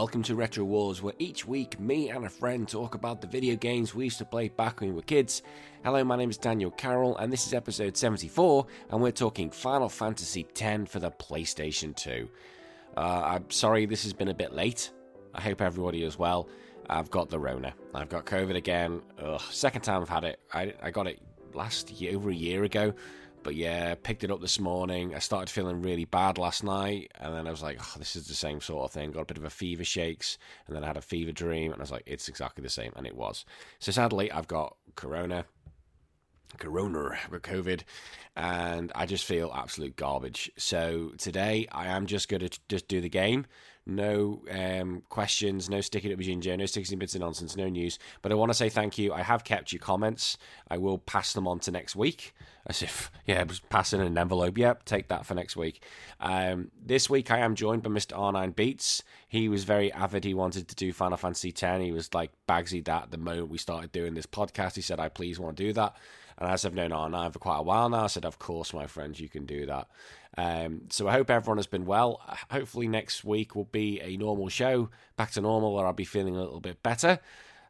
welcome 0.00 0.22
to 0.22 0.34
Retro 0.34 0.64
Wars, 0.64 1.02
where 1.02 1.12
each 1.18 1.46
week 1.46 1.78
me 1.78 2.08
and 2.08 2.24
a 2.24 2.30
friend 2.30 2.66
talk 2.66 2.94
about 2.94 3.20
the 3.20 3.26
video 3.26 3.54
games 3.54 3.94
we 3.94 4.04
used 4.04 4.16
to 4.16 4.24
play 4.24 4.48
back 4.48 4.80
when 4.80 4.88
we 4.88 4.96
were 4.96 5.02
kids. 5.02 5.42
Hello, 5.84 6.02
my 6.04 6.16
name 6.16 6.30
is 6.30 6.38
Daniel 6.38 6.70
Carroll, 6.70 7.18
and 7.18 7.30
this 7.30 7.46
is 7.46 7.52
episode 7.52 7.98
74, 7.98 8.64
and 8.88 9.02
we're 9.02 9.10
talking 9.10 9.50
Final 9.50 9.90
Fantasy 9.90 10.46
X 10.58 10.90
for 10.90 11.00
the 11.00 11.10
PlayStation 11.10 11.94
2. 11.94 12.26
Uh, 12.96 13.00
I'm 13.00 13.50
sorry 13.50 13.84
this 13.84 14.02
has 14.04 14.14
been 14.14 14.28
a 14.28 14.34
bit 14.34 14.54
late. 14.54 14.90
I 15.34 15.42
hope 15.42 15.60
everybody 15.60 16.02
is 16.02 16.18
well. 16.18 16.48
I've 16.88 17.10
got 17.10 17.28
the 17.28 17.38
Rona. 17.38 17.74
I've 17.94 18.08
got 18.08 18.24
COVID 18.24 18.56
again. 18.56 19.02
Ugh, 19.22 19.42
second 19.50 19.82
time 19.82 20.00
I've 20.00 20.08
had 20.08 20.24
it. 20.24 20.40
I, 20.54 20.72
I 20.82 20.92
got 20.92 21.08
it 21.08 21.20
last 21.52 21.90
year, 21.90 22.16
over 22.16 22.30
a 22.30 22.34
year 22.34 22.64
ago. 22.64 22.94
But 23.42 23.54
yeah, 23.54 23.94
picked 23.94 24.22
it 24.22 24.30
up 24.30 24.40
this 24.40 24.60
morning. 24.60 25.14
I 25.14 25.18
started 25.18 25.50
feeling 25.50 25.80
really 25.80 26.04
bad 26.04 26.36
last 26.36 26.62
night, 26.62 27.10
and 27.18 27.34
then 27.34 27.46
I 27.46 27.50
was 27.50 27.62
like, 27.62 27.78
oh, 27.80 27.94
"This 27.98 28.14
is 28.14 28.26
the 28.26 28.34
same 28.34 28.60
sort 28.60 28.84
of 28.84 28.92
thing." 28.92 29.12
Got 29.12 29.22
a 29.22 29.26
bit 29.26 29.38
of 29.38 29.44
a 29.44 29.50
fever 29.50 29.84
shakes, 29.84 30.36
and 30.66 30.76
then 30.76 30.84
I 30.84 30.88
had 30.88 30.96
a 30.96 31.02
fever 31.02 31.32
dream, 31.32 31.72
and 31.72 31.80
I 31.80 31.82
was 31.82 31.90
like, 31.90 32.02
"It's 32.06 32.28
exactly 32.28 32.62
the 32.62 32.68
same," 32.68 32.92
and 32.96 33.06
it 33.06 33.16
was. 33.16 33.44
So 33.78 33.92
sadly, 33.92 34.30
I've 34.30 34.46
got 34.46 34.76
corona, 34.94 35.46
corona 36.58 37.16
with 37.30 37.42
COVID, 37.42 37.82
and 38.36 38.92
I 38.94 39.06
just 39.06 39.24
feel 39.24 39.50
absolute 39.54 39.96
garbage. 39.96 40.50
So 40.58 41.12
today, 41.16 41.66
I 41.72 41.86
am 41.86 42.06
just 42.06 42.28
going 42.28 42.46
to 42.46 42.60
just 42.68 42.88
do 42.88 43.00
the 43.00 43.08
game. 43.08 43.46
No 43.90 44.42
um, 44.50 45.02
questions, 45.08 45.68
no 45.68 45.80
sticking 45.80 46.12
up 46.12 46.18
with 46.18 46.26
ginger, 46.26 46.56
no 46.56 46.66
16 46.66 46.96
bits 46.96 47.16
of 47.16 47.20
nonsense, 47.20 47.56
no 47.56 47.68
news. 47.68 47.98
But 48.22 48.30
I 48.30 48.36
want 48.36 48.50
to 48.50 48.54
say 48.54 48.68
thank 48.68 48.98
you. 48.98 49.12
I 49.12 49.22
have 49.22 49.42
kept 49.42 49.72
your 49.72 49.80
comments. 49.80 50.38
I 50.70 50.78
will 50.78 50.98
pass 50.98 51.32
them 51.32 51.48
on 51.48 51.58
to 51.60 51.72
next 51.72 51.96
week. 51.96 52.32
As 52.66 52.82
if, 52.82 53.10
yeah, 53.26 53.42
was 53.42 53.58
passing 53.58 54.00
an 54.00 54.16
envelope. 54.16 54.56
Yep, 54.56 54.84
take 54.84 55.08
that 55.08 55.26
for 55.26 55.34
next 55.34 55.56
week. 55.56 55.82
Um, 56.20 56.70
this 56.80 57.10
week 57.10 57.30
I 57.30 57.38
am 57.38 57.56
joined 57.56 57.82
by 57.82 57.90
Mr. 57.90 58.16
R9 58.16 58.54
Beats. 58.54 59.02
He 59.26 59.48
was 59.48 59.64
very 59.64 59.90
avid. 59.92 60.24
He 60.24 60.34
wanted 60.34 60.68
to 60.68 60.76
do 60.76 60.92
Final 60.92 61.16
Fantasy 61.16 61.48
X. 61.48 61.82
He 61.82 61.90
was 61.90 62.14
like 62.14 62.30
Bagsy 62.48 62.84
that 62.84 63.10
the 63.10 63.18
moment 63.18 63.48
we 63.48 63.58
started 63.58 63.90
doing 63.90 64.14
this 64.14 64.26
podcast. 64.26 64.76
He 64.76 64.82
said, 64.82 65.00
I 65.00 65.08
please 65.08 65.40
want 65.40 65.56
to 65.56 65.64
do 65.64 65.72
that. 65.72 65.96
And 66.40 66.48
as 66.48 66.64
I've 66.64 66.74
known 66.74 66.90
R9 66.90 67.32
for 67.32 67.38
quite 67.38 67.58
a 67.58 67.62
while 67.62 67.88
now, 67.88 68.04
I 68.04 68.06
said, 68.06 68.24
Of 68.24 68.38
course, 68.38 68.72
my 68.72 68.86
friends, 68.86 69.20
you 69.20 69.28
can 69.28 69.44
do 69.44 69.66
that. 69.66 69.88
Um, 70.38 70.82
so 70.90 71.08
I 71.08 71.12
hope 71.12 71.30
everyone 71.30 71.58
has 71.58 71.66
been 71.66 71.86
well. 71.86 72.20
Hopefully, 72.50 72.88
next 72.88 73.24
week 73.24 73.54
will 73.54 73.64
be 73.64 74.00
a 74.00 74.16
normal 74.16 74.48
show, 74.48 74.90
back 75.16 75.32
to 75.32 75.40
normal, 75.40 75.74
where 75.74 75.86
I'll 75.86 75.92
be 75.92 76.04
feeling 76.04 76.36
a 76.36 76.40
little 76.40 76.60
bit 76.60 76.82
better. 76.82 77.18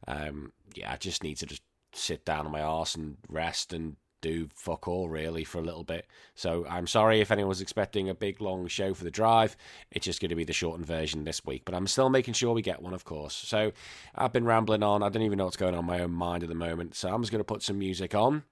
Um, 0.06 0.52
yeah, 0.75 0.92
I 0.92 0.97
just 0.97 1.22
need 1.22 1.36
to 1.39 1.47
just 1.47 1.62
sit 1.92 2.25
down 2.25 2.47
on 2.47 2.52
my 2.52 2.62
arse 2.62 2.94
and 2.94 3.17
rest 3.28 3.72
and 3.72 3.97
do 4.20 4.48
fuck 4.55 4.86
all 4.86 5.08
really 5.08 5.44
for 5.44 5.58
a 5.58 5.62
little 5.62 5.84
bit. 5.84 6.06
So 6.34 6.67
I'm 6.69 6.86
sorry 6.86 7.20
if 7.20 7.30
anyone 7.30 7.48
was 7.48 7.61
expecting 7.61 8.08
a 8.08 8.14
big 8.14 8.41
long 8.41 8.67
show 8.67 8.95
for 8.95 9.05
the 9.05 9.11
drive. 9.11 9.56
It's 9.91 10.05
just 10.05 10.20
going 10.20 10.28
to 10.28 10.36
be 10.36 10.45
the 10.45 10.52
shortened 10.52 10.86
version 10.86 11.24
this 11.24 11.45
week, 11.45 11.62
but 11.64 11.74
I'm 11.74 11.86
still 11.86 12.11
making 12.11 12.34
sure 12.34 12.52
we 12.52 12.62
get 12.62 12.83
one, 12.83 12.95
of 12.95 13.05
course. 13.05 13.34
So 13.34 13.72
I've 14.14 14.33
been 14.33 14.45
rambling 14.45 14.83
on. 14.83 15.02
I 15.02 15.08
don't 15.08 15.22
even 15.22 15.39
know 15.39 15.45
what's 15.47 15.56
going 15.56 15.74
on 15.74 15.80
in 15.80 15.86
my 15.86 16.00
own 16.00 16.12
mind 16.12 16.42
at 16.42 16.48
the 16.48 16.55
moment. 16.55 16.95
So 16.95 17.12
I'm 17.12 17.22
just 17.22 17.33
going 17.33 17.41
to 17.41 17.45
put 17.45 17.62
some 17.62 17.78
music 17.78 18.14
on. 18.14 18.45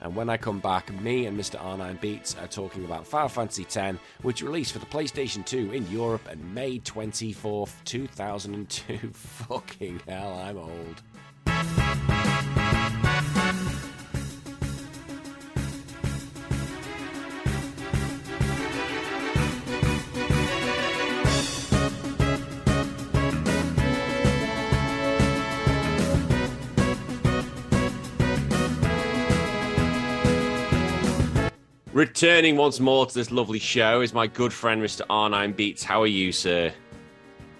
And 0.00 0.14
when 0.14 0.28
I 0.28 0.36
come 0.36 0.58
back, 0.58 0.92
me 1.00 1.26
and 1.26 1.38
Mr. 1.38 1.58
R9 1.58 2.00
Beats 2.00 2.36
are 2.36 2.46
talking 2.46 2.84
about 2.84 3.06
Final 3.06 3.28
Fantasy 3.28 3.64
X, 3.64 3.98
which 4.22 4.42
released 4.42 4.72
for 4.72 4.78
the 4.78 4.86
PlayStation 4.86 5.44
2 5.44 5.72
in 5.72 5.90
Europe 5.90 6.28
on 6.30 6.54
May 6.54 6.78
24th, 6.80 7.72
2002. 7.84 9.10
Fucking 9.12 10.00
hell, 10.06 10.40
I'm 10.44 10.58
old. 10.58 11.02
Returning 31.96 32.58
once 32.58 32.78
more 32.78 33.06
to 33.06 33.14
this 33.14 33.30
lovely 33.30 33.58
show 33.58 34.02
is 34.02 34.12
my 34.12 34.26
good 34.26 34.52
friend 34.52 34.82
Mr. 34.82 35.00
R9 35.06 35.56
Beats. 35.56 35.82
How 35.82 36.02
are 36.02 36.06
you, 36.06 36.30
sir? 36.30 36.70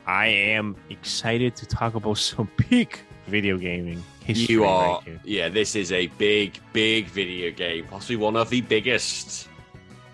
I 0.06 0.26
am 0.26 0.76
excited 0.90 1.56
to 1.56 1.64
talk 1.64 1.94
about 1.94 2.18
some 2.18 2.46
peak 2.58 3.00
video 3.28 3.56
gaming 3.56 4.04
history. 4.22 4.56
You 4.56 4.64
are, 4.64 5.00
right 5.06 5.20
yeah. 5.24 5.48
This 5.48 5.74
is 5.74 5.90
a 5.90 6.08
big, 6.18 6.60
big 6.74 7.06
video 7.06 7.50
game, 7.50 7.86
possibly 7.86 8.16
one 8.16 8.36
of 8.36 8.50
the 8.50 8.60
biggest. 8.60 9.48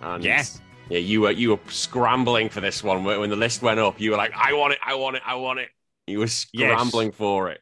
And 0.03 0.22
Yes. 0.22 0.60
yeah. 0.89 0.99
You 0.99 1.22
were 1.22 1.33
you 1.33 1.50
were 1.50 1.60
scrambling 1.66 2.49
for 2.49 2.60
this 2.60 2.84
one 2.84 3.03
when 3.03 3.28
the 3.28 3.34
list 3.34 3.60
went 3.60 3.81
up. 3.81 4.00
You 4.00 4.12
were 4.12 4.19
like, 4.19 4.31
I 4.37 4.53
want 4.53 4.75
it, 4.75 4.78
I 4.87 4.94
want 4.94 5.16
it, 5.16 5.22
I 5.27 5.34
want 5.34 5.59
it. 5.59 5.71
You 6.06 6.21
were 6.21 6.28
scrambling 6.28 7.10
for 7.10 7.50
it. 7.50 7.60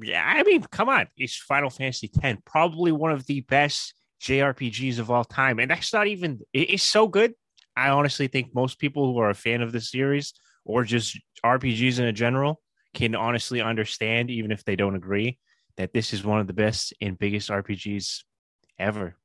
yeah, 0.00 0.24
I 0.26 0.42
mean, 0.44 0.62
come 0.62 0.88
on, 0.88 1.08
it's 1.18 1.36
Final 1.36 1.68
Fantasy 1.68 2.10
X, 2.22 2.40
probably 2.46 2.92
one 2.92 3.12
of 3.12 3.26
the 3.26 3.42
best 3.42 3.92
JRPGs 4.20 4.98
of 4.98 5.10
all 5.10 5.24
time, 5.24 5.58
and 5.58 5.70
that's 5.70 5.92
not 5.92 6.06
even, 6.06 6.40
it's 6.52 6.82
so 6.82 7.08
good. 7.08 7.34
I 7.76 7.90
honestly 7.90 8.26
think 8.26 8.54
most 8.54 8.78
people 8.78 9.12
who 9.12 9.18
are 9.18 9.30
a 9.30 9.34
fan 9.34 9.62
of 9.62 9.72
the 9.72 9.80
series 9.80 10.34
or 10.64 10.84
just 10.84 11.18
RPGs 11.44 11.98
in 11.98 12.06
a 12.06 12.12
general 12.12 12.60
can 12.94 13.14
honestly 13.14 13.60
understand, 13.60 14.30
even 14.30 14.50
if 14.50 14.64
they 14.64 14.76
don't 14.76 14.96
agree, 14.96 15.38
that 15.76 15.92
this 15.92 16.12
is 16.12 16.24
one 16.24 16.40
of 16.40 16.46
the 16.46 16.52
best 16.52 16.92
and 17.00 17.18
biggest 17.18 17.50
RPGs 17.50 18.24
ever. 18.78 19.16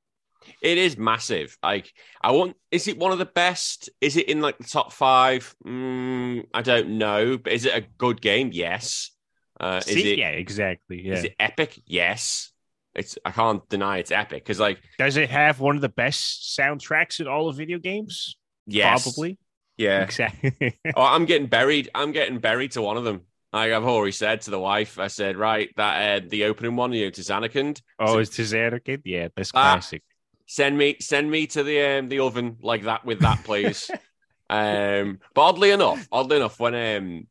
It 0.61 0.77
is 0.77 0.97
massive. 0.97 1.57
Like 1.63 1.91
I 2.21 2.31
want. 2.31 2.55
Is 2.71 2.87
it 2.87 2.97
one 2.97 3.11
of 3.11 3.17
the 3.17 3.25
best? 3.25 3.89
Is 4.01 4.17
it 4.17 4.29
in 4.29 4.41
like 4.41 4.57
the 4.57 4.65
top 4.65 4.91
five? 4.91 5.55
Mm, 5.65 6.45
I 6.53 6.61
don't 6.61 6.97
know. 6.97 7.37
But 7.37 7.53
is 7.53 7.65
it 7.65 7.75
a 7.75 7.87
good 7.97 8.21
game? 8.21 8.49
Yes. 8.51 9.11
Uh, 9.59 9.81
is 9.87 9.93
See? 9.93 10.13
it? 10.13 10.19
yeah, 10.19 10.29
exactly. 10.29 11.01
Yeah. 11.01 11.13
Is 11.13 11.23
it 11.25 11.35
epic? 11.39 11.81
Yes. 11.85 12.51
It's. 12.95 13.17
I 13.25 13.31
can't 13.31 13.67
deny 13.69 13.97
it's 13.97 14.11
epic 14.11 14.43
because 14.43 14.59
like 14.59 14.79
Does 14.99 15.17
it 15.17 15.29
have 15.29 15.59
one 15.59 15.75
of 15.75 15.81
the 15.81 15.89
best 15.89 16.57
soundtracks 16.59 17.19
in 17.19 17.27
all 17.27 17.49
of 17.49 17.55
video 17.57 17.79
games? 17.79 18.37
yes, 18.67 19.03
Probably. 19.03 19.37
Yeah. 19.77 20.03
Exactly. 20.03 20.77
oh, 20.95 21.01
I'm 21.01 21.25
getting 21.25 21.47
buried. 21.47 21.89
I'm 21.95 22.11
getting 22.11 22.39
buried 22.39 22.71
to 22.73 22.81
one 22.81 22.97
of 22.97 23.03
them. 23.03 23.21
Like 23.51 23.71
I've 23.71 23.83
already 23.83 24.11
said 24.11 24.41
to 24.41 24.51
the 24.51 24.59
wife, 24.59 24.97
I 24.99 25.07
said, 25.07 25.37
right, 25.37 25.69
that 25.77 26.23
uh, 26.23 26.25
the 26.29 26.45
opening 26.45 26.75
one, 26.75 26.91
you 26.93 27.05
know, 27.05 27.09
to 27.11 27.21
Zanarkand. 27.21 27.81
oh, 27.99 28.17
it's 28.19 28.35
To 28.37 28.41
Zanarkand? 28.43 29.01
Yeah, 29.05 29.27
that's 29.35 29.51
Ah. 29.53 29.73
classic. 29.73 30.03
Send 30.47 30.77
me, 30.77 30.97
send 30.99 31.29
me 31.31 31.47
to 31.47 31.63
the 31.63 31.81
um, 31.99 32.09
the 32.09 32.19
oven 32.19 32.57
like 32.61 32.83
that 32.83 33.05
with 33.05 33.19
that, 33.21 33.43
please. 33.43 33.89
um, 34.49 35.19
but 35.33 35.41
oddly 35.41 35.71
enough, 35.71 36.07
oddly 36.11 36.37
enough, 36.37 36.59
when 36.59 36.75
um 36.75 37.27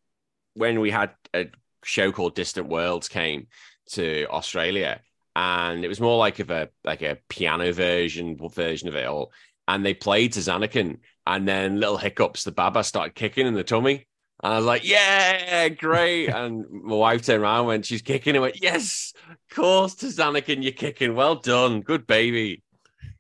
when 0.55 0.81
we 0.81 0.91
had 0.91 1.11
a 1.35 1.47
show 1.85 2.11
called 2.13 2.35
Distant 2.35 2.69
Worlds 2.69 3.09
came 3.09 3.47
to 3.93 4.27
Australia, 4.29 5.01
and 5.35 5.85
it 5.85 5.89
was 5.89 6.01
more 6.01 6.19
like 6.19 6.39
of 6.39 6.51
a 6.51 6.69
like 6.85 7.03
a 7.03 7.19
piano 7.29 7.73
version 7.73 8.37
version 8.51 8.89
of 8.89 8.97
it 8.97 9.07
all, 9.07 9.33
and 9.69 9.85
they 9.85 9.95
played 9.95 10.35
to 10.35 10.41
Zanakin, 10.41 10.99
and 11.27 11.47
then 11.47 11.81
little 11.81 11.97
hiccups, 11.97 12.45
the 12.45 12.53
baba 12.53 12.85
started 12.85 13.15
kicking 13.15 13.47
in 13.47 13.55
the 13.55 13.65
tummy. 13.65 14.07
And 14.43 14.53
I 14.53 14.57
was 14.57 14.67
like, 14.67 14.89
yeah, 14.89 15.69
great. 15.69 16.29
And 16.35 16.69
my 16.69 16.97
wife 16.97 17.25
turned 17.25 17.43
around 17.43 17.67
when 17.67 17.83
she's 17.83 18.03
kicking 18.03 18.35
and 18.35 18.43
went, 18.43 18.61
yes, 18.61 19.13
of 19.31 19.37
course, 19.55 19.95
to 19.97 20.07
Zanakin, 20.07 20.63
you're 20.63 20.73
kicking. 20.73 21.15
Well 21.15 21.37
done. 21.37 21.81
Good 21.81 22.07
baby. 22.09 22.63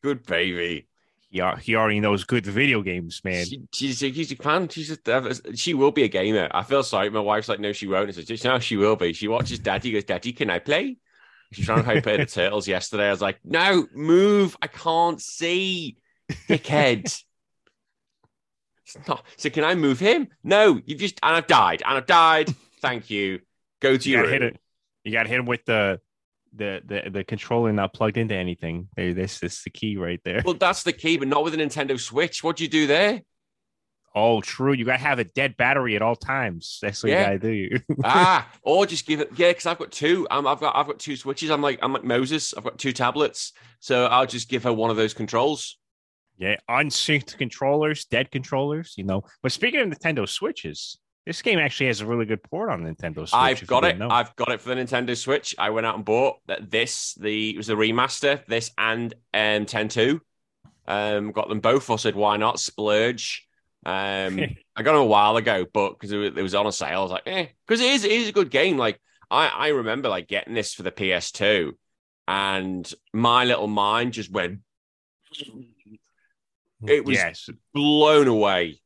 Good 0.03 0.26
baby. 0.26 0.88
He, 1.31 1.41
al- 1.41 1.56
he 1.56 1.76
already 1.76 2.00
knows 2.00 2.25
good 2.25 2.44
video 2.44 2.82
games, 2.82 3.20
man. 3.25 3.47
She, 3.47 3.62
she's, 3.73 4.03
a, 4.03 4.12
she's 4.12 4.32
a 4.32 4.37
fan. 4.37 4.69
She's 4.69 4.91
a, 4.91 5.15
uh, 5.15 5.32
she 5.55 5.75
will 5.75 5.93
be 5.93 6.03
a 6.03 6.08
gamer. 6.08 6.49
I 6.50 6.65
feel 6.65 6.82
sorry. 6.82 7.08
My 7.08 7.20
wife's 7.20 7.49
like, 7.49 7.61
no, 7.61 7.73
she 7.73 7.87
won't. 7.87 8.08
I 8.08 8.12
said, 8.12 8.44
no, 8.44 8.58
she 8.58 8.76
will 8.76 8.97
be. 8.97 9.12
She 9.12 9.29
watches 9.29 9.61
Daddy. 9.61 9.93
Goes, 9.93 10.05
Daddy, 10.05 10.32
can 10.32 10.50
I 10.50 10.58
play? 10.58 10.97
She's 11.52 11.66
trying 11.66 11.84
to 11.84 12.02
play 12.02 12.16
the 12.16 12.26
turtles 12.26 12.66
yesterday. 12.66 13.08
I 13.08 13.10
was 13.10 13.20
like, 13.20 13.38
no, 13.44 13.87
move. 13.94 14.56
I 14.60 14.66
can't 14.66 15.20
see, 15.20 15.96
dickhead. 16.49 17.22
It's 18.94 19.08
not. 19.08 19.25
So 19.37 19.49
can 19.50 19.64
I 19.64 19.75
move 19.75 19.99
him? 20.00 20.28
No, 20.44 20.81
you've 20.84 20.99
just 21.00 21.19
and 21.22 21.34
I've 21.37 21.46
died. 21.46 21.82
And 21.87 21.96
I've 21.96 22.06
died. 22.06 22.54
Thank 22.81 23.10
you. 23.10 23.40
Go 23.81 23.96
to 23.96 24.10
You 24.10 24.19
your 24.19 24.28
hit 24.28 24.43
room. 24.43 24.50
it. 24.54 24.60
You 25.04 25.12
got 25.12 25.22
to 25.25 25.28
hit 25.28 25.38
him 25.38 25.46
with 25.46 25.64
the 25.64 26.00
the 26.54 26.82
the 26.84 27.10
the 27.10 27.25
controller 27.25 27.72
not 27.72 27.94
plugged 27.94 28.16
into 28.19 28.34
anything. 28.34 28.88
This 28.96 29.43
is 29.43 29.62
the 29.62 29.70
key 29.70 29.96
right 29.96 30.20
there. 30.25 30.43
Well, 30.44 30.55
that's 30.55 30.82
the 30.82 30.93
key, 30.93 31.16
but 31.16 31.28
not 31.28 31.43
with 31.44 31.55
a 31.55 31.56
Nintendo 31.56 31.98
Switch. 31.98 32.43
What 32.44 32.56
do 32.56 32.64
you 32.64 32.69
do 32.70 32.87
there? 32.87 33.22
Oh, 34.14 34.41
true. 34.43 34.73
You 34.75 34.85
got 34.85 34.99
to 34.99 35.03
have 35.03 35.19
a 35.19 35.25
dead 35.25 35.56
battery 35.56 35.97
at 35.97 36.03
all 36.03 36.17
times. 36.17 36.79
That's 36.82 37.03
what 37.03 37.11
Yeah. 37.11 37.31
you 37.32 37.38
got 37.38 37.43
to 37.47 37.69
do. 37.79 37.79
ah, 38.05 38.50
or 38.62 38.85
just 38.87 39.06
give 39.06 39.20
it. 39.20 39.31
Yeah, 39.37 39.49
because 39.50 39.67
I've 39.67 39.79
got 39.79 39.91
two. 39.91 40.26
Um, 40.31 40.47
I've 40.47 40.61
got 40.61 40.76
I've 40.76 40.87
got 40.87 40.99
two 40.99 41.17
switches. 41.17 41.50
I'm 41.50 41.62
like 41.62 41.79
I'm 41.82 41.93
like 41.93 42.05
Moses. 42.05 42.53
I've 42.55 42.64
got 42.64 42.79
two 42.79 42.93
tablets, 42.93 43.53
so 43.81 44.06
I'll 44.06 44.26
just 44.26 44.49
give 44.49 44.64
her 44.64 44.73
one 44.73 44.91
of 44.91 44.97
those 44.97 45.14
controls. 45.14 45.79
yeah, 46.38 46.56
unsynced 46.69 47.38
controllers, 47.38 48.05
dead 48.05 48.31
controllers. 48.31 48.94
You 48.97 49.05
know. 49.05 49.23
But 49.43 49.53
speaking 49.53 49.81
of 49.81 49.88
Nintendo 49.88 50.29
Switches, 50.29 50.99
this 51.25 51.41
game 51.41 51.58
actually 51.58 51.87
has 51.87 52.00
a 52.03 52.06
really 52.06 52.26
good 52.26 52.43
port 52.43 52.69
on 52.69 52.82
Nintendo 52.82 53.20
Switch. 53.20 53.32
I've 53.35 53.67
got 53.67 53.85
it. 53.85 53.97
know. 53.97 54.11
I've 54.11 54.35
got 54.37 54.50
it 54.50 54.61
for 54.61 54.75
the 54.75 54.75
Nintendo 54.75 55.17
Switch. 55.17 55.55
I 55.58 55.70
went 55.70 55.87
out 55.87 55.94
and 55.97 56.05
bought 56.05 56.37
that. 56.49 56.70
This 56.70 57.15
the 57.15 57.50
it 57.50 57.56
was 57.56 57.69
the 57.69 57.75
remaster. 57.76 58.44
This 58.47 58.70
and 58.76 59.15
um 59.32 59.65
10 59.65 59.88
2. 59.88 60.20
Um, 60.87 61.31
got 61.32 61.49
them 61.49 61.61
both. 61.61 61.88
I 61.91 61.97
said, 61.97 62.17
why 62.17 62.37
not 62.37 62.58
splurge? 62.58 63.47
Um, 63.84 64.40
I 64.76 64.82
got 64.82 64.94
it 64.94 65.00
a 65.00 65.05
while 65.05 65.37
ago, 65.37 65.67
but 65.73 65.90
because 65.90 66.12
it, 66.12 66.38
it 66.38 66.43
was 66.43 66.55
on 66.55 66.67
a 66.67 66.73
sale, 66.73 67.00
I 67.00 67.02
was 67.02 67.11
like, 67.11 67.26
eh, 67.26 67.46
because 67.67 67.81
it 67.81 67.90
is 67.90 68.05
it 68.05 68.12
is 68.12 68.29
a 68.29 68.32
good 68.32 68.50
game. 68.50 68.76
Like 68.76 69.00
I 69.31 69.49
I 69.49 69.69
remember 69.69 70.08
like 70.08 70.29
getting 70.29 70.55
this 70.55 70.75
for 70.75 70.82
the 70.82 70.93
PS2, 70.93 71.73
and 72.29 72.93
my 73.12 73.44
little 73.44 73.67
mind 73.67 74.12
just 74.12 74.31
went. 74.31 74.61
It 76.87 77.05
was 77.05 77.17
yes. 77.17 77.49
blown 77.75 78.29
away. 78.29 78.81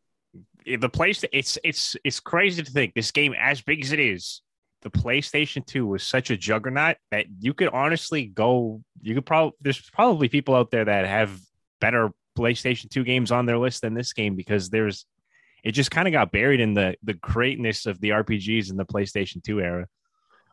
the 0.65 0.89
place 0.89 1.25
it's 1.33 1.59
it's 1.65 1.97
it's 2.05 2.21
crazy 2.21 2.63
to 2.63 2.71
think 2.71 2.95
this 2.95 3.11
game 3.11 3.35
as 3.39 3.61
big 3.61 3.83
as 3.83 3.93
it 3.93 4.01
is 4.01 4.43
the 4.83 4.91
playstation 4.91 5.67
2 5.67 5.87
was 5.87 6.03
such 6.03 6.31
a 6.31 6.37
juggernaut 6.37 6.97
that 7.11 7.27
you 7.41 7.55
could 7.55 7.69
honestly 7.69 8.27
go 8.27 8.83
you 9.01 9.15
could 9.15 9.27
probably 9.27 9.57
there's 9.61 9.81
probably 9.91 10.29
people 10.29 10.55
out 10.55 10.71
there 10.71 10.85
that 10.85 11.07
have 11.07 11.41
better 11.81 12.11
playstation 12.37 12.91
2 12.91 13.05
games 13.05 13.33
on 13.33 13.47
their 13.47 13.59
list 13.59 13.83
than 13.83 13.95
this 13.95 14.13
game 14.13 14.35
because 14.35 14.71
there's 14.71 15.07
it 15.65 15.73
just 15.73 15.91
kind 15.91 16.07
of 16.07 16.13
got 16.13 16.33
buried 16.33 16.61
in 16.61 16.75
the 16.75 16.95
the 17.03 17.15
greatness 17.15 17.87
of 17.87 18.01
the 18.01 18.11
rpgs 18.11 18.71
in 18.71 18.77
the 18.77 18.87
playstation 18.87 19.43
2 19.43 19.61
era 19.61 19.87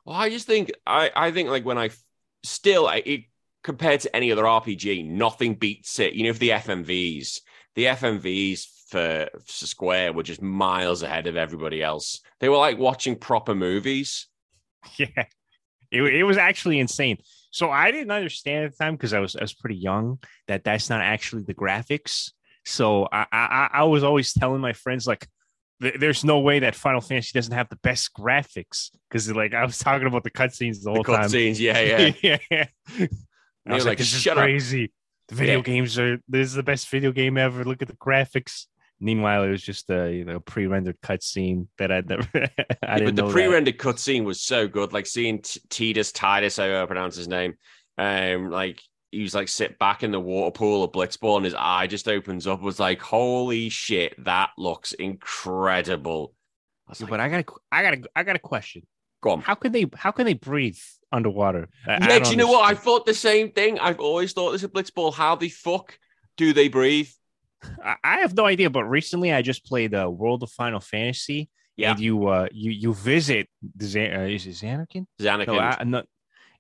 Well, 0.05 0.15
I 0.15 0.29
just 0.29 0.47
think 0.47 0.71
I 0.87 1.11
I 1.15 1.31
think 1.31 1.49
like 1.49 1.65
when 1.65 1.77
I 1.77 1.89
still 2.43 2.87
I, 2.87 3.03
it, 3.05 3.21
compared 3.63 4.01
to 4.01 4.13
any 4.13 4.31
other 4.31 4.43
RPG, 4.43 5.09
nothing 5.09 5.55
beats 5.55 5.97
it. 5.99 6.13
You 6.13 6.25
know, 6.25 6.33
for 6.33 6.39
the 6.39 6.49
FMVs, 6.49 7.39
the 7.75 7.85
FMVs 7.85 8.65
for, 8.89 9.29
for 9.45 9.65
Square 9.65 10.11
were 10.11 10.23
just 10.23 10.41
miles 10.41 11.01
ahead 11.01 11.27
of 11.27 11.37
everybody 11.37 11.81
else. 11.81 12.19
They 12.41 12.49
were 12.49 12.57
like 12.57 12.77
watching 12.77 13.15
proper 13.15 13.55
movies. 13.55 14.27
yeah 14.97 15.25
it, 15.93 16.01
it 16.01 16.23
was 16.23 16.37
actually 16.37 16.79
insane 16.79 17.17
so 17.53 17.69
i 17.69 17.91
didn't 17.91 18.11
understand 18.11 18.65
at 18.65 18.71
the 18.71 18.77
time 18.83 18.95
because 18.95 19.13
i 19.13 19.19
was 19.19 19.35
i 19.35 19.41
was 19.41 19.53
pretty 19.53 19.75
young 19.89 20.17
that 20.49 20.63
that's 20.63 20.89
not 20.89 21.01
actually 21.01 21.43
the 21.43 21.53
graphics. 21.63 22.31
So 22.65 23.07
i 23.11 23.25
i, 23.31 23.69
I 23.81 23.83
was 23.83 24.03
always 24.03 24.33
telling 24.33 24.61
my 24.61 24.73
friends 24.73 25.05
like 25.11 25.27
"Th- 25.81 25.97
there's 25.99 26.23
no 26.23 26.39
way 26.39 26.59
that 26.59 26.75
final 26.75 27.01
fantasy 27.01 27.31
doesn't 27.33 27.53
have 27.59 27.69
the 27.69 27.81
best 27.89 28.11
graphics. 28.13 28.89
Because 29.09 29.29
like 29.41 29.53
i 29.53 29.63
was 29.65 29.77
talking 29.77 30.07
about 30.07 30.23
the 30.23 30.31
cutscenes 30.39 30.77
the 30.81 30.85
The 30.85 30.91
whole 30.95 31.03
time. 31.03 31.25
cutscenes, 31.27 31.59
yeah, 31.59 31.79
yeah. 32.21 32.37
yeah. 32.51 32.65
I 33.67 33.73
was 33.75 33.85
like, 33.85 33.91
like, 33.91 33.97
this 33.99 34.13
is 34.13 34.21
"Shut 34.21 34.37
up." 34.37 34.43
crazy. 34.43 34.91
The 35.29 35.35
video 35.35 35.57
Yeah. 35.57 35.63
games 35.71 35.97
are 35.99 36.17
this 36.27 36.47
is 36.47 36.53
the 36.53 36.63
best 36.71 36.89
video 36.89 37.11
game 37.11 37.37
ever. 37.37 37.63
Look 37.63 37.81
at 37.81 37.87
the 37.87 37.95
graphics 38.07 38.65
meanwhile 39.03 39.43
it 39.43 39.49
was 39.49 39.61
just 39.61 39.89
a 39.89 40.11
you 40.11 40.25
know 40.25 40.39
pre-rendered 40.39 40.99
cutscene 41.01 41.67
that 41.77 41.91
i'd 41.91 42.09
never 42.09 42.27
i 42.87 42.95
Yeah, 42.95 42.99
didn't 42.99 43.15
but 43.15 43.15
the 43.15 43.23
pre-rendered 43.23 43.77
cutscene 43.79 44.23
was 44.23 44.41
so 44.41 44.67
good. 44.67 44.93
Like 44.93 45.07
seeing 45.07 45.41
T- 45.41 45.61
Titus 45.69 46.11
Titus, 46.11 46.57
however 46.57 46.83
I 46.83 46.85
pronounce 46.85 47.15
his 47.15 47.27
name, 47.27 47.55
um, 47.97 48.51
like 48.51 48.81
he 49.11 49.21
was 49.21 49.33
like 49.33 49.47
sit 49.47 49.79
back 49.79 50.03
in 50.03 50.11
the 50.11 50.19
water 50.19 50.51
pool 50.51 50.83
of 50.83 50.91
Blitzball, 50.91 51.37
and 51.37 51.45
his 51.45 51.55
eye 51.57 51.87
just 51.87 52.07
opens 52.07 52.45
up. 52.45 52.61
Was 52.61 52.79
like, 52.79 53.01
holy 53.01 53.69
shit, 53.69 54.13
that 54.25 54.51
looks 54.57 54.93
incredible. 54.93 56.33
I 56.87 56.93
Yeah, 56.99 57.05
like, 57.05 57.09
but 57.09 57.19
I 57.19 57.29
got 57.29 57.39
a, 57.39 57.45
I 57.71 57.81
got 57.83 57.93
a, 57.93 58.03
I 58.15 58.23
got 58.23 58.35
a 58.35 58.39
question. 58.39 58.83
go 59.21 59.31
on. 59.31 59.41
How 59.41 59.55
can 59.55 59.71
they, 59.71 59.85
how 59.95 60.11
can 60.11 60.25
they 60.25 60.33
breathe 60.35 60.77
underwater? 61.11 61.69
I- 61.87 61.99
I 62.01 62.07
Yeah, 62.07 62.19
don't 62.19 62.23
do 62.25 62.31
you 62.31 62.37
know 62.37 62.47
what? 62.51 62.65
I 62.69 62.75
thought 62.75 63.05
the 63.05 63.13
same 63.13 63.51
thing. 63.51 63.79
I've 63.79 63.99
always 63.99 64.33
thought 64.33 64.51
this 64.51 64.63
at 64.63 64.73
Blitzball. 64.73 65.13
How 65.13 65.35
the 65.35 65.49
fuck 65.49 65.97
do 66.37 66.53
they 66.53 66.67
breathe? 66.67 67.09
I, 68.03 68.19
have 68.19 68.35
no 68.35 68.45
idea. 68.45 68.69
But 68.69 68.85
recently, 68.85 69.33
I 69.33 69.41
just 69.41 69.65
played 69.65 69.93
uh, 69.93 70.09
World 70.09 70.43
of 70.43 70.51
Final 70.51 70.79
Fantasy. 70.79 71.49
Yeah. 71.75 71.91
and 71.91 71.99
you, 71.99 72.27
uh, 72.27 72.47
you, 72.51 72.71
you 72.71 72.93
visit 72.93 73.47
uh, 73.63 73.83
is 73.83 73.95
it 74.45 74.51
Xanarkin? 74.53 75.07
Xanakin. 75.19 75.47
No, 75.47 75.57
I, 75.59 75.77
I'm. 75.79 75.91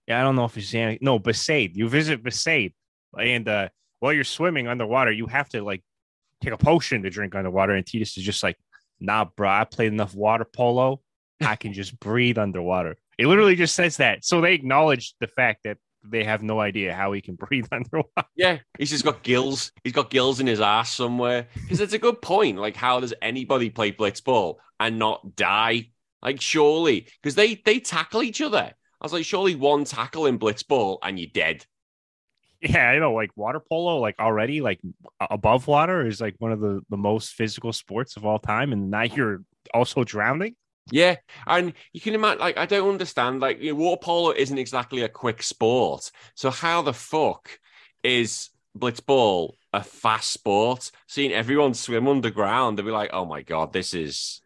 Yeah, 0.07 0.19
I 0.19 0.23
don't 0.23 0.35
know 0.35 0.45
if 0.45 0.57
it's 0.57 0.71
Xanakin. 0.71 1.01
No, 1.01 1.19
Besaid. 1.19 1.75
You 1.75 1.87
visit 1.87 2.23
Besaid, 2.23 2.73
and 3.19 3.47
uh, 3.47 3.69
while 3.99 4.11
you're 4.11 4.23
swimming 4.23 4.67
underwater, 4.67 5.11
you 5.11 5.27
have 5.27 5.47
to 5.49 5.63
like 5.63 5.83
take 6.41 6.53
a 6.53 6.57
potion 6.57 7.03
to 7.03 7.09
drink 7.09 7.35
underwater. 7.35 7.73
And 7.73 7.85
Titus 7.85 8.17
is 8.17 8.23
just 8.23 8.43
like, 8.43 8.57
Nah, 8.99 9.25
bro. 9.25 9.49
I 9.49 9.65
played 9.65 9.91
enough 9.91 10.15
water 10.15 10.45
polo. 10.45 11.01
I 11.41 11.55
can 11.55 11.73
just 11.81 11.99
breathe 11.99 12.37
underwater. 12.37 12.95
It 13.17 13.27
literally 13.27 13.55
just 13.55 13.75
says 13.75 13.97
that. 13.97 14.25
So 14.25 14.41
they 14.41 14.53
acknowledge 14.53 15.13
the 15.19 15.27
fact 15.27 15.61
that 15.65 15.77
they 16.03 16.23
have 16.23 16.43
no 16.43 16.59
idea 16.59 16.93
how 16.93 17.11
he 17.11 17.21
can 17.21 17.35
breathe 17.43 17.67
underwater. 17.71 18.27
Yeah, 18.35 18.59
he's 18.77 18.89
just 18.89 19.05
got 19.05 19.23
gills. 19.23 19.71
He's 19.83 19.93
got 19.93 20.09
gills 20.09 20.39
in 20.39 20.47
his 20.47 20.61
ass 20.61 20.91
somewhere. 20.91 21.47
Because 21.53 21.81
it's 21.81 21.93
a 21.93 21.99
good 21.99 22.21
point. 22.21 22.57
Like, 22.57 22.75
how 22.75 22.99
does 22.99 23.13
anybody 23.21 23.69
play 23.69 23.91
blitzball 23.91 24.55
and 24.79 24.99
not 24.99 25.35
die? 25.35 25.91
Like, 26.21 26.41
surely, 26.41 27.07
because 27.21 27.35
they 27.35 27.55
they 27.55 27.79
tackle 27.79 28.23
each 28.23 28.41
other. 28.41 28.73
I 29.03 29.05
was 29.05 29.13
like, 29.13 29.25
surely 29.25 29.55
one 29.55 29.83
tackle 29.83 30.25
in 30.25 30.39
blitzball 30.39 30.99
and 31.03 31.19
you're 31.19 31.29
dead. 31.33 31.65
Yeah, 32.61 32.87
I 32.87 32.99
know. 32.99 33.11
Like 33.13 33.31
water 33.35 33.59
polo, 33.59 33.99
like 33.99 34.15
already 34.19 34.61
like 34.61 34.79
above 35.19 35.67
water 35.67 36.07
is 36.07 36.21
like 36.21 36.35
one 36.37 36.53
of 36.53 36.61
the 36.61 36.81
the 36.89 36.95
most 36.95 37.33
physical 37.33 37.73
sports 37.73 38.15
of 38.15 38.25
all 38.25 38.39
time, 38.39 38.71
and 38.71 38.89
now 38.89 39.03
you're 39.03 39.43
also 39.73 40.05
drowning. 40.05 40.55
Yeah, 40.91 41.15
and 41.47 41.73
you 41.93 42.01
can 42.01 42.13
imagine. 42.13 42.39
Like, 42.41 42.57
I 42.57 42.65
don't 42.65 42.89
understand. 42.89 43.39
Like, 43.39 43.61
you 43.61 43.71
know, 43.71 43.79
water 43.79 44.01
polo 44.01 44.31
isn't 44.31 44.57
exactly 44.57 45.01
a 45.01 45.09
quick 45.09 45.41
sport. 45.41 46.11
So 46.35 46.49
how 46.51 46.81
the 46.81 46.93
fuck 46.93 47.57
is 48.03 48.49
blitzball 48.77 49.53
a 49.71 49.81
fast 49.83 50.31
sport? 50.31 50.91
Seeing 51.07 51.31
everyone 51.31 51.73
swim 51.73 52.07
underground, 52.07 52.77
they'll 52.77 52.85
be 52.85 52.91
like, 52.91 53.11
"Oh 53.13 53.25
my 53.25 53.41
god, 53.43 53.71
this 53.71 53.93
is 53.93 54.41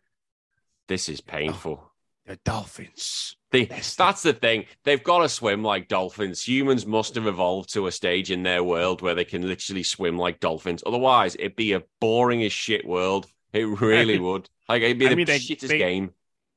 this 0.87 1.09
is 1.09 1.21
painful." 1.21 1.79
Oh, 1.83 1.91
the 2.27 2.35
dolphins. 2.45 3.35
They, 3.49 3.63
That's 3.65 4.21
the 4.23 4.33
thing. 4.33 4.65
They've 4.83 5.03
got 5.03 5.19
to 5.19 5.29
swim 5.29 5.63
like 5.63 5.87
dolphins. 5.87 6.43
Humans 6.45 6.85
must 6.85 7.15
have 7.15 7.25
evolved 7.25 7.71
to 7.73 7.87
a 7.87 7.91
stage 7.93 8.29
in 8.29 8.43
their 8.43 8.61
world 8.63 9.01
where 9.01 9.15
they 9.15 9.23
can 9.23 9.47
literally 9.47 9.83
swim 9.83 10.17
like 10.17 10.41
dolphins. 10.41 10.83
Otherwise, 10.85 11.35
it'd 11.35 11.55
be 11.55 11.71
a 11.71 11.83
boring 12.01 12.43
as 12.43 12.51
shit 12.51 12.85
world. 12.85 13.25
It 13.53 13.63
really 13.81 14.19
would. 14.27 14.49
Like 14.67 14.83
it'd 14.83 14.99
be 14.99 15.05
I 15.07 15.09
the 15.11 15.15
mean, 15.15 15.25
they- 15.25 15.39
shittest 15.39 15.69
they- 15.69 15.77
game. 15.77 16.11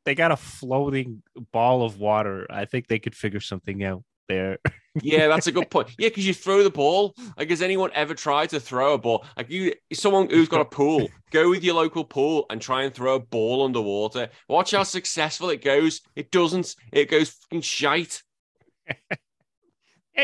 They 0.07 0.15
got 0.15 0.33
a 0.33 0.37
floating 0.37 1.23
ball 1.53 1.83
of 1.83 1.99
water. 1.99 2.47
I 2.51 2.65
think 2.65 2.87
they 2.89 2.99
could 2.99 3.15
figure 3.15 3.41
something 3.41 3.83
out 3.85 4.03
there. 4.29 4.59
Yeah, 5.03 5.29
that's 5.29 5.47
a 5.47 5.53
good 5.53 5.71
point. 5.71 5.91
Yeah, 6.01 6.09
because 6.09 6.27
you 6.27 6.35
throw 6.35 6.65
the 6.65 6.71
ball. 6.71 7.15
Like, 7.39 7.49
has 7.51 7.63
anyone 7.63 7.93
ever 7.95 8.13
tried 8.13 8.51
to 8.51 8.59
throw 8.59 8.95
a 8.95 8.99
ball? 8.99 9.25
Like, 9.37 9.49
you, 9.49 9.73
someone 9.93 10.29
who's 10.29 10.49
got 10.49 10.63
a 10.63 10.65
pool, 10.65 11.09
go 11.31 11.49
with 11.49 11.63
your 11.63 11.77
local 11.77 12.05
pool 12.05 12.45
and 12.51 12.61
try 12.61 12.83
and 12.83 12.93
throw 12.93 13.15
a 13.15 13.21
ball 13.21 13.65
underwater. 13.65 14.31
Watch 14.49 14.73
how 14.73 14.83
successful 14.83 15.51
it 15.51 15.63
goes. 15.63 16.01
It 16.17 16.33
doesn't. 16.33 16.75
It 16.93 17.09
goes 17.09 17.31
fucking 17.31 17.61
shite. 17.61 18.21
Yeah, 18.89 18.95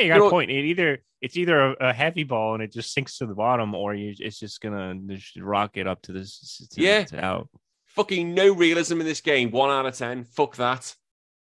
you 0.00 0.09
got 0.09 0.14
You 0.14 0.18
know- 0.18 0.26
a 0.26 0.30
point. 0.30 0.50
It 0.50 0.64
either 0.64 0.99
it's 1.23 1.37
either 1.37 1.59
a, 1.61 1.76
a 1.90 1.92
heavy 1.92 2.25
ball 2.25 2.54
and 2.54 2.62
it 2.62 2.73
just 2.73 2.92
sinks 2.92 3.18
to 3.18 3.26
the 3.26 3.35
bottom, 3.37 3.73
or 3.73 3.95
you 3.95 4.14
it's 4.18 4.38
just 4.40 4.61
gonna 4.61 4.97
just 5.06 5.37
rocket 5.40 5.87
up 5.87 6.02
to 6.02 6.12
this. 6.12 6.68
To, 6.73 6.83
Yeah. 6.83 7.04
out. 7.14 7.49
Fucking 7.96 8.34
no 8.34 8.54
realism 8.54 9.00
in 9.00 9.06
this 9.06 9.22
game. 9.22 9.50
One 9.50 9.70
out 9.70 9.86
of 9.86 9.96
ten. 9.96 10.24
Fuck 10.24 10.56
that. 10.56 10.94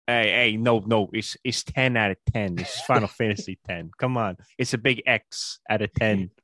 Hey, 0.07 0.29
hey, 0.29 0.57
no, 0.57 0.83
no, 0.85 1.09
it's 1.11 1.35
it's 1.43 1.63
ten 1.63 1.97
out 1.97 2.11
of 2.11 2.17
ten. 2.31 2.53
This 2.53 2.75
is 2.75 2.81
Final 2.81 3.07
Fantasy 3.17 3.57
ten. 3.67 3.89
Come 3.97 4.15
on, 4.15 4.37
it's 4.59 4.75
a 4.75 4.77
big 4.77 5.01
X 5.07 5.59
out 5.69 5.81
of 5.81 5.91
ten. 5.93 6.31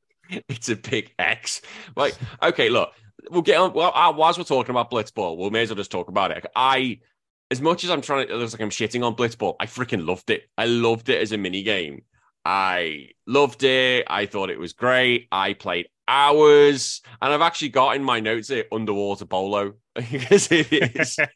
It's 0.47 0.69
a 0.69 0.77
big 0.77 1.13
X. 1.19 1.61
Like, 1.97 2.15
okay, 2.41 2.69
look, 2.69 2.93
we'll 3.29 3.41
get 3.41 3.57
on. 3.57 3.73
Well, 3.73 3.91
uh, 3.93 4.13
whilst 4.15 4.39
we're 4.39 4.45
talking 4.45 4.69
about 4.69 4.89
Blitzball, 4.89 5.37
we 5.37 5.49
may 5.49 5.63
as 5.63 5.69
well 5.69 5.75
just 5.75 5.91
talk 5.91 6.07
about 6.07 6.31
it. 6.31 6.45
I, 6.55 7.01
as 7.49 7.59
much 7.59 7.83
as 7.83 7.89
I'm 7.89 7.99
trying 7.99 8.27
to, 8.27 8.33
it 8.33 8.37
looks 8.37 8.53
like 8.53 8.61
I'm 8.61 8.69
shitting 8.69 9.05
on 9.05 9.17
Blitzball. 9.17 9.57
I 9.59 9.65
freaking 9.65 10.07
loved 10.07 10.29
it. 10.29 10.43
I 10.57 10.67
loved 10.67 11.09
it 11.09 11.21
as 11.21 11.33
a 11.33 11.37
mini 11.37 11.63
game. 11.63 12.03
I 12.45 13.09
loved 13.27 13.63
it. 13.63 14.05
I 14.07 14.25
thought 14.25 14.51
it 14.51 14.57
was 14.57 14.71
great. 14.71 15.27
I 15.33 15.51
played 15.51 15.89
hours, 16.07 17.01
and 17.21 17.33
I've 17.33 17.41
actually 17.41 17.69
got 17.69 17.97
in 17.97 18.03
my 18.03 18.21
notes 18.21 18.47
here 18.47 18.63
underwater 18.71 19.25
polo 19.25 19.73
because 20.11 20.51
it 20.51 20.71
is. 20.71 21.17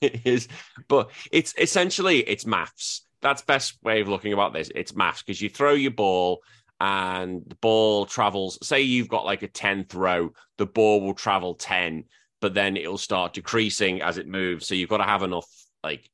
It 0.00 0.26
is. 0.26 0.48
But 0.88 1.10
it's 1.30 1.54
essentially 1.56 2.20
it's 2.20 2.46
maths. 2.46 3.06
That's 3.22 3.42
best 3.42 3.78
way 3.84 4.00
of 4.00 4.08
looking 4.08 4.32
about 4.32 4.52
this. 4.52 4.70
It's 4.74 4.96
maths 4.96 5.22
because 5.22 5.40
you 5.40 5.48
throw 5.48 5.74
your 5.74 5.90
ball 5.92 6.40
and 6.80 7.42
the 7.46 7.54
ball 7.56 8.06
travels. 8.06 8.58
Say 8.66 8.80
you've 8.80 9.08
got 9.08 9.24
like 9.26 9.42
a 9.42 9.46
10 9.48 9.84
throw 9.84 10.32
the 10.58 10.66
ball 10.66 11.00
will 11.02 11.14
travel 11.14 11.54
10 11.54 12.04
but 12.40 12.54
then 12.54 12.76
it'll 12.78 12.96
start 12.98 13.34
decreasing 13.34 14.00
as 14.00 14.16
it 14.16 14.26
moves. 14.26 14.66
So 14.66 14.74
you've 14.74 14.88
got 14.88 14.96
to 14.98 15.04
have 15.04 15.22
enough 15.22 15.46
like 15.84 16.08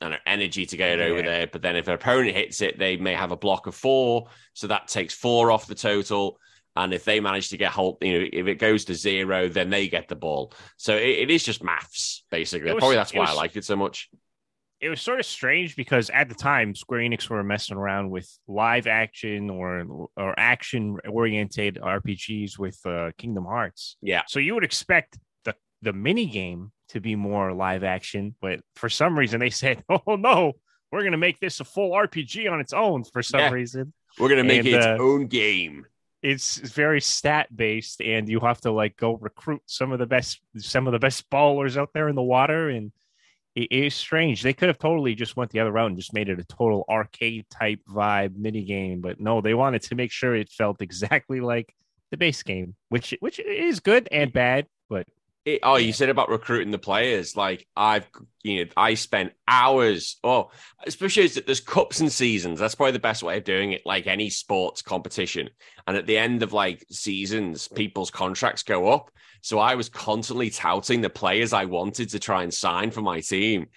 I 0.00 0.18
energy 0.26 0.66
to 0.66 0.76
get 0.76 0.98
it 0.98 1.02
over 1.02 1.20
Yeah. 1.20 1.26
there. 1.26 1.46
But 1.46 1.62
then 1.62 1.76
if 1.76 1.86
an 1.88 1.94
opponent 1.94 2.36
hits 2.36 2.60
it 2.60 2.78
they 2.78 2.96
may 2.96 3.14
have 3.14 3.30
a 3.30 3.36
block 3.36 3.66
of 3.68 3.74
four. 3.74 4.26
So 4.52 4.66
that 4.66 4.88
takes 4.88 5.14
four 5.14 5.50
off 5.52 5.66
the 5.66 5.74
total 5.74 6.38
and 6.78 6.94
if 6.94 7.04
they 7.04 7.20
manage 7.20 7.48
to 7.50 7.56
get 7.56 7.72
hold, 7.72 7.98
you 8.00 8.18
know, 8.20 8.26
if 8.32 8.46
it 8.46 8.56
goes 8.56 8.84
to 8.86 8.94
zero, 8.94 9.48
then 9.48 9.70
they 9.70 9.88
get 9.88 10.08
the 10.08 10.16
ball. 10.16 10.52
So 10.76 10.94
it, 10.96 11.18
it 11.24 11.30
is 11.30 11.44
just 11.44 11.62
maths, 11.62 12.24
basically. 12.30 12.72
Was- 12.72 12.80
Probably 12.80 12.96
that's 12.96 13.12
why 13.12 13.24
I 13.26 13.30
was- 13.30 13.36
liked 13.36 13.56
it 13.56 13.64
so 13.64 13.76
much. 13.76 14.08
it 14.80 14.88
was 14.88 15.00
sort 15.00 15.18
of 15.18 15.26
strange 15.26 15.74
because 15.74 16.08
at 16.10 16.28
the 16.28 16.34
time 16.36 16.74
Square 16.74 17.00
Enix 17.00 17.28
were 17.28 17.42
messing 17.42 17.76
around 17.76 18.10
with 18.10 18.28
live 18.46 18.86
action 18.86 19.50
or 19.50 20.08
or 20.16 20.34
action 20.38 20.96
oriented 21.08 21.78
RPGs 21.82 22.58
with 22.58 22.78
uh, 22.86 23.10
Kingdom 23.18 23.44
Hearts. 23.44 23.96
Yeah. 24.00 24.22
So 24.28 24.38
you 24.38 24.54
would 24.54 24.64
expect 24.64 25.18
the 25.44 25.54
the 25.82 25.92
mini 25.92 26.26
game 26.26 26.70
to 26.90 27.00
be 27.00 27.16
more 27.16 27.52
live 27.52 27.82
action, 27.84 28.34
but 28.40 28.60
for 28.76 28.88
some 28.88 29.18
reason 29.18 29.40
they 29.40 29.50
said, 29.62 29.82
"Oh 29.88 30.14
no, 30.16 30.52
we're 30.92 31.00
going 31.02 31.12
to 31.12 31.18
make 31.18 31.40
this 31.40 31.58
a 31.60 31.64
full 31.64 31.90
RPG 31.92 32.48
on 32.50 32.60
its 32.60 32.72
own." 32.72 33.02
For 33.04 33.22
some 33.22 33.40
Yeah. 33.40 33.50
reason, 33.50 33.92
We're 34.18 34.28
gonna 34.30 34.44
make 34.44 34.60
And, 34.60 34.68
it 34.68 34.74
its 34.74 34.86
uh, 34.86 34.96
own 35.00 35.26
game. 35.26 35.86
It's 36.22 36.56
very 36.56 37.00
stat 37.00 37.54
based, 37.54 38.00
and 38.00 38.28
you 38.28 38.40
have 38.40 38.60
to 38.62 38.72
like 38.72 38.96
go 38.96 39.16
recruit 39.16 39.62
some 39.66 39.92
of 39.92 39.98
the 39.98 40.06
best 40.06 40.40
some 40.56 40.86
of 40.86 40.92
the 40.92 40.98
best 40.98 41.28
ballers 41.30 41.76
out 41.76 41.90
there 41.94 42.08
in 42.08 42.16
the 42.16 42.22
water, 42.22 42.68
and 42.68 42.92
it 43.54 43.72
is 43.72 43.94
strange. 43.94 44.42
They 44.42 44.52
could 44.52 44.68
have 44.68 44.78
totally 44.78 45.14
just 45.14 45.36
went 45.36 45.50
the 45.50 45.60
other 45.60 45.72
route 45.72 45.88
and 45.88 45.96
just 45.96 46.14
made 46.14 46.28
it 46.28 46.40
a 46.40 46.44
total 46.44 46.84
arcade 46.88 47.46
type 47.50 47.80
vibe 47.88 48.36
mini 48.36 48.64
game, 48.64 49.00
but 49.00 49.20
no, 49.20 49.40
they 49.40 49.54
wanted 49.54 49.82
to 49.82 49.94
make 49.94 50.12
sure 50.12 50.34
it 50.34 50.50
felt 50.50 50.82
exactly 50.82 51.40
like 51.40 51.74
the 52.10 52.16
base 52.16 52.42
game, 52.42 52.74
which 52.88 53.14
which 53.20 53.38
is 53.38 53.80
good 53.80 54.08
and 54.10 54.32
bad, 54.32 54.66
but 54.88 55.06
it, 55.54 55.60
oh, 55.62 55.76
you 55.76 55.92
said 55.92 56.08
about 56.08 56.28
recruiting 56.28 56.70
the 56.70 56.78
players. 56.78 57.36
Like 57.36 57.66
I've, 57.76 58.06
you 58.42 58.64
know, 58.64 58.70
I 58.76 58.94
spent 58.94 59.32
hours. 59.46 60.18
Oh, 60.22 60.50
especially 60.86 61.24
as 61.24 61.34
there's 61.34 61.60
cups 61.60 62.00
and 62.00 62.12
seasons. 62.12 62.60
That's 62.60 62.74
probably 62.74 62.92
the 62.92 62.98
best 62.98 63.22
way 63.22 63.38
of 63.38 63.44
doing 63.44 63.72
it. 63.72 63.82
Like 63.86 64.06
any 64.06 64.30
sports 64.30 64.82
competition, 64.82 65.48
and 65.86 65.96
at 65.96 66.06
the 66.06 66.18
end 66.18 66.42
of 66.42 66.52
like 66.52 66.84
seasons, 66.90 67.68
people's 67.68 68.10
contracts 68.10 68.62
go 68.62 68.88
up. 68.88 69.10
So 69.40 69.58
I 69.58 69.74
was 69.74 69.88
constantly 69.88 70.50
touting 70.50 71.00
the 71.00 71.10
players 71.10 71.52
I 71.52 71.64
wanted 71.64 72.10
to 72.10 72.18
try 72.18 72.42
and 72.42 72.52
sign 72.52 72.90
for 72.90 73.00
my 73.00 73.20
team. 73.20 73.68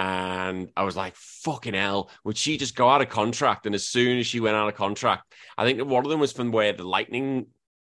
And 0.00 0.70
I 0.76 0.84
was 0.84 0.94
like, 0.94 1.16
fucking 1.16 1.74
hell, 1.74 2.10
would 2.22 2.36
she 2.36 2.56
just 2.56 2.76
go 2.76 2.88
out 2.88 3.02
of 3.02 3.08
contract? 3.08 3.66
And 3.66 3.74
as 3.74 3.84
soon 3.84 4.18
as 4.18 4.28
she 4.28 4.38
went 4.38 4.54
out 4.54 4.68
of 4.68 4.76
contract, 4.76 5.34
I 5.56 5.64
think 5.64 5.84
one 5.84 6.04
of 6.04 6.10
them 6.10 6.20
was 6.20 6.32
from 6.32 6.52
where 6.52 6.72
the 6.72 6.84
lightning 6.84 7.46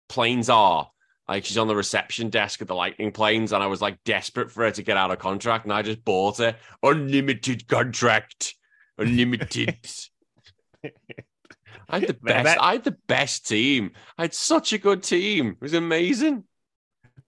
planes 0.10 0.50
are 0.50 0.90
like 1.28 1.46
she's 1.46 1.58
on 1.58 1.68
the 1.68 1.76
reception 1.76 2.30
desk 2.30 2.62
at 2.62 2.68
the 2.68 2.76
Lightning 2.76 3.12
planes, 3.12 3.52
and 3.54 3.64
I 3.64 3.68
was 3.68 3.82
like 3.82 4.04
desperate 4.04 4.52
for 4.52 4.64
her 4.64 4.72
to 4.72 4.84
get 4.84 4.98
out 4.98 5.12
of 5.12 5.20
contract, 5.20 5.66
and 5.66 5.74
I 5.74 5.82
just 5.82 6.04
bought 6.04 6.38
her 6.38 6.56
unlimited 6.82 7.68
contract, 7.68 8.56
unlimited. 8.98 9.78
I 11.90 12.00
had 12.00 12.08
the 12.08 12.14
best. 12.14 12.58
I 12.60 12.72
had 12.74 12.84
the 12.84 12.98
best 13.08 13.48
team. 13.48 13.92
I 14.18 14.24
had 14.24 14.34
such 14.34 14.74
a 14.74 14.78
good 14.78 15.04
team. 15.04 15.50
It 15.50 15.62
was 15.62 15.74
amazing. 15.74 16.44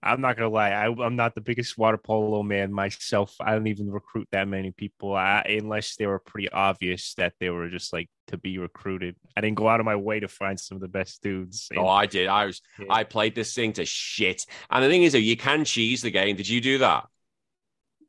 I'm 0.06 0.20
not 0.20 0.36
gonna 0.36 0.48
lie. 0.48 0.70
I, 0.70 0.86
am 0.86 1.16
not 1.16 1.34
the 1.34 1.40
biggest 1.40 1.76
water 1.76 1.98
polo 1.98 2.42
man 2.42 2.72
myself. 2.72 3.34
I 3.40 3.52
don't 3.52 3.66
even 3.66 3.90
recruit 3.90 4.28
that 4.32 4.46
many 4.46 4.70
people 4.70 5.14
I, 5.14 5.42
unless 5.60 5.96
they 5.96 6.06
were 6.06 6.18
pretty 6.18 6.48
obvious 6.48 7.14
that 7.14 7.34
they 7.40 7.50
were 7.50 7.68
just 7.68 7.92
like 7.92 8.08
to 8.28 8.38
be 8.38 8.58
recruited. 8.58 9.16
I 9.36 9.40
didn't 9.40 9.56
go 9.56 9.68
out 9.68 9.80
of 9.80 9.86
my 9.86 9.96
way 9.96 10.20
to 10.20 10.28
find 10.28 10.58
some 10.58 10.76
of 10.76 10.82
the 10.82 10.88
best 10.88 11.22
dudes. 11.22 11.68
Oh, 11.76 11.88
I 11.88 12.06
did. 12.06 12.28
I 12.28 12.46
was. 12.46 12.62
Yeah. 12.78 12.86
I 12.90 13.04
played 13.04 13.34
this 13.34 13.54
thing 13.54 13.72
to 13.74 13.84
shit. 13.84 14.46
And 14.70 14.84
the 14.84 14.88
thing 14.88 15.02
is, 15.02 15.12
though, 15.12 15.18
you 15.18 15.36
can 15.36 15.64
cheese 15.64 16.02
the 16.02 16.10
game. 16.10 16.36
Did 16.36 16.48
you 16.48 16.60
do 16.60 16.78
that? 16.78 17.06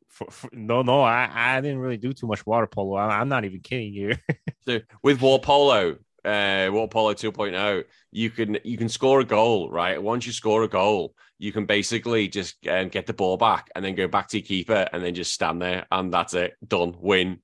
For, 0.09 0.31
for, 0.31 0.49
no, 0.53 0.81
no, 0.81 1.01
I, 1.01 1.29
I 1.31 1.61
didn't 1.61 1.79
really 1.79 1.97
do 1.97 2.13
too 2.13 2.27
much 2.27 2.45
water 2.45 2.67
polo. 2.67 2.95
I, 2.95 3.21
am 3.21 3.29
not 3.29 3.45
even 3.45 3.59
kidding 3.59 3.93
you. 3.93 4.15
so 4.67 4.79
with 5.03 5.21
water 5.21 5.43
polo, 5.43 5.97
uh, 6.27 6.69
water 6.71 6.89
polo 6.89 7.13
2.0, 7.13 7.83
you 8.11 8.29
can 8.29 8.57
you 8.63 8.77
can 8.77 8.89
score 8.89 9.21
a 9.21 9.25
goal, 9.25 9.69
right? 9.71 10.01
Once 10.01 10.25
you 10.25 10.33
score 10.33 10.63
a 10.63 10.67
goal, 10.67 11.15
you 11.39 11.51
can 11.51 11.65
basically 11.65 12.27
just 12.27 12.55
um, 12.67 12.89
get 12.89 13.05
the 13.05 13.13
ball 13.13 13.37
back 13.37 13.69
and 13.75 13.83
then 13.83 13.95
go 13.95 14.07
back 14.07 14.27
to 14.29 14.37
your 14.37 14.45
keeper 14.45 14.87
and 14.91 15.03
then 15.03 15.15
just 15.15 15.31
stand 15.31 15.61
there 15.61 15.85
and 15.91 16.13
that's 16.13 16.33
it, 16.33 16.55
done, 16.65 16.95
win. 16.99 17.39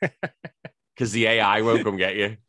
Because 0.96 1.10
the 1.10 1.26
AI 1.26 1.60
won't 1.62 1.82
come 1.82 1.96
get 1.96 2.14
you. 2.14 2.36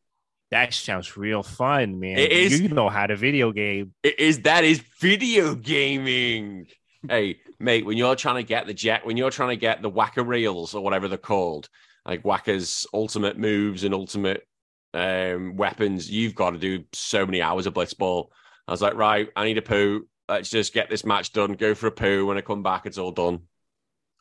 That 0.52 0.72
sounds 0.76 1.18
real 1.18 1.42
fun, 1.42 2.00
man. 2.00 2.20
It 2.20 2.32
is. 2.32 2.62
You 2.62 2.70
know 2.70 2.88
how 2.88 3.08
to 3.08 3.16
video 3.16 3.52
game. 3.52 3.96
It 4.04 4.20
is. 4.20 4.44
That 4.44 4.64
is 4.64 4.80
video 5.02 5.56
gaming. 5.56 6.68
hey, 7.10 7.40
mate, 7.60 7.84
when 7.84 7.98
you're 7.98 8.16
trying 8.16 8.36
to 8.36 8.44
get 8.44 8.68
the 8.68 8.74
jet, 8.74 9.06
when 9.06 9.18
you're 9.18 9.32
trying 9.32 9.50
to 9.50 9.56
get 9.56 9.82
the 9.82 9.90
Wakka 9.90 10.26
reels 10.26 10.76
or 10.76 10.84
whatever 10.84 11.08
they're 11.08 11.18
called, 11.18 11.68
like 12.06 12.22
Wakka's 12.22 12.86
ultimate 12.94 13.40
moves 13.40 13.84
and 13.84 13.94
ultimate 13.96 14.48
um, 14.96 15.56
weapons, 15.56 16.10
you've 16.10 16.36
got 16.36 16.52
to 16.52 16.58
do 16.58 16.84
so 16.94 17.26
many 17.26 17.42
hours 17.42 17.66
of 17.66 17.74
blitzball. 17.74 18.30
I 18.68 18.72
was 18.72 18.82
like, 18.82 18.96
right, 18.96 19.30
I 19.36 19.46
need 19.46 19.58
a 19.58 19.62
poo 19.62 20.08
let's 20.30 20.50
just 20.50 20.74
get 20.74 20.90
this 20.90 21.06
match 21.06 21.34
done, 21.34 21.54
go 21.54 21.74
for 21.74 21.88
a 21.88 21.92
poo. 21.92 22.26
When 22.26 22.38
I 22.38 22.42
come 22.42 22.64
back, 22.64 22.86
it's 22.86 22.98
all 22.98 23.12
done. 23.12 23.42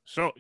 So, 0.05 0.33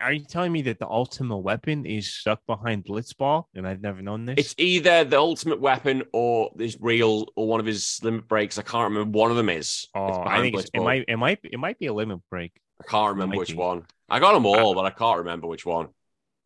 are 0.00 0.12
you 0.12 0.24
telling 0.24 0.52
me 0.52 0.62
that 0.62 0.78
the 0.78 0.88
ultimate 0.88 1.38
weapon 1.38 1.86
is 1.86 2.12
stuck 2.12 2.44
behind 2.46 2.84
Blitzball? 2.84 3.44
And 3.54 3.66
I've 3.66 3.80
never 3.80 4.00
known 4.00 4.26
this. 4.26 4.36
It's 4.38 4.54
either 4.58 5.04
the 5.04 5.18
ultimate 5.18 5.60
weapon 5.60 6.04
or 6.12 6.50
this 6.54 6.76
real 6.80 7.26
or 7.34 7.48
one 7.48 7.58
of 7.58 7.66
his 7.66 7.98
limit 8.02 8.28
breaks. 8.28 8.58
I 8.58 8.62
can't 8.62 8.92
remember. 8.92 9.18
One 9.18 9.30
of 9.30 9.36
them 9.36 9.48
is. 9.48 9.86
Oh, 9.94 10.22
I 10.22 10.40
think 10.40 10.56
it 10.72 10.80
might. 10.80 11.04
It 11.08 11.16
might. 11.16 11.40
It 11.42 11.58
might 11.58 11.78
be 11.78 11.86
a 11.86 11.92
limit 11.92 12.20
break. 12.30 12.52
I 12.80 12.88
can't 12.88 13.14
remember 13.14 13.36
which 13.36 13.50
be. 13.50 13.56
one. 13.56 13.84
I 14.08 14.20
got 14.20 14.34
them 14.34 14.46
all, 14.46 14.74
but 14.74 14.84
I 14.84 14.90
can't 14.90 15.18
remember 15.18 15.48
which 15.48 15.66
one. 15.66 15.88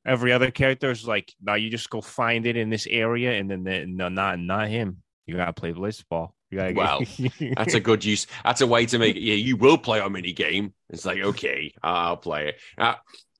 Every 0.04 0.32
other 0.32 0.50
character 0.50 0.90
is 0.90 1.06
like, 1.06 1.32
now 1.40 1.54
you 1.54 1.70
just 1.70 1.90
go 1.90 2.00
find 2.00 2.46
it 2.46 2.56
in 2.56 2.70
this 2.70 2.86
area, 2.88 3.38
and 3.38 3.50
then 3.50 3.64
the, 3.64 3.86
no, 3.86 4.08
not 4.08 4.38
not 4.38 4.68
him. 4.68 5.02
You 5.26 5.36
gotta 5.36 5.52
play 5.52 5.72
Blitzball. 5.72 6.32
You 6.50 6.74
well, 6.76 7.00
that's 7.56 7.74
a 7.74 7.80
good 7.80 8.04
use. 8.04 8.26
That's 8.44 8.60
a 8.60 8.66
way 8.66 8.84
to 8.86 8.98
make 8.98 9.16
it. 9.16 9.22
Yeah, 9.22 9.34
you 9.34 9.56
will 9.56 9.78
play 9.78 10.00
our 10.00 10.10
mini 10.10 10.32
game. 10.32 10.74
It's 10.90 11.06
like 11.06 11.20
okay, 11.20 11.72
I'll 11.82 12.16
play 12.16 12.48
it. 12.48 12.60
Uh, 12.76 12.94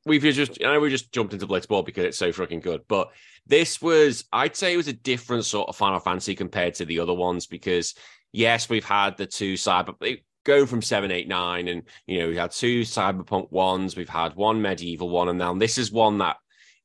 we've 0.07 0.23
just, 0.23 0.61
you 0.61 0.67
know, 0.67 0.81
we 0.81 0.91
just 0.91 1.13
jumped 1.13 1.35
into 1.35 1.47
Blitzball 1.47 1.85
because 1.85 2.05
it's 2.05 2.19
so 2.19 2.33
fucking 2.33 2.61
good. 2.61 2.83
But 2.89 3.11
this 3.47 3.83
was, 3.83 4.25
I'd 4.33 4.57
say, 4.57 4.73
it 4.73 4.77
was 4.77 4.89
a 4.89 4.93
different 4.93 5.45
sort 5.45 5.69
of 5.69 5.77
Final 5.77 6.01
Fantasy 6.01 6.35
compared 6.35 6.75
to 6.75 6.85
the 6.85 7.01
other 7.01 7.15
ones 7.15 7.47
because 7.47 7.95
yes, 8.33 8.69
we've 8.69 8.85
had 8.85 9.17
the 9.17 9.27
two 9.27 9.55
cyber 9.55 10.21
going 10.45 10.67
from 10.67 10.83
seven, 10.83 11.11
eight, 11.11 11.29
nine, 11.29 11.69
and 11.69 11.83
you 12.07 12.19
know 12.19 12.29
we 12.29 12.37
had 12.37 12.51
two 12.51 12.81
cyberpunk 12.81 13.51
ones. 13.53 13.97
We've 13.97 14.09
had 14.09 14.35
one 14.35 14.61
medieval 14.63 15.09
one, 15.09 15.29
and 15.29 15.39
now 15.39 15.55
this 15.55 15.79
is 15.79 15.93
one 15.93 16.19
that 16.19 16.37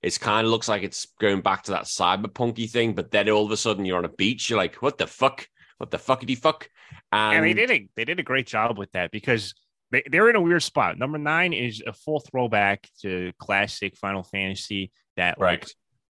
it's 0.01 0.18
kind 0.18 0.46
of 0.46 0.51
looks 0.51 0.68
like 0.68 0.84
it's 0.84 1.08
going 1.20 1.42
back 1.42 1.63
to 1.63 1.72
that 1.72 1.86
cyberpunky 1.86 2.70
thing. 2.70 2.94
But 2.94 3.12
then 3.12 3.30
all 3.30 3.46
of 3.46 3.51
a 3.51 3.58
sudden 3.58 3.86
you're 3.86 3.98
on 3.98 4.06
a 4.06 4.10
beach. 4.10 4.50
You're 4.50 4.60
like, 4.60 4.75
what 4.75 4.98
the 4.98 5.08
fuck? 5.08 5.48
what 5.77 5.92
the 5.92 5.98
fuckity 5.98 6.38
fuck? 6.38 6.70
And, 7.12 7.38
and 7.38 7.46
they 7.46 7.54
did 7.54 7.72
a 7.72 7.89
they 7.96 8.06
did 8.06 8.20
a 8.20 8.24
great 8.24 8.48
job 8.48 8.77
with 8.77 8.92
that 8.94 9.12
because 9.12 9.54
they, 9.92 10.04
they're 10.10 10.30
in 10.30 10.36
a 10.36 10.42
weird 10.42 10.63
spot. 10.63 10.98
Number 10.98 11.18
nine 11.18 11.54
is 11.54 11.82
a 11.86 11.94
full 11.94 12.20
throwback 12.20 12.89
to 13.01 13.32
classic 13.39 13.96
Final 13.98 14.24
Fantasy 14.24 14.92
that 15.16 15.39
right. 15.39 15.62
like 15.62 15.72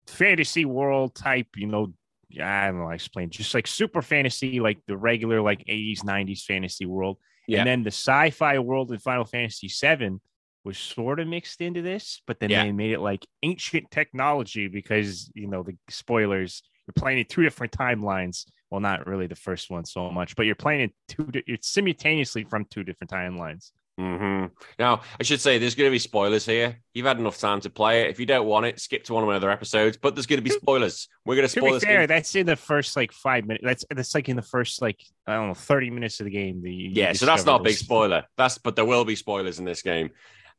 fantasy 0.08 0.66
world 0.66 1.16
type, 1.16 1.48
you 1.56 1.68
know. 1.68 1.94
I 2.42 2.68
don't 2.68 2.80
know, 2.80 2.88
I 2.88 2.96
explain 2.96 3.30
just 3.30 3.54
like 3.54 3.68
super 3.68 4.02
fantasy, 4.02 4.60
like 4.60 4.80
the 4.86 4.98
regular 4.98 5.42
like 5.42 5.64
80s, 5.66 6.04
90s 6.04 6.42
fantasy 6.42 6.86
world. 6.86 7.18
Yeah. 7.48 7.60
And 7.60 7.68
then 7.68 7.84
the 7.84 7.88
sci-fi 7.88 8.60
world 8.60 8.92
in 8.92 9.00
Final 9.00 9.24
Fantasy 9.24 9.70
VII 9.70 10.20
was 10.68 10.78
sort 10.78 11.20
of 11.20 11.28
mixed 11.28 11.62
into 11.62 11.82
this, 11.82 12.22
but 12.28 12.40
then 12.40 12.52
yeah. 12.52 12.64
they 12.64 12.72
made 12.72 12.92
it 12.92 13.00
like 13.00 13.26
ancient 13.42 13.90
technology 13.90 14.68
because 14.68 15.32
you 15.34 15.48
know 15.48 15.64
the 15.64 15.76
spoilers. 15.90 16.62
You're 16.86 17.02
playing 17.02 17.20
in 17.20 17.26
two 17.26 17.44
different 17.44 17.74
timelines 17.74 18.46
well, 18.70 18.82
not 18.82 19.08
really 19.08 19.28
the 19.28 19.36
first 19.36 19.70
one 19.70 19.86
so 19.86 20.10
much, 20.12 20.36
but 20.36 20.46
you're 20.46 20.56
playing 20.56 20.82
it 20.82 20.94
two. 21.08 21.30
It's 21.34 21.70
simultaneously 21.70 22.44
from 22.44 22.66
two 22.66 22.84
different 22.84 23.12
timelines. 23.12 23.72
Mm-hmm. 24.00 24.54
Now, 24.78 25.02
I 25.20 25.24
should 25.24 25.42
say 25.42 25.58
there's 25.58 25.74
going 25.74 25.88
to 25.88 25.92
be 25.92 26.00
spoilers 26.00 26.46
here. 26.46 26.78
You've 26.94 27.08
had 27.08 27.18
enough 27.18 27.40
time 27.40 27.62
to 27.62 27.70
play 27.70 28.04
it. 28.04 28.10
If 28.12 28.20
you 28.20 28.28
don't 28.28 28.46
want 28.46 28.68
it, 28.68 28.80
skip 28.80 29.06
to 29.06 29.14
one 29.14 29.24
of 29.24 29.30
my 29.30 29.36
other 29.36 29.50
episodes. 29.50 29.98
But 29.98 30.16
there's 30.16 30.28
going 30.28 30.38
to 30.38 30.44
be 30.44 30.52
spoilers. 30.52 31.08
We're 31.26 31.36
going 31.36 31.48
to 31.48 31.52
spoil 31.52 31.74
this. 31.74 31.84
Fair, 31.84 32.06
that's 32.06 32.36
in 32.36 32.46
the 32.46 32.56
first 32.56 32.96
like 32.96 33.12
five 33.12 33.48
minutes. 33.48 33.64
That's 33.64 33.86
that's 33.90 34.14
like 34.14 34.30
in 34.30 34.36
the 34.36 34.44
first 34.44 34.82
like 34.82 35.02
I 35.26 35.36
don't 35.36 35.48
know 35.48 35.54
thirty 35.54 35.90
minutes 35.90 36.20
of 36.20 36.26
the 36.26 36.32
game. 36.32 36.62
The, 36.62 36.72
yeah, 36.72 37.14
so 37.14 37.26
that's 37.26 37.46
not 37.46 37.62
a 37.62 37.64
big 37.64 37.78
spoiler. 37.78 38.26
That's 38.36 38.58
but 38.58 38.76
there 38.76 38.86
will 38.86 39.06
be 39.06 39.16
spoilers 39.16 39.58
in 39.60 39.66
this 39.66 39.82
game, 39.82 40.12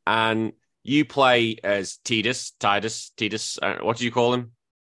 and 0.09 0.53
you 0.83 1.05
play 1.05 1.57
as 1.63 1.97
Titus, 1.97 2.53
Titus, 2.59 3.11
Titus. 3.15 3.59
Uh, 3.61 3.77
what 3.81 3.97
do 3.97 4.05
you 4.05 4.11
call 4.11 4.33
him? 4.33 4.53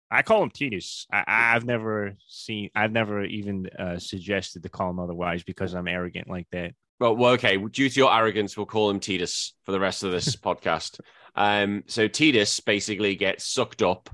I 0.08 0.22
call 0.22 0.42
him 0.44 0.50
Titus. 0.50 1.06
I, 1.12 1.52
have 1.52 1.64
never 1.64 2.16
seen, 2.28 2.70
I've 2.76 2.92
never 2.92 3.24
even 3.24 3.68
uh, 3.76 3.98
suggested 3.98 4.62
to 4.62 4.68
call 4.68 4.90
him 4.90 5.00
otherwise 5.00 5.42
because 5.42 5.74
I'm 5.74 5.88
arrogant 5.88 6.28
like 6.28 6.46
that. 6.52 6.74
Well, 7.00 7.16
well, 7.16 7.32
okay. 7.32 7.56
Due 7.56 7.88
to 7.88 8.00
your 8.00 8.14
arrogance, 8.14 8.56
we'll 8.56 8.66
call 8.66 8.88
him 8.88 9.00
Titus 9.00 9.54
for 9.64 9.72
the 9.72 9.80
rest 9.80 10.04
of 10.04 10.12
this 10.12 10.36
podcast. 10.36 11.00
Um, 11.34 11.82
so 11.86 12.06
Titus 12.06 12.60
basically 12.60 13.16
gets 13.16 13.52
sucked 13.52 13.82
up 13.82 14.10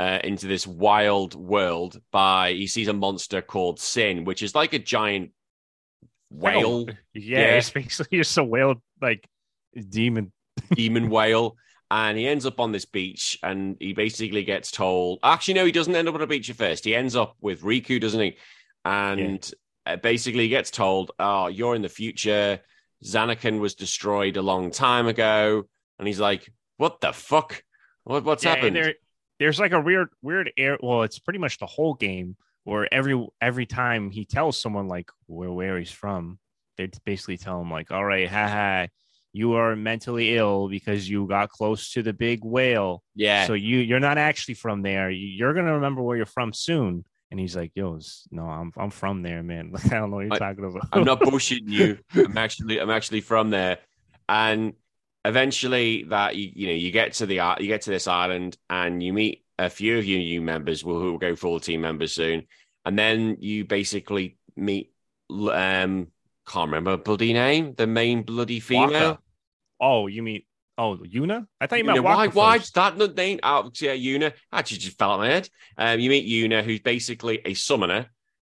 uh, 0.00 0.18
into 0.24 0.48
this 0.48 0.66
wild 0.66 1.36
world 1.36 2.00
by 2.10 2.52
he 2.52 2.66
sees 2.66 2.88
a 2.88 2.92
monster 2.92 3.42
called 3.42 3.78
Sin, 3.78 4.24
which 4.24 4.42
is 4.42 4.56
like 4.56 4.72
a 4.72 4.80
giant 4.80 5.30
whale. 6.30 6.86
Yeah, 6.88 6.94
yeah, 7.14 7.54
it's 7.54 7.70
basically 7.70 8.18
just 8.18 8.36
a 8.38 8.44
whale, 8.44 8.82
like 9.00 9.28
demon, 9.88 10.32
demon 10.74 11.08
whale 11.10 11.56
and 11.92 12.16
he 12.16 12.26
ends 12.26 12.46
up 12.46 12.58
on 12.58 12.72
this 12.72 12.86
beach 12.86 13.38
and 13.42 13.76
he 13.78 13.92
basically 13.92 14.42
gets 14.44 14.70
told 14.70 15.18
actually 15.22 15.54
no 15.54 15.66
he 15.66 15.72
doesn't 15.72 15.94
end 15.94 16.08
up 16.08 16.14
on 16.14 16.22
a 16.22 16.26
beach 16.26 16.48
at 16.48 16.56
first. 16.56 16.86
He 16.86 16.94
ends 16.94 17.14
up 17.14 17.36
with 17.40 17.60
rikku 17.60 18.00
doesn't 18.00 18.20
he? 18.20 18.36
And 18.84 19.52
yeah. 19.52 19.58
Uh, 19.84 19.96
basically 19.96 20.48
gets 20.48 20.70
told 20.70 21.10
oh 21.18 21.48
you're 21.48 21.74
in 21.74 21.82
the 21.82 21.88
future. 21.88 22.60
Zanarkand 23.04 23.58
was 23.60 23.74
destroyed 23.74 24.36
a 24.36 24.42
long 24.42 24.70
time 24.70 25.06
ago. 25.06 25.64
And 25.98 26.08
he's 26.08 26.20
like 26.20 26.50
what 26.78 27.00
the 27.00 27.12
fuck? 27.12 27.62
What, 28.04 28.24
what's 28.24 28.42
yeah, 28.42 28.54
happened? 28.54 28.74
there, 28.74 28.94
there's 29.38 29.60
like 29.60 29.72
a 29.72 29.80
weird 29.80 30.08
weird 30.22 30.50
air 30.56 30.78
well 30.82 31.02
it's 31.02 31.18
pretty 31.18 31.38
much 31.38 31.58
the 31.58 31.66
whole 31.66 31.94
game 31.94 32.36
where 32.64 32.92
every 32.92 33.26
every 33.40 33.66
time 33.66 34.10
he 34.10 34.24
tells 34.24 34.58
someone 34.58 34.88
like 34.88 35.10
where 35.26 35.52
where 35.52 35.78
he's 35.78 35.90
from 35.90 36.38
they 36.78 36.88
basically 37.04 37.36
tell 37.36 37.60
him 37.60 37.70
like 37.70 37.90
all 37.90 38.04
right 38.04 38.28
haha 38.28 38.86
you 39.32 39.54
are 39.54 39.74
mentally 39.74 40.36
ill 40.36 40.68
because 40.68 41.08
you 41.08 41.26
got 41.26 41.48
close 41.48 41.92
to 41.92 42.02
the 42.02 42.12
big 42.12 42.44
whale. 42.44 43.02
Yeah. 43.14 43.46
So 43.46 43.54
you 43.54 43.78
you're 43.78 44.00
not 44.00 44.18
actually 44.18 44.54
from 44.54 44.82
there. 44.82 45.10
You're 45.10 45.54
gonna 45.54 45.74
remember 45.74 46.02
where 46.02 46.16
you're 46.16 46.26
from 46.26 46.52
soon. 46.52 47.04
And 47.30 47.40
he's 47.40 47.56
like, 47.56 47.72
"Yo, 47.74 47.98
no, 48.30 48.44
I'm 48.44 48.72
I'm 48.76 48.90
from 48.90 49.22
there, 49.22 49.42
man. 49.42 49.72
I 49.84 49.88
don't 49.88 50.10
know 50.10 50.16
what 50.16 50.26
you're 50.26 50.34
I, 50.34 50.38
talking 50.38 50.64
about. 50.64 50.88
I'm 50.92 51.04
not 51.04 51.20
bullshitting 51.22 51.68
you. 51.68 51.98
I'm 52.14 52.36
actually 52.36 52.78
I'm 52.78 52.90
actually 52.90 53.22
from 53.22 53.50
there." 53.50 53.78
And 54.28 54.74
eventually, 55.24 56.04
that 56.04 56.36
you 56.36 56.50
you 56.54 56.66
know 56.66 56.74
you 56.74 56.90
get 56.90 57.14
to 57.14 57.26
the 57.26 57.40
you 57.58 57.68
get 57.68 57.82
to 57.82 57.90
this 57.90 58.06
island 58.06 58.58
and 58.68 59.02
you 59.02 59.14
meet 59.14 59.44
a 59.58 59.70
few 59.70 59.96
of 59.96 60.04
your 60.04 60.18
new 60.18 60.42
members 60.42 60.82
who 60.82 60.88
will 60.90 61.18
go 61.18 61.34
full 61.34 61.58
team 61.58 61.80
members 61.80 62.14
soon, 62.14 62.46
and 62.84 62.98
then 62.98 63.38
you 63.40 63.64
basically 63.64 64.36
meet 64.54 64.92
um 65.30 66.08
can't 66.46 66.68
remember 66.68 66.96
bloody 66.96 67.32
name 67.32 67.74
the 67.74 67.86
main 67.86 68.22
bloody 68.22 68.60
female. 68.60 69.14
Wakka. 69.14 69.18
Oh, 69.80 70.06
you 70.06 70.22
mean 70.22 70.42
Oh, 70.78 70.96
Yuna? 70.96 71.46
I 71.60 71.66
thought 71.66 71.78
you 71.78 71.84
meant 71.84 72.02
why? 72.02 72.26
First. 72.26 72.36
Why 72.36 72.58
that 72.74 72.96
not 72.96 73.14
name? 73.14 73.40
Oh, 73.42 73.70
yeah, 73.78 73.94
Yuna. 73.94 74.32
Actually, 74.52 74.78
just 74.78 74.98
fell 74.98 75.12
out 75.12 75.20
my 75.20 75.28
head. 75.28 75.48
Um, 75.76 76.00
you 76.00 76.08
meet 76.08 76.26
Yuna, 76.26 76.64
who's 76.64 76.80
basically 76.80 77.40
a 77.44 77.54
summoner, 77.54 78.06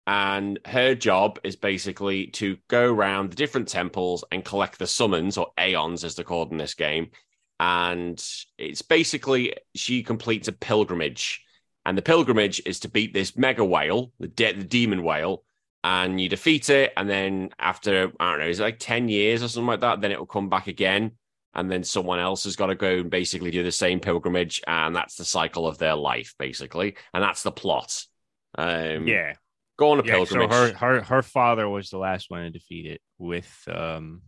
and 0.07 0.59
her 0.67 0.95
job 0.95 1.39
is 1.45 1.57
basically 1.57 2.27
to 2.29 2.59
go 2.69 2.93
around 2.93 3.31
the 3.31 3.37
different 3.37 3.69
temples 3.69 4.23
and 4.31 4.45
collect 4.45 4.79
the 4.79 4.87
summons 4.87 5.39
or 5.39 5.49
aeons, 5.59 6.05
as 6.05 6.15
they're 6.15 6.25
called 6.25 6.53
in 6.53 6.59
this 6.59 6.75
game. 6.75 7.11
And 7.59 8.23
it's 8.59 8.83
basically 8.83 9.55
she 9.75 10.03
completes 10.03 10.49
a 10.49 10.53
pilgrimage, 10.53 11.43
and 11.87 11.97
the 11.97 12.03
pilgrimage 12.03 12.61
is 12.67 12.81
to 12.81 12.89
beat 12.89 13.15
this 13.15 13.37
mega 13.37 13.65
whale, 13.65 14.13
the 14.21 14.29
de- 14.29 14.53
the 14.53 14.65
demon 14.65 15.03
whale, 15.03 15.43
and 15.83 16.21
you 16.21 16.29
defeat 16.29 16.71
it, 16.71 16.93
and 16.97 17.09
then 17.09 17.51
after 17.59 18.13
I 18.21 18.31
don't 18.31 18.41
know, 18.41 18.47
is 18.47 18.61
it 18.61 18.65
like 18.65 18.79
ten 18.79 19.09
years 19.09 19.43
or 19.43 19.49
something 19.49 19.67
like 19.67 19.81
that? 19.81 20.01
Then 20.01 20.13
it 20.13 20.19
will 20.19 20.27
come 20.27 20.49
back 20.49 20.67
again 20.67 21.13
and 21.55 21.71
then 21.71 21.83
someone 21.83 22.19
else 22.19 22.45
has 22.45 22.57
got 22.57 22.67
to 22.67 22.75
go 22.75 22.99
and 22.99 23.11
basically 23.11 23.51
do 23.51 23.63
the 23.63 23.73
same 23.73 24.01
pilgrimage, 24.01 24.61
and 24.67 24.95
that's 24.95 25.17
the 25.17 25.25
cycle 25.25 25.67
of 25.67 25.79
their 25.79 25.97
life, 25.97 26.35
basically, 26.39 26.97
and 27.13 27.23
that's 27.23 27.43
the 27.43 27.51
plot. 27.51 28.05
Um, 28.57 29.07
yeah, 29.07 29.35
go 29.77 29.91
on 29.91 30.01
a 30.01 30.05
yeah, 30.05 30.15
pilgrimage. 30.15 30.51
So 30.51 30.57
her 30.57 30.75
her 30.75 31.03
her 31.03 31.23
father 31.23 31.69
was 31.69 31.91
the 31.91 31.99
last 31.99 32.31
one 32.31 32.43
to 32.43 32.51
defeat 32.51 32.87
it 32.87 33.01
with 33.19 33.53
um 33.69 34.23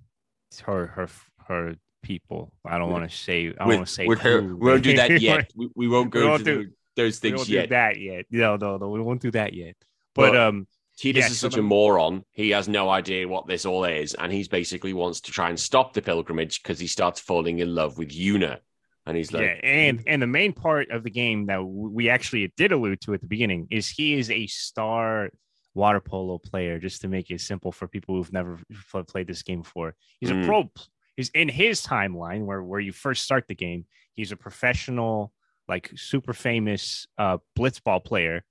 her 0.64 0.86
her 0.86 1.08
her 1.46 1.76
people. 2.02 2.52
I 2.64 2.78
don't 2.78 2.90
want 2.90 3.08
to 3.08 3.16
say. 3.16 3.48
I 3.48 3.64
don't 3.64 3.76
want 3.76 3.86
to 3.86 3.92
say. 3.92 4.06
Her, 4.06 4.42
we 4.42 4.54
won't 4.54 4.82
do 4.82 4.96
that 4.96 5.20
yet. 5.20 5.50
we, 5.54 5.68
we 5.76 5.88
won't 5.88 6.10
go 6.10 6.20
we 6.20 6.26
won't 6.26 6.44
do, 6.44 6.70
those 6.96 7.20
things 7.20 7.48
yet. 7.48 7.70
that 7.70 7.98
yet. 8.00 8.26
No, 8.30 8.56
no, 8.56 8.78
no. 8.78 8.88
We 8.88 9.00
won't 9.00 9.22
do 9.22 9.30
that 9.30 9.54
yet. 9.54 9.76
But, 10.14 10.32
but 10.32 10.36
um, 10.36 10.66
Tidus 11.00 11.30
is 11.30 11.40
such 11.40 11.56
a 11.56 11.62
moron. 11.62 12.24
He 12.32 12.50
has 12.50 12.68
no 12.68 12.88
idea 12.90 13.26
what 13.26 13.46
this 13.46 13.64
all 13.64 13.84
is, 13.84 14.14
and 14.14 14.32
he's 14.32 14.48
basically 14.48 14.92
wants 14.92 15.20
to 15.22 15.32
try 15.32 15.48
and 15.48 15.58
stop 15.58 15.94
the 15.94 16.02
pilgrimage 16.02 16.62
because 16.62 16.78
he 16.78 16.86
starts 16.86 17.18
falling 17.20 17.60
in 17.60 17.74
love 17.74 17.98
with 17.98 18.10
Yuna. 18.10 18.58
And 19.06 19.16
he's 19.16 19.32
like, 19.32 19.42
yeah, 19.42 19.68
and 19.68 20.02
and 20.06 20.22
the 20.22 20.28
main 20.28 20.52
part 20.52 20.90
of 20.90 21.02
the 21.02 21.10
game 21.10 21.46
that 21.46 21.64
we 21.64 22.08
actually 22.08 22.52
did 22.56 22.70
allude 22.72 23.00
to 23.02 23.14
at 23.14 23.20
the 23.20 23.26
beginning 23.26 23.66
is 23.70 23.88
he 23.88 24.14
is 24.14 24.30
a 24.30 24.46
star 24.46 25.30
water 25.74 26.00
polo 26.00 26.38
player. 26.38 26.78
Just 26.78 27.00
to 27.00 27.08
make 27.08 27.30
it 27.30 27.40
simple 27.40 27.72
for 27.72 27.88
people 27.88 28.14
who've 28.14 28.32
never 28.32 28.60
played 29.08 29.26
this 29.26 29.42
game 29.42 29.62
before, 29.62 29.96
he's 30.20 30.30
mm. 30.30 30.44
a 30.44 30.46
pro. 30.46 30.70
He's 31.16 31.30
in 31.30 31.48
his 31.48 31.84
timeline 31.84 32.44
where 32.44 32.62
where 32.62 32.80
you 32.80 32.92
first 32.92 33.24
start 33.24 33.46
the 33.48 33.56
game. 33.56 33.86
He's 34.14 34.30
a 34.30 34.36
professional, 34.36 35.32
like 35.66 35.90
super 35.96 36.32
famous 36.32 37.08
uh, 37.18 37.38
blitzball 37.58 38.04
player 38.04 38.44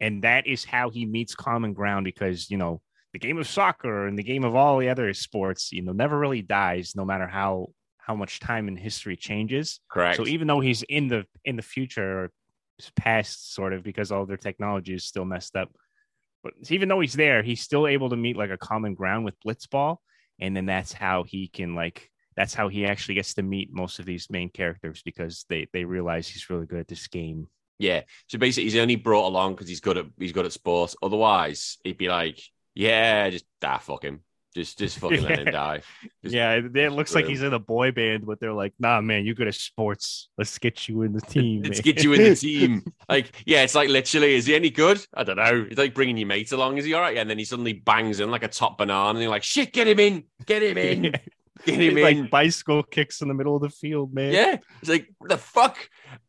and 0.00 0.22
that 0.22 0.46
is 0.46 0.64
how 0.64 0.90
he 0.90 1.06
meets 1.06 1.34
common 1.34 1.72
ground 1.72 2.04
because 2.04 2.50
you 2.50 2.56
know 2.56 2.80
the 3.12 3.18
game 3.18 3.38
of 3.38 3.46
soccer 3.46 4.06
and 4.06 4.18
the 4.18 4.22
game 4.22 4.44
of 4.44 4.54
all 4.54 4.78
the 4.78 4.88
other 4.88 5.12
sports 5.14 5.72
you 5.72 5.82
know 5.82 5.92
never 5.92 6.18
really 6.18 6.42
dies 6.42 6.92
no 6.94 7.04
matter 7.04 7.26
how 7.26 7.68
how 7.98 8.14
much 8.14 8.38
time 8.38 8.68
and 8.68 8.78
history 8.78 9.16
changes. 9.16 9.80
Correct. 9.90 10.16
so 10.16 10.26
even 10.26 10.46
though 10.46 10.60
he's 10.60 10.82
in 10.84 11.08
the 11.08 11.24
in 11.44 11.56
the 11.56 11.62
future 11.62 12.24
or 12.24 12.30
past 12.94 13.54
sort 13.54 13.72
of 13.72 13.82
because 13.82 14.12
all 14.12 14.26
their 14.26 14.36
technology 14.36 14.94
is 14.94 15.04
still 15.04 15.24
messed 15.24 15.56
up 15.56 15.70
but 16.42 16.52
even 16.68 16.88
though 16.88 17.00
he's 17.00 17.14
there 17.14 17.42
he's 17.42 17.62
still 17.62 17.86
able 17.86 18.10
to 18.10 18.16
meet 18.16 18.36
like 18.36 18.50
a 18.50 18.58
common 18.58 18.94
ground 18.94 19.24
with 19.24 19.34
blitzball 19.40 19.96
and 20.40 20.54
then 20.54 20.66
that's 20.66 20.92
how 20.92 21.22
he 21.22 21.48
can 21.48 21.74
like 21.74 22.10
that's 22.36 22.52
how 22.52 22.68
he 22.68 22.84
actually 22.84 23.14
gets 23.14 23.32
to 23.32 23.42
meet 23.42 23.72
most 23.72 23.98
of 23.98 24.04
these 24.04 24.28
main 24.28 24.50
characters 24.50 25.00
because 25.02 25.46
they 25.48 25.66
they 25.72 25.84
realize 25.84 26.28
he's 26.28 26.50
really 26.50 26.66
good 26.66 26.80
at 26.80 26.88
this 26.88 27.08
game 27.08 27.48
yeah. 27.78 28.02
So 28.28 28.38
basically, 28.38 28.64
he's 28.64 28.76
only 28.76 28.96
brought 28.96 29.26
along 29.26 29.54
because 29.54 29.68
he's 29.68 29.80
good 29.80 29.98
at 29.98 30.06
he's 30.18 30.32
good 30.32 30.46
at 30.46 30.52
sports. 30.52 30.96
Otherwise, 31.02 31.78
he'd 31.84 31.98
be 31.98 32.08
like, 32.08 32.40
yeah, 32.74 33.28
just 33.30 33.44
ah, 33.62 33.78
fuck 33.78 34.04
him. 34.04 34.20
Just, 34.56 34.78
just 34.78 34.98
fucking 35.00 35.22
let 35.22 35.40
him 35.40 35.52
die. 35.52 35.82
Just 36.22 36.34
yeah, 36.34 36.54
it 36.54 36.92
looks 36.92 37.14
like 37.14 37.24
him. 37.24 37.30
he's 37.30 37.42
in 37.42 37.52
a 37.52 37.58
boy 37.58 37.90
band, 37.92 38.24
but 38.24 38.40
they're 38.40 38.54
like, 38.54 38.72
nah, 38.78 39.02
man, 39.02 39.26
you 39.26 39.34
good 39.34 39.48
at 39.48 39.54
sports. 39.54 40.30
Let's 40.38 40.56
get 40.56 40.88
you 40.88 41.02
in 41.02 41.12
the 41.12 41.20
team. 41.32 41.62
Let's 41.62 41.78
man. 41.78 41.94
get 41.94 42.02
you 42.02 42.14
in 42.14 42.22
the 42.22 42.34
team. 42.34 42.84
like, 43.08 43.42
yeah, 43.44 43.62
it's 43.64 43.74
like 43.74 43.90
literally, 43.90 44.34
is 44.34 44.46
he 44.46 44.54
any 44.54 44.70
good? 44.70 45.04
I 45.12 45.24
don't 45.24 45.36
know. 45.36 45.66
It's 45.68 45.78
like 45.78 45.94
bringing 45.94 46.16
your 46.16 46.26
mate 46.26 46.52
along. 46.52 46.78
Is 46.78 46.86
he 46.86 46.94
all 46.94 47.02
right? 47.02 47.14
Yeah, 47.14 47.20
and 47.20 47.28
then 47.28 47.38
he 47.38 47.44
suddenly 47.44 47.74
bangs 47.74 48.18
in 48.18 48.30
like 48.30 48.44
a 48.44 48.48
top 48.48 48.78
banana, 48.78 49.10
and 49.10 49.20
you're 49.20 49.30
like, 49.30 49.42
shit, 49.42 49.74
get 49.74 49.88
him 49.88 50.00
in, 50.00 50.24
get 50.46 50.62
him 50.62 50.78
in. 50.78 51.12
Get 51.64 51.80
him 51.80 51.98
in. 51.98 52.02
Like 52.02 52.30
bicycle 52.30 52.82
kicks 52.82 53.20
in 53.20 53.28
the 53.28 53.34
middle 53.34 53.56
of 53.56 53.62
the 53.62 53.70
field, 53.70 54.14
man. 54.14 54.32
Yeah. 54.32 54.56
It's 54.80 54.88
like, 54.88 55.08
the 55.20 55.38
fuck? 55.38 55.76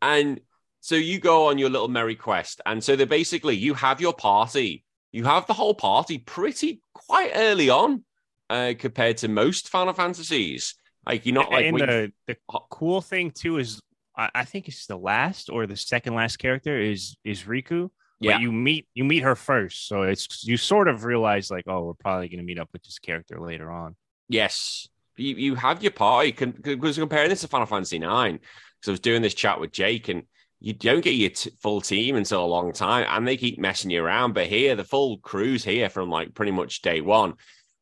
And 0.02 0.42
so 0.88 0.96
you 0.96 1.20
go 1.20 1.48
on 1.48 1.58
your 1.58 1.70
little 1.70 1.90
merry 1.90 2.16
quest, 2.16 2.62
and 2.66 2.82
so 2.82 2.96
they 2.96 3.04
basically 3.04 3.58
you 3.58 3.74
have 3.74 4.00
your 4.00 4.14
party. 4.14 4.86
You 5.12 5.26
have 5.26 5.46
the 5.46 5.54
whole 5.54 5.74
party 5.74 6.18
pretty 6.18 6.80
quite 6.94 7.32
early 7.36 7.70
on, 7.70 8.06
uh, 8.50 8.72
compared 8.80 9.18
to 9.18 9.28
most 9.28 9.68
Final 9.68 9.94
Fantasies. 9.94 10.76
Like 11.06 11.26
you're 11.26 11.36
not 11.36 11.52
like 11.52 11.66
and 11.66 11.78
the, 11.78 12.14
the 12.28 12.38
cool 12.72 13.02
thing 13.02 13.32
too 13.32 13.58
is 13.58 13.82
I, 14.16 14.30
I, 14.34 14.46
think 14.46 14.70
it's 14.70 14.86
the 14.86 14.98
last 14.98 15.50
or 15.50 15.68
the 15.68 15.76
second 15.76 16.16
last 16.16 16.38
character 16.38 16.80
is 16.80 17.18
is 17.26 17.44
Rikku. 17.44 17.90
Yeah, 18.22 18.36
but 18.36 18.42
you 18.44 18.54
meet 18.54 18.88
you 18.94 19.04
meet 19.04 19.24
her 19.24 19.36
first, 19.36 19.90
so 19.90 20.04
it's 20.04 20.46
you 20.48 20.56
sort 20.56 20.88
of 20.88 21.04
realize 21.04 21.52
like, 21.52 21.66
oh, 21.68 21.84
we're 21.84 21.96
probably 21.96 22.30
going 22.30 22.40
to 22.40 22.46
meet 22.46 22.60
up 22.60 22.70
with 22.72 22.84
this 22.84 22.98
character 22.98 23.42
later 23.42 23.70
on. 23.70 23.98
Yes, 24.30 24.88
you 25.18 25.36
you 25.36 25.56
have 25.56 25.84
your 25.84 25.92
party. 25.92 26.32
Because 26.32 26.98
comparing 26.98 27.28
this 27.28 27.42
to 27.42 27.50
Final 27.50 27.68
Fantasy 27.68 28.00
Nine, 28.00 28.36
because 28.36 28.88
I 28.88 28.92
was 28.92 29.02
doing 29.02 29.22
this 29.22 29.34
chat 29.34 29.60
with 29.60 29.74
Jake 29.74 30.08
and 30.08 30.24
you 30.60 30.74
don't 30.74 31.04
get 31.04 31.16
your 31.16 31.30
t- 31.30 31.52
full 31.62 31.82
team 31.82 32.16
until 32.16 32.44
a 32.44 32.48
long 32.48 32.74
time, 32.74 33.06
and 33.10 33.28
they 33.28 33.38
keep 33.38 33.60
messing 33.60 33.92
you 33.92 34.04
around. 34.04 34.34
But 34.34 34.48
here, 34.48 34.76
the 34.76 34.84
full 34.84 35.18
crew's 35.20 35.64
here 35.64 35.90
from 35.90 36.10
like 36.10 36.34
pretty 36.34 36.52
much 36.52 36.82
day 36.82 37.02
one, 37.02 37.34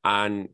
and 0.04 0.50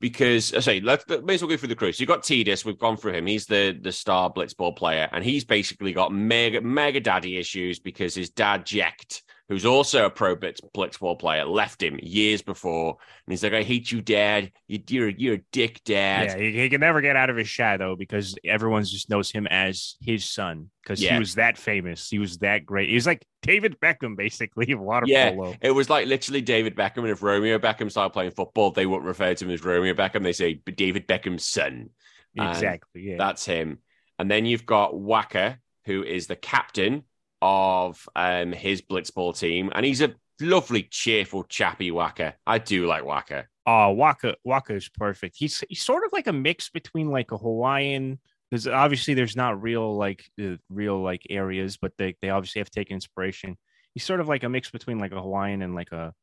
because 0.00 0.52
I 0.54 0.60
say 0.60 0.80
let's 0.80 1.04
let, 1.08 1.24
may 1.24 1.34
as 1.34 1.42
well 1.42 1.48
go 1.48 1.56
through 1.56 1.68
the 1.68 1.76
crew. 1.76 1.92
So 1.92 2.02
you've 2.02 2.08
got 2.08 2.22
Tidus, 2.22 2.64
we've 2.64 2.78
gone 2.78 2.96
through 2.96 3.14
him. 3.14 3.26
He's 3.26 3.46
the 3.46 3.78
the 3.80 3.92
star 3.92 4.32
blitzball 4.32 4.76
player, 4.76 5.08
and 5.12 5.24
he's 5.24 5.44
basically 5.44 5.92
got 5.92 6.12
mega 6.12 6.60
mega 6.60 7.00
daddy 7.00 7.38
issues 7.38 7.78
because 7.78 8.14
his 8.14 8.30
dad 8.30 8.64
Jecht 8.64 9.22
who's 9.48 9.66
also 9.66 10.06
a 10.06 10.10
pro 10.10 10.34
blitz, 10.36 10.60
blitzball 10.74 11.18
player, 11.18 11.44
left 11.44 11.82
him 11.82 11.98
years 12.02 12.42
before, 12.42 12.96
and 13.26 13.32
he's 13.32 13.42
like, 13.42 13.52
"I 13.52 13.62
hate 13.62 13.92
you, 13.92 14.00
Dad. 14.00 14.52
You, 14.68 14.80
you're 14.88 15.08
you're 15.08 15.34
a 15.34 15.44
dick, 15.52 15.82
Dad." 15.84 16.28
Yeah, 16.28 16.36
he, 16.38 16.62
he, 16.62 16.68
can 16.70 16.80
never 16.80 17.00
get 17.00 17.16
out 17.16 17.30
of 17.30 17.36
his 17.36 17.48
shadow 17.48 17.96
because 17.96 18.36
everyone 18.44 18.84
just 18.84 19.10
knows 19.10 19.30
him 19.30 19.46
as 19.46 19.96
his 20.00 20.24
son 20.24 20.70
because 20.82 21.02
yeah. 21.02 21.14
he 21.14 21.18
was 21.18 21.34
that 21.34 21.58
famous. 21.58 22.08
He 22.08 22.18
was 22.18 22.38
that 22.38 22.64
great. 22.64 22.88
He 22.88 22.94
was 22.94 23.06
like 23.06 23.24
David 23.42 23.78
Beckham, 23.80 24.16
basically, 24.16 24.72
of 24.72 24.80
water 24.80 25.06
yeah, 25.06 25.30
polo. 25.30 25.54
It 25.60 25.72
was 25.72 25.90
like 25.90 26.06
literally 26.06 26.40
David 26.40 26.74
Beckham, 26.74 26.98
and 26.98 27.10
if 27.10 27.22
Romeo 27.22 27.58
Beckham 27.58 27.90
started 27.90 28.10
playing 28.10 28.32
football, 28.32 28.70
they 28.70 28.86
wouldn't 28.86 29.06
refer 29.06 29.34
to 29.34 29.44
him 29.44 29.50
as 29.50 29.64
Romeo 29.64 29.94
Beckham. 29.94 30.22
They 30.22 30.32
say 30.32 30.54
David 30.54 31.06
Beckham's 31.06 31.44
son. 31.44 31.90
Exactly. 32.36 33.10
yeah, 33.10 33.16
that's 33.16 33.46
him. 33.46 33.78
And 34.18 34.28
then 34.28 34.44
you've 34.44 34.66
got 34.66 34.92
Wakka, 34.92 35.58
who 35.84 36.02
is 36.02 36.26
the 36.26 36.34
captain 36.34 37.04
of 37.46 38.08
um, 38.16 38.52
his 38.52 38.80
blitzball 38.80 39.38
team, 39.38 39.70
and 39.74 39.84
he's 39.84 40.00
a 40.00 40.14
lovely, 40.40 40.84
cheerful, 40.84 41.44
chappy 41.44 41.90
Wakka. 41.90 42.32
I 42.46 42.56
do 42.56 42.86
like 42.86 43.04
Wakka. 43.04 43.44
Oh, 43.66 43.94
Wakka 43.94 44.76
is 44.76 44.88
perfect. 44.88 45.36
He's 45.38 45.62
he's 45.68 45.82
sort 45.82 46.06
of 46.06 46.12
like 46.12 46.26
a 46.26 46.32
mix 46.32 46.70
between 46.70 47.10
like 47.10 47.32
a 47.32 47.36
Hawaiian, 47.36 48.18
because 48.50 48.66
obviously 48.66 49.12
there's 49.12 49.36
not 49.36 49.60
real 49.60 49.94
like 49.94 50.24
uh, 50.42 50.56
real 50.70 51.02
like 51.02 51.26
areas, 51.28 51.76
but 51.76 51.92
they 51.98 52.16
they 52.22 52.30
obviously 52.30 52.60
have 52.60 52.70
taken 52.70 52.94
inspiration. 52.94 53.58
He's 53.92 54.04
sort 54.04 54.20
of 54.20 54.28
like 54.28 54.42
a 54.42 54.48
mix 54.48 54.70
between 54.70 54.98
like 54.98 55.12
a 55.12 55.20
Hawaiian 55.20 55.60
and 55.60 55.74
like 55.74 55.92
a 55.92 56.14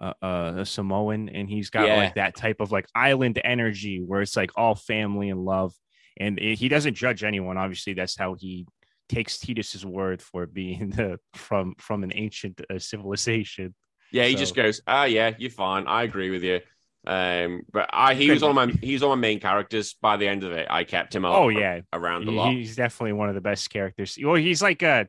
a, 0.00 0.14
a 0.58 0.66
Samoan, 0.66 1.28
and 1.28 1.48
he's 1.48 1.68
got 1.68 1.88
yeah. 1.88 1.96
like 1.96 2.14
that 2.14 2.36
type 2.36 2.60
of 2.60 2.72
like 2.72 2.86
island 2.94 3.38
energy 3.44 4.02
where 4.02 4.22
it's 4.22 4.36
like 4.36 4.50
all 4.56 4.74
family 4.74 5.28
and 5.28 5.44
love, 5.44 5.74
and 6.18 6.38
it, 6.38 6.58
he 6.58 6.68
doesn't 6.68 6.94
judge 6.94 7.22
anyone. 7.22 7.58
Obviously, 7.58 7.92
that's 7.92 8.16
how 8.16 8.34
he 8.34 8.66
takes 9.08 9.38
Tidus's 9.38 9.84
word 9.84 10.22
for 10.22 10.46
being 10.46 10.90
the, 10.96 11.18
from 11.34 11.74
from 11.78 12.02
an 12.04 12.12
ancient 12.14 12.60
uh, 12.70 12.78
civilization. 12.78 13.74
Yeah, 14.12 14.24
he 14.24 14.32
so. 14.32 14.38
just 14.38 14.54
goes, 14.54 14.80
"Ah, 14.86 15.04
yeah, 15.04 15.32
you're 15.38 15.50
fine. 15.50 15.86
I 15.86 16.02
agree 16.02 16.30
with 16.30 16.44
you." 16.44 16.60
Um, 17.06 17.62
but 17.70 17.90
I 17.92 18.14
he 18.14 18.30
was 18.30 18.42
one 18.42 18.56
of 18.56 18.56
my 18.56 18.74
he's 18.80 19.02
one 19.02 19.12
of 19.12 19.18
my 19.18 19.20
main 19.20 19.40
characters. 19.40 19.94
By 20.00 20.16
the 20.16 20.26
end 20.26 20.42
of 20.44 20.52
it, 20.52 20.66
I 20.70 20.84
kept 20.84 21.14
him. 21.14 21.24
Oh 21.24 21.48
yeah, 21.48 21.80
around 21.92 22.28
a 22.28 22.30
lot. 22.30 22.52
He's 22.52 22.76
definitely 22.76 23.12
one 23.12 23.28
of 23.28 23.34
the 23.34 23.40
best 23.40 23.68
characters. 23.70 24.18
Well, 24.22 24.36
he's 24.36 24.62
like 24.62 24.82
a 24.82 25.08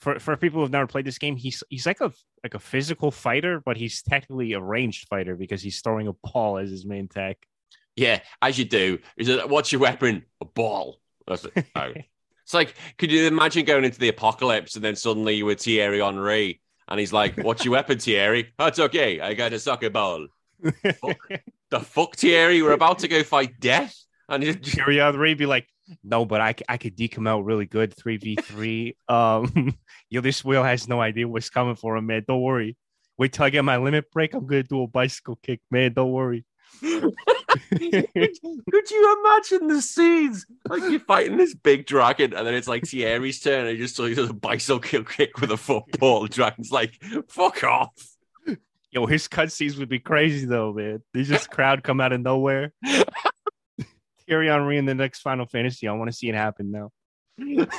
for 0.00 0.18
for 0.18 0.36
people 0.36 0.60
who've 0.60 0.70
never 0.70 0.86
played 0.86 1.06
this 1.06 1.18
game. 1.18 1.36
He's 1.36 1.62
he's 1.70 1.86
like 1.86 2.00
a 2.00 2.12
like 2.42 2.54
a 2.54 2.58
physical 2.58 3.10
fighter, 3.10 3.62
but 3.64 3.76
he's 3.76 4.02
technically 4.02 4.52
a 4.52 4.60
ranged 4.60 5.08
fighter 5.08 5.34
because 5.34 5.62
he's 5.62 5.80
throwing 5.80 6.08
a 6.08 6.12
ball 6.12 6.58
as 6.58 6.70
his 6.70 6.84
main 6.84 7.08
tech. 7.08 7.38
Yeah, 7.96 8.20
as 8.42 8.58
you 8.58 8.64
do. 8.64 8.98
Is 9.16 9.28
it 9.28 9.48
what's 9.48 9.72
your 9.72 9.80
weapon? 9.80 10.24
A 10.40 10.44
ball. 10.44 11.00
That's 11.26 11.44
it. 11.44 11.66
Oh. 11.76 11.92
It's 12.50 12.54
like, 12.54 12.74
could 12.98 13.12
you 13.12 13.28
imagine 13.28 13.64
going 13.64 13.84
into 13.84 14.00
the 14.00 14.08
apocalypse 14.08 14.74
and 14.74 14.84
then 14.84 14.96
suddenly 14.96 15.36
you 15.36 15.46
were 15.46 15.54
Thierry 15.54 16.00
Henry 16.00 16.60
and 16.88 16.98
he's 16.98 17.12
like, 17.12 17.36
"What's 17.36 17.64
your 17.64 17.70
weapon, 17.70 18.00
Thierry? 18.00 18.52
That's 18.58 18.80
okay. 18.80 19.20
I 19.20 19.34
got 19.34 19.52
a 19.52 19.58
soccer 19.60 19.88
ball." 19.88 20.26
The 20.60 21.78
fuck, 21.78 22.16
Thierry? 22.16 22.60
We're 22.60 22.72
about 22.72 22.98
to 22.98 23.08
go 23.08 23.22
fight 23.22 23.60
death, 23.60 23.94
and 24.28 24.42
you 24.42 24.54
Thierry 24.54 24.96
Henry 24.96 25.34
be 25.34 25.46
like, 25.46 25.68
no, 26.02 26.24
but 26.24 26.40
I 26.40 26.56
I 26.68 26.76
could 26.76 26.96
deke 26.96 27.16
him 27.16 27.28
out 27.28 27.44
really 27.44 27.66
good, 27.66 27.94
3v3. 27.94 28.96
um, 29.08 29.78
yo, 30.10 30.20
this 30.20 30.44
wheel 30.44 30.64
has 30.64 30.88
no 30.88 31.00
idea 31.00 31.28
what's 31.28 31.50
coming 31.50 31.76
for 31.76 31.96
him, 31.96 32.06
man. 32.06 32.24
Don't 32.26 32.42
worry. 32.42 32.76
Wait 33.16 33.32
till 33.32 33.44
I 33.44 33.50
get 33.50 33.64
my 33.64 33.76
limit 33.76 34.10
break. 34.10 34.34
I'm 34.34 34.48
going 34.48 34.62
to 34.62 34.68
do 34.68 34.82
a 34.82 34.88
bicycle 34.88 35.38
kick, 35.40 35.60
man. 35.70 35.92
Don't 35.92 36.10
worry. 36.10 36.44
could, 37.50 38.08
could 38.70 38.90
you 38.90 39.20
imagine 39.20 39.68
the 39.68 39.82
scenes? 39.82 40.46
Like 40.68 40.82
you're 40.90 41.00
fighting 41.00 41.36
this 41.36 41.54
big 41.54 41.86
dragon, 41.86 42.34
and 42.34 42.46
then 42.46 42.54
it's 42.54 42.68
like 42.68 42.86
Thierry's 42.86 43.40
turn, 43.40 43.66
and 43.66 43.70
he 43.70 43.76
just 43.76 43.96
does 43.96 44.30
a 44.30 44.34
bicycle 44.34 45.04
kick 45.04 45.40
with 45.40 45.50
a 45.50 45.56
football. 45.56 46.22
The 46.22 46.28
dragon's 46.28 46.72
like, 46.72 47.02
"Fuck 47.28 47.64
off." 47.64 47.92
Yo, 48.92 49.06
his 49.06 49.28
cutscenes 49.28 49.78
would 49.78 49.88
be 49.88 50.00
crazy, 50.00 50.46
though, 50.46 50.72
man. 50.72 51.00
They 51.14 51.22
just 51.22 51.50
crowd 51.50 51.84
come 51.84 52.00
out 52.00 52.12
of 52.12 52.20
nowhere. 52.20 52.72
Thierry 54.26 54.48
Henry 54.48 54.78
in 54.78 54.84
the 54.84 54.94
next 54.94 55.20
Final 55.20 55.46
Fantasy. 55.46 55.86
I 55.86 55.92
want 55.92 56.10
to 56.10 56.16
see 56.16 56.28
it 56.28 56.34
happen 56.34 56.72
now. 56.72 56.90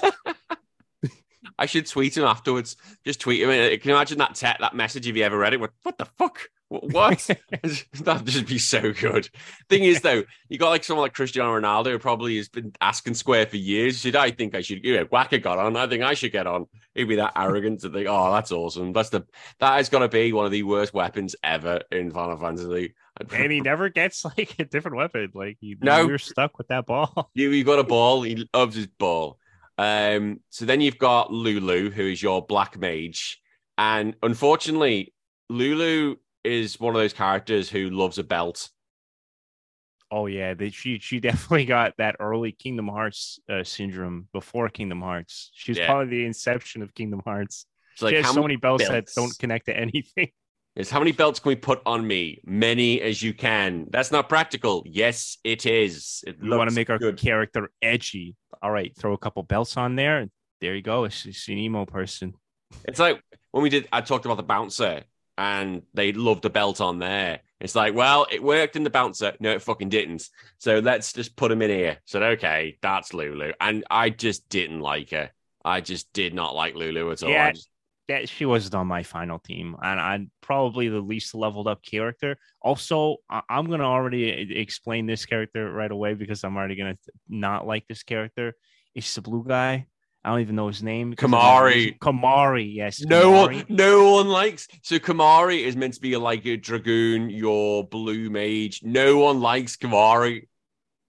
I 1.58 1.66
should 1.66 1.86
tweet 1.88 2.18
him 2.18 2.24
afterwards. 2.24 2.76
Just 3.06 3.20
tweet 3.22 3.42
him. 3.42 3.50
Uh, 3.50 3.70
can 3.78 3.90
you 3.90 3.96
imagine 3.96 4.18
that 4.20 4.36
te- 4.36 4.48
that 4.60 4.76
message 4.76 5.08
if 5.08 5.16
you 5.16 5.24
ever 5.24 5.38
read 5.38 5.54
it? 5.54 5.60
What, 5.60 5.72
what 5.84 5.98
the 5.98 6.06
fuck? 6.06 6.40
What? 6.70 7.30
That'd 8.02 8.28
just 8.28 8.48
be 8.48 8.58
so 8.58 8.94
good. 8.94 9.30
Thing 9.70 9.84
is, 9.84 10.02
though, 10.02 10.24
you 10.48 10.58
got 10.58 10.70
like 10.70 10.84
someone 10.86 11.04
like 11.04 11.14
Cristiano 11.14 11.60
Ronaldo 11.60 11.92
who 11.92 12.00
probably 12.00 12.38
has 12.38 12.48
been 12.48 12.72
asking 12.80 13.16
Square 13.16 13.48
for 13.48 13.58
years. 13.58 14.00
Should 14.00 14.16
I 14.16 14.32
think 14.32 14.56
I 14.56 14.62
should? 14.62 14.84
You 14.86 14.96
know, 14.98 15.06
Wakka 15.06 15.42
got 15.42 15.58
on. 15.58 15.76
I 15.76 15.88
think 15.88 16.04
I 16.04 16.14
should 16.14 16.32
get 16.32 16.48
on. 16.48 16.68
He'd 16.96 17.06
be 17.06 17.18
that 17.18 17.34
arrogant 17.36 17.82
to 17.82 17.90
think, 17.90 18.08
oh, 18.10 18.32
that's 18.34 18.52
awesome. 18.52 18.94
That's 18.94 19.10
the 19.10 19.26
that 19.60 19.76
has 19.76 19.90
got 19.90 20.00
to 20.00 20.08
be 20.08 20.32
one 20.34 20.46
of 20.46 20.52
the 20.52 20.64
worst 20.64 20.94
weapons 20.94 21.36
ever 21.44 21.82
in 21.92 22.12
Final 22.12 22.38
Fantasy. 22.38 22.94
And 23.34 23.52
he 23.52 23.60
never 23.60 23.90
gets 23.90 24.24
like 24.26 24.56
a 24.58 24.64
different 24.64 24.96
weapon. 24.98 25.30
Like, 25.36 25.58
he, 25.60 25.76
No. 25.80 26.08
we're 26.08 26.18
stuck 26.18 26.58
with 26.58 26.70
that 26.70 26.86
ball. 26.86 27.30
You 27.36 27.52
you 27.52 27.64
got 27.66 27.78
a 27.78 27.84
ball. 27.84 28.24
He 28.24 28.48
loves 28.54 28.76
his 28.78 28.88
ball. 28.88 29.38
Um, 29.82 30.42
so 30.52 30.66
then 30.66 30.80
you've 30.80 31.00
got 31.00 31.34
Lulu, 31.34 31.90
who 31.90 32.04
is 32.04 32.22
your 32.22 32.46
black 32.46 32.78
mage, 32.78 33.42
and 33.80 34.16
unfortunately, 34.22 35.12
Lulu 35.50 36.18
is 36.44 36.80
one 36.80 36.96
of 36.96 37.02
those 37.02 37.14
characters 37.14 37.68
who 37.68 37.90
loves 37.90 38.20
a 38.20 38.24
belt. 38.24 38.70
Oh 40.12 40.28
yeah, 40.28 40.54
they, 40.54 40.70
she 40.70 41.00
she 41.00 41.20
definitely 41.20 41.66
got 41.66 41.94
that 41.98 42.18
early 42.20 42.52
Kingdom 42.52 42.90
Hearts 42.90 43.40
uh, 43.50 43.64
syndrome 43.64 44.28
before 44.34 44.70
Kingdom 44.70 45.02
Hearts. 45.02 45.50
She's 45.54 45.78
Yeah. 45.80 45.88
probably 45.88 46.18
the 46.18 46.26
inception 46.26 46.84
of 46.84 46.94
Kingdom 46.94 47.22
Hearts. 47.26 47.66
It's 47.94 48.02
like 48.04 48.12
she 48.12 48.16
has 48.18 48.26
how 48.26 48.34
so 48.34 48.42
many 48.42 48.48
many 48.54 48.58
belts, 48.58 48.88
that 48.90 49.08
don't 49.16 49.38
connect 49.40 49.66
to 49.66 49.76
anything. 49.76 50.30
It's 50.76 50.90
how 50.90 51.00
many 51.00 51.12
belts 51.12 51.40
can 51.40 51.50
we 51.50 51.56
put 51.56 51.82
on 51.86 52.08
me? 52.08 52.42
Many 52.46 53.02
as 53.02 53.22
you 53.22 53.34
can. 53.34 53.88
That's 53.90 54.12
not 54.12 54.30
practical. 54.30 54.84
Yes, 54.86 55.38
it 55.44 55.66
is. 55.66 56.24
It 56.26 56.38
You 56.42 56.52
want 56.56 56.70
to 56.70 56.76
make 56.76 56.90
our 56.90 56.98
good. 56.98 57.18
character 57.18 57.70
edgy. 57.82 58.36
All 58.62 58.72
right, 58.72 58.96
throw 58.98 59.14
a 59.14 59.18
couple 59.18 59.44
belts 59.44 59.76
on 59.76 59.96
there. 59.96 60.28
There 60.62 60.74
you 60.76 60.82
go. 60.82 61.04
It's, 61.04 61.26
it's 61.26 61.48
an 61.50 61.58
emo 61.58 61.86
person. 61.86 62.36
It's 62.88 63.00
like 63.00 63.22
when 63.52 63.64
we 63.64 63.70
did. 63.70 63.90
I 63.92 64.00
talked 64.02 64.24
about 64.26 64.38
the 64.38 64.44
bouncer, 64.44 65.02
and 65.38 65.82
they 65.94 66.14
loved 66.14 66.44
the 66.44 66.50
belt 66.50 66.80
on 66.80 67.00
there. 67.00 67.40
It's 67.60 67.76
like, 67.76 67.94
well, 67.94 68.26
it 68.32 68.42
worked 68.42 68.76
in 68.78 68.84
the 68.84 68.90
bouncer. 68.90 69.34
No, 69.42 69.52
it 69.52 69.62
fucking 69.62 69.90
didn't. 69.90 70.30
So 70.58 70.80
let's 70.80 71.12
just 71.12 71.36
put 71.36 71.52
him 71.52 71.62
in 71.62 71.70
here. 71.70 71.98
Said, 72.06 72.24
okay, 72.24 72.78
that's 72.82 73.14
Lulu, 73.14 73.52
and 73.60 73.84
I 73.92 74.10
just 74.10 74.48
didn't 74.48 74.80
like 74.80 75.10
her. 75.10 75.32
I 75.66 75.82
just 75.82 76.12
did 76.14 76.34
not 76.34 76.56
like 76.56 76.76
Lulu 76.76 77.12
at 77.12 77.24
all. 77.24 77.30
Yeah. 77.30 77.52
Just- 77.52 77.68
That 78.12 78.28
she 78.28 78.46
wasn't 78.46 78.76
on 78.76 78.88
my 78.88 79.04
final 79.04 79.40
team, 79.40 79.78
and 79.82 79.98
I'm 79.98 80.32
probably 80.42 80.90
the 80.90 81.00
least 81.00 81.34
leveled 81.34 81.68
up 81.68 81.82
character. 81.82 82.38
Also, 82.62 83.18
I- 83.30 83.42
I'm 83.50 83.70
gonna 83.70 83.86
already 83.86 84.24
explain 84.58 85.06
this 85.06 85.26
character 85.26 85.72
right 85.72 85.90
away 85.90 86.14
because 86.14 86.44
I'm 86.44 86.58
already 86.58 86.76
gonna 86.76 86.98
not 87.30 87.66
like 87.66 87.88
this 87.88 88.04
character. 88.04 88.54
It's 88.94 89.16
the 89.16 89.22
blue 89.22 89.46
guy. 89.48 89.88
I 90.26 90.30
don't 90.30 90.42
even 90.42 90.56
know 90.58 90.68
his 90.68 90.84
name. 90.84 91.16
Kimahri. 91.16 91.98
Kimahri, 92.00 92.76
yes. 92.76 93.00
no 93.00 93.32
one, 93.32 93.66
no 93.70 94.12
one 94.12 94.28
likes. 94.28 94.68
So 94.84 95.00
Kimahri 95.00 95.64
is 95.64 95.78
meant 95.78 95.94
to 95.94 96.02
be 96.02 96.16
like 96.18 96.46
a 96.46 96.58
dragoon, 96.58 97.30
your 97.30 97.88
blue 97.88 98.30
mage. 98.30 98.82
No 98.84 99.20
one 99.20 99.40
likes 99.40 99.78
Kimahri. 99.78 100.48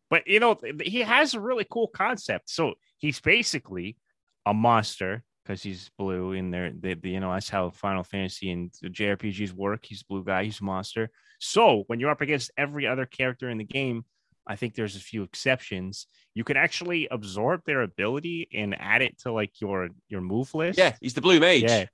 But 0.08 0.28
you 0.28 0.38
know, 0.38 0.56
he 0.80 1.00
has 1.00 1.34
a 1.34 1.40
really 1.40 1.66
cool 1.68 1.88
concept. 1.88 2.48
So 2.48 2.74
he's 2.98 3.20
basically 3.20 3.96
a 4.46 4.54
monster 4.54 5.24
because 5.44 5.62
he's 5.62 5.90
blue 5.98 6.32
in 6.32 6.50
there. 6.50 6.70
They, 6.72 6.94
they- 6.94 7.10
you 7.10 7.20
know, 7.20 7.32
that's 7.32 7.48
how 7.48 7.70
Final 7.70 8.04
Fantasy 8.04 8.50
and 8.50 8.72
the 8.80 8.88
JRPGs 8.88 9.52
work. 9.52 9.84
He's 9.84 10.02
a 10.02 10.06
blue 10.06 10.24
guy, 10.24 10.44
he's 10.44 10.60
a 10.60 10.64
monster. 10.64 11.10
So 11.38 11.84
when 11.88 11.98
you're 12.00 12.10
up 12.10 12.20
against 12.20 12.50
every 12.56 12.86
other 12.86 13.06
character 13.06 13.48
in 13.50 13.58
the 13.58 13.64
game, 13.64 14.04
I 14.46 14.56
think 14.56 14.74
there's 14.74 14.96
a 14.96 15.00
few 15.00 15.22
exceptions. 15.22 16.06
You 16.34 16.42
can 16.44 16.56
actually 16.56 17.08
absorb 17.08 17.62
their 17.64 17.82
ability 17.82 18.48
and 18.52 18.74
add 18.80 19.02
it 19.02 19.18
to 19.20 19.32
like 19.32 19.60
your 19.60 19.90
your 20.08 20.20
move 20.20 20.52
list. 20.54 20.78
Yeah, 20.78 20.94
he's 21.00 21.14
the 21.14 21.20
blue 21.20 21.38
mage. 21.40 21.62
Yeah. 21.62 21.86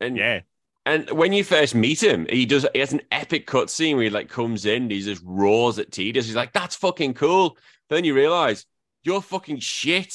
and 0.00 0.16
Yeah. 0.16 0.40
And 0.84 1.08
when 1.10 1.32
you 1.32 1.44
first 1.44 1.76
meet 1.76 2.02
him, 2.02 2.26
he 2.28 2.44
does 2.44 2.66
he 2.72 2.80
has 2.80 2.92
an 2.92 3.02
epic 3.12 3.46
cutscene 3.46 3.94
where 3.94 4.04
he 4.04 4.10
like 4.10 4.28
comes 4.28 4.66
in, 4.66 4.90
he 4.90 5.00
just 5.00 5.22
roars 5.24 5.78
at 5.78 5.90
Tidus. 5.90 6.24
He's 6.24 6.34
like, 6.34 6.52
"That's 6.52 6.74
fucking 6.74 7.14
cool." 7.14 7.56
Then 7.88 8.02
you 8.04 8.14
realize 8.14 8.66
you're 9.04 9.22
fucking 9.22 9.60
shit. 9.60 10.12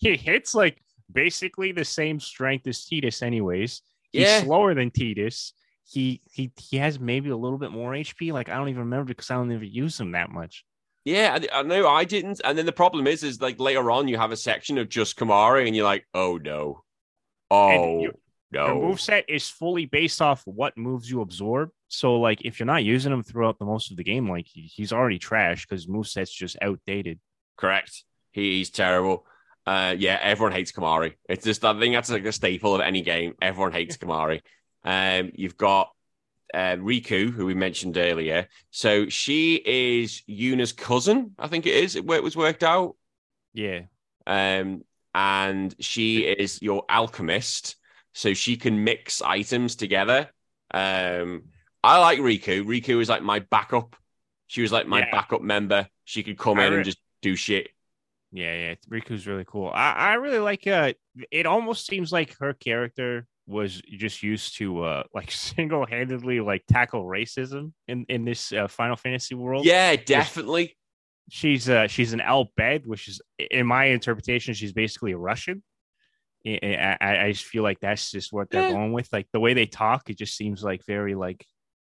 he 0.02 0.16
hits 0.16 0.54
like 0.54 0.82
basically 1.12 1.72
the 1.72 1.84
same 1.84 2.18
strength 2.20 2.66
as 2.66 2.84
Titus, 2.84 3.22
anyways. 3.22 3.82
He's 4.12 4.22
Yeah. 4.26 4.40
slower 4.42 4.74
than 4.74 4.90
Titus. 4.90 5.52
He 5.84 6.20
he 6.30 6.52
he 6.56 6.76
has 6.78 6.98
maybe 6.98 7.30
a 7.30 7.36
little 7.36 7.58
bit 7.58 7.70
more 7.70 7.92
HP. 7.94 8.32
Like 8.32 8.48
I 8.48 8.56
don't 8.56 8.68
even 8.68 8.80
remember 8.80 9.06
because 9.06 9.30
I 9.30 9.34
don't 9.34 9.50
ever 9.52 9.64
use 9.64 9.98
him 10.00 10.12
that 10.12 10.30
much. 10.30 10.64
Yeah, 11.04 11.38
I, 11.52 11.60
I 11.60 11.62
know 11.62 11.88
I 11.88 12.04
didn't. 12.04 12.40
And 12.44 12.56
then 12.56 12.66
the 12.66 12.72
problem 12.72 13.06
is, 13.06 13.22
is 13.24 13.40
like 13.40 13.58
later 13.58 13.90
on 13.90 14.06
you 14.08 14.16
have 14.18 14.30
a 14.32 14.36
section 14.36 14.78
of 14.78 14.88
just 14.88 15.16
Kimahri, 15.18 15.66
and 15.66 15.74
you're 15.74 15.84
like, 15.84 16.06
"Oh 16.14 16.36
no, 16.38 16.84
oh 17.50 18.00
your- 18.02 18.12
no." 18.50 18.66
Your 18.66 18.74
move 18.88 19.00
set 19.00 19.24
is 19.28 19.48
fully 19.48 19.86
based 19.86 20.20
off 20.22 20.42
what 20.46 20.76
moves 20.76 21.10
you 21.10 21.20
absorb. 21.20 21.70
So 21.88 22.16
like 22.20 22.42
if 22.42 22.58
you're 22.60 22.66
not 22.66 22.84
using 22.84 23.12
him 23.12 23.22
throughout 23.22 23.58
the 23.58 23.64
most 23.66 23.90
of 23.90 23.96
the 23.96 24.04
game, 24.04 24.28
like 24.30 24.46
he- 24.46 24.62
he's 24.72 24.92
already 24.92 25.18
trash 25.18 25.66
because 25.66 25.86
move 25.88 26.06
set's 26.08 26.32
just 26.32 26.56
outdated. 26.62 27.18
Correct. 27.56 28.04
He's 28.30 28.70
terrible. 28.70 29.26
Uh, 29.66 29.94
yeah, 29.96 30.18
everyone 30.20 30.52
hates 30.52 30.72
Kimahri. 30.72 31.14
It's 31.28 31.44
just 31.44 31.64
I 31.64 31.78
think 31.78 31.94
that's 31.94 32.10
like 32.10 32.24
a 32.24 32.32
staple 32.32 32.74
of 32.74 32.80
any 32.80 33.02
game. 33.02 33.34
Everyone 33.40 33.72
hates 33.72 33.96
Kimahri. 33.98 34.40
Um, 34.84 35.30
you've 35.34 35.56
got 35.56 35.92
uh, 36.52 36.76
Rikku, 36.76 37.30
who 37.32 37.46
we 37.46 37.54
mentioned 37.54 37.96
earlier. 37.96 38.48
So 38.70 39.08
she 39.08 39.54
is 39.54 40.22
Yuna's 40.28 40.72
cousin, 40.72 41.34
I 41.38 41.48
think 41.48 41.66
it 41.66 41.74
is. 41.76 41.96
It 41.96 42.04
was 42.04 42.36
worked 42.36 42.64
out. 42.64 42.96
Yeah. 43.54 43.82
Um, 44.26 44.82
and 45.14 45.74
she 45.78 46.20
is 46.20 46.60
your 46.62 46.84
alchemist, 46.88 47.76
so 48.14 48.34
she 48.34 48.56
can 48.56 48.82
mix 48.84 49.22
items 49.22 49.76
together. 49.76 50.28
Um, 50.72 51.44
I 51.84 51.98
like 51.98 52.18
Rikku. 52.18 52.64
Rikku 52.64 53.00
is 53.00 53.08
like 53.08 53.22
my 53.22 53.40
backup. 53.40 53.96
She 54.46 54.62
was 54.62 54.72
like 54.72 54.86
my 54.86 55.00
Yeah. 55.00 55.10
backup 55.10 55.42
member. 55.42 55.88
She 56.04 56.22
could 56.22 56.38
come 56.38 56.58
I 56.58 56.66
in 56.66 56.70
re- 56.72 56.76
and 56.78 56.84
just 56.84 56.98
do 57.20 57.36
shit. 57.36 57.68
Yeah, 58.32 58.54
yeah. 58.56 58.74
Rikku's 58.90 59.26
really 59.26 59.44
cool. 59.46 59.70
I, 59.72 59.92
I 59.92 60.14
really 60.14 60.38
like 60.38 60.66
uh 60.66 60.94
it 61.30 61.46
almost 61.46 61.86
seems 61.86 62.12
like 62.12 62.36
her 62.38 62.54
character 62.54 63.26
was 63.46 63.82
just 63.90 64.22
used 64.22 64.56
to 64.56 64.82
uh 64.84 65.02
like 65.14 65.30
single-handedly 65.30 66.40
like 66.40 66.62
tackle 66.66 67.04
racism 67.04 67.72
in 67.88 68.06
in 68.08 68.24
this 68.24 68.52
uh, 68.52 68.68
Final 68.68 68.96
Fantasy 68.96 69.34
world. 69.34 69.66
Yeah, 69.66 69.96
definitely. 69.96 70.76
She's 71.30 71.68
uh 71.68 71.86
she's 71.88 72.12
an 72.14 72.20
Al 72.20 72.50
Bhed, 72.58 72.86
which 72.86 73.06
is 73.08 73.20
in 73.50 73.66
my 73.66 73.86
interpretation 73.86 74.54
she's 74.54 74.72
basically 74.72 75.12
a 75.12 75.18
Russian. 75.18 75.62
I, 76.44 76.96
I, 77.00 77.16
I 77.26 77.32
just 77.32 77.44
feel 77.44 77.62
like 77.62 77.78
that's 77.80 78.10
just 78.10 78.32
what 78.32 78.50
they're 78.50 78.62
Yeah. 78.62 78.72
going 78.72 78.92
with. 78.92 79.08
Like 79.12 79.28
the 79.32 79.38
way 79.40 79.54
they 79.54 79.66
talk, 79.66 80.10
it 80.10 80.18
just 80.18 80.36
seems 80.36 80.64
like 80.64 80.84
very 80.86 81.14
like 81.14 81.46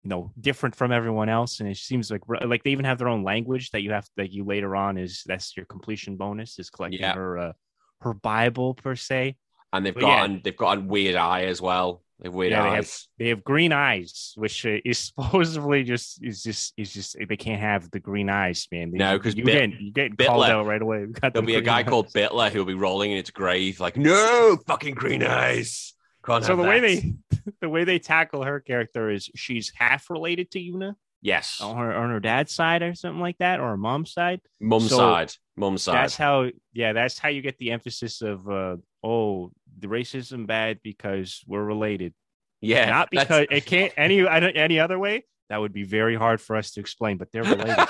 you 0.04 0.08
know 0.08 0.32
different 0.40 0.74
from 0.74 0.90
everyone 0.92 1.28
else, 1.28 1.60
and 1.60 1.68
it 1.68 1.76
seems 1.76 2.10
like 2.10 2.22
like 2.44 2.62
they 2.64 2.70
even 2.70 2.84
have 2.84 2.98
their 2.98 3.08
own 3.08 3.22
language 3.22 3.70
that 3.70 3.82
you 3.82 3.92
have 3.92 4.06
that 4.16 4.32
you 4.32 4.44
later 4.44 4.74
on 4.74 4.98
is 4.98 5.22
that's 5.26 5.56
your 5.56 5.66
completion 5.66 6.16
bonus 6.16 6.58
is 6.58 6.70
collecting 6.70 7.00
Yeah. 7.00 7.14
her 7.14 7.38
uh, 7.38 7.52
her 8.00 8.14
Bible 8.14 8.74
per 8.74 8.96
se. 8.96 9.36
And 9.72 9.86
they've 9.86 9.94
But 9.94 10.00
got 10.00 10.30
yeah. 10.30 10.36
they've 10.44 10.56
got 10.56 10.78
a 10.78 10.80
weird 10.80 11.14
eye 11.16 11.44
as 11.44 11.62
well. 11.62 12.02
They 12.20 12.28
have 12.28 12.34
weird 12.34 12.50
Yeah, 12.52 12.62
they 12.64 12.68
have- 12.70 12.78
eyes. 12.84 13.08
They 13.18 13.28
have 13.28 13.42
green 13.42 13.72
eyes, 13.72 14.32
which 14.36 14.66
uh, 14.66 14.76
is 14.84 14.98
supposedly 15.16 15.82
just 15.84 16.22
is 16.22 16.42
just 16.42 16.74
is 16.76 16.92
just 16.92 17.16
they 17.28 17.36
can't 17.36 17.60
have 17.60 17.90
the 17.90 17.98
green 18.00 18.28
eyes, 18.28 18.66
man. 18.72 18.90
They- 18.90 18.98
No, 18.98 19.18
'cause 19.18 19.34
you 19.36 19.44
Bit- 19.44 19.70
get 19.70 19.80
you 19.80 19.92
get 19.92 20.18
called 20.18 20.44
Bitler- 20.44 20.50
out 20.50 20.66
right 20.66 20.82
away. 20.82 21.06
Got 21.06 21.32
There'll 21.32 21.46
be 21.46 21.54
a 21.54 21.60
guy 21.60 21.78
eyes. 21.80 21.86
called 21.88 22.08
Bitler 22.12 22.50
who'll 22.50 22.64
be 22.64 22.74
rolling 22.74 23.12
in 23.12 23.18
its 23.18 23.30
grave, 23.30 23.78
like, 23.80 23.96
no 23.96 24.56
fucking 24.66 24.94
green 24.94 25.22
eyes. 25.22 25.94
Can't 26.24 26.44
So 26.44 26.56
the 26.56 26.62
way 26.62 26.80
they 26.80 27.14
the 27.60 27.68
way 27.68 27.84
they 27.84 27.98
tackle 27.98 28.42
her 28.44 28.60
character 28.60 29.10
is 29.10 29.30
she's 29.34 29.72
half 29.74 30.10
related 30.10 30.50
to 30.52 30.58
Yuna 30.58 30.94
yes, 31.22 31.60
on 31.60 31.76
her 31.76 31.94
on 31.94 32.10
her 32.10 32.20
dad's 32.20 32.52
side 32.52 32.82
or 32.82 32.94
something 32.94 33.20
like 33.20 33.38
that, 33.38 33.60
or 33.60 33.70
her 33.70 33.76
mom's 33.76 34.12
side. 34.12 34.40
Mom's 34.60 34.90
so 34.90 34.98
side, 34.98 35.32
Mom's 35.56 35.82
side. 35.82 35.94
That's 35.94 36.16
how 36.16 36.50
yeah, 36.72 36.92
that's 36.92 37.18
how 37.18 37.28
you 37.28 37.40
get 37.40 37.56
the 37.58 37.70
emphasis 37.70 38.20
of 38.20 38.48
uh 38.48 38.76
oh 39.02 39.52
the 39.78 39.86
racism 39.86 40.46
bad 40.46 40.80
because 40.82 41.42
we're 41.46 41.64
related. 41.64 42.12
Yeah, 42.60 42.90
Not 42.90 43.10
because 43.10 43.46
it 43.50 43.64
can't 43.66 43.92
any 43.96 44.26
any 44.28 44.78
other 44.78 44.98
way. 44.98 45.24
That 45.48 45.60
would 45.60 45.72
be 45.72 45.84
very 45.84 46.16
hard 46.16 46.40
for 46.40 46.56
us 46.56 46.72
to 46.72 46.80
explain, 46.80 47.18
but 47.18 47.32
they're 47.32 47.42
related. 47.42 47.86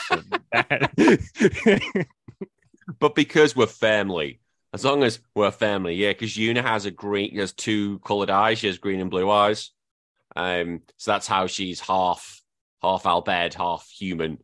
that- 0.53 2.07
but 2.99 3.14
because 3.14 3.55
we're 3.55 3.66
family. 3.66 4.40
As 4.74 4.85
long 4.85 5.02
as 5.02 5.20
we're 5.35 5.50
family, 5.50 5.94
yeah. 5.94 6.11
Because 6.11 6.37
Yuna 6.37 6.62
has 6.62 6.87
a 6.87 6.90
green, 6.90 7.37
has 7.37 7.52
two 7.52 7.98
colored 8.00 8.30
eyes. 8.30 8.58
She 8.58 8.68
has 8.68 8.78
green 8.78 9.00
and 9.00 9.11
blue 9.11 9.30
eyes. 9.30 9.70
Um, 10.35 10.80
so 10.96 11.11
that's 11.11 11.26
how 11.26 11.46
she's 11.46 11.80
half, 11.80 12.40
half 12.82 13.04
Al 13.04 13.22
Bhed, 13.22 13.54
half 13.54 13.87
human. 13.88 14.38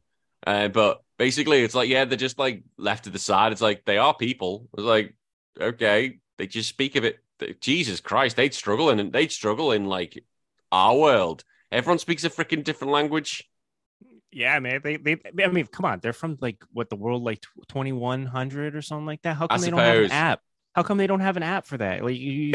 Uh, 0.47 0.69
but 0.69 1.03
basically, 1.19 1.63
it's 1.63 1.75
like 1.75 1.89
yeah, 1.89 2.05
they're 2.05 2.17
just 2.17 2.39
like 2.39 2.63
left 2.77 3.05
to 3.05 3.11
the 3.11 3.19
side. 3.19 3.53
It's 3.53 3.61
like 3.61 3.85
they 3.85 3.99
are 3.99 4.15
people. 4.15 4.69
It's 4.75 4.83
like 4.83 5.15
okay, 5.61 6.19
they 6.37 6.47
just 6.47 6.69
speak 6.69 6.97
of 6.97 7.05
it. 7.05 7.19
Jesus 7.61 8.01
Christ, 8.01 8.37
they'd 8.37 8.55
struggle 8.55 8.91
in 8.91 9.11
they'd 9.11 9.33
struggle 9.33 9.73
in 9.73 9.87
like 9.87 10.23
our 10.71 10.97
world. 10.97 11.45
Everyone 11.71 11.99
speaks 11.99 12.25
a 12.25 12.31
freaking 12.31 12.65
different 12.65 12.93
language. 12.93 13.48
Yeah, 14.33 14.59
man. 14.59 14.81
They, 14.83 14.97
they, 14.97 15.17
I 15.43 15.49
mean, 15.49 15.67
come 15.67 15.87
on. 15.87 16.01
They're 16.01 16.13
from 16.13 16.39
like 16.41 16.63
what 16.73 16.91
the 16.91 16.97
world 16.97 17.23
like 17.23 17.43
twenty 17.69 17.93
one 17.93 18.27
hundred 18.27 18.75
or 18.77 18.83
something 18.83 19.07
like 19.07 19.23
that. 19.23 19.37
How 19.37 19.47
I 19.51 19.55
come 19.57 19.61
they 19.63 19.71
don't 19.71 19.81
have 19.81 20.05
an 20.05 20.11
app? 20.13 20.41
How 20.75 20.83
come 20.83 20.99
they 20.99 21.07
don't 21.07 21.21
have 21.21 21.37
an 21.37 21.43
app 21.43 21.67
for 21.67 21.79
that? 21.79 22.05
Like 22.05 22.17
you, 22.17 22.31
you 22.33 22.53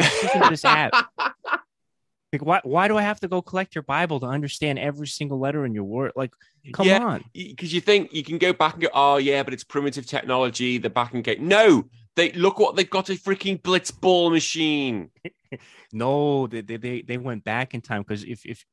this 0.48 0.64
app. 0.64 0.92
Like 2.32 2.44
why? 2.44 2.60
Why 2.64 2.88
do 2.88 2.96
I 2.96 3.02
have 3.02 3.20
to 3.20 3.28
go 3.28 3.40
collect 3.40 3.76
your 3.76 3.82
Bible 3.82 4.18
to 4.18 4.26
understand 4.26 4.80
every 4.80 5.06
single 5.06 5.38
letter 5.38 5.64
in 5.64 5.72
your 5.72 5.84
word? 5.84 6.10
Like, 6.16 6.32
come 6.72 6.88
Yeah. 6.88 6.98
on. 6.98 7.24
because 7.32 7.72
you 7.72 7.80
think 7.80 8.12
you 8.12 8.24
can 8.24 8.38
go 8.38 8.52
back 8.52 8.72
and 8.74 8.82
go, 8.82 8.88
oh 8.92 9.18
yeah, 9.18 9.44
but 9.44 9.54
it's 9.54 9.62
primitive 9.62 10.04
technology. 10.04 10.78
The 10.78 10.90
back 10.90 11.14
and 11.14 11.22
gate. 11.22 11.40
No, 11.40 11.84
they 12.16 12.32
look 12.32 12.58
what 12.58 12.74
they've 12.74 12.90
got 12.90 13.08
a 13.08 13.12
freaking 13.12 13.62
blitzball 13.62 14.32
machine. 14.32 15.10
No, 15.92 16.48
they 16.48 16.62
they 16.62 16.76
they, 16.76 17.02
they 17.02 17.18
went 17.18 17.44
back 17.44 17.74
in 17.74 17.80
time 17.80 18.02
because 18.02 18.24
if 18.24 18.44
if 18.44 18.64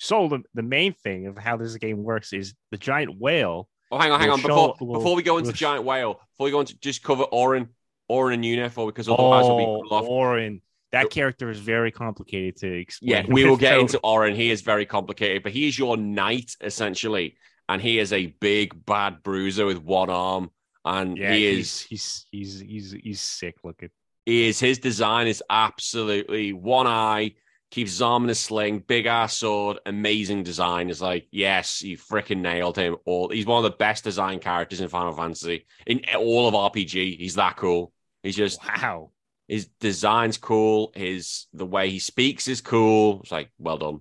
so, 0.00 0.28
the, 0.28 0.40
the 0.54 0.62
main 0.62 0.94
thing 0.94 1.26
of 1.26 1.36
how 1.38 1.56
this 1.56 1.76
game 1.76 2.02
works 2.02 2.32
is 2.32 2.54
the 2.70 2.78
giant 2.78 3.18
whale. 3.20 3.68
Oh, 3.92 3.98
hang 3.98 4.10
on, 4.12 4.18
hang 4.20 4.30
on. 4.30 4.40
Before 4.40 4.74
show- 4.78 4.84
we'll- 4.84 4.98
before 5.00 5.14
we 5.14 5.22
go 5.22 5.36
into 5.38 5.48
we'll 5.48 5.54
giant 5.54 5.84
whale, 5.84 6.14
before 6.32 6.46
we 6.46 6.50
go 6.50 6.60
into 6.60 6.78
just 6.80 7.02
cover 7.02 7.24
Auron, 7.24 7.68
Auron 8.08 8.32
and 8.34 8.44
Una 8.44 8.70
for 8.70 8.86
because 8.86 9.08
oh, 9.08 9.14
otherwise 9.14 9.44
we'll 9.46 9.58
be 9.58 9.64
Oh, 9.64 9.96
off. 9.96 10.06
Auron. 10.08 10.62
That 10.92 11.10
character 11.10 11.50
is 11.50 11.60
very 11.60 11.92
complicated 11.92 12.56
to 12.56 12.72
explain. 12.72 13.10
Yeah, 13.10 13.24
we 13.28 13.44
will 13.44 13.56
get 13.68 13.78
into 13.78 14.00
Auron. 14.02 14.34
He 14.34 14.50
is 14.50 14.62
very 14.62 14.86
complicated, 14.86 15.42
but 15.44 15.52
he 15.52 15.68
is 15.68 15.78
your 15.78 15.96
knight 15.96 16.56
essentially, 16.60 17.36
and 17.68 17.80
he 17.80 18.00
is 18.00 18.12
a 18.12 18.26
big 18.40 18.84
bad 18.86 19.22
bruiser 19.22 19.66
with 19.66 19.78
one 19.82 20.10
arm, 20.10 20.50
and 20.84 21.16
Yeah, 21.16 21.32
he 21.32 21.54
he's, 21.56 21.66
is 21.66 21.80
he's 21.82 22.26
he's 22.32 22.60
he's 22.60 22.92
he's 23.04 23.20
sick 23.20 23.56
looking. 23.62 23.90
he 24.26 24.48
is 24.48 24.58
his 24.58 24.78
design 24.80 25.28
is 25.28 25.42
absolutely 25.48 26.52
one 26.52 26.86
eye, 26.88 27.34
keeps 27.70 27.92
his 27.92 28.02
arm 28.02 28.24
in 28.24 28.30
a 28.30 28.34
sling, 28.34 28.80
big 28.80 29.06
ass 29.06 29.36
sword, 29.36 29.78
amazing 29.86 30.42
design. 30.42 30.90
Is 30.90 31.00
like, 31.00 31.28
yes, 31.30 31.82
you 31.82 31.96
freaking 31.96 32.40
nailed 32.40 32.76
him. 32.76 32.96
All 33.04 33.28
he's 33.28 33.46
one 33.46 33.64
of 33.64 33.70
the 33.70 33.76
best 33.76 34.04
design 34.04 34.38
characters 34.40 34.80
in 34.80 34.88
Final 34.88 35.12
Fantasy 35.12 35.66
in 35.86 36.02
all 36.16 36.48
of 36.48 36.54
RPG. 36.54 37.18
He's 37.18 37.34
that 37.36 37.56
cool. 37.56 37.92
He's 38.22 38.36
just 38.36 38.60
Wow. 38.66 39.12
his 39.48 39.66
design's 39.80 40.36
cool. 40.36 40.92
His 40.94 41.46
the 41.52 41.66
way 41.66 41.90
he 41.90 41.98
speaks 41.98 42.48
is 42.48 42.60
cool. 42.60 43.20
It's 43.22 43.32
like, 43.32 43.50
well 43.58 43.78
done. 43.78 44.00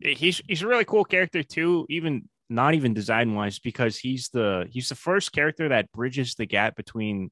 He's 0.00 0.40
he's 0.48 0.62
a 0.62 0.66
really 0.66 0.84
cool 0.84 1.04
character 1.04 1.42
too, 1.42 1.86
even 1.88 2.28
not 2.50 2.74
even 2.74 2.92
design 2.94 3.34
wise, 3.34 3.58
because 3.58 3.96
he's 3.96 4.28
the 4.28 4.66
he's 4.70 4.88
the 4.88 4.94
first 4.94 5.32
character 5.32 5.68
that 5.68 5.90
bridges 5.92 6.34
the 6.34 6.46
gap 6.46 6.76
between 6.76 7.30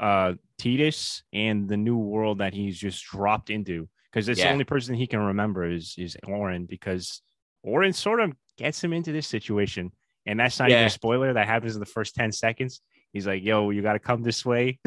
uh 0.00 0.34
Titus 0.58 1.22
and 1.32 1.68
the 1.68 1.76
new 1.76 1.96
world 1.96 2.38
that 2.38 2.54
he's 2.54 2.78
just 2.78 3.04
dropped 3.04 3.50
into. 3.50 3.88
Because 4.12 4.28
it's 4.28 4.40
the 4.40 4.50
only 4.50 4.64
person 4.64 4.94
he 4.94 5.06
can 5.06 5.20
remember 5.20 5.64
is 5.68 5.94
is 5.96 6.16
Auron, 6.28 6.66
because 6.66 7.22
Auron 7.64 7.92
sort 7.92 8.20
of 8.20 8.32
gets 8.58 8.82
him 8.82 8.92
into 8.92 9.12
this 9.12 9.26
situation. 9.26 9.92
And 10.26 10.38
that's 10.38 10.58
not 10.58 10.70
even 10.70 10.84
a 10.84 10.90
spoiler. 10.90 11.32
That 11.32 11.46
happens 11.46 11.74
in 11.74 11.80
the 11.80 11.86
first 11.86 12.14
10 12.14 12.30
seconds. 12.30 12.80
He's 13.12 13.26
like, 13.26 13.42
yo, 13.42 13.70
you 13.70 13.82
gotta 13.82 13.98
come 13.98 14.22
this 14.22 14.44
way. 14.44 14.78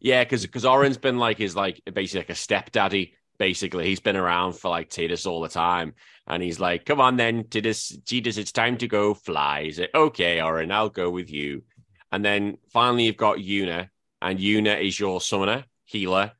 Yeah, 0.00 0.22
because 0.22 0.42
because 0.42 0.64
Auron's 0.64 0.98
been 0.98 1.18
like 1.18 1.38
his 1.38 1.56
like 1.56 1.80
basically 1.92 2.20
like 2.20 2.30
a 2.30 2.34
stepdaddy. 2.34 3.14
Basically, 3.38 3.86
he's 3.86 4.00
been 4.00 4.16
around 4.16 4.54
for 4.54 4.68
like 4.68 4.90
Titus 4.90 5.26
all 5.26 5.40
the 5.40 5.48
time, 5.48 5.94
and 6.26 6.42
he's 6.42 6.58
like, 6.58 6.84
"Come 6.84 7.00
on, 7.00 7.16
then, 7.16 7.44
Titus, 7.48 7.96
Titus, 8.04 8.36
it's 8.36 8.52
time 8.52 8.76
to 8.78 8.88
go 8.88 9.14
fly." 9.14 9.64
He's 9.64 9.78
like, 9.78 9.94
"Okay, 9.94 10.40
Auron, 10.40 10.72
I'll 10.72 10.88
go 10.88 11.08
with 11.10 11.30
you." 11.30 11.62
And 12.10 12.24
then 12.24 12.58
finally, 12.72 13.04
you've 13.04 13.16
got 13.16 13.38
Una, 13.38 13.90
and 14.20 14.40
Una 14.40 14.74
is 14.74 14.98
your 14.98 15.20
summoner 15.20 15.64
healer. 15.84 16.32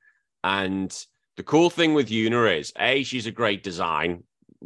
And 0.43 0.97
the 1.39 1.43
cool 1.43 1.71
thing 1.71 1.95
with 1.95 2.13
Una 2.13 2.43
is, 2.45 2.75
a, 2.79 3.03
she's 3.03 3.27
a 3.27 3.31
great 3.31 3.63
design. 3.63 4.25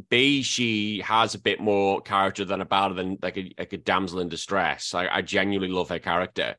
B, 0.09 0.43
she 0.43 1.01
has 1.03 1.37
a 1.37 1.41
bit 1.41 1.61
more 1.61 2.01
character 2.01 2.45
than 2.45 2.61
about 2.61 2.97
than 2.97 3.19
like 3.23 3.37
a, 3.37 3.55
like 3.57 3.73
a 3.73 3.79
damsel 3.79 4.19
in 4.19 4.29
distress. 4.29 4.93
I, 4.93 5.07
I 5.07 5.23
genuinely 5.23 5.73
love 5.73 5.91
her 5.91 6.01
character 6.01 6.57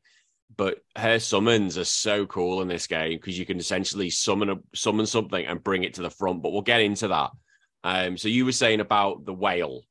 but 0.56 0.78
her 0.96 1.18
summons 1.18 1.78
are 1.78 1.84
so 1.84 2.26
cool 2.26 2.62
in 2.62 2.68
this 2.68 2.86
game 2.86 3.18
because 3.18 3.38
you 3.38 3.46
can 3.46 3.58
essentially 3.58 4.10
summon 4.10 4.50
a 4.50 4.56
summon 4.74 5.06
something 5.06 5.44
and 5.46 5.64
bring 5.64 5.84
it 5.84 5.94
to 5.94 6.02
the 6.02 6.10
front. 6.10 6.42
But 6.42 6.52
we'll 6.52 6.62
get 6.62 6.80
into 6.80 7.08
that. 7.08 7.30
Um, 7.82 8.16
so 8.16 8.28
you 8.28 8.44
were 8.44 8.52
saying 8.52 8.80
about 8.80 9.24
the 9.24 9.34
whale. 9.34 9.82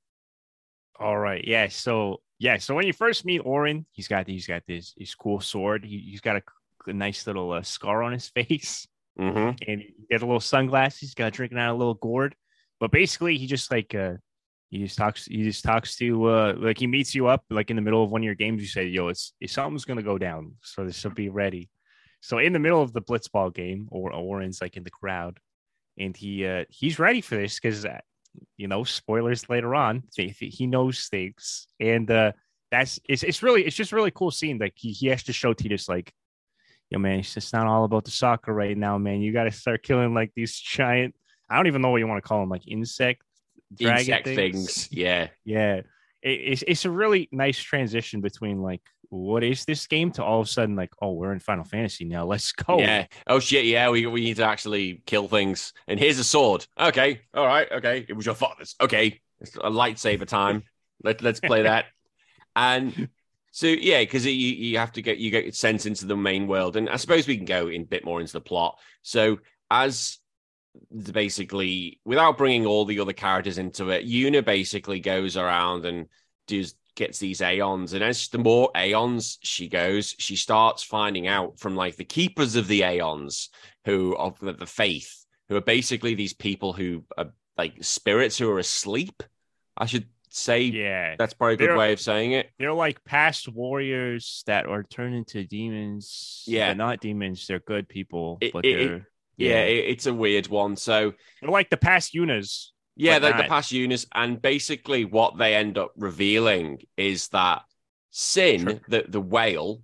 All 0.99 1.17
right. 1.17 1.43
Yeah. 1.45 1.67
So 1.67 2.21
yeah. 2.39 2.57
So 2.57 2.75
when 2.75 2.87
you 2.87 2.93
first 2.93 3.25
meet 3.25 3.41
Auron, 3.45 3.85
he's 3.91 4.07
got 4.07 4.27
he's 4.27 4.47
got 4.47 4.63
this 4.67 4.93
his 4.97 5.15
cool 5.15 5.41
sword. 5.41 5.85
He, 5.85 5.99
he's 5.99 6.21
got 6.21 6.37
a, 6.37 6.43
a 6.87 6.93
nice 6.93 7.25
little 7.27 7.51
uh, 7.51 7.63
scar 7.63 8.03
on 8.03 8.13
his 8.13 8.29
face, 8.35 8.87
Mm-hmm. 9.19 9.69
and 9.69 9.81
he 9.81 10.07
has 10.11 10.23
a 10.23 10.25
little 10.25 10.39
sunglasses. 10.39 10.99
He's 10.99 11.13
got 11.13 11.33
drinking 11.33 11.59
out 11.59 11.73
a 11.73 11.77
little 11.77 11.93
gourd. 11.93 12.35
But 12.79 12.91
basically, 12.91 13.37
he 13.37 13.47
just 13.47 13.71
like 13.71 13.93
uh, 13.93 14.13
he 14.69 14.79
just 14.79 14.97
talks. 14.97 15.25
He 15.25 15.43
just 15.43 15.63
talks 15.63 15.95
to 15.97 16.25
uh, 16.25 16.53
like 16.57 16.79
he 16.79 16.87
meets 16.87 17.13
you 17.13 17.27
up 17.27 17.45
like 17.49 17.69
in 17.69 17.75
the 17.75 17.81
middle 17.81 18.03
of 18.03 18.09
one 18.09 18.21
of 18.21 18.25
your 18.25 18.35
games. 18.35 18.61
You 18.61 18.67
say, 18.67 18.85
"Yo, 18.87 19.07
it's, 19.09 19.33
something's 19.47 19.85
gonna 19.85 20.01
go 20.01 20.17
down, 20.17 20.53
so 20.61 20.83
this 20.83 20.97
should 20.97 21.15
be 21.15 21.29
ready." 21.29 21.69
So 22.21 22.39
in 22.39 22.53
the 22.53 22.59
middle 22.59 22.81
of 22.81 22.91
the 22.91 23.01
blitzball 23.01 23.53
game, 23.53 23.87
or 23.91 24.11
Auron's 24.13 24.61
like 24.61 24.77
in 24.77 24.83
the 24.83 24.89
crowd, 24.89 25.39
and 25.99 26.17
he 26.17 26.45
uh, 26.45 26.65
he's 26.69 26.97
ready 26.97 27.21
for 27.21 27.35
this 27.35 27.59
because 27.59 27.85
uh, 27.85 27.99
you 28.57 28.67
know 28.67 28.83
spoilers 28.83 29.47
later 29.49 29.75
on. 29.75 30.03
He, 30.15 30.65
knows 30.65 31.07
things, 31.07 31.67
and 31.79 32.09
uh, 32.09 32.31
that's 32.71 32.99
it's 33.07 33.23
it's 33.23 33.43
really 33.43 33.65
it's 33.65 33.75
just 33.75 33.91
really 33.91 34.11
cool 34.11 34.31
seeing 34.31 34.57
like 34.57 34.73
he, 34.75 34.91
he 34.91 35.07
has 35.07 35.23
to 35.23 35.33
show 35.33 35.53
Titus 35.53 35.87
like, 35.87 36.11
yo 36.93 36.99
man, 36.99 37.19
it's 37.19 37.33
just 37.33 37.51
not 37.51 37.65
all 37.65 37.83
about 37.83 38.05
the 38.05 38.11
soccer 38.11 38.53
right 38.53 38.77
now, 38.77 38.97
man. 38.99 39.21
You 39.21 39.33
got 39.33 39.45
to 39.45 39.51
start 39.51 39.81
killing 39.83 40.13
like 40.13 40.31
these 40.35 40.55
giant. 40.55 41.15
I 41.49 41.57
don't 41.57 41.67
even 41.67 41.81
know 41.81 41.89
what 41.89 41.97
you 41.97 42.07
want 42.07 42.23
to 42.23 42.27
call 42.27 42.39
them, 42.39 42.49
like 42.49 42.67
insect, 42.67 43.23
dragon 43.75 43.99
Insect 43.99 44.25
things. 44.25 44.89
Yeah. 44.91 45.27
yeah, 45.43 45.81
it, 46.21 46.29
it's 46.29 46.63
it's 46.67 46.85
a 46.85 46.91
really 46.91 47.27
nice 47.31 47.59
transition 47.59 48.21
between 48.21 48.61
like 48.61 48.81
what 49.09 49.43
is 49.43 49.65
this 49.65 49.85
game 49.85 50.11
to 50.11 50.23
all 50.23 50.39
of 50.39 50.47
a 50.47 50.49
sudden 50.49 50.75
like 50.75 50.89
oh 51.03 51.11
we're 51.11 51.33
in 51.33 51.39
Final 51.39 51.63
Fantasy 51.63 52.03
now 52.03 52.25
let's 52.25 52.51
go 52.51 52.79
Yeah. 52.79 53.05
Oh 53.27 53.39
shit. 53.39 53.65
Yeah. 53.65 53.89
We 53.89 54.05
we 54.07 54.21
need 54.21 54.37
to 54.37 54.45
actually 54.45 55.03
kill 55.05 55.27
things. 55.27 55.73
And 55.87 55.99
here's 55.99 56.17
a 56.19 56.23
sword. 56.23 56.65
Okay. 56.79 57.21
All 57.33 57.45
right. 57.45 57.71
Okay. 57.71 58.05
It 58.07 58.13
was 58.13 58.25
your 58.25 58.35
father's. 58.35 58.75
Okay. 58.81 59.19
It's 59.39 59.55
a 59.55 59.69
lightsaber 59.69 60.27
time. 60.27 60.63
Let 61.03 61.21
let's 61.21 61.39
play 61.39 61.63
that. 61.63 61.85
And 62.55 63.09
so 63.55 63.67
yeah, 63.67 63.99
because 63.99 64.25
you 64.25 64.31
you 64.31 64.79
have 64.79 64.91
to 64.93 65.03
get 65.03 65.19
you 65.19 65.29
get 65.29 65.53
sent 65.53 65.85
into 65.85 66.07
the 66.07 66.17
main 66.17 66.47
world, 66.47 66.75
and 66.75 66.89
I 66.89 66.95
suppose 66.95 67.27
we 67.27 67.37
can 67.37 67.45
go 67.45 67.67
in 67.67 67.83
a 67.83 67.85
bit 67.85 68.03
more 68.03 68.19
into 68.19 68.33
the 68.33 68.41
plot. 68.41 68.79
So 69.03 69.37
as 69.69 70.17
basically, 71.11 71.99
without 72.03 72.39
bringing 72.39 72.65
all 72.65 72.83
the 72.83 72.99
other 72.99 73.13
characters 73.13 73.59
into 73.59 73.91
it, 73.91 74.05
Una 74.05 74.41
basically 74.41 74.99
goes 74.99 75.37
around 75.37 75.85
and 75.85 76.07
does 76.47 76.73
gets 76.95 77.19
these 77.19 77.41
aeons, 77.41 77.93
and 77.93 78.03
as 78.03 78.27
the 78.29 78.39
more 78.39 78.71
aeons 78.75 79.37
she 79.43 79.69
goes, 79.69 80.15
she 80.17 80.35
starts 80.35 80.81
finding 80.81 81.27
out 81.27 81.59
from 81.59 81.75
like 81.75 81.95
the 81.95 82.03
keepers 82.03 82.55
of 82.55 82.67
the 82.67 82.81
aeons, 82.81 83.49
who 83.85 84.15
of 84.17 84.39
the, 84.39 84.53
the 84.53 84.65
faith, 84.65 85.27
who 85.47 85.55
are 85.55 85.61
basically 85.61 86.15
these 86.15 86.33
people 86.33 86.73
who 86.73 87.03
are 87.19 87.31
like 87.55 87.83
spirits 87.83 88.35
who 88.35 88.49
are 88.49 88.57
asleep. 88.57 89.21
I 89.77 89.85
should 89.85 90.07
say 90.35 90.61
yeah 90.63 91.15
that's 91.17 91.33
probably 91.35 91.53
a 91.53 91.57
good 91.57 91.69
They're- 91.69 91.77
way 91.77 91.93
of 91.93 91.99
saying 91.99 92.31
it. 92.31 92.49
they're 92.57 92.73
like 92.73 93.03
past 93.05 93.47
warriors 93.47 94.43
that 94.47 94.65
are 94.65 94.83
turned 94.83 95.13
into 95.15 95.43
demons 95.45 96.43
Yeah. 96.47 96.67
They're 96.67 96.75
not 96.75 97.01
demons 97.01 97.45
they're 97.45 97.59
good 97.59 97.87
people 97.87 98.39
It- 98.41 98.51
but 98.51 98.65
it- 98.65 98.79
it- 98.81 98.87
they're 98.87 99.07
Yeah, 99.37 99.61
it, 99.63 99.85
it's 99.89 100.05
a 100.05 100.13
weird 100.13 100.47
one. 100.47 100.75
So 100.75 101.13
they're 101.41 101.49
like 101.49 101.69
the 101.69 101.77
past 101.77 102.13
Unas 102.15 102.71
yeah, 102.95 103.17
the 103.19 103.31
past 103.47 103.71
units, 103.71 104.05
and 104.13 104.39
basically 104.39 105.03
what 105.05 105.37
they 105.39 105.55
end 105.55 105.77
up 105.79 105.91
revealing 105.97 106.83
is 106.97 107.29
that 107.29 107.63
Sin, 108.11 108.59
Sure. 108.61 108.81
the 108.87 109.05
the 109.07 109.19
whale, 109.21 109.81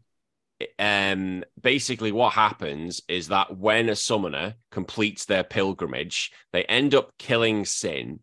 um, 0.78 1.44
basically 1.60 2.12
what 2.12 2.34
happens 2.34 3.02
is 3.08 3.30
that 3.30 3.58
when 3.58 3.90
a 3.90 3.96
summoner 3.96 4.56
completes 4.72 5.26
their 5.26 5.44
pilgrimage, 5.44 6.32
they 6.54 6.64
end 6.66 6.94
up 6.94 7.18
killing 7.18 7.66
Sin, 7.66 8.20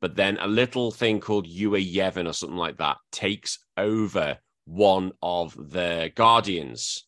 but 0.00 0.16
then 0.16 0.38
a 0.40 0.46
little 0.46 0.90
thing 0.90 1.20
called 1.20 1.46
Yu 1.46 1.70
Yevon 1.70 2.28
or 2.28 2.32
something 2.32 2.56
like 2.56 2.78
that 2.78 2.96
takes 3.12 3.58
over 3.76 4.38
one 4.64 5.12
of 5.22 5.54
the 5.56 6.10
guardians. 6.14 7.06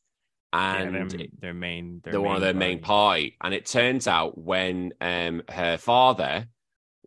Yeah, 0.52 0.76
and 0.76 1.11
their, 1.11 1.26
their 1.40 1.55
main, 1.55 2.00
their 2.05 2.12
they're 2.12 2.20
one 2.20 2.37
of 2.37 2.42
their 2.42 2.52
main 2.52 2.81
party. 2.81 3.31
party. 3.31 3.37
And 3.40 3.55
it 3.55 3.66
turns 3.66 4.07
out 4.07 4.37
when 4.37 4.92
um 5.00 5.42
her 5.48 5.78
father 5.78 6.46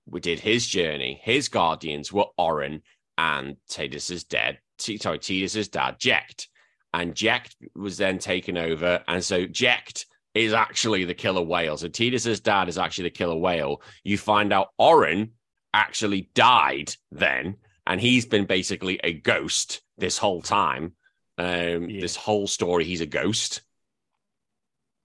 we 0.07 0.19
did 0.19 0.39
his 0.39 0.65
journey, 0.65 1.19
his 1.23 1.49
guardians 1.49 2.11
were 2.11 2.25
Auron 2.37 2.81
and 3.17 3.57
Tidus's 3.69 4.23
dead. 4.23 4.59
T- 4.77 4.97
sorry, 4.97 5.19
Tidus's 5.19 5.67
dad, 5.67 5.99
Jecht. 5.99 6.47
And 6.93 7.13
Jecht 7.13 7.55
was 7.75 7.97
then 7.97 8.19
taken 8.19 8.57
over. 8.57 9.03
And 9.07 9.23
so 9.23 9.45
Jecht 9.45 10.05
is 10.33 10.53
actually 10.53 11.05
the 11.05 11.13
killer 11.13 11.41
whale. 11.41 11.77
So 11.77 11.87
Tidus's 11.87 12.39
dad 12.39 12.69
is 12.69 12.77
actually 12.77 13.05
the 13.05 13.17
killer 13.17 13.37
whale. 13.37 13.81
You 14.03 14.17
find 14.17 14.53
out 14.53 14.69
Auron 14.77 15.31
actually 15.75 16.29
died 16.33 16.93
then, 17.11 17.57
and 17.85 17.99
he's 18.01 18.25
been 18.25 18.45
basically 18.45 18.99
a 19.03 19.13
ghost 19.13 19.81
this 19.97 20.17
whole 20.17 20.41
time. 20.41 20.93
Um, 21.37 21.89
Yeah. 21.89 22.01
this 22.01 22.15
whole 22.15 22.47
story, 22.47 22.85
he's 22.85 23.01
a 23.01 23.05
ghost. 23.05 23.61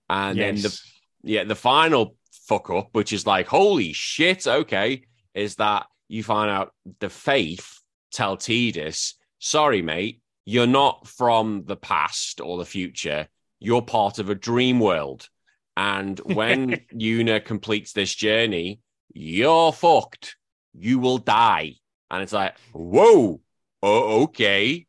And 0.08 0.38
then 0.38 0.54
the 0.62 0.80
yeah, 1.22 1.44
the 1.44 1.54
final 1.54 2.16
fuck 2.48 2.70
up, 2.70 2.88
which 2.92 3.12
is 3.12 3.26
like, 3.26 3.46
holy 3.46 3.92
shit, 3.92 4.46
okay, 4.46 5.04
is 5.34 5.56
that 5.56 5.86
you 6.08 6.22
find 6.24 6.50
out 6.50 6.72
the 7.00 7.10
faith 7.10 7.78
tell 8.10 8.36
Tidus, 8.36 9.14
sorry, 9.38 9.82
mate, 9.82 10.20
you're 10.44 10.66
not 10.66 11.06
from 11.06 11.64
the 11.66 11.76
past 11.76 12.40
or 12.40 12.58
the 12.58 12.64
future. 12.64 13.28
You're 13.60 13.82
part 13.82 14.18
of 14.18 14.30
a 14.30 14.34
dream 14.34 14.80
world. 14.80 15.28
And 15.76 16.18
when 16.20 16.80
Yuna 16.94 17.44
completes 17.44 17.92
this 17.92 18.14
journey, 18.14 18.80
you're 19.12 19.72
fucked. 19.72 20.36
You 20.72 20.98
will 20.98 21.18
die. 21.18 21.74
And 22.10 22.22
it's 22.22 22.32
like, 22.32 22.56
whoa, 22.72 23.40
oh, 23.82 24.22
okay. 24.22 24.86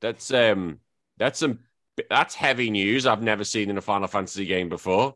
That's 0.00 0.32
um 0.32 0.80
that's 1.18 1.40
some 1.40 1.60
that's 2.08 2.34
heavy 2.34 2.70
news 2.70 3.06
I've 3.06 3.22
never 3.22 3.44
seen 3.44 3.70
in 3.70 3.78
a 3.78 3.80
Final 3.82 4.08
Fantasy 4.08 4.46
game 4.46 4.68
before. 4.68 5.14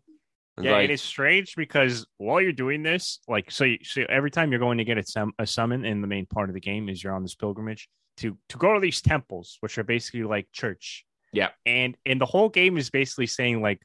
It's 0.57 0.65
Yeah, 0.65 0.73
like, 0.73 0.83
and 0.83 0.93
it's 0.93 1.03
strange 1.03 1.55
because 1.57 2.07
while 2.19 2.41
you're 2.41 2.53
doing 2.53 2.83
this, 2.83 3.21
like, 3.29 3.51
so, 3.51 3.65
you, 3.65 3.79
so 3.85 4.05
every 4.09 4.31
time 4.31 4.51
you're 4.51 4.61
going 4.61 4.79
to 4.79 4.85
get 4.85 4.99
a, 4.99 5.03
sum, 5.03 5.33
a 5.39 5.47
summon 5.47 5.85
in 5.85 6.01
the 6.03 6.07
main 6.07 6.27
part 6.27 6.51
of 6.51 6.55
the 6.55 6.61
game 6.61 6.89
is 6.89 7.03
you're 7.03 7.15
on 7.15 7.23
this 7.23 7.35
pilgrimage 7.35 7.89
to 8.19 8.37
to 8.49 8.59
go 8.59 8.75
to 8.75 8.81
these 8.81 9.01
temples, 9.01 9.57
which 9.61 9.79
are 9.79 9.85
basically 9.85 10.25
like 10.25 10.49
church. 10.53 11.05
Yeah. 11.33 11.49
and 11.65 11.97
and 12.05 12.21
the 12.21 12.27
whole 12.27 12.51
game 12.51 12.77
is 12.77 12.91
basically 12.91 13.27
saying 13.27 13.63
like 13.63 13.81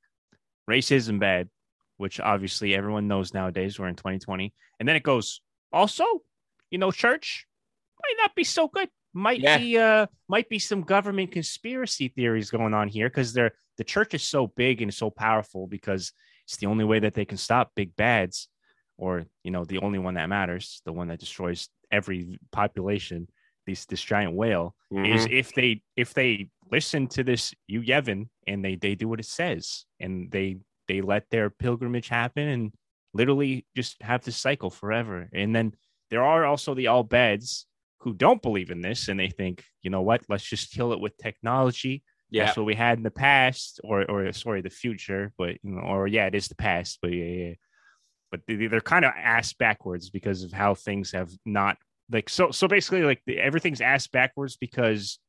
racism 0.69 1.19
bad, 1.19 1.49
which 1.95 2.19
obviously 2.19 2.75
everyone 2.75 3.07
knows 3.07 3.33
nowadays. 3.33 3.79
We're 3.79 3.87
in 3.87 3.95
2020, 3.95 4.53
and 4.79 4.89
then 4.89 4.97
it 4.97 5.03
goes 5.03 5.41
also, 5.71 6.05
you 6.71 6.77
know, 6.77 6.91
church 6.91 7.47
might 8.01 8.15
not 8.21 8.35
be 8.35 8.43
so 8.43 8.67
good. 8.67 8.89
Might 9.13 9.39
Yeah. 9.39 9.57
be 9.57 9.77
uh 9.77 10.07
might 10.27 10.49
be 10.49 10.59
some 10.59 10.81
government 10.81 11.31
conspiracy 11.31 12.09
theories 12.09 12.51
going 12.51 12.73
on 12.73 12.87
here 12.87 13.09
because 13.09 13.33
they're 13.33 13.53
the 13.77 13.83
church 13.83 14.13
is 14.13 14.23
so 14.23 14.47
big 14.47 14.81
and 14.81 14.93
so 14.93 15.09
powerful 15.09 15.67
because 15.67 16.11
it's 16.45 16.57
the 16.57 16.67
only 16.67 16.85
way 16.85 16.99
that 16.99 17.13
they 17.13 17.25
can 17.25 17.37
stop 17.37 17.71
big 17.75 17.95
bads, 17.95 18.47
or 18.97 19.25
you 19.43 19.51
know, 19.51 19.65
the 19.65 19.79
only 19.79 19.99
one 19.99 20.15
that 20.15 20.29
matters, 20.29 20.81
the 20.85 20.93
one 20.93 21.07
that 21.07 21.19
destroys 21.19 21.69
every 21.91 22.39
population. 22.51 23.27
This 23.65 23.85
this 23.85 24.01
giant 24.01 24.33
whale 24.33 24.75
is 24.91 25.25
mhm. 25.27 25.31
if 25.31 25.53
they 25.53 25.81
if 25.95 26.13
they 26.13 26.49
listen 26.71 27.07
to 27.07 27.23
this 27.23 27.53
Yu 27.67 27.81
Yevon 27.81 28.29
and 28.47 28.63
they 28.63 28.75
they 28.75 28.95
do 28.95 29.09
what 29.09 29.19
it 29.19 29.25
says 29.25 29.85
and 29.99 30.31
they 30.31 30.57
they 30.87 31.01
let 31.01 31.29
their 31.29 31.49
pilgrimage 31.49 32.07
happen 32.07 32.47
and 32.47 32.73
literally 33.17 33.65
just 33.75 34.01
have 34.01 34.23
this 34.23 34.37
cycle 34.37 34.69
forever. 34.69 35.29
And 35.33 35.55
then 35.55 35.73
there 36.09 36.23
are 36.23 36.45
also 36.45 36.73
the 36.73 36.87
Al 36.87 37.03
Bheds 37.03 37.65
who 37.99 38.13
don't 38.13 38.41
believe 38.41 38.69
in 38.69 38.81
this 38.81 39.09
and 39.09 39.19
they 39.19 39.29
think, 39.29 39.63
you 39.81 39.89
know 39.89 40.01
what, 40.01 40.21
let's 40.29 40.43
just 40.43 40.71
kill 40.71 40.93
it 40.93 40.99
with 40.99 41.17
technology. 41.17 42.03
yeah, 42.29 42.45
That's 42.45 42.57
what 42.57 42.65
we 42.65 42.75
had 42.75 42.97
in 42.97 43.03
the 43.03 43.11
past, 43.11 43.81
or 43.83 44.09
or 44.09 44.31
sorry, 44.33 44.61
the 44.61 44.69
future, 44.69 45.33
but 45.37 45.57
you 45.63 45.71
know, 45.71 45.81
or 45.81 46.07
yeah, 46.07 46.27
it 46.27 46.35
is 46.35 46.47
the 46.47 46.55
past, 46.55 46.99
but 47.01 47.11
yeah, 47.11 47.25
yeah. 47.25 47.53
But 48.31 48.41
they, 48.45 48.67
they're 48.67 48.81
kind 48.81 49.05
of 49.05 49.13
ass 49.15 49.53
backwards 49.53 50.09
because 50.09 50.43
of 50.43 50.51
how 50.51 50.75
things 50.75 51.11
have 51.11 51.31
not 51.45 51.77
like 52.11 52.29
so. 52.29 52.51
So 52.51 52.67
basically, 52.67 53.03
like 53.03 53.21
the, 53.25 53.39
everything's 53.39 53.81
ass 53.81 54.07
backwards 54.07 54.57
because 54.57 55.19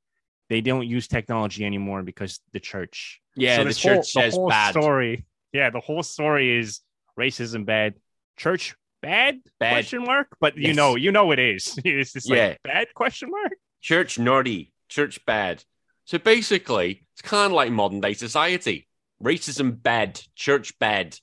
they 0.48 0.60
don't 0.60 0.86
use 0.86 1.06
technology 1.08 1.64
anymore 1.64 2.02
because 2.02 2.40
the 2.52 2.60
church. 2.60 3.20
yeah. 3.36 3.56
so 3.56 3.62
the 3.62 3.68
this 3.68 3.78
church 3.78 3.94
whole, 3.94 4.22
says 4.22 4.32
the 4.34 4.40
whole 4.40 4.48
bad, 4.48 4.70
story. 4.70 5.26
Yeah, 5.52 5.70
the 5.70 5.80
whole 5.80 6.02
story 6.02 6.58
is 6.58 6.80
racism 7.18 7.66
bad, 7.66 7.94
church 8.36 8.74
bad, 9.02 9.40
Bad. 9.60 9.70
question 9.72 10.04
mark. 10.04 10.28
But 10.40 10.56
you 10.56 10.72
know, 10.74 10.96
you 10.96 11.12
know 11.12 11.30
it 11.32 11.38
is. 11.38 11.78
It's 11.84 12.12
just 12.12 12.30
like 12.30 12.36
Yeah. 12.38 12.54
bad 12.64 12.94
question 12.94 13.30
mark. 13.30 13.52
church 13.80 14.18
naughty, 14.18 14.72
church 14.88 15.24
bad. 15.26 15.64
So 16.04 16.18
basically, 16.18 17.06
it's 17.12 17.22
kind 17.22 17.46
of 17.52 17.56
like 17.56 17.70
modern 17.70 18.00
day 18.00 18.14
society. 18.14 18.88
Racism 19.22 19.82
bad, 19.82 20.20
church 20.36 20.78
bad. 20.78 21.18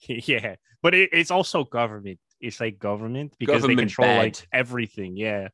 yeah, 0.08 0.56
but 0.82 0.94
it, 0.94 1.10
it's 1.12 1.30
also 1.30 1.64
government. 1.64 2.18
It's 2.40 2.60
like 2.60 2.78
government 2.78 3.34
because 3.38 3.62
Government 3.62 3.78
they 3.78 3.82
control 3.82 4.08
bad. 4.08 4.18
like 4.18 4.48
everything. 4.52 5.16
Yeah, 5.16 5.48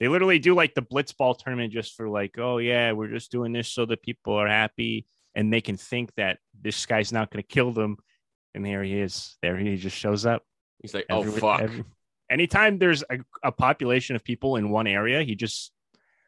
they 0.00 0.08
literally 0.08 0.38
do 0.38 0.54
like 0.54 0.74
the 0.74 0.82
blitzball 0.82 1.38
tournament 1.38 1.72
just 1.72 1.94
for 1.96 2.08
like, 2.08 2.38
oh 2.38 2.58
yeah, 2.58 2.92
we're 2.92 3.08
just 3.08 3.30
doing 3.30 3.52
this 3.52 3.68
so 3.68 3.86
that 3.86 4.02
people 4.02 4.34
are 4.34 4.48
happy 4.48 5.06
and 5.34 5.52
they 5.52 5.60
can 5.60 5.76
think 5.76 6.14
that 6.16 6.38
this 6.60 6.84
guy's 6.86 7.12
not 7.12 7.30
going 7.30 7.42
to 7.42 7.46
kill 7.48 7.72
them. 7.72 7.96
And 8.56 8.64
there 8.64 8.82
he 8.82 8.98
is. 8.98 9.36
There 9.42 9.56
he 9.56 9.76
just 9.76 9.96
shows 9.96 10.26
up. 10.26 10.42
He's 10.82 10.94
like, 10.94 11.06
oh 11.10 11.22
fuck. 11.30 11.60
every- 11.60 11.84
anytime 12.30 12.78
there's 12.78 13.02
a, 13.10 13.18
a 13.44 13.52
population 13.52 14.16
of 14.16 14.24
people 14.24 14.56
in 14.56 14.70
one 14.70 14.86
area, 14.86 15.22
he 15.22 15.34
just 15.34 15.72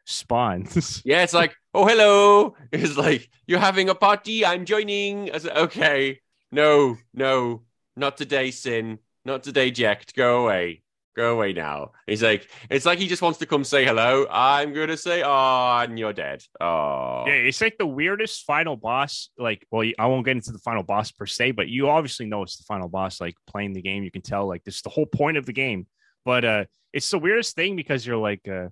spawns. 0.05 1.01
Yeah, 1.05 1.23
it's 1.23 1.33
like, 1.33 1.55
oh 1.73 1.85
hello. 1.87 2.55
It's 2.71 2.95
like 2.97 3.29
you're 3.47 3.59
having 3.59 3.89
a 3.89 3.95
party. 3.95 4.45
I'm 4.45 4.65
joining. 4.65 5.31
I 5.31 5.39
said, 5.39 5.57
okay, 5.57 6.19
no, 6.51 6.97
no, 7.13 7.63
not 7.95 8.15
today, 8.17 8.51
Sin. 8.51 8.99
Not 9.25 9.43
today, 9.43 9.71
Jecht. 9.71 10.13
Go 10.15 10.43
away. 10.45 10.81
Go 11.19 11.33
away 11.33 11.51
now. 11.51 11.91
He's 12.07 12.23
like, 12.23 12.49
it's 12.69 12.85
like 12.85 12.97
he 12.97 13.05
just 13.05 13.21
wants 13.21 13.39
to 13.39 13.45
come 13.45 13.65
say 13.65 13.83
hello. 13.83 14.25
I'm 14.31 14.71
gonna 14.71 14.95
say, 14.95 15.21
oh, 15.21 15.79
and 15.79 15.99
you're 15.99 16.13
dead. 16.13 16.41
Oh, 16.61 17.25
Yeah, 17.27 17.33
it's 17.33 17.59
like 17.59 17.77
the 17.77 17.85
weirdest 17.85 18.45
final 18.45 18.77
boss. 18.77 19.29
Like, 19.37 19.67
well, 19.69 19.85
I 19.99 20.05
won't 20.05 20.23
get 20.23 20.37
into 20.37 20.53
the 20.53 20.59
final 20.59 20.81
boss 20.81 21.11
per 21.11 21.25
se, 21.25 21.51
but 21.51 21.67
you 21.67 21.89
obviously 21.89 22.25
know 22.25 22.41
it's 22.43 22.55
the 22.55 22.63
final 22.63 22.87
boss. 22.87 23.19
Like 23.19 23.35
playing 23.47 23.73
the 23.73 23.81
game, 23.81 24.05
you 24.05 24.11
can 24.11 24.21
tell 24.21 24.47
like 24.47 24.63
this 24.63 24.77
is 24.77 24.81
the 24.81 24.89
whole 24.89 25.07
point 25.07 25.35
of 25.35 25.45
the 25.45 25.51
game. 25.51 25.87
But 26.23 26.45
uh 26.45 26.65
it's 26.93 27.09
the 27.09 27.19
weirdest 27.19 27.53
thing 27.53 27.75
because 27.75 28.07
you're 28.07 28.15
like, 28.15 28.47
uh 28.47 28.71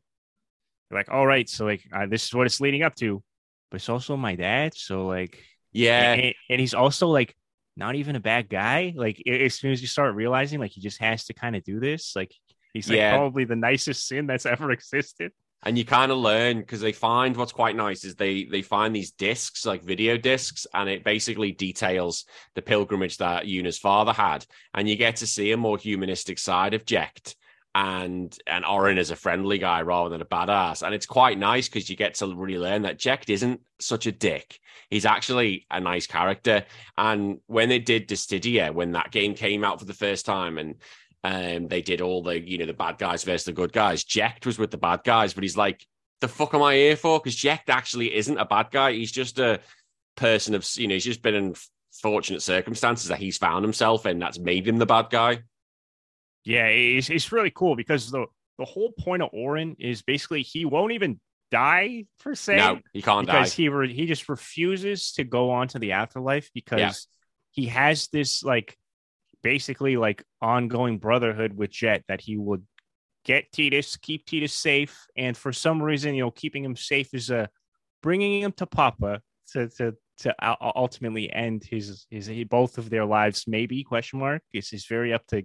you're 0.89 0.99
like, 0.99 1.11
all 1.11 1.27
right, 1.27 1.49
so 1.49 1.65
like 1.65 1.83
uh, 1.93 2.05
this 2.05 2.27
is 2.27 2.33
what 2.33 2.45
it's 2.45 2.61
leading 2.61 2.81
up 2.81 2.95
to, 2.95 3.21
but 3.69 3.81
it's 3.81 3.89
also 3.89 4.15
my 4.15 4.35
dad. 4.35 4.73
So 4.73 5.05
like, 5.05 5.43
yeah. 5.73 6.13
and, 6.13 6.33
and 6.49 6.61
he's 6.61 6.73
also 6.73 7.09
like 7.09 7.35
not 7.77 7.95
even 7.95 8.15
a 8.15 8.19
bad 8.19 8.49
guy. 8.49 8.93
Like 8.95 9.21
as 9.27 9.53
soon 9.55 9.71
as 9.71 9.81
you 9.81 9.87
start 9.87 10.15
realizing, 10.15 10.59
like 10.59 10.71
he 10.71 10.81
just 10.81 10.99
has 10.99 11.25
to 11.25 11.33
kind 11.33 11.55
of 11.55 11.63
do 11.63 11.79
this. 11.79 12.15
Like 12.15 12.33
he's 12.73 12.89
like 12.89 12.97
Yeah. 12.97 13.15
probably 13.15 13.45
the 13.45 13.55
nicest 13.55 14.07
sin 14.07 14.27
that's 14.27 14.45
ever 14.55 14.71
existed. 14.71 15.31
and 15.65 15.77
you 15.77 15.85
kind 15.85 16.11
of 16.11 16.17
learn 16.19 16.59
because 16.59 16.81
they 16.81 16.91
find 16.91 17.35
what's 17.35 17.51
quite 17.51 17.75
nice 17.75 18.03
is 18.03 18.15
they 18.15 18.45
they 18.45 18.61
find 18.61 18.95
these 18.95 19.11
discs 19.11 19.65
like 19.65 19.83
video 19.83 20.15
discs 20.17 20.67
and 20.73 20.87
it 20.89 21.03
basically 21.03 21.51
details 21.51 22.25
the 22.55 22.61
pilgrimage 22.61 23.17
that 23.17 23.45
Yuna's 23.47 23.79
father 23.79 24.13
had 24.13 24.45
and 24.75 24.87
you 24.87 24.95
get 24.95 25.15
to 25.17 25.27
see 25.27 25.51
a 25.51 25.57
more 25.57 25.77
humanistic 25.77 26.37
side 26.39 26.73
of 26.75 26.85
Jecht 26.85 27.33
and 27.75 28.37
and 28.47 28.65
Auron 28.65 28.97
is 28.97 29.11
a 29.11 29.15
friendly 29.15 29.57
guy 29.57 29.81
rather 29.81 30.09
than 30.09 30.21
a 30.21 30.25
badass 30.25 30.81
and 30.81 30.95
it's 30.95 31.05
quite 31.05 31.37
nice 31.37 31.67
because 31.67 31.89
you 31.89 31.95
get 31.95 32.15
to 32.15 32.35
really 32.35 32.57
learn 32.57 32.83
that 32.83 32.97
Jack 32.97 33.29
isn't 33.29 33.61
such 33.79 34.07
a 34.07 34.11
dick 34.11 34.59
he's 34.89 35.05
actually 35.05 35.65
a 35.69 35.79
nice 35.79 36.07
character 36.07 36.63
and 36.97 37.39
when 37.47 37.69
they 37.69 37.79
did 37.79 38.07
Dissidia, 38.07 38.73
when 38.73 38.93
that 38.93 39.11
game 39.11 39.33
came 39.33 39.63
out 39.63 39.79
for 39.79 39.85
the 39.85 39.93
first 39.93 40.25
time 40.25 40.57
and 40.57 40.75
um, 41.23 41.67
they 41.67 41.81
did 41.81 42.01
all 42.01 42.23
the, 42.23 42.39
you 42.39 42.57
know, 42.57 42.65
the 42.65 42.73
bad 42.73 42.97
guys 42.97 43.23
versus 43.23 43.45
the 43.45 43.51
good 43.51 43.73
guys. 43.73 44.03
Jack 44.03 44.43
was 44.45 44.57
with 44.57 44.71
the 44.71 44.77
bad 44.77 45.01
guys, 45.03 45.33
but 45.33 45.43
he's 45.43 45.57
like, 45.57 45.85
the 46.21 46.27
fuck 46.27 46.53
am 46.53 46.63
I 46.63 46.75
here 46.75 46.95
for? 46.95 47.19
Because 47.19 47.35
Jack 47.35 47.65
actually 47.67 48.15
isn't 48.15 48.37
a 48.37 48.45
bad 48.45 48.71
guy. 48.71 48.93
He's 48.93 49.11
just 49.11 49.39
a 49.39 49.59
person 50.15 50.55
of, 50.55 50.65
you 50.77 50.87
know, 50.87 50.93
he's 50.93 51.03
just 51.03 51.21
been 51.21 51.35
in 51.35 51.55
fortunate 52.01 52.41
circumstances 52.41 53.09
that 53.09 53.19
he's 53.19 53.37
found 53.37 53.63
himself 53.63 54.05
in 54.05 54.19
that's 54.19 54.39
made 54.39 54.67
him 54.67 54.77
the 54.77 54.85
bad 54.85 55.09
guy. 55.09 55.39
Yeah, 56.47 56.67
it's, 56.67 57.09
it's 57.09 57.31
really 57.31 57.51
cool 57.51 57.75
because 57.75 58.09
the 58.09 58.25
the 58.57 58.65
whole 58.65 58.91
point 58.91 59.21
of 59.21 59.29
Auron 59.33 59.75
is 59.77 60.01
basically 60.01 60.41
he 60.41 60.65
won't 60.65 60.93
even 60.93 61.19
die 61.51 62.05
per 62.19 62.33
se 62.35 62.55
no, 62.57 62.79
he 62.93 63.01
can't 63.01 63.27
die. 63.27 63.33
because 63.33 63.53
he 63.53 63.69
re- 63.69 63.93
he 63.93 64.05
just 64.05 64.27
refuses 64.29 65.11
to 65.13 65.23
go 65.23 65.51
on 65.51 65.67
to 65.69 65.79
the 65.79 65.91
afterlife 65.91 66.49
because 66.53 66.79
Yeah. 66.79 66.91
he 67.51 67.65
has 67.67 68.07
this 68.07 68.43
like 68.43 68.75
basically 69.43 69.97
like 69.97 70.23
ongoing 70.41 70.97
brotherhood 70.97 71.53
with 71.53 71.69
Jet 71.69 72.03
that 72.07 72.21
he 72.21 72.37
would 72.37 72.65
get 73.23 73.51
Tidus, 73.51 73.99
keep 74.01 74.25
Tidus 74.25 74.51
safe, 74.51 75.05
and 75.15 75.35
for 75.37 75.51
some 75.53 75.81
reason, 75.83 76.15
you 76.15 76.23
know, 76.23 76.31
keeping 76.31 76.63
him 76.63 76.75
safe 76.75 77.13
is 77.13 77.29
uh 77.29 77.47
bringing 78.01 78.41
him 78.41 78.53
to 78.53 78.65
Papa 78.65 79.21
to 79.51 79.67
to 79.77 79.95
to 80.19 80.35
ultimately 80.75 81.31
end 81.31 81.63
his 81.63 82.07
his 82.09 82.29
both 82.49 82.77
of 82.77 82.89
their 82.89 83.05
lives. 83.05 83.45
Maybe 83.47 83.83
question 83.83 84.19
mark. 84.19 84.41
It's 84.51 84.73
is 84.73 84.85
very 84.87 85.13
up 85.13 85.25
to 85.27 85.43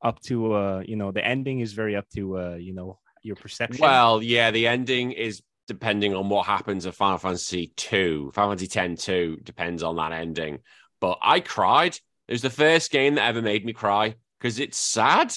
up 0.00 0.20
to 0.20 0.52
uh 0.52 0.82
you 0.86 0.94
know 0.94 1.10
the 1.10 1.24
ending 1.24 1.60
is 1.60 1.72
very 1.72 1.96
up 1.96 2.08
to 2.10 2.38
uh 2.38 2.54
you 2.54 2.72
know 2.72 2.98
your 3.22 3.36
perception. 3.36 3.82
Well, 3.82 4.22
yeah, 4.22 4.50
the 4.50 4.66
ending 4.66 5.12
is 5.12 5.42
depending 5.66 6.14
on 6.14 6.28
what 6.28 6.46
happens 6.46 6.86
at 6.86 6.94
Final 6.94 7.18
Fantasy 7.18 7.72
2. 7.76 8.32
Final 8.34 8.50
Fantasy 8.50 8.68
10 8.68 8.96
2 8.96 9.38
depends 9.42 9.82
on 9.82 9.96
that 9.96 10.12
ending. 10.12 10.60
But 11.00 11.18
I 11.22 11.40
cried. 11.40 11.94
It 12.26 12.32
was 12.32 12.42
the 12.42 12.50
first 12.50 12.90
game 12.90 13.14
that 13.14 13.26
ever 13.26 13.42
made 13.42 13.64
me 13.64 13.72
cry 13.72 14.16
because 14.38 14.58
it's 14.58 14.78
sad. 14.78 15.32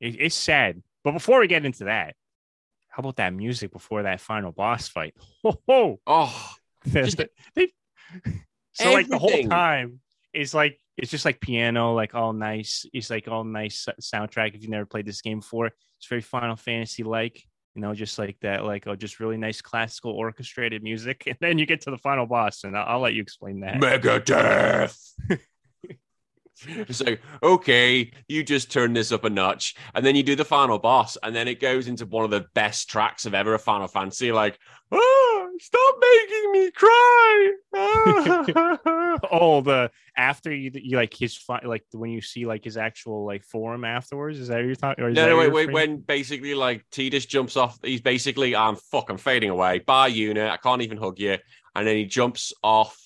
It, 0.00 0.20
it's 0.20 0.36
sad. 0.36 0.82
But 1.02 1.12
before 1.12 1.40
we 1.40 1.46
get 1.46 1.64
into 1.64 1.84
that, 1.84 2.14
how 2.88 3.00
about 3.00 3.16
that 3.16 3.32
music 3.32 3.72
before 3.72 4.02
that 4.02 4.20
final 4.20 4.52
boss 4.52 4.88
fight? 4.88 5.14
Oh, 5.68 6.00
oh 6.06 6.50
just, 6.86 7.20
they, 7.54 7.68
so 8.72 8.92
like 8.92 9.08
the 9.08 9.18
whole 9.18 9.42
time 9.44 10.00
is 10.32 10.54
like 10.54 10.78
it's 11.00 11.10
just 11.10 11.24
like 11.24 11.40
piano, 11.40 11.94
like 11.94 12.14
all 12.14 12.32
nice. 12.32 12.84
It's 12.92 13.10
like 13.10 13.26
all 13.28 13.44
nice 13.44 13.86
soundtrack. 14.00 14.54
If 14.54 14.62
you've 14.62 14.70
never 14.70 14.86
played 14.86 15.06
this 15.06 15.22
game 15.22 15.40
before, 15.40 15.66
it's 15.66 16.06
very 16.08 16.20
Final 16.20 16.56
Fantasy 16.56 17.02
like. 17.02 17.42
You 17.74 17.82
know, 17.82 17.94
just 17.94 18.18
like 18.18 18.36
that, 18.42 18.64
like 18.64 18.86
oh, 18.88 18.96
just 18.96 19.20
really 19.20 19.36
nice 19.36 19.60
classical 19.60 20.10
orchestrated 20.10 20.82
music, 20.82 21.22
and 21.26 21.36
then 21.40 21.58
you 21.58 21.66
get 21.66 21.82
to 21.82 21.90
the 21.90 21.98
final 21.98 22.26
boss, 22.26 22.64
and 22.64 22.76
I'll, 22.76 22.96
I'll 22.96 23.00
let 23.00 23.14
you 23.14 23.22
explain 23.22 23.60
that. 23.60 23.76
Megadeth. 23.76 24.98
so 26.90 27.16
okay 27.42 28.10
you 28.28 28.42
just 28.42 28.70
turn 28.70 28.92
this 28.92 29.12
up 29.12 29.24
a 29.24 29.30
notch. 29.30 29.74
And 29.94 30.04
then 30.04 30.16
you 30.16 30.22
do 30.22 30.36
the 30.36 30.44
final 30.44 30.78
boss 30.78 31.16
and 31.22 31.34
then 31.34 31.48
it 31.48 31.60
goes 31.60 31.88
into 31.88 32.06
one 32.06 32.24
of 32.24 32.30
the 32.30 32.46
best 32.54 32.88
tracks 32.88 33.26
of 33.26 33.34
ever 33.34 33.54
a 33.54 33.58
final 33.58 33.88
fantasy 33.88 34.32
like 34.32 34.58
oh 34.92 35.50
stop 35.60 35.94
making 36.00 36.52
me 36.52 36.70
cry! 36.72 37.52
Ah. 37.74 39.16
Oh 39.30 39.60
the 39.60 39.90
after 40.16 40.54
you, 40.54 40.70
you 40.74 40.96
like 40.96 41.14
his 41.14 41.38
like 41.64 41.84
when 41.92 42.10
you 42.10 42.20
see 42.20 42.46
like 42.46 42.64
his 42.64 42.76
actual 42.76 43.26
like 43.26 43.44
form 43.44 43.84
afterwards 43.84 44.38
is 44.38 44.48
that 44.48 44.56
what 44.56 44.66
you're 44.66 44.74
talking 44.74 45.12
no 45.12 45.26
no 45.26 45.36
wait 45.36 45.52
wait 45.52 45.72
when 45.72 45.98
basically 45.98 46.54
like 46.54 46.84
Tidus 46.90 47.26
jumps 47.26 47.56
off 47.56 47.78
he's 47.82 48.00
basically 48.00 48.56
i'm 48.56 48.76
fuck 48.76 49.10
i'm 49.10 49.18
fading 49.18 49.50
away. 49.50 49.80
Bye 49.80 50.08
unit 50.08 50.50
i 50.50 50.56
can't 50.56 50.82
even 50.82 50.98
hug 50.98 51.18
you. 51.18 51.38
And 51.74 51.86
then 51.86 51.96
he 51.96 52.04
jumps 52.04 52.52
off 52.62 52.98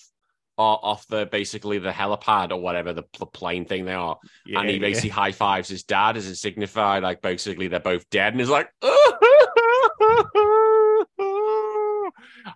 off 0.57 1.07
the 1.09 1.26
basically 1.26 1.78
the 1.78 1.90
helipad 1.90 2.50
or 2.50 2.61
whatever 2.61 2.92
the, 2.92 3.02
the 3.18 3.26
plane 3.26 3.64
thing 3.64 3.84
they 3.84 3.94
are, 3.94 4.18
yeah, 4.46 4.61
and 4.61 4.68
he 4.68 4.78
basically 4.78 5.09
yeah. 5.11 5.14
high 5.14 5.32
fives 5.32 5.68
his 5.68 5.82
dad 5.82 6.16
as 6.16 6.26
a 6.26 6.36
signify 6.36 6.98
like 6.98 7.20
basically 7.22 7.68
they're 7.68 7.80
both 7.80 8.09
dead, 8.11 8.32
and 8.32 8.40
he's 8.40 8.50
like, 8.50 8.68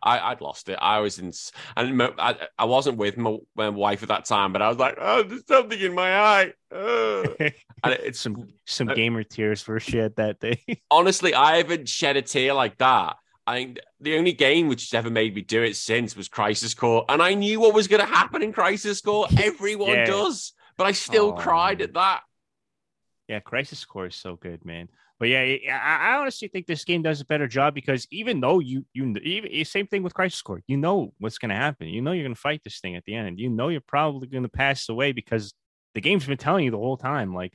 I 0.02 0.30
I'd 0.30 0.40
lost 0.40 0.68
it. 0.68 0.78
I 0.80 1.00
was 1.00 1.18
in, 1.18 1.32
and 1.76 2.02
I, 2.18 2.36
I 2.58 2.64
wasn't 2.64 2.98
with 2.98 3.16
my, 3.16 3.36
my 3.56 3.68
wife 3.68 4.02
at 4.02 4.08
that 4.08 4.24
time, 4.24 4.52
but 4.52 4.62
I 4.62 4.68
was 4.68 4.78
like, 4.78 4.96
oh, 5.00 5.22
there's 5.22 5.46
something 5.46 5.78
in 5.78 5.94
my 5.94 6.18
eye. 6.18 6.52
and 6.70 7.52
it's 7.84 8.20
some 8.20 8.48
some 8.66 8.88
uh, 8.88 8.94
gamer 8.94 9.22
tears 9.22 9.66
were 9.66 9.80
shed 9.80 10.16
that 10.16 10.40
day. 10.40 10.62
honestly, 10.90 11.34
I 11.34 11.56
haven't 11.56 11.88
shed 11.88 12.16
a 12.16 12.22
tear 12.22 12.54
like 12.54 12.78
that 12.78 13.16
I 13.48 13.74
the 13.98 14.18
only 14.18 14.32
game 14.32 14.68
which 14.68 14.90
has 14.90 14.94
ever 14.98 15.08
made 15.08 15.34
me 15.34 15.40
do 15.40 15.62
it 15.62 15.74
since 15.74 16.14
was 16.14 16.28
Crisis 16.28 16.74
Core, 16.74 17.06
and 17.08 17.22
I 17.22 17.32
knew 17.32 17.60
what 17.60 17.72
was 17.72 17.88
going 17.88 18.02
to 18.02 18.06
happen 18.06 18.42
in 18.42 18.52
Crisis 18.52 19.00
Core. 19.00 19.26
Everyone 19.38 19.88
yeah. 19.88 20.04
does, 20.04 20.52
but 20.76 20.86
I 20.86 20.92
still 20.92 21.28
oh, 21.28 21.32
cried 21.32 21.80
at 21.80 21.94
that. 21.94 22.20
Yeah, 23.26 23.40
Crisis 23.40 23.86
Core 23.86 24.06
is 24.06 24.16
so 24.16 24.36
good, 24.36 24.66
man. 24.66 24.90
But 25.18 25.30
yeah, 25.30 25.40
I, 25.72 26.10
I 26.10 26.16
honestly 26.18 26.48
think 26.48 26.66
this 26.66 26.84
game 26.84 27.00
does 27.00 27.22
a 27.22 27.24
better 27.24 27.48
job 27.48 27.74
because 27.74 28.06
even 28.10 28.38
though 28.40 28.58
you 28.58 28.84
you 28.92 29.16
even 29.22 29.50
eh, 29.50 29.64
same 29.64 29.86
thing 29.86 30.02
with 30.02 30.12
Crisis 30.12 30.42
Core, 30.42 30.62
you 30.66 30.76
know 30.76 31.14
what's 31.18 31.38
going 31.38 31.48
to 31.48 31.56
happen. 31.56 31.88
You 31.88 32.02
know 32.02 32.12
you're 32.12 32.24
going 32.24 32.34
to 32.34 32.40
fight 32.40 32.60
this 32.64 32.80
thing 32.80 32.96
at 32.96 33.04
the 33.06 33.14
end. 33.14 33.40
You 33.40 33.48
know 33.48 33.68
you're 33.68 33.80
probably 33.80 34.28
going 34.28 34.42
to 34.42 34.50
pass 34.50 34.90
away 34.90 35.12
because 35.12 35.54
the 35.94 36.02
game's 36.02 36.26
been 36.26 36.36
telling 36.36 36.66
you 36.66 36.70
the 36.70 36.76
whole 36.76 36.98
time. 36.98 37.34
Like 37.34 37.54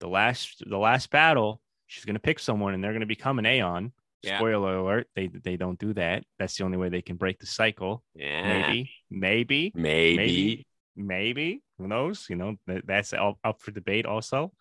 the 0.00 0.08
last 0.08 0.62
the 0.66 0.78
last 0.78 1.10
battle, 1.10 1.60
she's 1.86 2.06
going 2.06 2.14
to 2.16 2.20
pick 2.20 2.38
someone 2.38 2.72
and 2.72 2.82
they're 2.82 2.92
going 2.92 3.00
to 3.00 3.06
become 3.06 3.38
an 3.38 3.44
Aeon 3.44 3.92
yeah. 4.22 4.38
Spoiler 4.38 4.76
alert: 4.76 5.08
they 5.14 5.28
they 5.28 5.56
don't 5.56 5.78
do 5.78 5.94
that. 5.94 6.24
That's 6.38 6.56
the 6.56 6.64
only 6.64 6.76
way 6.76 6.88
they 6.88 7.02
can 7.02 7.16
break 7.16 7.38
the 7.38 7.46
cycle. 7.46 8.02
Yeah. 8.14 8.42
Maybe, 8.42 8.90
maybe, 9.10 9.72
maybe, 9.74 10.16
maybe, 10.16 10.66
maybe. 10.96 11.62
Who 11.78 11.86
knows? 11.86 12.26
You 12.28 12.36
know, 12.36 12.56
that's 12.66 13.12
up 13.12 13.60
for 13.60 13.70
debate 13.70 14.06
also. 14.06 14.52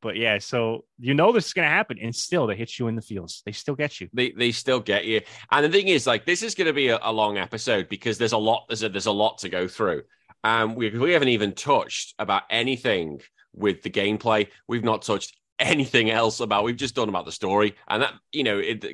But 0.00 0.16
yeah, 0.16 0.38
so 0.38 0.84
you 0.98 1.14
know 1.14 1.32
this 1.32 1.46
is 1.46 1.52
going 1.52 1.66
to 1.66 1.74
happen, 1.74 1.98
and 2.00 2.14
still 2.14 2.46
they 2.46 2.54
hit 2.54 2.78
you 2.78 2.86
in 2.86 2.94
the 2.94 3.02
feels. 3.02 3.42
They 3.44 3.52
still 3.52 3.74
get 3.74 4.00
you. 4.00 4.08
They 4.12 4.30
they 4.30 4.52
still 4.52 4.78
get 4.78 5.04
you. 5.06 5.22
And 5.50 5.64
the 5.64 5.70
thing 5.70 5.88
is, 5.88 6.06
like, 6.06 6.24
this 6.24 6.42
is 6.42 6.54
going 6.54 6.68
to 6.68 6.72
be 6.72 6.88
a, 6.88 7.00
a 7.02 7.12
long 7.12 7.36
episode 7.36 7.88
because 7.88 8.16
there's 8.16 8.32
a 8.32 8.38
lot. 8.38 8.66
There's 8.68 8.84
a, 8.84 8.88
there's 8.88 9.06
a 9.06 9.12
lot 9.12 9.38
to 9.38 9.48
go 9.48 9.66
through. 9.66 10.02
Um, 10.44 10.76
we 10.76 10.90
we 10.90 11.12
haven't 11.12 11.28
even 11.28 11.52
touched 11.52 12.14
about 12.18 12.44
anything 12.48 13.20
with 13.52 13.82
the 13.82 13.90
gameplay. 13.90 14.48
We've 14.68 14.84
not 14.84 15.02
touched 15.02 15.36
anything 15.58 16.10
else 16.10 16.40
about. 16.40 16.64
We've 16.64 16.76
just 16.76 16.94
done 16.94 17.08
about 17.08 17.24
the 17.24 17.32
story, 17.32 17.74
and 17.88 18.02
that 18.02 18.14
you 18.32 18.44
know, 18.44 18.58
it, 18.58 18.84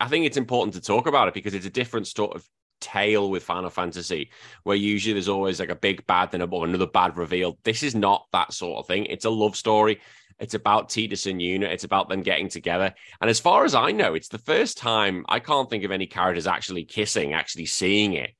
I 0.00 0.08
think 0.08 0.26
it's 0.26 0.36
important 0.36 0.74
to 0.74 0.80
talk 0.80 1.06
about 1.06 1.28
it 1.28 1.34
because 1.34 1.54
it's 1.54 1.66
a 1.66 1.70
different 1.70 2.06
sort 2.06 2.34
of 2.34 2.48
tale 2.80 3.30
with 3.30 3.42
Final 3.42 3.70
Fantasy, 3.70 4.30
where 4.62 4.76
usually 4.76 5.14
there's 5.14 5.28
always 5.28 5.60
like 5.60 5.70
a 5.70 5.74
big 5.74 6.06
bad 6.06 6.30
then 6.30 6.42
another 6.42 6.86
bad 6.86 7.16
reveal. 7.16 7.58
This 7.64 7.82
is 7.82 7.94
not 7.94 8.26
that 8.32 8.52
sort 8.52 8.78
of 8.78 8.86
thing. 8.86 9.06
It's 9.06 9.24
a 9.24 9.30
love 9.30 9.56
story. 9.56 10.00
It's 10.38 10.54
about 10.54 10.88
Tidus 10.88 11.30
and 11.30 11.40
Yuna. 11.40 11.72
It's 11.72 11.84
about 11.84 12.08
them 12.08 12.22
getting 12.22 12.48
together. 12.48 12.92
And 13.20 13.30
as 13.30 13.40
far 13.40 13.64
as 13.64 13.74
I 13.74 13.92
know, 13.92 14.14
it's 14.14 14.28
the 14.28 14.38
first 14.38 14.76
time 14.76 15.24
I 15.28 15.38
can't 15.38 15.70
think 15.70 15.84
of 15.84 15.92
any 15.92 16.06
characters 16.06 16.46
actually 16.46 16.84
kissing, 16.84 17.32
actually 17.32 17.66
seeing 17.66 18.14
it. 18.14 18.34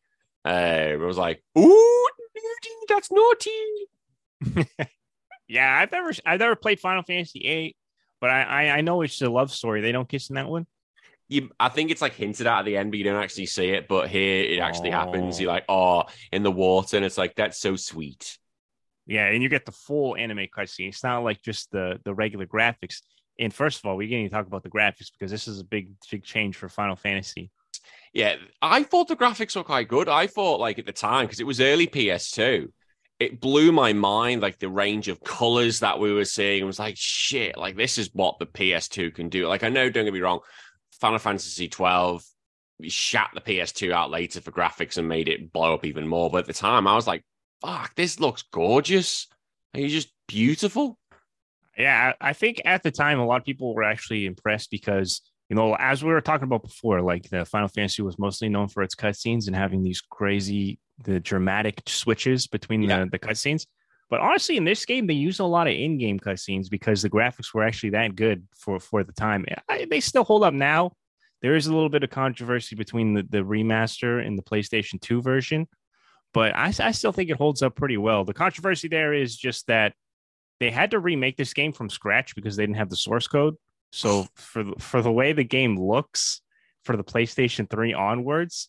Uh, 0.44 0.96
was 0.98 1.16
like, 1.16 1.42
ooh, 1.56 2.08
that's 2.88 3.10
naughty. 3.10 4.86
Yeah, 5.54 5.72
I've 5.72 5.92
never 5.92 6.10
I've 6.26 6.40
never 6.40 6.56
played 6.56 6.80
Final 6.80 7.04
Fantasy 7.04 7.38
VIII, 7.38 7.76
but 8.20 8.28
I, 8.28 8.42
I, 8.42 8.62
I 8.70 8.80
know 8.80 9.02
it's 9.02 9.22
a 9.22 9.30
love 9.30 9.52
story. 9.52 9.82
They 9.82 9.92
don't 9.92 10.08
kiss 10.08 10.28
in 10.28 10.34
that 10.34 10.48
one. 10.48 10.66
You, 11.28 11.48
I 11.60 11.68
think 11.68 11.92
it's 11.92 12.02
like 12.02 12.14
hinted 12.14 12.48
at 12.48 12.58
at 12.58 12.64
the 12.64 12.76
end, 12.76 12.90
but 12.90 12.98
you 12.98 13.04
don't 13.04 13.22
actually 13.22 13.46
see 13.46 13.68
it. 13.68 13.86
But 13.86 14.08
here 14.08 14.42
it 14.42 14.58
actually 14.58 14.90
oh. 14.90 14.96
happens. 14.96 15.40
You're 15.40 15.52
like, 15.52 15.64
oh, 15.68 16.06
in 16.32 16.42
the 16.42 16.50
water, 16.50 16.96
and 16.96 17.06
it's 17.06 17.16
like 17.16 17.36
that's 17.36 17.60
so 17.60 17.76
sweet. 17.76 18.36
Yeah, 19.06 19.26
and 19.26 19.44
you 19.44 19.48
get 19.48 19.64
the 19.64 19.70
full 19.70 20.16
anime 20.16 20.48
cutscene. 20.52 20.88
It's 20.88 21.04
not 21.04 21.22
like 21.22 21.40
just 21.40 21.70
the 21.70 22.00
the 22.04 22.14
regular 22.14 22.46
graphics. 22.46 23.02
And 23.38 23.54
first 23.54 23.78
of 23.78 23.84
all, 23.84 23.96
we 23.96 24.08
need 24.08 24.24
to 24.24 24.34
talk 24.34 24.48
about 24.48 24.64
the 24.64 24.70
graphics 24.70 25.12
because 25.16 25.30
this 25.30 25.46
is 25.46 25.60
a 25.60 25.64
big 25.64 25.90
big 26.10 26.24
change 26.24 26.56
for 26.56 26.68
Final 26.68 26.96
Fantasy. 26.96 27.52
Yeah, 28.12 28.34
I 28.60 28.82
thought 28.82 29.06
the 29.06 29.14
graphics 29.14 29.54
were 29.54 29.62
quite 29.62 29.86
good. 29.86 30.08
I 30.08 30.26
thought 30.26 30.58
like 30.58 30.80
at 30.80 30.86
the 30.86 30.92
time 30.92 31.26
because 31.26 31.38
it 31.38 31.46
was 31.46 31.60
early 31.60 31.86
PS2 31.86 32.70
it 33.20 33.40
blew 33.40 33.72
my 33.72 33.92
mind 33.92 34.42
like 34.42 34.58
the 34.58 34.68
range 34.68 35.08
of 35.08 35.22
colors 35.22 35.80
that 35.80 35.98
we 35.98 36.12
were 36.12 36.24
seeing. 36.24 36.62
It 36.62 36.66
was 36.66 36.78
like 36.78 36.96
shit, 36.96 37.56
like 37.56 37.76
this 37.76 37.98
is 37.98 38.10
what 38.12 38.38
the 38.38 38.46
PS2 38.46 39.14
can 39.14 39.28
do. 39.28 39.46
Like 39.48 39.62
I 39.62 39.68
know, 39.68 39.88
don't 39.88 40.04
get 40.04 40.14
me 40.14 40.20
wrong, 40.20 40.40
Final 41.00 41.18
Fantasy 41.18 41.68
12 41.68 42.24
shat 42.82 43.30
the 43.34 43.40
PS2 43.40 43.92
out 43.92 44.10
later 44.10 44.40
for 44.40 44.50
graphics 44.50 44.98
and 44.98 45.08
made 45.08 45.28
it 45.28 45.52
blow 45.52 45.74
up 45.74 45.84
even 45.84 46.08
more. 46.08 46.30
But 46.30 46.38
at 46.38 46.46
the 46.46 46.52
time, 46.52 46.86
I 46.86 46.94
was 46.94 47.06
like, 47.06 47.24
fuck, 47.60 47.94
this 47.94 48.18
looks 48.18 48.42
gorgeous. 48.42 49.28
Are 49.74 49.80
you 49.80 49.88
just 49.88 50.12
beautiful? 50.26 50.98
Yeah, 51.76 52.12
I 52.20 52.32
think 52.32 52.62
at 52.64 52.82
the 52.82 52.90
time 52.90 53.18
a 53.18 53.26
lot 53.26 53.40
of 53.40 53.46
people 53.46 53.74
were 53.74 53.82
actually 53.84 54.26
impressed 54.26 54.70
because 54.70 55.20
you 55.50 55.56
know, 55.56 55.76
as 55.78 56.02
we 56.02 56.10
were 56.10 56.20
talking 56.20 56.44
about 56.44 56.62
before, 56.62 57.02
like 57.02 57.28
the 57.28 57.44
Final 57.44 57.68
Fantasy 57.68 58.02
was 58.02 58.18
mostly 58.18 58.48
known 58.48 58.68
for 58.68 58.82
its 58.82 58.94
cutscenes 58.94 59.46
and 59.46 59.54
having 59.54 59.82
these 59.82 60.00
crazy 60.00 60.78
the 61.02 61.20
dramatic 61.20 61.82
switches 61.86 62.46
between 62.46 62.82
yeah. 62.82 63.00
the, 63.00 63.10
the 63.10 63.18
cutscenes. 63.18 63.66
But 64.10 64.20
honestly, 64.20 64.56
in 64.56 64.64
this 64.64 64.84
game, 64.84 65.06
they 65.06 65.14
use 65.14 65.40
a 65.40 65.44
lot 65.44 65.66
of 65.66 65.72
in-game 65.72 66.20
cutscenes 66.20 66.68
because 66.70 67.02
the 67.02 67.10
graphics 67.10 67.52
were 67.52 67.64
actually 67.64 67.90
that 67.90 68.14
good 68.14 68.46
for 68.54 68.78
for 68.78 69.02
the 69.02 69.12
time. 69.12 69.44
I, 69.68 69.86
they 69.90 70.00
still 70.00 70.24
hold 70.24 70.44
up 70.44 70.54
now. 70.54 70.92
There 71.42 71.56
is 71.56 71.66
a 71.66 71.74
little 71.74 71.88
bit 71.88 72.04
of 72.04 72.10
controversy 72.10 72.76
between 72.76 73.14
the, 73.14 73.22
the 73.22 73.38
remaster 73.38 74.24
and 74.24 74.38
the 74.38 74.42
PlayStation 74.42 75.00
2 75.00 75.20
version, 75.20 75.66
but 76.32 76.54
I, 76.56 76.72
I 76.78 76.90
still 76.92 77.12
think 77.12 77.28
it 77.28 77.36
holds 77.36 77.62
up 77.62 77.76
pretty 77.76 77.96
well. 77.96 78.24
The 78.24 78.32
controversy 78.34 78.88
there 78.88 79.12
is 79.12 79.36
just 79.36 79.66
that 79.66 79.94
they 80.60 80.70
had 80.70 80.92
to 80.92 80.98
remake 80.98 81.36
this 81.36 81.52
game 81.52 81.72
from 81.72 81.90
scratch 81.90 82.34
because 82.34 82.56
they 82.56 82.62
didn't 82.62 82.76
have 82.76 82.88
the 82.90 82.96
source 82.96 83.26
code. 83.26 83.56
So 83.90 84.26
for 84.34 84.64
for 84.78 85.02
the 85.02 85.12
way 85.12 85.32
the 85.32 85.44
game 85.44 85.78
looks 85.78 86.40
for 86.84 86.96
the 86.96 87.04
PlayStation 87.04 87.68
3 87.68 87.94
onwards, 87.94 88.68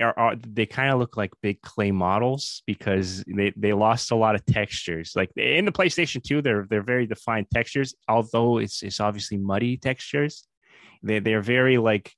are, 0.00 0.18
are 0.18 0.36
they 0.36 0.66
kind 0.66 0.92
of 0.92 0.98
look 0.98 1.16
like 1.16 1.32
big 1.42 1.60
clay 1.60 1.90
models 1.90 2.62
because 2.66 3.24
they, 3.26 3.52
they 3.56 3.72
lost 3.72 4.10
a 4.10 4.16
lot 4.16 4.34
of 4.34 4.44
textures. 4.46 5.12
Like 5.14 5.30
in 5.36 5.64
the 5.64 5.72
PlayStation 5.72 6.22
2, 6.22 6.42
they're 6.42 6.66
they're 6.68 6.82
very 6.82 7.06
defined 7.06 7.46
textures, 7.52 7.94
although 8.08 8.58
it's 8.58 8.82
it's 8.82 9.00
obviously 9.00 9.36
muddy 9.36 9.76
textures. 9.76 10.46
They 11.02 11.18
they're 11.18 11.42
very 11.42 11.78
like 11.78 12.12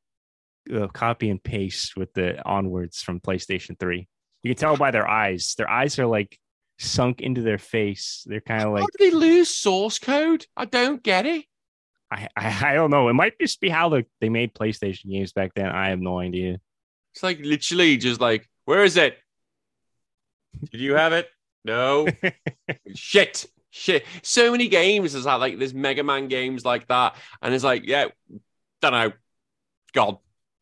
uh, 0.73 0.89
copy 0.89 1.31
and 1.31 1.43
paste 1.43 1.97
with 1.97 2.13
the 2.15 2.43
onwards 2.47 3.03
from 3.03 3.21
PlayStation 3.21 3.79
3. 3.79 4.07
You 4.43 4.55
can 4.55 4.61
tell 4.61 4.77
by 4.77 4.91
their 4.91 5.09
eyes. 5.09 5.55
Their 5.57 5.69
eyes 5.69 5.99
are 5.99 6.07
like 6.07 6.39
sunk 6.79 7.21
into 7.21 7.43
their 7.43 7.59
face. 7.59 8.25
They're 8.27 8.41
kind 8.41 8.63
of 8.63 8.73
like 8.73 8.83
How 8.83 8.89
did 8.99 9.13
they 9.13 9.17
lose 9.17 9.49
source 9.49 9.99
code? 9.99 10.47
I 10.57 10.65
don't 10.67 11.03
get 11.03 11.27
it. 11.27 11.45
I, 12.11 12.29
I, 12.37 12.71
I 12.71 12.75
don't 12.75 12.91
know. 12.91 13.09
It 13.09 13.15
might 13.15 13.39
just 13.41 13.61
be 13.61 13.69
how 13.69 13.89
the, 13.89 14.05
they 14.21 14.29
made 14.29 14.55
PlayStation 14.55 15.11
games 15.11 15.33
back 15.33 15.53
then. 15.55 15.67
I 15.67 15.89
have 15.89 16.01
no 16.01 16.21
idea. 16.21 16.59
It's 17.15 17.23
like 17.23 17.39
literally 17.41 17.97
just 17.97 18.21
like, 18.21 18.49
where 18.65 18.83
is 18.83 18.97
it? 18.97 19.17
Did 20.73 20.81
you 20.81 20.95
have 20.95 21.13
it? 21.13 21.29
No. 21.65 22.09
shit. 22.95 23.47
Shit. 23.71 24.05
So 24.23 24.51
many 24.51 24.67
games 24.67 25.15
is 25.15 25.25
that 25.25 25.37
like 25.37 25.59
there's 25.59 25.75
Mega 25.75 26.03
Man 26.03 26.27
games 26.27 26.65
like 26.65 26.89
that. 26.89 27.15
And 27.41 27.55
it's 27.55 27.63
like, 27.63 27.87
yeah, 27.87 28.07
don't 28.83 28.93
know. 28.93 29.13
God. 29.93 30.19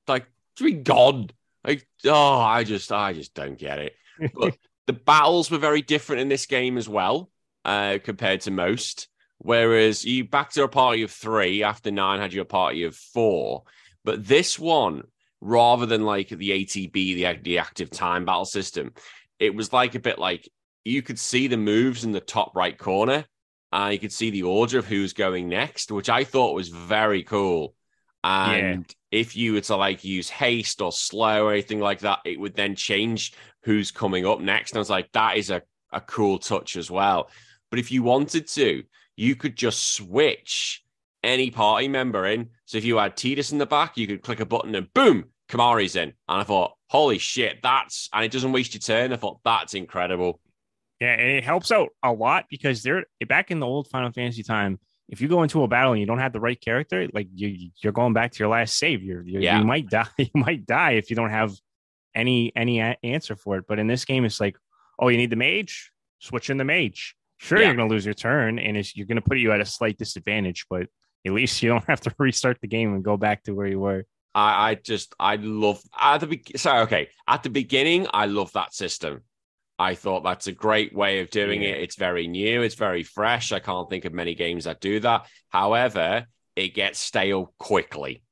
Like, 0.06 0.26
to 0.56 0.64
be 0.64 0.72
gone. 0.72 1.30
Like, 1.64 1.86
oh, 2.04 2.40
I 2.40 2.64
just, 2.64 2.92
I 2.92 3.14
just 3.14 3.32
don't 3.32 3.58
get 3.58 3.78
it. 3.78 3.94
But 4.34 4.56
the 4.86 4.92
battles 4.92 5.50
were 5.50 5.58
very 5.58 5.80
different 5.80 6.20
in 6.20 6.28
this 6.28 6.44
game 6.44 6.76
as 6.76 6.88
well, 6.88 7.30
uh, 7.64 7.98
compared 8.04 8.42
to 8.42 8.50
most. 8.50 9.08
Whereas 9.38 10.04
you 10.04 10.24
back 10.24 10.50
to 10.50 10.64
a 10.64 10.68
party 10.68 11.02
of 11.02 11.10
three 11.10 11.62
after 11.62 11.90
nine 11.90 12.20
had 12.20 12.34
you 12.34 12.42
a 12.42 12.44
party 12.44 12.84
of 12.84 12.94
four, 12.94 13.64
but 14.04 14.26
this 14.26 14.58
one, 14.58 15.04
rather 15.42 15.86
than 15.86 16.04
like 16.04 16.28
the 16.28 16.50
ATB, 16.50 16.92
the, 16.92 17.38
the 17.42 17.58
active 17.58 17.90
time 17.90 18.24
battle 18.24 18.44
system, 18.44 18.92
it 19.38 19.54
was 19.54 19.72
like 19.72 19.94
a 19.94 20.00
bit 20.00 20.18
like 20.18 20.48
you 20.84 21.02
could 21.02 21.18
see 21.18 21.48
the 21.48 21.56
moves 21.56 22.04
in 22.04 22.12
the 22.12 22.20
top 22.20 22.54
right 22.54 22.78
corner. 22.78 23.24
Uh, 23.72 23.90
you 23.92 23.98
could 23.98 24.12
see 24.12 24.30
the 24.30 24.44
order 24.44 24.78
of 24.78 24.86
who's 24.86 25.12
going 25.12 25.48
next, 25.48 25.90
which 25.90 26.08
I 26.08 26.24
thought 26.24 26.54
was 26.54 26.68
very 26.68 27.24
cool. 27.24 27.74
And 28.22 28.86
yeah. 29.10 29.20
if 29.20 29.34
you 29.34 29.54
were 29.54 29.62
to 29.62 29.76
like 29.76 30.04
use 30.04 30.28
haste 30.28 30.80
or 30.80 30.92
slow 30.92 31.46
or 31.46 31.52
anything 31.52 31.80
like 31.80 32.00
that, 32.00 32.20
it 32.24 32.38
would 32.38 32.54
then 32.54 32.76
change 32.76 33.34
who's 33.64 33.90
coming 33.90 34.26
up 34.26 34.40
next. 34.40 34.72
And 34.72 34.78
I 34.78 34.80
was 34.80 34.90
like, 34.90 35.10
that 35.12 35.38
is 35.38 35.50
a, 35.50 35.62
a 35.92 36.00
cool 36.00 36.38
touch 36.38 36.76
as 36.76 36.90
well. 36.90 37.30
But 37.70 37.80
if 37.80 37.90
you 37.90 38.02
wanted 38.02 38.46
to, 38.48 38.84
you 39.16 39.34
could 39.34 39.56
just 39.56 39.94
switch 39.94 40.81
any 41.22 41.50
party 41.50 41.88
member 41.88 42.26
in. 42.26 42.50
So 42.66 42.78
if 42.78 42.84
you 42.84 42.98
had 42.98 43.16
Tidus 43.16 43.52
in 43.52 43.58
the 43.58 43.66
back, 43.66 43.96
you 43.96 44.06
could 44.06 44.22
click 44.22 44.40
a 44.40 44.46
button 44.46 44.74
and 44.74 44.92
boom, 44.92 45.26
Kimahri's 45.48 45.96
in. 45.96 46.08
And 46.28 46.40
I 46.40 46.42
thought, 46.44 46.74
holy 46.88 47.18
shit, 47.18 47.58
that's 47.62 48.08
and 48.12 48.24
it 48.24 48.32
doesn't 48.32 48.52
waste 48.52 48.74
your 48.74 48.80
turn. 48.80 49.12
I 49.12 49.16
thought 49.16 49.40
that's 49.44 49.74
incredible. 49.74 50.40
Yeah, 51.00 51.14
and 51.14 51.30
it 51.30 51.44
helps 51.44 51.72
out 51.72 51.88
a 52.02 52.12
lot 52.12 52.46
because 52.48 52.82
they're 52.82 53.04
back 53.26 53.50
in 53.50 53.58
the 53.58 53.66
old 53.66 53.88
Final 53.88 54.12
Fantasy 54.12 54.42
time. 54.42 54.78
If 55.08 55.20
you 55.20 55.28
go 55.28 55.42
into 55.42 55.62
a 55.62 55.68
battle 55.68 55.92
and 55.92 56.00
you 56.00 56.06
don't 56.06 56.20
have 56.20 56.32
the 56.32 56.40
right 56.40 56.58
character, 56.58 57.08
like 57.12 57.28
you, 57.34 57.70
you're 57.82 57.92
going 57.92 58.12
back 58.12 58.32
to 58.32 58.38
your 58.38 58.48
last 58.48 58.78
save. 58.78 59.02
You're, 59.02 59.22
you're 59.22 59.42
yeah. 59.42 59.58
you 59.58 59.64
might 59.64 59.88
die. 59.88 60.06
You 60.18 60.30
might 60.34 60.64
die 60.64 60.92
if 60.92 61.10
you 61.10 61.16
don't 61.16 61.30
have 61.30 61.52
any 62.14 62.52
any 62.54 62.80
answer 63.02 63.36
for 63.36 63.56
it. 63.58 63.64
But 63.66 63.78
in 63.78 63.88
this 63.88 64.04
game, 64.04 64.24
it's 64.24 64.40
like, 64.40 64.56
oh, 64.98 65.08
you 65.08 65.16
need 65.16 65.30
the 65.30 65.36
mage, 65.36 65.90
switch 66.20 66.50
in 66.50 66.56
the 66.56 66.64
mage. 66.64 67.16
Sure, 67.38 67.58
yeah. 67.58 67.66
you're 67.66 67.76
going 67.76 67.88
to 67.88 67.92
lose 67.92 68.04
your 68.04 68.14
turn, 68.14 68.60
and 68.60 68.76
it's, 68.76 68.96
you're 68.96 69.06
going 69.06 69.16
to 69.16 69.28
put 69.28 69.38
you 69.38 69.50
at 69.50 69.60
a 69.60 69.66
slight 69.66 69.98
disadvantage, 69.98 70.66
but 70.70 70.86
at 71.26 71.32
least 71.32 71.62
you 71.62 71.68
don't 71.68 71.88
have 71.88 72.00
to 72.02 72.14
restart 72.18 72.58
the 72.60 72.68
game 72.68 72.94
and 72.94 73.04
go 73.04 73.16
back 73.16 73.42
to 73.44 73.52
where 73.52 73.66
you 73.66 73.80
were. 73.80 74.04
I, 74.34 74.70
I 74.70 74.74
just 74.76 75.14
I 75.20 75.36
love 75.36 75.82
at 75.98 76.18
the 76.18 76.26
be- 76.26 76.44
sorry 76.56 76.80
okay 76.82 77.08
at 77.28 77.42
the 77.42 77.50
beginning 77.50 78.06
I 78.12 78.26
love 78.26 78.52
that 78.52 78.74
system. 78.74 79.22
I 79.78 79.94
thought 79.94 80.22
that's 80.22 80.46
a 80.46 80.52
great 80.52 80.94
way 80.94 81.20
of 81.20 81.30
doing 81.30 81.62
yeah. 81.62 81.70
it. 81.70 81.82
It's 81.82 81.96
very 81.96 82.28
new, 82.28 82.62
it's 82.62 82.76
very 82.76 83.02
fresh. 83.02 83.52
I 83.52 83.58
can't 83.58 83.90
think 83.90 84.04
of 84.04 84.12
many 84.12 84.34
games 84.34 84.64
that 84.64 84.80
do 84.80 85.00
that. 85.00 85.26
However, 85.48 86.26
it 86.56 86.74
gets 86.74 86.98
stale 86.98 87.52
quickly. 87.58 88.22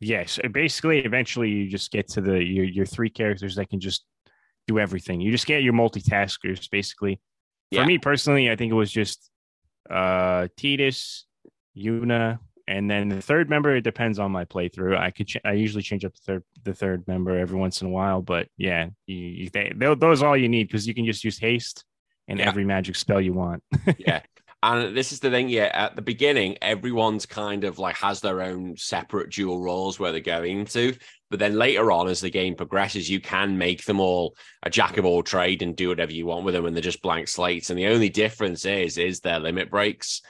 Yes, 0.00 0.38
basically, 0.52 1.00
eventually 1.00 1.50
you 1.50 1.68
just 1.68 1.90
get 1.90 2.08
to 2.10 2.20
the 2.20 2.42
your 2.42 2.64
your 2.64 2.86
three 2.86 3.10
characters 3.10 3.56
that 3.56 3.68
can 3.68 3.80
just 3.80 4.04
do 4.66 4.78
everything. 4.78 5.20
You 5.20 5.30
just 5.30 5.46
get 5.46 5.62
your 5.62 5.74
multitaskers 5.74 6.70
basically. 6.70 7.20
Yeah. 7.70 7.82
For 7.82 7.86
me 7.86 7.98
personally, 7.98 8.50
I 8.50 8.56
think 8.56 8.70
it 8.70 8.76
was 8.76 8.90
just 8.90 9.30
uh 9.90 10.48
Tidus, 10.58 11.24
Yuna, 11.76 12.38
and 12.66 12.90
then 12.90 13.08
the 13.08 13.22
third 13.22 13.50
member. 13.50 13.74
It 13.74 13.82
depends 13.82 14.18
on 14.18 14.32
my 14.32 14.44
playthrough. 14.44 14.96
I 14.96 15.10
could 15.10 15.26
ch- 15.26 15.44
I 15.44 15.52
usually 15.52 15.82
change 15.82 16.04
up 16.04 16.14
the 16.14 16.20
third 16.24 16.44
the 16.62 16.74
third 16.74 17.06
member 17.08 17.36
every 17.36 17.58
once 17.58 17.80
in 17.80 17.88
a 17.88 17.90
while, 17.90 18.22
but 18.22 18.48
yeah, 18.56 18.88
you, 19.06 19.16
you 19.16 19.50
they, 19.50 19.72
those 19.76 20.22
are 20.22 20.28
all 20.28 20.36
you 20.36 20.48
need 20.48 20.68
because 20.68 20.86
you 20.86 20.94
can 20.94 21.04
just 21.04 21.24
use 21.24 21.38
haste 21.38 21.84
and 22.28 22.38
yeah. 22.38 22.48
every 22.48 22.64
magic 22.64 22.96
spell 22.96 23.20
you 23.20 23.32
want. 23.32 23.62
yeah. 23.98 24.20
And 24.62 24.94
this 24.94 25.10
is 25.10 25.20
the 25.20 25.30
thing, 25.30 25.48
yeah. 25.48 25.70
At 25.72 25.96
the 25.96 26.02
beginning, 26.02 26.58
everyone's 26.60 27.24
kind 27.24 27.64
of 27.64 27.78
like 27.78 27.96
has 27.96 28.20
their 28.20 28.42
own 28.42 28.76
separate 28.76 29.32
dual 29.32 29.60
roles 29.60 29.98
where 29.98 30.12
they're 30.12 30.20
going 30.20 30.66
to. 30.66 30.94
But 31.30 31.38
then 31.38 31.54
later 31.54 31.90
on, 31.90 32.08
as 32.08 32.20
the 32.20 32.30
game 32.30 32.56
progresses, 32.56 33.08
you 33.08 33.20
can 33.20 33.56
make 33.56 33.84
them 33.84 34.00
all 34.00 34.36
a 34.62 34.68
jack 34.68 34.98
of 34.98 35.06
all 35.06 35.22
trade 35.22 35.62
and 35.62 35.74
do 35.74 35.88
whatever 35.88 36.12
you 36.12 36.26
want 36.26 36.44
with 36.44 36.54
them, 36.54 36.66
and 36.66 36.76
they're 36.76 36.82
just 36.82 37.00
blank 37.00 37.28
slates. 37.28 37.70
And 37.70 37.78
the 37.78 37.86
only 37.86 38.10
difference 38.10 38.66
is 38.66 38.98
is 38.98 39.20
their 39.20 39.38
limit 39.40 39.70
breaks. 39.70 40.20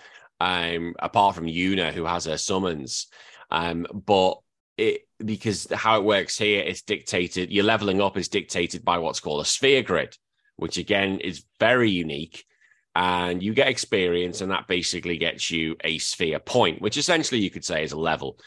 Um, 0.41 0.95
apart 0.99 1.35
from 1.35 1.47
Yuna, 1.47 1.93
who 1.93 2.07
has 2.07 2.25
her 2.25 2.39
summons. 2.39 3.09
Um, 3.51 3.87
but 3.93 4.39
it 4.79 5.03
because 5.25 5.67
how 5.73 5.99
it 5.99 6.05
works 6.05 6.39
here, 6.39 6.63
it's 6.63 6.83
dictated. 6.83 7.53
Your 7.53 7.65
leveling 7.65 8.01
up 8.01 8.17
is 8.17 8.29
dictated 8.29 8.85
by 8.85 8.99
what's 8.99 9.21
called 9.21 9.43
a 9.43 9.49
sphere 9.49 9.83
grid, 9.83 10.17
which 10.57 10.79
again 10.79 11.21
is 11.21 11.45
very 11.59 11.91
unique 11.91 12.47
and 12.95 13.43
you 13.43 13.55
get 13.55 13.69
experience, 13.69 14.41
and 14.41 14.51
that 14.51 14.67
basically 14.67 15.17
gets 15.17 15.51
you 15.51 15.77
a 15.85 15.99
sphere 15.99 16.41
point, 16.41 16.83
which 16.83 16.97
essentially 16.97 17.41
you 17.41 17.51
could 17.51 17.65
say 17.65 17.85
is 17.85 17.93
a 17.93 17.99
level. 17.99 18.39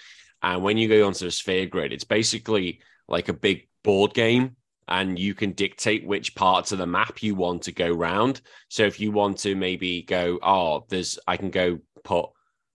And 0.41 0.61
when 0.61 0.77
you 0.77 0.89
go 0.89 1.07
onto 1.07 1.27
a 1.27 1.31
sphere 1.31 1.65
grid, 1.65 1.93
it's 1.93 2.03
basically 2.03 2.81
like 3.07 3.29
a 3.29 3.33
big 3.33 3.67
board 3.83 4.13
game, 4.13 4.57
and 4.87 5.17
you 5.17 5.33
can 5.33 5.51
dictate 5.51 6.05
which 6.05 6.35
parts 6.35 6.71
of 6.71 6.77
the 6.77 6.85
map 6.85 7.23
you 7.23 7.35
want 7.35 7.63
to 7.63 7.71
go 7.71 7.89
round. 7.89 8.41
So 8.69 8.83
if 8.83 8.99
you 8.99 9.11
want 9.11 9.37
to 9.39 9.55
maybe 9.55 10.01
go, 10.01 10.39
oh, 10.41 10.85
there's, 10.89 11.19
I 11.27 11.37
can 11.37 11.49
go 11.49 11.79
put 12.03 12.29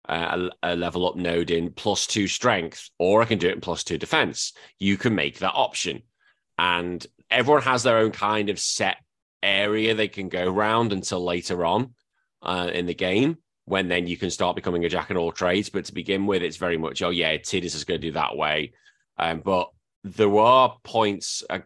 uh, 0.08 0.50
a, 0.64 0.74
a, 0.74 0.76
level 0.76 1.08
up 1.08 1.16
node 1.16 1.52
in 1.52 1.72
plus 1.72 2.08
two 2.08 2.28
strength, 2.28 2.90
or 2.98 3.22
I 3.22 3.26
can 3.26 3.40
do 3.40 3.50
it 3.50 3.56
in 3.56 3.62
plus 3.62 3.84
two 3.84 3.98
defense. 3.98 4.54
You 4.80 4.98
can 4.98 5.16
make 5.16 5.40
that 5.40 5.54
option. 5.54 6.04
And 6.58 7.06
everyone 7.30 7.64
has 7.64 7.84
their 7.84 7.98
own 7.98 8.12
kind 8.12 8.50
of 8.50 8.60
set 8.60 8.98
area 9.44 9.94
they 9.94 10.08
can 10.08 10.30
go 10.30 10.50
round 10.50 10.94
until 10.94 11.24
later 11.24 11.66
on 11.66 11.94
uh, 12.42 12.70
in 12.74 12.86
the 12.86 12.94
game 12.94 13.38
when 13.66 13.90
then 13.90 14.08
you 14.08 14.16
can 14.16 14.32
start 14.32 14.56
becoming 14.56 14.86
a 14.86 14.90
jack 14.90 15.10
of 15.10 15.18
all 15.18 15.32
trades. 15.32 15.70
But 15.70 15.84
to 15.86 15.94
begin 15.94 16.26
with, 16.26 16.42
it's 16.42 16.56
very 16.56 16.78
much, 16.78 17.02
oh, 17.02 17.10
yeah, 17.10 17.36
Tidus 17.36 17.76
is 17.76 17.84
going 17.84 18.00
to 18.00 18.08
do 18.08 18.14
that 18.14 18.38
way. 18.38 18.72
Um, 19.18 19.42
but 19.44 19.70
there 20.16 20.36
are 20.38 20.78
points. 20.84 21.44
Uh, 21.50 21.60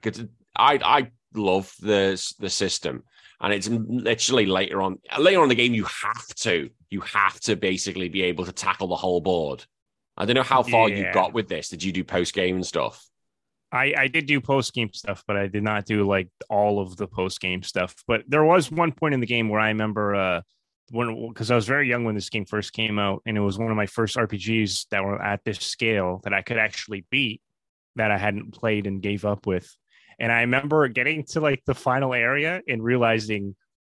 I 0.56 0.80
I 0.84 1.12
love 1.34 1.74
the 1.80 2.34
the 2.39 2.50
system, 2.50 3.04
and 3.39 3.54
it's 3.54 3.68
literally 3.70 4.46
later 4.46 4.82
on 4.82 5.00
later 5.20 5.39
on 5.39 5.44
in 5.44 5.50
the 5.50 5.56
game 5.56 5.74
you 5.74 5.86
have 5.86 6.28
to 6.36 6.70
you 6.89 7.02
have 7.02 7.39
to 7.42 7.56
basically 7.56 8.10
be 8.10 8.24
able 8.24 8.46
to 8.46 8.52
tackle 8.52 8.88
the 8.88 8.96
whole 8.96 9.22
board. 9.22 9.66
I 10.18 10.26
don't 10.26 10.36
know 10.36 10.44
how 10.44 10.64
far 10.64 10.89
yeah. 10.89 11.08
you 11.08 11.14
got 11.14 11.34
with 11.34 11.48
this. 11.48 11.70
Did 11.70 11.84
you 11.84 11.92
do 11.92 12.04
post 12.04 12.34
game 12.34 12.56
and 12.56 12.66
stuff? 12.66 13.04
I, 13.72 13.94
I 13.98 14.08
did 14.08 14.26
do 14.26 14.42
post 14.42 14.74
game 14.74 14.92
stuff, 14.92 15.24
but 15.26 15.38
I 15.38 15.48
did 15.48 15.64
not 15.64 15.86
do 15.86 16.06
like 16.06 16.28
all 16.50 16.82
of 16.82 16.98
the 16.98 17.08
post 17.08 17.39
game 17.39 17.64
stuff. 17.64 17.96
But 18.06 18.24
there 18.28 18.44
was 18.44 18.70
one 18.70 18.92
point 18.92 19.14
in 19.14 19.22
the 19.22 19.26
game 19.26 19.48
where 19.48 19.62
I 19.62 19.70
remember 19.70 20.16
uh 20.16 20.42
when 20.92 21.30
because 21.30 21.50
I 21.50 21.56
was 21.56 21.66
very 21.66 21.88
young 21.88 22.04
when 22.04 22.16
this 22.16 22.30
game 22.30 22.46
first 22.46 22.74
came 22.74 23.00
out, 23.00 23.22
and 23.26 23.38
it 23.38 23.42
was 23.42 23.58
one 23.58 23.72
of 23.72 23.78
my 23.78 23.86
first 23.86 24.18
RPGs 24.18 24.88
that 24.89 25.04
were 25.04 25.22
at 25.22 25.44
this 25.46 25.60
scale 25.60 26.20
that 26.24 26.34
I 26.34 26.42
could 26.42 26.58
actually 26.58 27.06
beat 27.10 27.42
that 27.96 28.12
I 28.12 28.18
hadn't 28.18 28.54
played 28.54 28.88
and 28.88 29.02
gave 29.02 29.26
up 29.26 29.46
with. 29.46 29.70
And 30.20 30.32
I 30.32 30.42
remember 30.42 30.88
getting 30.88 31.26
to 31.32 31.39
like 31.39 31.64
the 31.66 31.74
final 31.74 32.14
area 32.14 32.62
and 32.68 32.84
realizing, 32.84 33.56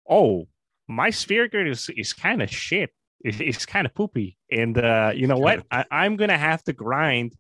oh, 0.10 0.48
my 0.88 1.10
sphere 1.10 1.48
grid 1.48 1.68
is 1.68 1.90
is 1.96 2.14
kind 2.14 2.42
of 2.42 2.50
shit. 2.50 2.92
it's 3.24 3.66
kind 3.66 3.86
of 3.86 3.94
poopy. 3.94 4.38
And 4.52 4.78
uh, 4.78 5.12
you 5.16 5.28
know 5.28 5.38
what? 5.38 5.66
I, 5.72 5.86
I'm 5.90 6.16
gonna 6.16 6.38
have 6.38 6.64
to 6.64 6.74
grind 6.74 7.34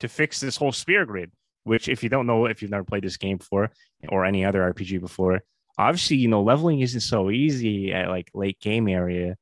to 0.00 0.08
fix 0.08 0.40
this 0.40 0.56
whole 0.56 0.72
sphere 0.72 1.06
grid 1.06 1.30
which 1.64 1.88
if 1.88 2.02
you 2.02 2.08
don't 2.08 2.26
know 2.26 2.46
if 2.46 2.60
you've 2.62 2.70
never 2.70 2.84
played 2.84 3.04
this 3.04 3.16
game 3.16 3.36
before 3.36 3.70
or 4.08 4.24
any 4.24 4.44
other 4.44 4.72
RPG 4.72 5.00
before, 5.00 5.42
obviously 5.78 6.16
you 6.16 6.28
know 6.28 6.42
leveling 6.42 6.80
isn't 6.80 7.00
so 7.00 7.30
easy 7.30 7.92
at 7.92 8.08
like 8.08 8.28
late 8.34 8.60
game 8.60 8.88
area. 8.88 9.36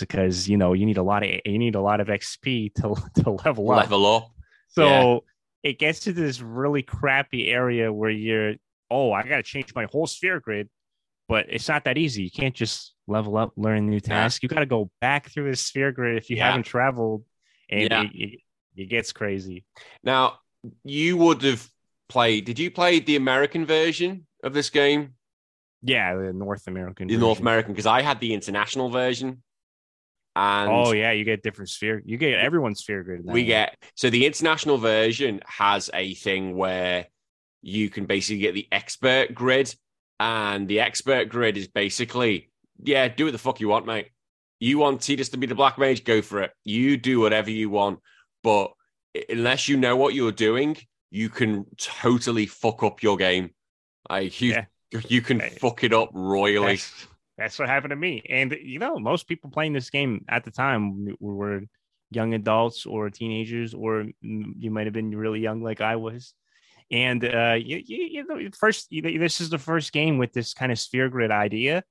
Because 0.00 0.48
you 0.48 0.56
know 0.56 0.72
you 0.72 0.86
need 0.86 0.96
a 0.96 1.02
lot 1.02 1.24
of 1.24 1.30
you 1.44 1.58
need 1.58 1.74
a 1.74 1.80
lot 1.80 2.00
of 2.00 2.08
XP 2.08 2.74
to 2.76 2.94
to 3.22 3.30
level 3.30 3.70
up. 3.70 3.78
Level 3.78 4.06
up. 4.06 4.30
So 4.68 4.86
yeah. 4.86 5.18
It 5.64 5.78
gets 5.78 6.00
to 6.00 6.12
this 6.12 6.40
really 6.40 6.82
crappy 6.82 7.48
area 7.48 7.92
where 7.92 8.10
you're 8.10 8.54
oh 8.90 9.12
I 9.12 9.22
got 9.22 9.36
to 9.36 9.42
change 9.42 9.74
my 9.74 9.86
whole 9.90 10.06
sphere 10.06 10.38
grid, 10.38 10.68
but 11.28 11.46
it's 11.48 11.66
not 11.66 11.84
that 11.84 11.98
easy. 11.98 12.22
You 12.22 12.30
can't 12.30 12.54
just 12.54 12.94
level 13.08 13.36
up, 13.36 13.52
learn 13.56 13.88
new 13.88 13.98
tasks. 13.98 14.42
You 14.42 14.48
got 14.48 14.60
to 14.60 14.66
go 14.66 14.90
back 15.00 15.30
through 15.30 15.50
the 15.50 15.56
sphere 15.56 15.90
grid 15.90 16.18
if 16.18 16.30
you 16.30 16.36
yeah. 16.36 16.48
haven't 16.48 16.64
traveled, 16.64 17.24
and 17.70 17.92
it, 17.92 18.10
it, 18.14 18.40
it 18.76 18.88
gets 18.88 19.12
crazy. 19.12 19.64
Now 20.04 20.38
you 20.84 21.16
would 21.16 21.42
have 21.42 21.68
played. 22.08 22.44
Did 22.44 22.58
you 22.58 22.70
play 22.70 23.00
the 23.00 23.16
American 23.16 23.66
version 23.66 24.26
of 24.42 24.52
this 24.52 24.70
game? 24.70 25.14
Yeah, 25.82 26.14
the 26.14 26.32
North 26.32 26.66
American. 26.66 27.08
The 27.08 27.14
version. 27.14 27.26
North 27.26 27.40
American, 27.40 27.72
because 27.72 27.86
I 27.86 28.02
had 28.02 28.20
the 28.20 28.32
international 28.34 28.90
version. 28.90 29.42
And 30.36 30.70
oh 30.70 30.92
yeah, 30.92 31.12
you 31.12 31.24
get 31.24 31.42
different 31.42 31.70
sphere. 31.70 32.02
You 32.04 32.16
get 32.16 32.38
everyone's 32.38 32.80
sphere 32.80 33.04
grid. 33.04 33.22
We 33.24 33.44
get 33.44 33.76
so 33.94 34.10
the 34.10 34.26
international 34.26 34.78
version 34.78 35.40
has 35.46 35.90
a 35.94 36.14
thing 36.14 36.56
where 36.56 37.06
you 37.62 37.88
can 37.88 38.06
basically 38.06 38.40
get 38.40 38.54
the 38.54 38.66
expert 38.72 39.34
grid, 39.34 39.74
and 40.18 40.66
the 40.66 40.80
expert 40.80 41.28
grid 41.28 41.56
is 41.56 41.68
basically 41.68 42.50
yeah, 42.82 43.08
do 43.08 43.26
what 43.26 43.32
the 43.32 43.38
fuck 43.38 43.60
you 43.60 43.68
want, 43.68 43.86
mate. 43.86 44.08
You 44.60 44.78
want 44.78 45.00
Tidus 45.00 45.30
to 45.32 45.36
be 45.36 45.46
the 45.46 45.54
black 45.54 45.78
mage, 45.78 46.04
go 46.04 46.22
for 46.22 46.42
it. 46.42 46.52
You 46.64 46.96
do 46.96 47.20
whatever 47.20 47.50
you 47.50 47.70
want, 47.70 48.00
but 48.42 48.72
unless 49.28 49.68
you 49.68 49.76
know 49.76 49.96
what 49.96 50.14
you're 50.14 50.32
doing, 50.32 50.76
you 51.10 51.28
can 51.28 51.66
totally 51.78 52.46
fuck 52.46 52.82
up 52.82 53.02
your 53.02 53.16
game. 53.16 53.50
Like 54.08 54.40
you, 54.40 54.50
yeah. 54.50 54.64
you 55.08 55.22
can 55.22 55.40
fuck 55.40 55.84
it 55.84 55.92
up 55.92 56.10
royally. 56.12 56.80
That's, 57.36 57.58
what 57.58 57.68
happened 57.68 57.90
to 57.90 57.96
me. 57.96 58.22
And 58.28 58.56
you 58.62 58.78
know, 58.78 58.98
most 58.98 59.28
people 59.28 59.50
playing 59.50 59.72
this 59.72 59.90
game 59.90 60.24
at 60.28 60.44
the 60.44 60.50
time 60.50 61.16
were 61.20 61.62
young 62.10 62.34
adults 62.34 62.86
or 62.86 63.10
teenagers, 63.10 63.74
or 63.74 64.06
you 64.22 64.70
might 64.70 64.86
have 64.86 64.94
been 64.94 65.16
really 65.16 65.40
young 65.40 65.62
like 65.62 65.80
I 65.80 65.96
was. 65.96 66.34
And 66.90 67.24
uh, 67.24 67.56
you, 67.58 67.82
you, 67.84 68.04
you 68.04 68.26
know, 68.26 68.48
first, 68.58 68.88
you, 68.90 69.02
this 69.18 69.40
is 69.40 69.50
the 69.50 69.58
first 69.58 69.92
game 69.92 70.18
with 70.18 70.32
this 70.32 70.54
kind 70.54 70.70
of 70.70 70.78
sphere 70.78 71.08
grid 71.08 71.30
idea. 71.30 71.82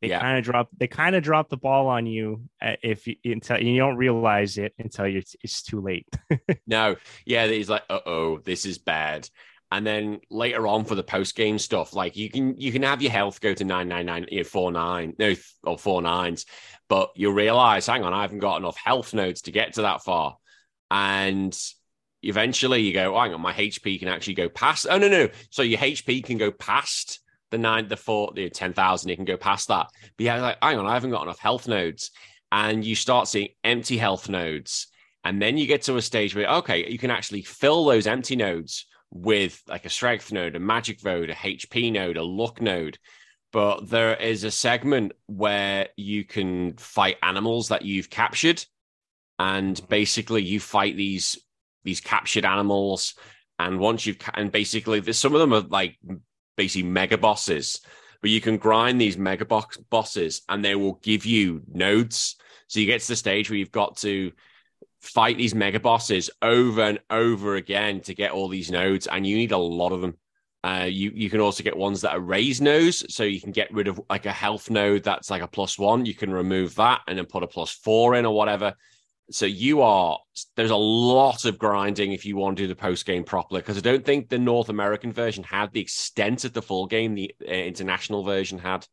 They 0.00 0.08
yeah. 0.08 0.20
kind 0.20 0.38
of 0.38 0.44
drop, 0.44 0.68
they 0.78 0.86
kind 0.86 1.14
of 1.14 1.22
drop 1.22 1.50
the 1.50 1.58
ball 1.58 1.88
on 1.88 2.06
you 2.06 2.44
uh, 2.62 2.76
if 2.82 3.06
you 3.06 3.16
until 3.26 3.60
you 3.60 3.76
don't 3.76 3.96
realize 3.96 4.56
it 4.56 4.72
until 4.78 5.04
it's 5.04 5.62
too 5.62 5.82
late. 5.82 6.08
no, 6.66 6.96
yeah, 7.26 7.46
he's 7.46 7.68
like, 7.68 7.82
uh 7.90 8.00
oh, 8.06 8.38
this 8.38 8.64
is 8.64 8.78
bad. 8.78 9.28
And 9.72 9.86
then 9.86 10.20
later 10.30 10.66
on 10.66 10.84
for 10.84 10.96
the 10.96 11.04
post 11.04 11.36
game 11.36 11.58
stuff, 11.58 11.94
like 11.94 12.16
you 12.16 12.28
can 12.28 12.56
you 12.60 12.72
can 12.72 12.82
have 12.82 13.02
your 13.02 13.12
health 13.12 13.40
go 13.40 13.54
to 13.54 13.64
nine 13.64 13.88
nine 13.88 14.06
nine 14.06 14.26
you 14.28 14.38
know, 14.38 14.44
four 14.44 14.72
nine 14.72 15.14
no 15.18 15.34
or 15.62 15.78
four 15.78 16.02
nines, 16.02 16.44
but 16.88 17.10
you 17.14 17.32
realize, 17.32 17.86
hang 17.86 18.02
on, 18.02 18.12
I 18.12 18.22
haven't 18.22 18.40
got 18.40 18.56
enough 18.56 18.76
health 18.76 19.14
nodes 19.14 19.42
to 19.42 19.52
get 19.52 19.74
to 19.74 19.82
that 19.82 20.02
far, 20.02 20.36
and 20.90 21.56
eventually 22.22 22.82
you 22.82 22.92
go, 22.92 23.14
oh, 23.14 23.20
hang 23.20 23.32
on, 23.32 23.40
my 23.40 23.52
HP 23.52 24.00
can 24.00 24.08
actually 24.08 24.34
go 24.34 24.48
past. 24.48 24.88
Oh 24.90 24.98
no 24.98 25.08
no, 25.08 25.28
so 25.50 25.62
your 25.62 25.78
HP 25.78 26.24
can 26.24 26.36
go 26.36 26.50
past 26.50 27.20
the 27.52 27.58
nine 27.58 27.86
the 27.86 27.96
four 27.96 28.32
the 28.34 28.50
ten 28.50 28.72
thousand. 28.72 29.10
It 29.10 29.16
can 29.16 29.24
go 29.24 29.36
past 29.36 29.68
that, 29.68 29.86
but 30.16 30.24
yeah, 30.24 30.40
like 30.40 30.58
hang 30.60 30.80
on, 30.80 30.86
I 30.86 30.94
haven't 30.94 31.12
got 31.12 31.22
enough 31.22 31.38
health 31.38 31.68
nodes, 31.68 32.10
and 32.50 32.84
you 32.84 32.96
start 32.96 33.28
seeing 33.28 33.50
empty 33.62 33.98
health 33.98 34.28
nodes, 34.28 34.88
and 35.22 35.40
then 35.40 35.56
you 35.56 35.68
get 35.68 35.82
to 35.82 35.96
a 35.96 36.02
stage 36.02 36.34
where 36.34 36.48
okay, 36.54 36.90
you 36.90 36.98
can 36.98 37.12
actually 37.12 37.42
fill 37.42 37.84
those 37.84 38.08
empty 38.08 38.34
nodes 38.34 38.86
with 39.10 39.62
like 39.68 39.84
a 39.84 39.90
strength 39.90 40.32
node, 40.32 40.56
a 40.56 40.60
magic 40.60 41.04
node, 41.04 41.30
a 41.30 41.34
HP 41.34 41.92
node, 41.92 42.16
a 42.16 42.22
luck 42.22 42.60
node. 42.60 42.98
But 43.52 43.90
there 43.90 44.14
is 44.14 44.44
a 44.44 44.50
segment 44.50 45.12
where 45.26 45.88
you 45.96 46.24
can 46.24 46.76
fight 46.76 47.16
animals 47.22 47.68
that 47.68 47.82
you've 47.82 48.08
captured, 48.08 48.64
and 49.38 49.80
basically 49.88 50.42
you 50.42 50.60
fight 50.60 50.96
these 50.96 51.38
these 51.82 52.00
captured 52.00 52.44
animals. 52.44 53.14
And 53.58 53.78
once 53.80 54.06
you've 54.06 54.18
and 54.34 54.52
basically 54.52 55.12
some 55.12 55.34
of 55.34 55.40
them 55.40 55.52
are 55.52 55.66
like 55.68 55.98
basically 56.56 56.88
mega 56.88 57.18
bosses, 57.18 57.80
but 58.20 58.30
you 58.30 58.40
can 58.40 58.56
grind 58.56 59.00
these 59.00 59.18
mega 59.18 59.44
box 59.44 59.76
bosses, 59.76 60.42
and 60.48 60.64
they 60.64 60.76
will 60.76 60.94
give 61.02 61.26
you 61.26 61.62
nodes. 61.72 62.36
So 62.68 62.78
you 62.78 62.86
get 62.86 63.00
to 63.00 63.08
the 63.08 63.16
stage 63.16 63.50
where 63.50 63.58
you've 63.58 63.72
got 63.72 63.96
to 63.98 64.30
fight 65.00 65.38
these 65.38 65.54
mega 65.54 65.80
bosses 65.80 66.30
over 66.42 66.82
and 66.82 67.00
over 67.10 67.56
again 67.56 68.00
to 68.02 68.14
get 68.14 68.32
all 68.32 68.48
these 68.48 68.70
nodes, 68.70 69.06
and 69.06 69.26
you 69.26 69.36
need 69.36 69.52
a 69.52 69.58
lot 69.58 69.92
of 69.92 70.00
them. 70.00 70.16
Uh, 70.62 70.86
you 70.88 71.10
you 71.14 71.30
can 71.30 71.40
also 71.40 71.62
get 71.64 71.76
ones 71.76 72.02
that 72.02 72.12
are 72.12 72.20
raised 72.20 72.62
nodes, 72.62 73.04
so 73.12 73.24
you 73.24 73.40
can 73.40 73.50
get 73.50 73.72
rid 73.72 73.88
of 73.88 74.00
like 74.10 74.26
a 74.26 74.32
health 74.32 74.68
node 74.68 75.02
that's 75.02 75.30
like 75.30 75.42
a 75.42 75.48
plus 75.48 75.78
one. 75.78 76.04
You 76.04 76.14
can 76.14 76.32
remove 76.32 76.74
that 76.74 77.00
and 77.08 77.16
then 77.16 77.24
put 77.24 77.42
a 77.42 77.46
plus 77.46 77.70
four 77.70 78.14
in 78.14 78.26
or 78.26 78.34
whatever. 78.34 78.74
So 79.30 79.46
you 79.46 79.80
are 79.80 80.18
there's 80.56 80.70
a 80.70 80.76
lot 80.76 81.44
of 81.44 81.58
grinding 81.58 82.12
if 82.12 82.26
you 82.26 82.36
want 82.36 82.56
to 82.56 82.64
do 82.64 82.68
the 82.68 82.74
post 82.74 83.06
game 83.06 83.24
properly 83.24 83.60
because 83.60 83.78
I 83.78 83.80
don't 83.80 84.04
think 84.04 84.28
the 84.28 84.38
North 84.38 84.68
American 84.68 85.12
version 85.12 85.44
had 85.44 85.72
the 85.72 85.80
extent 85.80 86.44
of 86.44 86.52
the 86.52 86.62
full 86.62 86.86
game 86.86 87.14
the 87.14 87.34
uh, 87.46 87.50
international 87.50 88.22
version 88.22 88.58
had. 88.58 88.86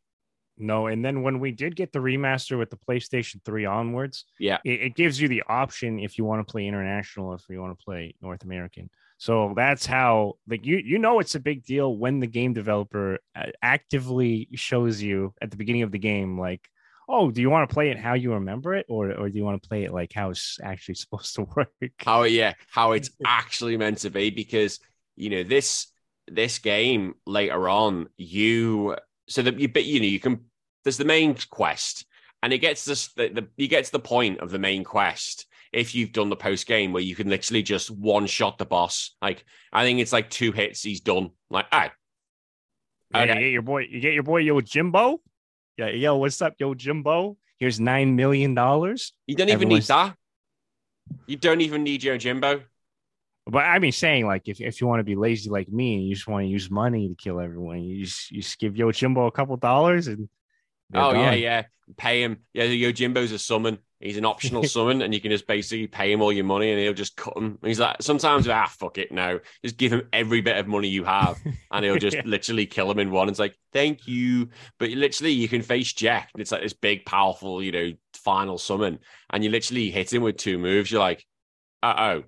No, 0.58 0.86
and 0.86 1.04
then 1.04 1.22
when 1.22 1.40
we 1.40 1.52
did 1.52 1.76
get 1.76 1.92
the 1.92 1.98
remaster 1.98 2.58
with 2.58 2.70
the 2.70 2.76
PlayStation 2.76 3.44
3 3.44 3.64
onwards, 3.66 4.24
yeah, 4.38 4.58
it, 4.64 4.82
it 4.82 4.94
gives 4.94 5.20
you 5.20 5.28
the 5.28 5.42
option 5.48 5.98
if 5.98 6.18
you 6.18 6.24
want 6.24 6.46
to 6.46 6.50
play 6.50 6.66
international, 6.66 7.34
if 7.34 7.44
you 7.48 7.60
want 7.60 7.78
to 7.78 7.84
play 7.84 8.14
North 8.20 8.44
American. 8.44 8.90
So 9.18 9.52
that's 9.56 9.84
how, 9.84 10.34
like, 10.48 10.64
you 10.64 10.76
you 10.76 10.98
know, 10.98 11.18
it's 11.18 11.34
a 11.34 11.40
big 11.40 11.64
deal 11.64 11.96
when 11.96 12.20
the 12.20 12.26
game 12.28 12.52
developer 12.52 13.18
uh, 13.34 13.46
actively 13.60 14.48
shows 14.54 15.02
you 15.02 15.34
at 15.42 15.50
the 15.50 15.56
beginning 15.56 15.82
of 15.82 15.90
the 15.90 15.98
game, 15.98 16.38
like, 16.38 16.68
oh, 17.08 17.30
do 17.30 17.40
you 17.40 17.50
want 17.50 17.68
to 17.68 17.74
play 17.74 17.90
it 17.90 17.98
how 17.98 18.14
you 18.14 18.34
remember 18.34 18.74
it, 18.74 18.86
or 18.88 19.12
or 19.12 19.28
do 19.28 19.36
you 19.36 19.44
want 19.44 19.60
to 19.60 19.68
play 19.68 19.84
it 19.84 19.92
like 19.92 20.12
how 20.12 20.30
it's 20.30 20.58
actually 20.62 20.94
supposed 21.02 21.34
to 21.34 21.42
work? 21.56 21.92
How 21.98 22.22
yeah, 22.22 22.54
how 22.70 22.92
it's 22.92 23.10
actually 23.24 23.76
meant 23.76 23.98
to 23.98 24.10
be, 24.10 24.30
because 24.30 24.78
you 25.16 25.30
know 25.30 25.42
this 25.42 25.88
this 26.28 26.58
game 26.58 27.14
later 27.26 27.68
on, 27.68 28.08
you 28.16 28.96
so 29.28 29.42
that 29.42 29.58
you 29.58 29.68
but 29.68 29.84
you 29.84 30.00
know 30.00 30.06
you 30.06 30.20
can 30.20 30.44
there's 30.84 30.96
the 30.96 31.04
main 31.04 31.36
quest, 31.50 32.06
and 32.42 32.52
it 32.52 32.58
gets 32.58 32.84
this 32.84 33.12
the, 33.14 33.28
the 33.28 33.48
you 33.56 33.68
get 33.68 33.84
to 33.84 33.92
the 33.92 33.98
point 33.98 34.40
of 34.40 34.50
the 34.50 34.58
main 34.58 34.84
quest 34.84 35.46
if 35.72 35.94
you've 35.94 36.12
done 36.12 36.30
the 36.30 36.36
post 36.36 36.66
game 36.66 36.92
where 36.92 37.02
you 37.02 37.14
can 37.14 37.28
literally 37.28 37.62
just 37.62 37.90
one 37.90 38.26
shot 38.26 38.58
the 38.58 38.64
boss. 38.64 39.14
Like 39.20 39.44
I 39.72 39.84
think 39.84 40.00
it's 40.00 40.12
like 40.12 40.30
two 40.30 40.52
hits, 40.52 40.82
he's 40.82 41.00
done. 41.00 41.30
Like, 41.50 41.66
ah, 41.72 41.92
yeah, 43.14 43.22
okay. 43.22 43.34
you 43.34 43.40
get 43.40 43.52
your 43.52 43.62
boy, 43.62 43.82
you 43.82 44.00
get 44.00 44.14
your 44.14 44.22
boy 44.22 44.42
Yojimbo. 44.44 45.18
Yeah, 45.76 45.88
yo, 45.88 46.16
what's 46.16 46.42
up, 46.42 46.58
Yojimbo? 46.58 47.36
Here's 47.58 47.78
nine 47.80 48.16
million 48.16 48.54
dollars. 48.54 49.12
You 49.26 49.36
don't 49.36 49.48
even 49.48 49.62
Everyone's... 49.62 49.88
need 49.88 49.94
that. 49.94 50.16
You 51.26 51.36
don't 51.36 51.60
even 51.60 51.82
need 51.82 52.02
Yojimbo. 52.02 52.62
But 53.50 53.64
I 53.64 53.78
mean, 53.78 53.92
saying 53.92 54.26
like 54.26 54.46
if, 54.46 54.60
if 54.60 54.80
you 54.80 54.86
want 54.86 55.00
to 55.00 55.04
be 55.04 55.16
lazy 55.16 55.48
like 55.48 55.68
me 55.68 55.94
and 55.94 56.06
you 56.06 56.14
just 56.14 56.28
want 56.28 56.44
to 56.44 56.48
use 56.48 56.70
money 56.70 57.08
to 57.08 57.14
kill 57.14 57.40
everyone, 57.40 57.82
you 57.82 58.04
just 58.04 58.30
you 58.30 58.42
just 58.42 58.58
give 58.58 58.74
Yojimbo 58.74 59.26
a 59.26 59.30
couple 59.30 59.56
dollars 59.56 60.06
and 60.06 60.28
oh 60.94 61.12
yeah, 61.12 61.32
yeah, 61.32 61.62
pay 61.96 62.22
him. 62.22 62.38
Yeah, 62.52 62.64
Yojimbo's 62.64 63.32
a 63.32 63.38
summon. 63.38 63.78
He's 64.00 64.16
an 64.16 64.26
optional 64.26 64.62
summon, 64.64 65.02
and 65.02 65.14
you 65.14 65.20
can 65.20 65.30
just 65.30 65.46
basically 65.46 65.86
pay 65.86 66.12
him 66.12 66.20
all 66.20 66.32
your 66.32 66.44
money, 66.44 66.70
and 66.70 66.78
he'll 66.78 66.92
just 66.92 67.16
cut 67.16 67.36
him. 67.36 67.58
he's 67.64 67.80
like, 67.80 68.02
sometimes 68.02 68.46
ah, 68.48 68.66
fuck 68.66 68.98
it, 68.98 69.10
no, 69.10 69.40
just 69.64 69.76
give 69.76 69.92
him 69.92 70.08
every 70.12 70.40
bit 70.40 70.58
of 70.58 70.68
money 70.68 70.88
you 70.88 71.04
have, 71.04 71.38
and 71.72 71.84
he'll 71.84 71.96
just 71.96 72.16
yeah. 72.16 72.22
literally 72.26 72.66
kill 72.66 72.90
him 72.90 72.98
in 72.98 73.10
one. 73.10 73.28
It's 73.28 73.38
like, 73.38 73.58
thank 73.72 74.06
you, 74.06 74.50
but 74.78 74.90
literally 74.90 75.32
you 75.32 75.48
can 75.48 75.62
face 75.62 75.92
Jack. 75.92 76.30
and 76.34 76.40
It's 76.40 76.52
like 76.52 76.62
this 76.62 76.74
big, 76.74 77.06
powerful, 77.06 77.62
you 77.62 77.72
know, 77.72 77.92
final 78.12 78.58
summon, 78.58 78.98
and 79.30 79.42
you 79.42 79.50
literally 79.50 79.90
hit 79.90 80.12
him 80.12 80.22
with 80.22 80.36
two 80.36 80.58
moves. 80.58 80.90
You're 80.90 81.00
like, 81.00 81.24
uh 81.82 81.94
oh, 81.96 82.24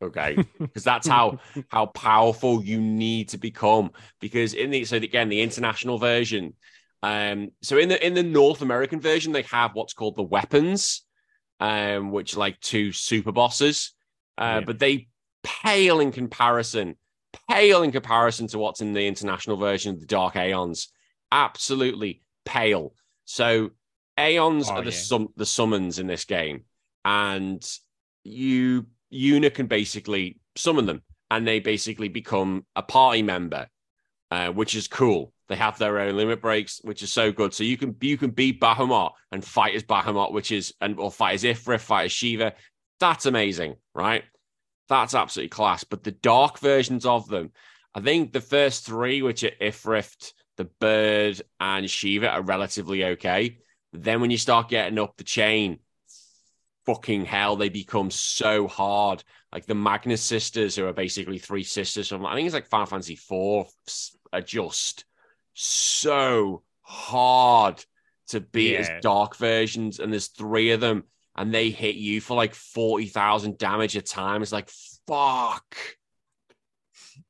okay 0.00 0.36
because 0.58 0.84
that's 0.84 1.08
how 1.08 1.38
how 1.68 1.86
powerful 1.86 2.62
you 2.62 2.80
need 2.80 3.28
to 3.28 3.38
become 3.38 3.90
because 4.20 4.54
in 4.54 4.70
the 4.70 4.84
so 4.84 4.96
again 4.96 5.28
the 5.28 5.40
international 5.40 5.98
version 5.98 6.54
um, 7.02 7.50
so 7.62 7.78
in 7.78 7.88
the 7.88 8.04
in 8.04 8.14
the 8.14 8.22
North 8.22 8.62
American 8.62 9.00
version, 9.00 9.32
they 9.32 9.42
have 9.42 9.74
what's 9.74 9.92
called 9.92 10.16
the 10.16 10.22
weapons, 10.22 11.02
um, 11.60 12.10
which 12.10 12.34
are 12.34 12.40
like 12.40 12.60
two 12.60 12.92
super 12.92 13.32
bosses, 13.32 13.92
uh, 14.36 14.58
yeah. 14.58 14.60
but 14.60 14.78
they 14.78 15.08
pale 15.42 16.00
in 16.00 16.10
comparison, 16.10 16.96
pale 17.48 17.82
in 17.82 17.92
comparison 17.92 18.48
to 18.48 18.58
what's 18.58 18.80
in 18.80 18.92
the 18.92 19.06
international 19.06 19.56
version 19.56 19.94
of 19.94 20.00
the 20.00 20.06
Dark 20.06 20.36
Aeons. 20.36 20.88
Absolutely 21.30 22.22
pale. 22.44 22.94
So 23.24 23.70
Aeons 24.18 24.68
oh, 24.68 24.74
are 24.74 24.82
the 24.82 24.90
yeah. 24.90 24.96
sum 24.96 25.28
the 25.36 25.46
summons 25.46 26.00
in 26.00 26.08
this 26.08 26.24
game, 26.24 26.64
and 27.04 27.64
you 28.24 28.86
Yuna 29.12 29.52
can 29.52 29.66
basically 29.66 30.38
summon 30.56 30.86
them, 30.86 31.02
and 31.30 31.46
they 31.46 31.60
basically 31.60 32.08
become 32.08 32.64
a 32.76 32.82
party 32.82 33.22
member, 33.22 33.68
uh, 34.30 34.48
which 34.48 34.74
is 34.74 34.88
cool. 34.88 35.32
They 35.48 35.56
have 35.56 35.78
their 35.78 35.98
own 35.98 36.16
limit 36.16 36.42
breaks, 36.42 36.80
which 36.84 37.02
is 37.02 37.12
so 37.12 37.32
good. 37.32 37.54
So 37.54 37.64
you 37.64 37.78
can 37.78 37.96
you 38.00 38.18
can 38.18 38.30
beat 38.30 38.60
Bahamut 38.60 39.12
and 39.32 39.44
fight 39.44 39.74
as 39.74 39.82
Bahamut, 39.82 40.32
which 40.32 40.52
is 40.52 40.74
and 40.80 40.98
or 40.98 41.10
fight 41.10 41.34
as 41.34 41.44
Ifrit, 41.44 41.80
fight 41.80 42.04
as 42.06 42.12
Shiva. 42.12 42.52
That's 43.00 43.26
amazing, 43.26 43.76
right? 43.94 44.24
That's 44.88 45.14
absolutely 45.14 45.50
class. 45.50 45.84
But 45.84 46.04
the 46.04 46.12
dark 46.12 46.58
versions 46.58 47.06
of 47.06 47.28
them, 47.28 47.52
I 47.94 48.00
think 48.00 48.32
the 48.32 48.40
first 48.40 48.84
three, 48.84 49.22
which 49.22 49.44
are 49.44 49.50
Ifrit, 49.60 50.32
the 50.56 50.64
bird, 50.64 51.40
and 51.60 51.88
Shiva, 51.88 52.28
are 52.28 52.42
relatively 52.42 53.04
okay. 53.04 53.58
then 53.92 54.20
when 54.20 54.30
you 54.30 54.38
start 54.38 54.68
getting 54.68 54.98
up 54.98 55.16
the 55.16 55.24
chain, 55.24 55.78
fucking 56.88 57.26
hell, 57.26 57.54
they 57.54 57.68
become 57.68 58.10
so 58.10 58.66
hard. 58.66 59.22
Like 59.52 59.66
the 59.66 59.74
Magnus 59.74 60.22
sisters, 60.22 60.74
who 60.74 60.86
are 60.86 60.94
basically 60.94 61.36
three 61.36 61.62
sisters 61.62 62.08
from 62.08 62.24
I 62.24 62.34
think 62.34 62.46
it's 62.46 62.54
like 62.54 62.66
Final 62.66 62.86
Fantasy 62.86 63.14
Four, 63.14 63.66
are 64.32 64.40
just 64.40 65.04
so 65.52 66.62
hard 66.80 67.84
to 68.28 68.40
beat 68.40 68.72
yeah. 68.72 68.78
as 68.78 68.90
dark 69.02 69.36
versions, 69.36 70.00
and 70.00 70.10
there's 70.10 70.28
three 70.28 70.70
of 70.70 70.80
them, 70.80 71.04
and 71.36 71.52
they 71.52 71.68
hit 71.68 71.96
you 71.96 72.22
for 72.22 72.36
like 72.36 72.54
forty 72.54 73.06
thousand 73.06 73.58
damage 73.58 73.94
a 73.96 74.02
time. 74.02 74.42
It's 74.42 74.52
like 74.52 74.70
fuck. 75.06 75.76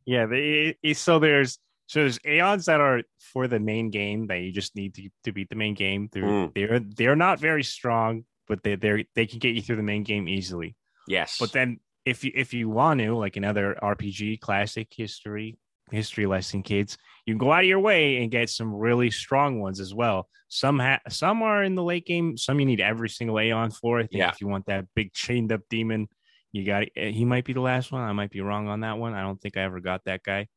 Yeah, 0.05 0.27
they, 0.27 0.77
so 0.93 1.19
there's 1.19 1.59
so 1.87 2.01
there's 2.01 2.21
aeons 2.25 2.67
that 2.67 2.81
are 2.81 3.03
for 3.33 3.49
the 3.49 3.59
main 3.59 3.91
game 3.91 4.29
that 4.29 4.37
you 4.37 4.53
just 4.53 4.77
need 4.77 4.95
to, 4.95 5.09
to 5.25 5.33
beat 5.33 5.49
the 5.49 5.57
main 5.57 5.75
game. 5.75 6.09
They're 6.13 6.23
mm. 6.23 6.55
they're 6.55 6.81
they're 6.81 7.17
not 7.17 7.41
very 7.41 7.65
strong, 7.65 8.25
but 8.49 8.63
they 8.63 8.77
they 8.77 9.07
they 9.15 9.27
can 9.27 9.39
get 9.39 9.55
you 9.55 9.63
through 9.63 9.77
the 9.77 9.83
main 9.83 10.03
game 10.03 10.29
easily. 10.29 10.77
Yes, 11.07 11.37
but 11.39 11.53
then 11.53 11.81
if 12.05 12.25
you 12.25 12.33
if 12.35 12.55
you 12.55 12.69
want 12.69 13.01
to 13.01 13.17
like 13.17 13.37
another 13.37 13.77
RPG 13.83 14.41
classic 14.41 14.89
history 14.95 15.59
history 15.91 16.27
lesson, 16.27 16.63
kids, 16.63 16.99
you 17.27 17.35
can 17.35 17.39
go 17.39 17.53
out 17.53 17.61
of 17.61 17.67
your 17.67 17.81
way 17.81 18.19
and 18.19 18.31
get 18.31 18.51
some 18.51 18.75
really 18.75 19.11
strong 19.11 19.61
ones 19.61 19.81
as 19.81 19.95
well. 19.95 20.29
Some 20.49 20.79
ha- 20.79 21.01
some 21.09 21.43
are 21.43 21.63
in 21.63 21.75
the 21.75 21.83
late 21.83 22.07
game. 22.07 22.37
Some 22.37 22.61
you 22.61 22.67
need 22.67 22.81
every 22.81 23.09
single 23.09 23.39
Aeon 23.39 23.71
for. 23.71 23.99
I 23.99 24.03
think 24.03 24.21
yeah. 24.21 24.31
if 24.31 24.41
you 24.41 24.49
want 24.49 24.67
that 24.67 24.87
big 24.95 25.13
chained 25.13 25.53
up 25.53 25.61
demon, 25.69 26.09
you 26.53 26.65
got 26.65 26.85
eh, 26.97 27.11
he 27.11 27.25
might 27.25 27.45
be 27.45 27.53
the 27.53 27.61
last 27.61 27.93
one. 27.93 28.03
I 28.03 28.13
might 28.13 28.31
be 28.31 28.41
wrong 28.41 28.69
on 28.69 28.81
that 28.81 28.99
one. 28.99 29.15
I 29.15 29.23
don't 29.23 29.41
think 29.41 29.57
I 29.57 29.63
ever 29.63 29.81
got 29.81 30.05
that 30.05 30.23
guy. 30.23 30.49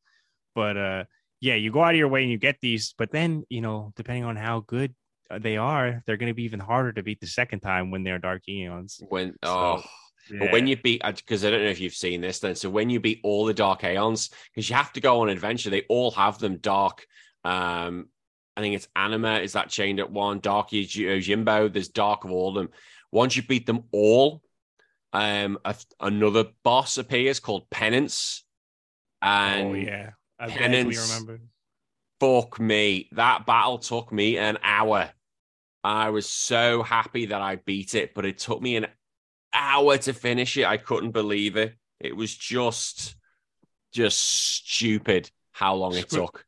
But 0.56 0.78
uh 0.78 1.04
yeah, 1.42 1.56
you 1.56 1.72
go 1.72 1.84
out 1.84 1.96
of 1.96 1.98
your 1.98 2.08
way 2.08 2.22
and 2.22 2.32
you 2.32 2.38
get 2.38 2.58
these, 2.62 2.94
but 2.96 3.12
then, 3.12 3.44
you 3.50 3.62
know, 3.62 3.92
depending 3.96 4.26
on 4.26 4.36
how 4.36 4.60
good 4.60 4.94
They 5.40 5.58
are. 5.58 6.04
They're 6.06 6.18
going 6.18 6.30
to 6.30 6.36
be 6.36 6.44
even 6.44 6.60
harder 6.60 6.92
to 6.94 7.04
beat 7.04 7.20
the 7.20 7.28
second 7.28 7.60
time 7.60 7.92
when 7.92 8.04
they're 8.04 8.20
Dark 8.20 8.44
Aeons. 8.48 9.02
When 9.10 9.36
So, 9.44 9.50
oh, 9.50 9.84
but 10.40 10.52
when 10.52 10.68
you 10.68 10.78
beat 10.78 11.02
because 11.04 11.44
I 11.46 11.50
don't 11.50 11.64
know 11.64 11.70
if 11.70 11.80
you've 11.80 11.94
seen 11.94 12.22
this 12.22 12.40
then. 12.40 12.56
So 12.56 12.70
when 12.70 12.90
you 12.90 13.00
beat 13.00 13.22
all 13.24 13.46
the 13.46 13.54
Dark 13.54 13.84
Aeons, 13.84 14.30
because 14.54 14.70
you 14.70 14.76
have 14.76 14.94
to 14.94 15.02
go 15.02 15.22
on 15.22 15.30
adventure, 15.30 15.70
they 15.70 15.86
all 15.90 16.12
have 16.12 16.40
them 16.40 16.58
dark. 16.58 17.06
Um, 17.44 18.08
I 18.56 18.62
think 18.62 18.76
it's 18.76 18.88
Anima 18.96 19.40
is 19.40 19.54
that 19.54 19.70
chained 19.70 20.00
at 20.00 20.12
one. 20.12 20.40
Dark 20.40 20.70
Yojimbo. 20.72 21.72
There's 21.72 21.88
dark 21.88 22.26
of 22.26 22.32
all 22.32 22.50
of 22.50 22.56
them. 22.56 22.70
Once 23.12 23.36
you 23.36 23.44
beat 23.44 23.66
them 23.66 23.84
all, 23.92 24.42
um, 25.14 25.58
a, 25.66 25.76
another 26.00 26.46
boss 26.64 26.98
appears 26.98 27.40
called 27.40 27.70
Penance. 27.70 28.44
And 29.22 29.68
oh 29.68 29.74
yeah, 29.74 30.12
I 30.40 30.48
Penance. 30.48 31.10
remember. 31.10 31.42
fuck 32.20 32.60
me, 32.60 33.10
that 33.14 33.46
battle 33.46 33.78
took 33.78 34.12
me 34.12 34.38
an 34.38 34.58
hour. 34.64 35.12
I 35.84 36.12
was 36.12 36.30
so 36.30 36.84
happy 36.84 37.28
that 37.28 37.42
I 37.42 37.56
beat 37.56 37.96
it, 37.96 38.14
but 38.14 38.26
it 38.26 38.38
took 38.38 38.62
me 38.62 38.76
an 38.76 38.88
hour 39.54 39.98
to 39.98 40.14
finish 40.14 40.58
it. 40.58 40.66
I 40.66 40.78
couldn't 40.78 41.12
believe 41.12 41.58
it. 41.58 41.76
It 42.00 42.16
was 42.16 42.36
just, 42.36 43.16
just 43.92 44.20
stupid 44.20 45.32
how 45.52 45.76
long 45.76 45.96
it 45.96 46.10
took. 46.10 46.46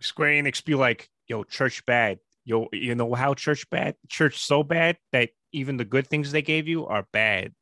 Square 0.00 0.42
Enix 0.42 0.64
be 0.64 0.74
like, 0.74 1.10
"Yo, 1.26 1.44
church 1.44 1.84
bad. 1.84 2.18
Yo, 2.44 2.68
you 2.72 2.94
know 2.94 3.14
how 3.14 3.34
church 3.34 3.68
bad? 3.70 3.96
Church 4.08 4.38
so 4.38 4.62
bad 4.62 4.96
that 5.12 5.30
even 5.52 5.76
the 5.76 5.84
good 5.84 6.06
things 6.06 6.32
they 6.32 6.42
gave 6.42 6.66
you 6.66 6.86
are 6.86 7.06
bad. 7.12 7.52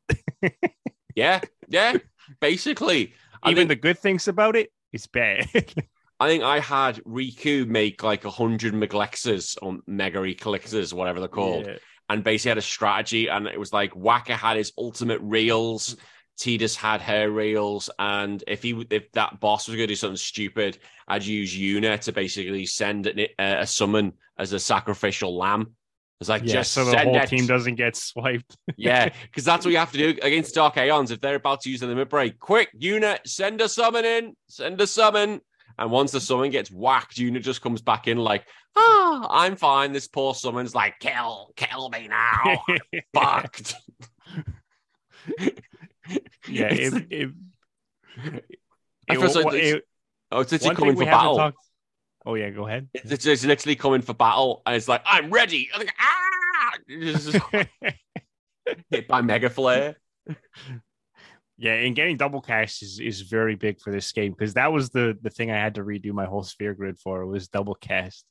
Yeah, 1.15 1.41
yeah, 1.67 1.97
basically. 2.39 3.13
Even 3.45 3.67
think, 3.67 3.69
the 3.69 3.75
good 3.75 3.99
things 3.99 4.27
about 4.27 4.55
it 4.55 4.71
is 4.93 5.05
bad." 5.07 5.47
I 6.19 6.27
think 6.27 6.43
I 6.43 6.59
had 6.59 6.97
Rikku 7.05 7.67
make 7.67 8.03
like 8.03 8.25
a 8.25 8.29
hundred 8.31 8.73
Meglexes 8.73 9.57
or 9.61 9.79
Mega 9.87 10.19
Eclixes, 10.19 10.93
whatever 10.93 11.19
they're 11.19 11.29
called. 11.29 11.65
Yeah. 11.67 11.77
and 12.09 12.23
basically 12.23 12.49
had 12.49 12.57
a 12.57 12.61
strategy. 12.61 13.27
And 13.27 13.47
it 13.47 13.59
was 13.59 13.71
like 13.71 13.93
Wakka 13.93 14.33
had 14.33 14.57
his 14.57 14.73
ultimate 14.77 15.21
reels, 15.21 15.95
Tidus 16.39 16.75
had 16.75 17.01
her 17.01 17.29
reels, 17.29 17.89
and 17.99 18.43
if 18.47 18.63
he 18.63 18.85
if 18.89 19.11
that 19.11 19.39
boss 19.39 19.67
was 19.67 19.75
going 19.75 19.87
to 19.87 19.91
do 19.91 19.95
something 19.95 20.17
stupid, 20.17 20.77
I'd 21.07 21.23
use 21.25 21.53
Yuna 21.55 21.99
to 22.01 22.11
basically 22.11 22.65
send 22.65 23.07
an, 23.07 23.19
a, 23.19 23.61
a 23.61 23.67
summon 23.67 24.13
as 24.37 24.53
a 24.53 24.59
sacrificial 24.59 25.37
lamb. 25.37 25.75
It's 26.21 26.29
like 26.29 26.43
Yeah, 26.43 26.53
just 26.55 26.71
so 26.73 26.83
the 26.85 26.97
whole 26.97 27.15
it. 27.15 27.27
team 27.29 27.45
doesn't 27.45 27.75
get 27.75 27.95
swiped. 27.95 28.57
yeah, 28.77 29.09
because 29.23 29.45
that's 29.45 29.65
what 29.65 29.71
you 29.71 29.77
have 29.77 29.91
to 29.93 29.97
do 29.97 30.19
against 30.21 30.55
Dark 30.55 30.77
Aeons. 30.77 31.11
If 31.11 31.21
they're 31.21 31.35
about 31.35 31.61
to 31.61 31.69
use 31.69 31.79
the 31.81 31.87
limit 31.87 32.09
break, 32.09 32.39
quick, 32.39 32.69
Yuna, 32.77 33.19
send 33.25 33.61
a 33.61 33.69
summon 33.69 34.03
in, 34.05 34.35
send 34.47 34.79
a 34.81 34.87
summon. 34.87 35.41
And 35.79 35.89
once 35.89 36.11
the 36.11 36.19
summon 36.19 36.51
gets 36.51 36.69
whacked, 36.69 37.15
Yuna 37.17 37.41
just 37.41 37.61
comes 37.61 37.81
back 37.81 38.07
in 38.07 38.17
like, 38.17 38.45
ah, 38.75 39.27
I'm 39.29 39.55
fine. 39.55 39.93
This 39.93 40.07
poor 40.07 40.33
summon's 40.35 40.75
like, 40.75 40.99
kill, 40.99 41.53
kill 41.55 41.89
me 41.89 42.07
now. 42.09 42.63
fucked. 43.13 43.75
yeah, 46.47 46.73
It's- 46.73 46.93
it, 46.93 47.05
it, 47.09 47.33
it- 49.07 49.31
so- 49.31 49.49
it- 49.51 49.83
oh, 50.31 50.41
it's 50.41 50.51
literally 50.51 50.75
coming 50.75 50.95
for 50.97 51.05
battle. 51.05 51.37
talked. 51.37 51.57
Oh 52.25 52.35
yeah, 52.35 52.49
go 52.49 52.67
ahead. 52.67 52.89
It's, 52.93 53.25
it's 53.25 53.45
literally 53.45 53.77
coming 53.77 54.01
for 54.01 54.13
battle, 54.13 54.61
and 54.65 54.75
it's 54.75 54.89
like, 54.89 55.01
I'm 55.05 55.29
ready. 55.31 55.69
I'm 55.73 55.79
like, 55.79 55.95
ah, 55.97 57.63
hit 58.91 59.07
by 59.07 59.21
Mega 59.21 59.49
Flare. 59.49 59.95
yeah, 61.59 61.73
and 61.73 61.93
getting 61.93 62.15
double 62.15 62.39
cast 62.39 62.81
is, 62.81 63.01
is 63.01 63.21
very 63.21 63.55
big 63.55 63.81
for 63.81 63.91
this 63.91 64.09
game 64.13 64.31
because 64.31 64.53
that 64.53 64.71
was 64.71 64.91
the 64.91 65.17
the 65.21 65.29
thing 65.29 65.51
I 65.51 65.57
had 65.57 65.75
to 65.75 65.83
redo 65.83 66.13
my 66.13 66.25
whole 66.25 66.43
sphere 66.43 66.73
grid 66.73 66.97
for 66.97 67.25
was 67.25 67.49
double 67.49 67.75
cast. 67.75 68.23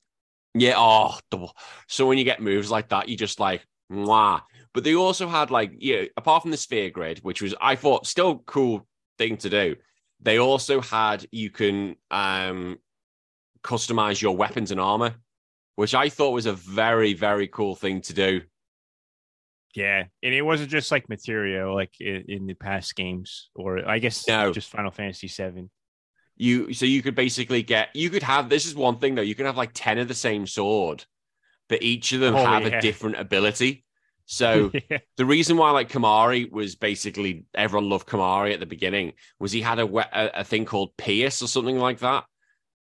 Yeah, 0.55 0.75
oh, 0.79 1.19
double. 1.31 1.55
So 1.89 2.07
when 2.07 2.17
you 2.17 2.25
get 2.25 2.41
moves 2.41 2.71
like 2.71 2.89
that, 2.89 3.11
you 3.11 3.19
just 3.19 3.39
like, 3.39 3.67
mwah. 3.93 4.41
But 4.73 4.83
they 4.83 4.95
also 4.95 5.29
had 5.29 5.51
like, 5.51 5.73
yeah, 5.79 6.05
apart 6.17 6.41
from 6.41 6.53
the 6.53 6.57
sphere 6.57 6.89
grid, 6.89 7.19
which 7.19 7.43
was 7.43 7.55
I 7.61 7.77
thought 7.77 8.07
still 8.07 8.39
cool 8.47 8.87
thing 9.19 9.37
to 9.39 9.51
do. 9.51 9.77
They 10.21 10.39
also 10.39 10.81
had 10.81 11.27
you 11.31 11.51
can 11.51 11.97
um 12.11 12.79
customize 13.63 14.23
your 14.23 14.37
weapons 14.39 14.71
and 14.71 14.81
armor, 14.81 15.15
which 15.77 15.95
I 15.95 16.09
thought 16.09 16.31
was 16.31 16.47
a 16.47 16.55
very 16.55 17.13
very 17.13 17.47
cool 17.47 17.77
thing 17.77 18.01
to 18.03 18.15
do. 18.15 18.41
Yeah, 19.79 20.05
and 20.23 20.35
it 20.35 20.43
wasn't 20.43 20.71
just 20.71 20.91
like 20.91 21.09
material 21.09 21.75
like 21.75 21.93
in, 22.01 22.25
in 22.29 22.47
the 22.47 22.55
past 22.55 22.95
games, 22.97 23.51
or 23.55 23.89
I 23.89 23.99
guess 23.99 24.27
No. 24.27 24.53
just 24.53 24.71
Final 24.71 24.91
Fantasy 24.91 25.29
Seven. 25.29 25.71
You 26.37 26.73
so 26.73 26.87
you 26.87 27.03
could 27.03 27.15
basically 27.15 27.63
get 27.63 27.89
you 27.95 28.11
could 28.11 28.23
have 28.23 28.49
this 28.49 28.65
is 28.67 28.75
one 28.75 28.99
thing 28.99 29.15
though 29.15 29.23
you 29.23 29.35
could 29.35 29.47
have 29.47 29.57
like 29.57 29.71
ten 29.75 29.99
of 29.99 30.09
the 30.09 30.15
same 30.15 30.47
sword, 30.47 31.05
but 31.69 31.83
each 31.83 32.13
of 32.13 32.21
them 32.21 32.35
Oh, 32.35 32.45
have 32.45 32.63
yeah. 32.67 32.79
a 32.79 32.81
different 32.81 33.19
ability. 33.19 33.85
So 34.31 34.71
yeah, 34.91 34.99
the 35.17 35.25
reason 35.25 35.57
why 35.57 35.71
like 35.71 35.89
Kimahri 35.89 36.53
was 36.53 36.77
basically 36.77 37.47
everyone 37.55 37.89
loved 37.89 38.07
Kimahri 38.07 38.53
at 38.53 38.61
the 38.61 38.67
beginning 38.67 39.15
was 39.41 39.53
he 39.53 39.63
had 39.63 39.79
a 39.79 39.87
a, 39.87 40.41
a 40.41 40.45
thing 40.45 40.67
called 40.67 40.95
Pierce 40.99 41.41
or 41.43 41.47
something 41.49 41.79
like 41.79 42.01
that, 42.01 42.25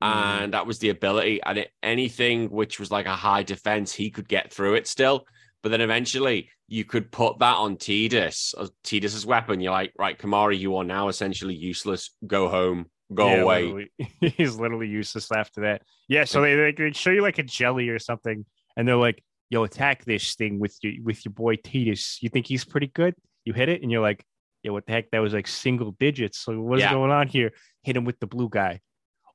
Mm. 0.03 0.43
and 0.43 0.53
that 0.53 0.67
was 0.67 0.79
the 0.79 0.91
ability. 0.91 1.41
And 1.43 1.57
it, 1.57 1.71
anything 1.83 2.51
which 2.51 2.79
was 2.79 2.91
like 2.91 3.07
a 3.07 3.17
high 3.17 3.45
defense, 3.45 3.95
he 3.95 4.11
could 4.11 4.29
get 4.29 4.53
through 4.53 4.75
it 4.75 4.87
still. 4.87 5.25
But 5.63 5.71
then 5.71 5.81
eventually 5.81 6.51
you 6.69 6.85
could 6.85 7.11
put 7.11 7.39
that 7.41 7.57
on 7.57 7.77
Tidus, 7.77 8.55
or 8.57 8.65
uh, 8.65 8.69
Tidus's 8.85 9.27
weapon. 9.27 9.61
You're 9.61 9.73
like, 9.73 9.93
right, 9.99 10.17
Kimahri, 10.19 10.59
you 10.59 10.77
are 10.77 10.85
now 10.85 11.09
essentially 11.09 11.55
useless. 11.55 12.15
Go 12.27 12.49
home. 12.49 12.87
Go 13.13 13.27
Yeah, 13.35 13.43
away. 13.43 13.63
literally. 13.65 13.91
He's 14.37 14.57
literally 14.57 14.89
useless 14.89 15.33
after 15.33 15.63
that. 15.63 15.83
Yeah, 16.09 16.25
so 16.25 16.43
they, 16.43 16.73
they 16.73 16.93
show 16.93 17.11
you 17.11 17.23
like 17.23 17.39
a 17.39 17.43
jelly 17.43 17.89
or 17.89 17.99
something, 17.99 18.45
and 18.77 18.87
they're 18.87 18.97
like, 18.97 19.23
"Yo, 19.51 19.65
attack 19.65 20.05
this 20.05 20.35
thing 20.37 20.59
with 20.61 20.77
your 20.83 20.93
with 21.03 21.25
your 21.25 21.33
boy 21.33 21.57
Tidus. 21.57 22.19
You 22.23 22.29
think 22.29 22.47
he's 22.47 22.65
pretty 22.65 22.89
good? 22.89 23.15
You 23.45 23.53
hit 23.55 23.69
it, 23.69 23.83
and 23.83 23.91
you're 23.91 24.03
like, 24.03 24.25
yeah, 24.63 24.73
what 24.73 24.87
the 24.87 24.93
heck? 24.93 25.11
That 25.11 25.21
was 25.21 25.33
like 25.33 25.47
single 25.47 25.93
digits. 25.99 26.39
So 26.41 26.61
what's 26.61 26.81
Yeah. 26.83 26.93
going 26.93 27.11
on 27.11 27.29
here? 27.29 27.53
Hit 27.83 27.97
him 27.97 28.05
with 28.05 28.19
the 28.21 28.27
blue 28.27 28.49
guy. 28.51 28.81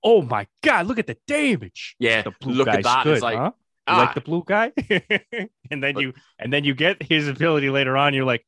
Oh 0.04 0.22
my 0.22 0.46
god, 0.62 0.86
look 0.88 1.00
at 1.00 1.08
the 1.08 1.18
damage. 1.28 1.96
Yeah, 1.98 2.22
The 2.24 2.34
blue 2.42 2.54
look 2.54 2.68
at 2.68 2.84
that. 2.84 3.04
good, 3.06 3.14
it's 3.14 3.22
like, 3.24 3.38
huh? 3.38 3.52
You 3.88 3.94
ah, 3.96 3.98
like 3.98 4.16
the 4.16 4.22
blue 4.22 4.44
guy? 4.46 4.72
and 5.72 5.84
then 5.84 5.94
But- 5.96 6.02
you 6.02 6.14
and 6.40 6.52
then 6.54 6.64
you 6.64 6.74
get 6.74 7.04
his 7.04 7.28
ability 7.28 7.70
later 7.70 7.98
on. 7.98 8.14
You're 8.14 8.24
like, 8.26 8.46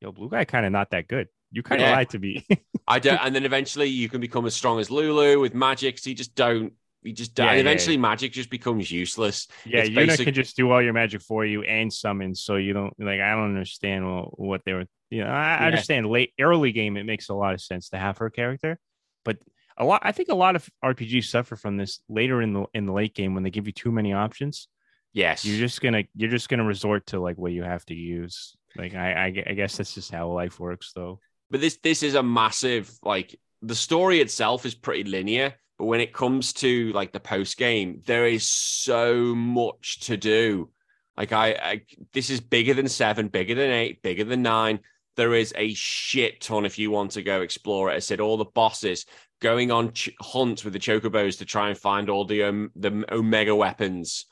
"Yo, 0.00 0.12
blue 0.12 0.28
guy, 0.30 0.44
kind 0.44 0.64
of 0.64 0.72
not 0.72 0.90
that 0.90 1.08
good. 1.08 1.28
You 1.50 1.62
kind 1.62 1.80
of 1.82 1.88
Yeah. 1.88 1.96
lied 1.96 2.10
to 2.10 2.18
me." 2.20 2.46
I 2.88 3.00
don't. 3.00 3.18
And 3.18 3.34
then 3.34 3.44
eventually 3.44 3.88
you 3.88 4.08
can 4.08 4.20
become 4.20 4.46
as 4.46 4.54
strong 4.54 4.78
as 4.78 4.90
Lulu 4.90 5.40
with 5.40 5.54
magic. 5.54 5.98
So 5.98 6.10
you 6.10 6.16
just 6.16 6.34
don't. 6.36 6.72
You 7.02 7.12
just 7.12 7.34
don't. 7.34 7.46
Yeah, 7.46 7.52
and 7.52 7.56
yeah, 7.64 7.70
eventually 7.70 7.96
magic 7.96 8.32
just 8.32 8.48
becomes 8.50 8.90
useless. 8.90 9.48
Yeah, 9.64 9.80
It's 9.80 9.90
Yuna 9.90 9.94
basic- 10.06 10.24
can 10.26 10.34
just 10.34 10.56
do 10.56 10.70
all 10.70 10.80
your 10.82 10.92
magic 10.92 11.20
for 11.22 11.44
you 11.44 11.62
and 11.62 11.92
summon, 11.92 12.34
so 12.36 12.56
you 12.56 12.72
don't 12.72 12.94
like. 12.98 13.20
I 13.20 13.30
don't 13.32 13.44
understand 13.48 14.04
wh- 14.04 14.38
what 14.38 14.62
they 14.64 14.72
were. 14.72 14.84
You 15.10 15.24
know, 15.24 15.30
I 15.30 15.56
I 15.56 15.66
understand 15.66 16.06
late 16.06 16.32
early 16.40 16.70
game. 16.72 16.96
It 16.96 17.04
makes 17.06 17.28
a 17.28 17.34
lot 17.34 17.54
of 17.54 17.60
sense 17.60 17.88
to 17.90 17.98
have 17.98 18.18
her 18.18 18.30
character, 18.30 18.78
but 19.24 19.38
a 19.76 19.84
lot. 19.84 20.02
I 20.04 20.12
think 20.12 20.28
a 20.30 20.34
lot 20.34 20.56
of 20.56 20.68
RPGs 20.84 21.24
suffer 21.24 21.54
from 21.56 21.76
this 21.76 22.00
later 22.08 22.40
in 22.42 22.52
the 22.52 22.66
in 22.74 22.86
the 22.86 22.92
late 22.92 23.14
game 23.14 23.34
when 23.34 23.42
they 23.42 23.50
give 23.50 23.66
you 23.66 23.72
too 23.72 23.90
many 23.92 24.12
options. 24.12 24.68
Yes. 25.16 25.46
You're 25.46 25.58
just 25.58 25.80
gonna 25.80 26.04
you're 26.14 26.30
just 26.30 26.50
gonna 26.50 26.64
resort 26.64 27.06
to 27.06 27.20
like 27.20 27.38
what 27.38 27.52
you 27.52 27.62
have 27.62 27.84
to 27.86 27.94
use. 27.94 28.54
Like 28.76 28.94
I 28.94 29.12
I, 29.12 29.24
I 29.50 29.54
guess 29.54 29.78
that's 29.78 29.94
just 29.94 30.12
how 30.12 30.28
life 30.28 30.60
works, 30.60 30.92
though. 30.94 31.20
but 31.50 31.60
this 31.62 31.78
this 31.82 32.02
is 32.02 32.14
a 32.14 32.22
massive 32.22 32.92
like 33.02 33.34
the 33.62 33.74
story 33.74 34.20
itself 34.20 34.66
is 34.66 34.74
pretty 34.74 35.04
linear 35.04 35.54
but 35.78 35.86
when 35.86 36.00
it 36.00 36.12
comes 36.12 36.52
to 36.52 36.92
like 36.92 37.12
the 37.12 37.20
post 37.20 37.56
game 37.56 38.02
there 38.04 38.26
is 38.26 38.46
so 38.46 39.34
much 39.34 40.00
to 40.00 40.16
do 40.16 40.70
like 41.16 41.32
I, 41.32 41.46
I 41.52 41.82
this 42.12 42.28
is 42.30 42.40
bigger 42.40 42.74
than 42.74 42.88
seven 42.88 43.28
bigger 43.28 43.54
than 43.54 43.70
eight 43.70 44.02
bigger 44.02 44.24
than 44.24 44.42
nine 44.42 44.80
there 45.16 45.34
is 45.34 45.54
a 45.56 45.72
shit 45.74 46.42
ton 46.42 46.66
if 46.66 46.78
you 46.78 46.90
want 46.90 47.12
to 47.12 47.22
go 47.22 47.40
explore 47.40 47.90
it 47.90 47.94
i 47.94 47.98
said 48.00 48.20
all 48.20 48.36
the 48.36 48.44
bosses 48.44 49.06
going 49.40 49.70
on 49.70 49.92
ch- 49.92 50.10
hunts 50.20 50.62
with 50.64 50.74
the 50.74 50.78
chocobos 50.78 51.38
to 51.38 51.44
try 51.44 51.68
and 51.70 51.78
find 51.78 52.10
all 52.10 52.26
the 52.26 52.42
um, 52.42 52.70
the 52.76 53.04
omega 53.10 53.54
weapons 53.54 54.26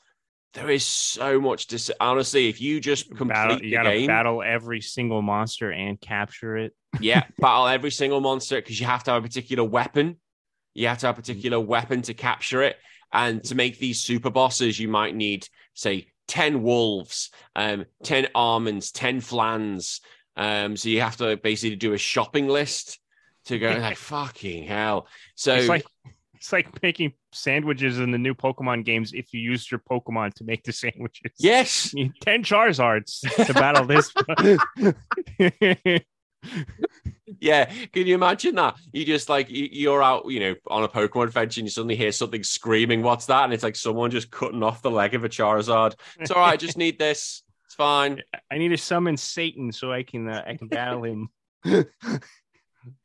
there 0.55 0.69
is 0.71 0.85
so 0.85 1.39
much 1.39 1.67
to 1.67 1.77
say. 1.77 1.93
honestly 1.99 2.47
if 2.47 2.59
you 2.59 2.79
just 2.79 3.07
complete 3.09 3.29
Battle, 3.29 3.57
the 3.59 3.65
you 3.65 3.71
gotta 3.71 3.91
game 3.91 4.07
battle 4.07 4.41
every 4.41 4.81
single 4.81 5.21
monster 5.21 5.71
and 5.71 5.99
capture 6.01 6.57
it. 6.57 6.73
yeah, 6.99 7.23
battle 7.39 7.67
every 7.67 7.91
single 7.91 8.21
monster 8.21 8.55
because 8.55 8.79
you 8.79 8.87
have 8.87 9.03
to 9.03 9.11
have 9.11 9.23
a 9.23 9.27
particular 9.27 9.63
weapon. 9.63 10.17
You 10.73 10.87
have 10.87 10.97
to 10.99 11.07
have 11.07 11.17
a 11.17 11.21
particular 11.21 11.59
weapon 11.59 12.01
to 12.03 12.13
capture 12.13 12.63
it. 12.63 12.77
And 13.13 13.43
to 13.45 13.55
make 13.55 13.79
these 13.79 14.01
super 14.01 14.29
bosses, 14.29 14.77
you 14.77 14.89
might 14.89 15.15
need, 15.15 15.47
say, 15.73 16.07
10 16.27 16.63
wolves, 16.63 17.29
um, 17.55 17.85
10 18.03 18.27
almonds, 18.35 18.91
10 18.91 19.21
flans. 19.21 20.01
Um, 20.35 20.75
so 20.75 20.89
you 20.89 21.01
have 21.01 21.15
to 21.17 21.37
basically 21.37 21.77
do 21.77 21.93
a 21.93 21.97
shopping 21.97 22.47
list 22.47 22.99
to 23.45 23.59
go 23.59 23.71
like 23.71 23.97
fucking 23.97 24.65
hell. 24.65 25.07
So 25.35 25.55
It's 25.55 25.69
like 25.69 25.85
it's 26.35 26.51
like 26.51 26.81
making 26.81 27.13
sandwiches 27.31 27.99
in 27.99 28.11
the 28.11 28.17
new 28.17 28.33
Pokemon 28.33 28.85
games 28.85 29.13
if 29.13 29.33
you 29.33 29.39
used 29.39 29.71
your 29.71 29.81
Pokemon 29.89 30.33
to 30.35 30.43
make 30.43 30.63
the 30.63 30.73
sandwiches. 30.73 31.31
yes, 31.39 31.93
You 31.93 32.05
need 32.05 32.13
10 32.21 32.43
Charizards 32.43 33.21
to 33.45 33.53
battle 33.53 33.85
this. 33.85 34.11
yeah, 37.39 37.65
can 37.91 38.07
you 38.07 38.15
imagine 38.15 38.55
that? 38.55 38.75
You 38.93 39.05
just 39.05 39.29
like 39.29 39.47
you're 39.49 40.03
out, 40.03 40.29
you 40.29 40.39
know, 40.39 40.55
on 40.67 40.83
a 40.83 40.87
Pokemon 40.87 41.25
adventure, 41.25 41.61
and 41.61 41.67
you 41.67 41.71
suddenly 41.71 41.95
hear 41.95 42.11
something 42.11 42.43
screaming. 42.43 43.01
What's 43.01 43.25
that? 43.27 43.45
And 43.45 43.53
it's 43.53 43.63
like 43.63 43.75
someone 43.75 44.11
just 44.11 44.31
cutting 44.31 44.63
off 44.63 44.81
the 44.81 44.91
leg 44.91 45.15
of 45.15 45.23
a 45.23 45.29
Charizard. 45.29 45.95
It's 46.19 46.31
all 46.31 46.39
right. 46.41 46.53
I 46.53 46.57
just 46.57 46.77
need 46.77 46.99
this. 46.99 47.43
It's 47.65 47.75
fine. 47.75 48.21
I 48.51 48.57
need 48.57 48.69
to 48.69 48.77
summon 48.77 49.17
Satan 49.17 49.71
so 49.71 49.91
I 49.91 50.03
can 50.03 50.29
uh, 50.29 50.43
I 50.45 50.55
can 50.55 50.67
battle 50.67 51.03
him. 51.03 51.29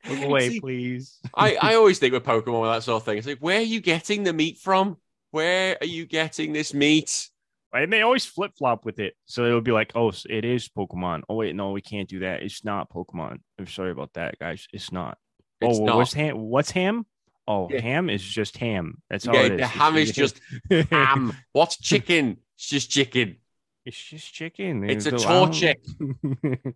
Look 0.09 0.21
away, 0.23 0.49
See, 0.49 0.59
please. 0.59 1.19
I 1.33 1.55
I 1.61 1.75
always 1.75 1.99
think 1.99 2.13
with 2.13 2.23
Pokemon 2.23 2.61
with 2.61 2.71
that 2.71 2.83
sort 2.83 3.01
of 3.01 3.05
thing. 3.05 3.17
It's 3.17 3.27
like, 3.27 3.39
where 3.39 3.59
are 3.59 3.61
you 3.61 3.81
getting 3.81 4.23
the 4.23 4.33
meat 4.33 4.57
from? 4.57 4.97
Where 5.31 5.77
are 5.79 5.87
you 5.87 6.05
getting 6.05 6.53
this 6.53 6.73
meat? 6.73 7.29
And 7.73 7.91
they 7.91 8.01
always 8.01 8.25
flip 8.25 8.51
flop 8.57 8.83
with 8.83 8.99
it. 8.99 9.15
So 9.25 9.45
it 9.45 9.53
would 9.53 9.63
be 9.63 9.71
like, 9.71 9.93
oh, 9.95 10.11
it 10.29 10.43
is 10.43 10.67
Pokemon. 10.67 11.21
Oh, 11.29 11.35
wait, 11.35 11.55
no, 11.55 11.71
we 11.71 11.81
can't 11.81 12.09
do 12.09 12.19
that. 12.19 12.43
It's 12.43 12.65
not 12.65 12.89
Pokemon. 12.89 13.37
I'm 13.57 13.67
sorry 13.67 13.91
about 13.91 14.11
that, 14.13 14.37
guys. 14.39 14.67
It's 14.73 14.91
not. 14.91 15.17
Oh, 15.61 15.69
it's 15.69 15.79
oh, 15.79 15.85
not. 15.85 15.95
what's 15.97 16.13
ham? 16.13 16.37
What's 16.37 16.71
ham? 16.71 17.05
Oh, 17.47 17.69
yeah. 17.71 17.81
ham 17.81 18.09
is 18.09 18.23
just 18.23 18.57
ham. 18.57 19.01
That's 19.09 19.25
all 19.25 19.35
yeah, 19.35 19.41
it 19.43 19.51
is. 19.53 19.59
The 19.59 19.67
ham 19.67 19.95
is 19.95 20.11
just 20.11 20.41
ham. 20.89 21.33
What's 21.53 21.77
chicken? 21.77 22.37
It's 22.57 22.67
just 22.67 22.89
chicken. 22.89 23.37
It's 23.85 24.01
just 24.01 24.33
chicken. 24.33 24.87
It's 24.87 25.07
a 25.07 25.11
Torchic. 25.11 25.77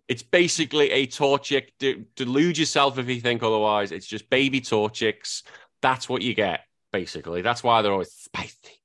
it's 0.08 0.24
basically 0.24 0.90
a 0.90 1.06
Torchic. 1.06 1.68
De- 1.78 2.04
delude 2.16 2.58
yourself 2.58 2.98
if 2.98 3.08
you 3.08 3.20
think 3.20 3.42
otherwise. 3.42 3.92
It's 3.92 4.06
just 4.06 4.28
baby 4.28 4.60
Torchics. 4.60 5.42
That's 5.82 6.08
what 6.08 6.22
you 6.22 6.34
get, 6.34 6.60
basically. 6.92 7.42
That's 7.42 7.62
why 7.62 7.82
they're 7.82 7.92
always 7.92 8.12
spicy. 8.12 8.80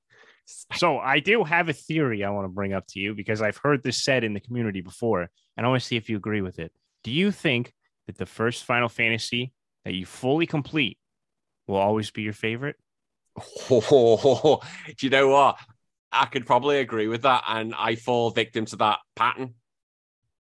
So 0.75 0.99
I 0.99 1.19
do 1.19 1.43
have 1.43 1.69
a 1.69 1.73
theory 1.73 2.23
I 2.23 2.29
want 2.29 2.45
to 2.45 2.49
bring 2.49 2.73
up 2.73 2.85
to 2.89 2.99
you 2.99 3.15
because 3.15 3.41
I've 3.41 3.57
heard 3.57 3.81
this 3.83 4.03
said 4.03 4.23
in 4.23 4.33
the 4.33 4.39
community 4.39 4.81
before, 4.81 5.29
and 5.57 5.65
I 5.65 5.69
want 5.69 5.81
to 5.81 5.87
see 5.87 5.95
if 5.95 6.09
you 6.09 6.17
agree 6.17 6.41
with 6.41 6.59
it. 6.59 6.71
Do 7.03 7.11
you 7.11 7.31
think 7.31 7.73
that 8.07 8.17
the 8.17 8.25
first 8.25 8.65
Final 8.65 8.89
Fantasy 8.89 9.53
that 9.85 9.93
you 9.93 10.05
fully 10.05 10.45
complete 10.45 10.97
will 11.67 11.77
always 11.77 12.11
be 12.11 12.21
your 12.21 12.33
favorite? 12.33 12.75
Oh, 13.71 14.61
do 14.97 15.05
you 15.05 15.09
know 15.09 15.29
what? 15.29 15.57
I 16.11 16.25
could 16.25 16.45
probably 16.45 16.79
agree 16.79 17.07
with 17.07 17.23
that, 17.23 17.43
and 17.47 17.73
I 17.77 17.95
fall 17.95 18.31
victim 18.31 18.65
to 18.65 18.75
that 18.77 18.99
pattern 19.15 19.55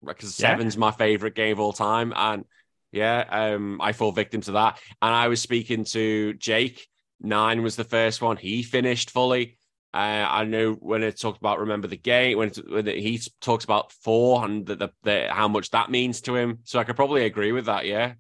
because 0.06 0.40
yeah. 0.40 0.50
Seven's 0.50 0.78
my 0.78 0.92
favorite 0.92 1.36
game 1.36 1.54
of 1.54 1.60
all 1.60 1.74
time, 1.74 2.14
and 2.16 2.46
yeah, 2.92 3.26
um, 3.30 3.82
I 3.82 3.94
fall 3.94 4.12
victim 4.12 4.42
to 4.42 4.54
that. 4.54 4.80
And 5.02 5.14
I 5.14 5.28
was 5.28 5.42
speaking 5.42 5.84
to 5.86 6.34
Jake. 6.34 6.88
Nine 7.20 7.64
was 7.64 7.76
the 7.76 7.84
first 7.84 8.22
one. 8.22 8.38
He 8.38 8.64
finished 8.64 9.10
fully. 9.10 9.58
Uh, 9.94 10.28
I 10.30 10.44
know 10.44 10.74
when 10.74 11.02
it 11.02 11.20
talked 11.20 11.40
about 11.40 11.60
remember 11.60 11.88
the 11.88 11.98
game 11.98 12.38
when, 12.38 12.52
when 12.70 12.86
he 12.86 13.20
talks 13.42 13.64
about 13.64 13.92
four 13.92 14.46
and 14.46 14.66
the, 14.66 14.76
the, 14.76 14.90
the, 15.04 15.28
how 15.32 15.48
much 15.48 15.72
that 15.72 15.90
means 15.90 16.22
to 16.22 16.36
him. 16.36 16.60
So 16.66 16.78
I 16.78 16.84
could 16.84 16.96
probably 16.96 17.26
agree 17.26 17.52
with 17.52 17.66
that. 17.66 17.86
Yeah, 17.86 18.14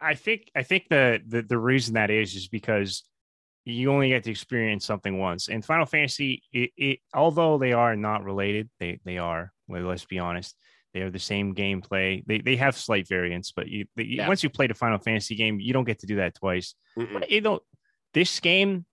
I 0.00 0.14
think 0.14 0.50
I 0.56 0.62
think 0.62 0.88
the, 0.88 1.20
the 1.26 1.42
the 1.42 1.58
reason 1.58 1.94
that 1.94 2.10
is 2.10 2.34
is 2.34 2.48
because 2.48 3.04
you 3.66 3.90
only 3.90 4.08
get 4.08 4.24
to 4.24 4.30
experience 4.30 4.86
something 4.86 5.18
once. 5.18 5.48
And 5.48 5.64
Final 5.64 5.86
Fantasy, 5.86 6.42
it, 6.52 6.70
it 6.76 6.98
although 7.12 7.58
they 7.58 7.72
are 7.72 7.96
not 7.96 8.24
related, 8.24 8.70
they 8.80 9.00
they 9.04 9.18
are. 9.18 9.52
Well, 9.68 9.82
let's 9.82 10.04
be 10.04 10.18
honest, 10.18 10.56
they 10.94 11.00
are 11.00 11.10
the 11.10 11.18
same 11.18 11.54
gameplay. 11.54 12.24
They 12.26 12.38
they 12.38 12.56
have 12.56 12.76
slight 12.76 13.08
variants, 13.08 13.52
but 13.52 13.68
you, 13.68 13.86
they, 13.96 14.04
yeah. 14.04 14.28
once 14.28 14.42
you 14.42 14.50
play 14.50 14.68
the 14.68 14.74
Final 14.74 14.98
Fantasy 14.98 15.34
game, 15.34 15.58
you 15.60 15.72
don't 15.72 15.84
get 15.84 15.98
to 16.00 16.06
do 16.06 16.16
that 16.16 16.36
twice. 16.36 16.74
But 16.96 17.30
you 17.30 17.40
know, 17.40 17.60
this 18.14 18.40
game 18.40 18.86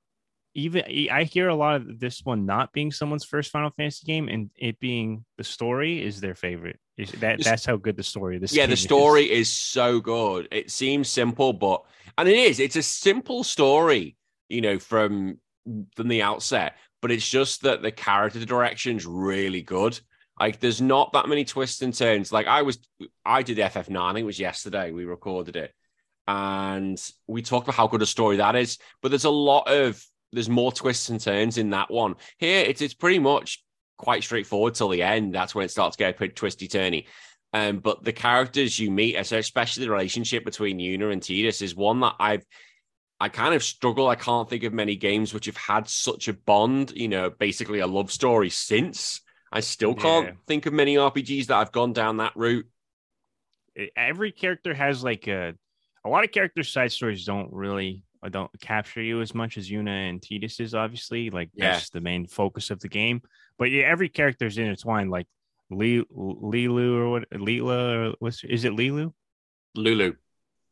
even 0.56 0.84
I 1.12 1.24
hear 1.24 1.50
a 1.50 1.56
lot 1.56 1.76
of 1.78 2.00
this 2.00 2.22
one 2.24 2.46
not 2.46 2.72
being 2.74 2.92
someone's 2.92 3.26
first 3.26 3.52
Final 3.52 3.72
Fantasy 3.72 4.06
game 4.06 4.30
and 4.30 4.50
it 4.56 4.80
being 4.80 5.26
the 5.38 5.44
story 5.44 6.04
is 6.04 6.22
their 6.22 6.36
favorite. 6.36 6.80
Is 6.98 7.12
that 7.14 7.44
that's 7.44 7.66
how 7.66 7.76
good 7.76 7.98
the 7.98 8.04
story 8.04 8.38
this 8.38 8.54
Yeah, 8.54 8.68
the 8.68 8.78
story 8.78 9.24
is. 9.24 9.48
is 9.48 9.54
so 9.54 10.00
good. 10.00 10.48
It 10.52 10.70
seems 10.70 11.10
simple, 11.10 11.54
but 11.54 11.84
and 12.18 12.30
it 12.30 12.38
is. 12.38 12.60
It's 12.60 12.76
a 12.76 12.84
simple 12.84 13.44
story, 13.44 14.16
you 14.50 14.62
know, 14.62 14.80
from 14.80 15.39
from 15.96 16.08
the 16.08 16.22
outset, 16.22 16.76
but 17.02 17.12
it's 17.12 17.28
just 17.28 17.62
that 17.64 17.82
the 17.82 17.91
character 17.91 18.44
direction's 18.46 19.06
really 19.06 19.62
good. 19.62 20.00
Like 20.39 20.60
there's 20.60 20.82
not 20.82 21.14
that 21.14 21.30
many 21.30 21.46
twists 21.46 21.82
and 21.82 21.94
turns. 21.94 22.32
Like 22.32 22.48
I 22.48 22.64
was 22.64 22.80
I 23.26 23.44
did 23.44 23.58
the 23.58 23.64
FF9, 23.64 23.98
I 23.98 24.14
think 24.14 24.24
it 24.24 24.26
was 24.26 24.39
yesterday 24.39 24.91
we 24.91 25.06
recorded 25.06 25.56
it. 25.56 25.74
And 26.28 27.02
we 27.28 27.41
talked 27.41 27.68
about 27.68 27.76
how 27.76 27.88
good 27.88 28.02
a 28.02 28.06
story 28.06 28.38
that 28.38 28.56
is, 28.56 28.78
but 29.02 29.10
there's 29.10 29.26
a 29.26 29.30
lot 29.30 29.68
of 29.68 30.04
there's 30.32 30.50
more 30.50 30.72
twists 30.72 31.10
and 31.10 31.20
turns 31.20 31.58
in 31.58 31.72
that 31.72 31.91
one. 31.91 32.16
Here, 32.38 32.64
it's 32.66 32.82
it's 32.82 32.94
pretty 32.94 33.20
much 33.20 33.64
quite 33.98 34.24
straightforward 34.24 34.76
till 34.76 34.89
the 34.89 35.04
end. 35.04 35.36
That's 35.36 35.54
when 35.54 35.66
it 35.66 35.72
starts 35.72 35.96
to 35.96 36.04
get 36.04 36.16
a 36.16 36.18
pretty 36.18 36.34
twisty 36.34 36.68
turny. 36.68 37.06
Um, 37.54 37.80
but 37.80 38.04
the 38.04 38.14
characters 38.14 38.80
you 38.80 38.89
meet, 38.89 39.16
especially 39.16 39.86
the 39.86 39.91
relationship 39.91 40.44
between 40.44 40.80
Yuna 40.80 41.14
and 41.14 41.22
Tidus, 41.22 41.62
is 41.62 41.76
one 41.76 42.00
that 42.00 42.16
I've 42.20 42.44
I 43.20 43.30
kind 43.30 43.55
of 43.55 43.64
struggle. 43.64 44.07
I 44.07 44.16
can't 44.16 44.49
think 44.49 44.64
of 44.64 44.74
many 44.74 44.95
games 44.95 45.34
which 45.34 45.45
have 45.45 45.57
had 45.57 45.88
such 45.88 46.28
a 46.28 46.34
bond, 46.34 46.91
you 46.95 47.07
know, 47.07 47.30
basically 47.30 47.80
a 47.80 47.88
love 47.88 48.11
story 48.11 48.49
since. 48.49 49.22
I 49.51 49.59
still 49.59 49.93
can't 49.93 50.26
yeah. 50.28 50.34
think 50.47 50.66
of 50.66 50.74
many 50.74 50.95
RPGs 50.95 51.47
that 51.47 51.57
have 51.57 51.72
gone 51.72 51.93
down 51.93 52.18
that 52.18 52.36
route. 52.36 52.66
Every 53.95 54.32
character 54.32 54.74
has 54.74 55.03
like 55.03 55.28
a 55.28 55.53
a 56.05 56.09
lot 56.09 56.24
of 56.24 56.32
character 56.32 56.64
side 56.64 56.91
stories 56.91 57.26
don't 57.26 57.51
really 57.53 58.03
uh, 58.24 58.30
don't 58.30 58.51
capture 58.59 59.01
you 59.01 59.22
as 59.22 59.34
much 59.34 59.57
as 59.57 59.70
Yuna 59.70 60.09
and 60.09 60.22
Tidus 60.22 60.59
is 60.59 60.74
obviously 60.74 61.30
like 61.30 61.49
yeah. 61.53 61.74
that's 61.74 61.89
the 61.89 62.01
main 62.01 62.28
focus 62.28 62.72
of 62.72 62.80
the 62.80 62.89
game. 62.89 63.22
But 63.57 63.72
yeah, 63.72 63.84
every 63.84 64.09
character 64.09 64.47
is 64.47 64.57
intertwined. 64.57 65.11
Like 65.11 65.28
Lilu 65.72 66.97
or 66.97 67.09
what? 67.09 67.26
Lila 67.32 68.09
or 68.09 68.14
what's 68.20 68.43
is 68.43 68.66
it? 68.66 68.74
Lilu? 68.74 69.14
Lulu. 69.76 70.14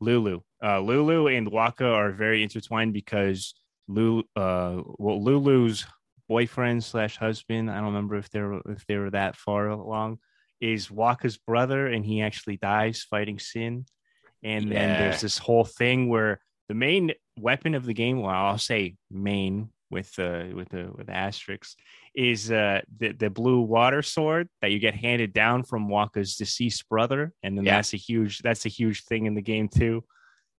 Lulu. 0.02 0.42
Uh, 0.62 0.80
Lulu 0.80 1.28
and 1.28 1.50
Wakka 1.50 1.90
are 1.90 2.12
very 2.12 2.44
intertwined 2.44 2.94
because 2.94 3.54
Lulu, 3.88 4.24
uh, 4.36 4.82
well, 4.98 5.24
Lulu's 5.24 5.86
boyfriend 6.28 6.84
slash 6.84 7.18
husband. 7.18 7.72
I 7.72 7.76
don't 7.76 7.86
remember 7.86 8.18
if 8.18 8.30
they're 8.30 8.54
if 8.66 8.86
they 8.88 8.98
were 8.98 9.12
that 9.12 9.38
far 9.38 9.70
along. 9.70 10.20
Is 10.60 10.90
Wakka's 10.90 11.38
brother, 11.38 11.88
and 11.88 12.06
he 12.06 12.22
actually 12.22 12.58
dies 12.58 13.04
fighting 13.04 13.40
Sin. 13.40 13.86
And 14.44 14.66
yeah. 14.66 14.74
then 14.74 15.00
there's 15.00 15.22
this 15.22 15.38
whole 15.38 15.66
thing 15.66 16.10
where 16.10 16.42
the 16.68 16.74
main 16.74 17.14
weapon 17.40 17.76
of 17.76 17.86
the 17.86 17.94
game, 17.94 18.22
well, 18.22 18.34
I'll 18.34 18.58
say 18.58 18.96
main 19.10 19.70
with 19.92 20.18
uh 20.18 20.46
with 20.54 20.70
the 20.70 20.90
with 20.96 21.10
asterisks, 21.10 21.76
is 22.16 22.52
uh 22.52 22.82
the, 22.98 23.12
the 23.12 23.30
blue 23.30 23.62
water 23.62 24.02
sword 24.02 24.50
that 24.62 24.72
you 24.72 24.80
get 24.80 24.96
handed 24.96 25.34
down 25.34 25.64
from 25.64 25.90
Wakka's 25.90 26.36
deceased 26.36 26.88
brother, 26.90 27.34
and 27.44 27.58
then 27.58 27.66
yeah. 27.66 27.76
that's 27.76 27.94
a 27.94 27.98
huge 27.98 28.40
that's 28.40 28.66
a 28.66 28.70
huge 28.70 29.04
thing 29.04 29.26
in 29.26 29.36
the 29.36 29.42
game 29.42 29.68
too. 29.68 30.04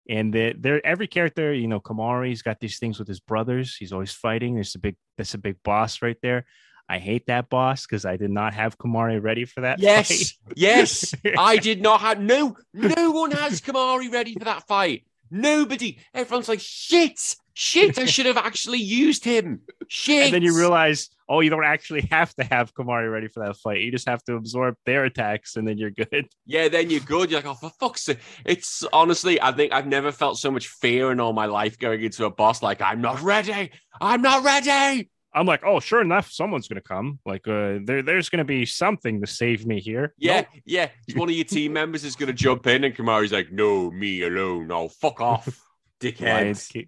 And 0.08 0.32
the, 0.34 0.54
there, 0.58 0.84
every 0.84 1.06
character, 1.06 1.52
you 1.52 1.68
know, 1.68 1.80
Kimahri's 1.80 2.42
got 2.42 2.58
these 2.58 2.78
things 2.78 2.98
with 2.98 3.06
his 3.06 3.20
brothers. 3.20 3.76
He's 3.76 3.92
always 3.92 4.10
fighting. 4.10 4.54
There's 4.54 4.74
a 4.74 4.80
big, 4.80 4.96
that's 5.16 5.34
a 5.34 5.38
big 5.38 5.62
boss 5.62 6.02
right 6.02 6.16
there. 6.22 6.44
I 6.88 6.98
hate 6.98 7.26
that 7.26 7.48
boss 7.48 7.86
because 7.86 8.04
I 8.04 8.16
did 8.16 8.30
not 8.30 8.52
have 8.54 8.76
Kimahri 8.76 9.22
ready 9.22 9.44
for 9.44 9.62
that. 9.62 9.78
Yes, 9.78 10.34
yes, 10.56 11.14
I 11.38 11.56
did 11.56 11.80
not 11.80 12.00
have. 12.00 12.20
No, 12.20 12.56
no 12.74 13.12
one 13.12 13.30
has 13.30 13.60
Kimahri 13.60 14.12
ready 14.12 14.34
for 14.34 14.44
that 14.44 14.66
fight. 14.66 15.06
Nobody. 15.30 15.98
Everyone's 16.12 16.48
like, 16.48 16.60
shit, 16.60 17.36
shit. 17.54 17.98
I 17.98 18.04
should 18.06 18.26
have 18.26 18.36
actually 18.36 18.78
used 18.78 19.24
him. 19.24 19.60
Shit. 19.88 20.26
And 20.26 20.34
then 20.34 20.42
you 20.42 20.56
realize, 20.56 21.10
oh, 21.28 21.40
you 21.40 21.50
don't 21.50 21.64
actually 21.64 22.02
have 22.10 22.34
to 22.34 22.44
have 22.44 22.74
Kimahri 22.74 23.10
ready 23.10 23.28
for 23.28 23.44
that 23.44 23.56
fight. 23.56 23.80
You 23.80 23.90
just 23.90 24.08
have 24.08 24.22
to 24.24 24.34
absorb 24.34 24.76
their 24.84 25.04
attacks, 25.04 25.56
and 25.56 25.66
then 25.66 25.78
you're 25.78 25.90
good. 25.90 26.28
Yeah, 26.44 26.68
then 26.68 26.90
you're 26.90 27.00
good. 27.00 27.30
You're 27.30 27.40
like, 27.40 27.46
oh, 27.46 27.54
for 27.54 27.70
fuck's 27.80 28.02
sake. 28.02 28.18
It's 28.44 28.84
honestly, 28.92 29.40
I 29.40 29.52
think 29.52 29.72
I've 29.72 29.86
never 29.86 30.12
felt 30.12 30.38
so 30.38 30.50
much 30.50 30.68
fear 30.68 31.12
in 31.12 31.20
all 31.20 31.32
my 31.32 31.46
life 31.46 31.78
going 31.78 32.02
into 32.02 32.26
a 32.26 32.30
boss. 32.30 32.62
Like, 32.62 32.82
I'm 32.82 33.00
not 33.00 33.22
ready. 33.22 33.70
I'm 34.00 34.20
not 34.20 34.44
ready. 34.44 35.08
I'm 35.34 35.46
like, 35.46 35.64
oh, 35.64 35.80
sure 35.80 36.02
enough, 36.02 36.30
someone's 36.30 36.68
gonna 36.68 36.82
come. 36.82 37.18
Like, 37.24 37.48
uh, 37.48 37.78
there, 37.84 38.02
there's 38.02 38.28
gonna 38.28 38.44
be 38.44 38.66
something 38.66 39.20
to 39.20 39.26
save 39.26 39.66
me 39.66 39.80
here. 39.80 40.12
Yeah, 40.18 40.42
nope. 40.42 40.46
yeah. 40.66 40.88
One 41.14 41.28
of 41.30 41.34
your 41.34 41.44
team 41.44 41.72
members 41.72 42.04
is 42.04 42.16
gonna 42.16 42.34
jump 42.34 42.66
in, 42.66 42.84
and 42.84 42.94
Kimahri's 42.94 43.32
like, 43.32 43.50
no, 43.50 43.90
me 43.90 44.22
alone. 44.22 44.70
Oh, 44.70 44.88
fuck 44.88 45.20
off, 45.20 45.48
dickhead. 46.00 46.86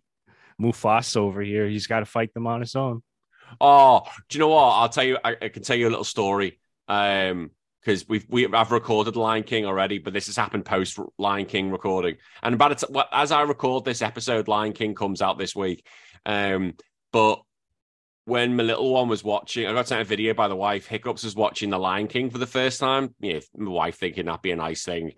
Mufasa 0.61 1.17
over 1.17 1.43
here. 1.43 1.69
He's 1.69 1.87
got 1.87 2.01
to 2.01 2.07
fight 2.07 2.33
them 2.35 2.47
on 2.47 2.61
his 2.61 2.77
own. 2.77 3.03
Oh, 3.61 4.03
do 4.29 4.39
you 4.39 4.41
know 4.41 4.49
what? 4.49 4.63
I'll 4.63 4.89
tell 4.89 5.05
you. 5.05 5.19
I, 5.25 5.37
I 5.41 5.49
can 5.49 5.63
tell 5.63 5.77
you 5.77 5.89
a 5.89 5.91
little 5.91 6.05
story. 6.05 6.59
Um, 6.89 7.51
because 7.85 8.09
we've 8.09 8.25
we 8.31 8.47
I've 8.47 8.73
recorded 8.73 9.17
Lion 9.17 9.43
King 9.43 9.67
already, 9.67 9.99
but 9.99 10.13
this 10.15 10.27
has 10.27 10.37
happened 10.37 10.65
post 10.65 10.99
Lion 11.19 11.45
King 11.45 11.71
recording. 11.71 12.17
And 12.43 12.55
about 12.55 12.83
as 13.13 13.31
I 13.31 13.43
record 13.43 13.85
this 13.85 14.01
episode, 14.01 14.49
Lion 14.49 14.73
King 14.73 14.95
comes 14.95 15.21
out 15.21 15.39
this 15.39 15.55
week. 15.55 15.87
Um, 16.25 16.75
but 17.13 17.43
when 18.25 18.57
my 18.57 18.63
little 18.63 18.93
one 18.93 19.09
was 19.09 19.23
watching, 19.23 19.67
I 19.67 19.73
got 19.73 19.89
sent 19.89 20.01
a 20.01 20.05
video 20.05 20.33
by 20.33 20.49
the 20.49 20.57
wife. 20.57 20.87
Hiccups 20.87 21.25
was 21.25 21.37
watching 21.37 21.69
The 21.69 21.79
Lion 21.79 22.07
King 22.07 22.31
for 22.31 22.39
the 22.39 22.47
first 22.47 22.81
time. 22.81 23.15
Yeah, 23.21 23.41
my 23.55 23.71
wife 23.71 23.97
thinking 23.97 24.27
that'd 24.27 24.41
be 24.41 24.53
a 24.53 24.57
nice 24.57 24.85
thing. 24.85 25.13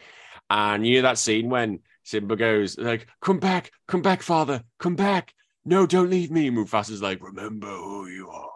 And 0.50 0.84
you 0.86 0.96
know 0.96 1.02
that 1.02 1.18
scene 1.18 1.48
when 1.48 1.80
Simba 2.06 2.36
goes 2.36 2.78
like, 2.78 3.08
"Come 3.20 3.40
back, 3.40 3.72
come 3.88 4.00
back, 4.00 4.22
father, 4.22 4.62
come 4.78 4.94
back! 4.94 5.34
No, 5.64 5.86
don't 5.86 6.08
leave 6.08 6.30
me." 6.30 6.50
Mufasa's 6.50 7.02
like, 7.02 7.20
"Remember 7.20 7.66
who 7.66 8.06
you 8.06 8.30
are." 8.30 8.50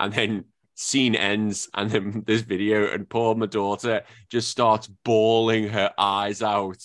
And 0.00 0.12
then 0.12 0.44
scene 0.74 1.14
ends, 1.14 1.70
and 1.74 1.88
then 1.88 2.22
this 2.26 2.40
video, 2.40 2.92
and 2.92 3.08
poor 3.08 3.36
my 3.36 3.46
daughter 3.46 4.02
just 4.30 4.48
starts 4.48 4.88
bawling 4.88 5.68
her 5.68 5.92
eyes 5.96 6.42
out. 6.42 6.82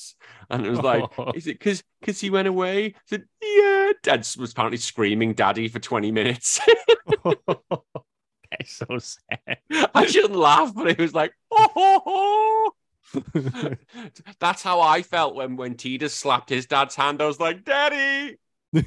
And 0.52 0.68
it 0.68 0.70
was 0.70 0.82
like, 0.82 1.04
is 1.36 1.48
it 1.48 1.58
because 1.58 1.82
because 2.00 2.22
he 2.22 2.30
went 2.30 2.48
away? 2.48 2.86
I 2.86 2.94
said, 3.06 3.24
yeah. 3.42 3.92
Dad 4.04 4.20
was 4.38 4.52
apparently 4.52 4.78
screaming 4.78 5.34
"Daddy" 5.34 5.68
for 5.68 5.80
twenty 5.80 6.12
minutes. 6.12 6.60
That's 7.26 8.72
so 8.76 9.00
sad. 9.00 9.58
I 9.96 10.06
shouldn't 10.06 10.36
laugh, 10.36 10.76
but 10.76 10.90
it 10.90 11.00
was 11.00 11.16
like, 11.16 11.34
oh, 11.50 12.72
That's 14.40 14.64
how 14.64 14.82
I 14.82 15.02
felt 15.02 15.36
when 15.36 15.56
when 15.56 15.76
Tidus 15.76 16.12
slapped 16.12 16.50
his 16.50 16.66
dad's 16.66 16.96
hand. 16.96 17.22
I 17.22 17.28
was 17.28 17.40
like, 17.40 17.64
"Daddy, 17.64 18.38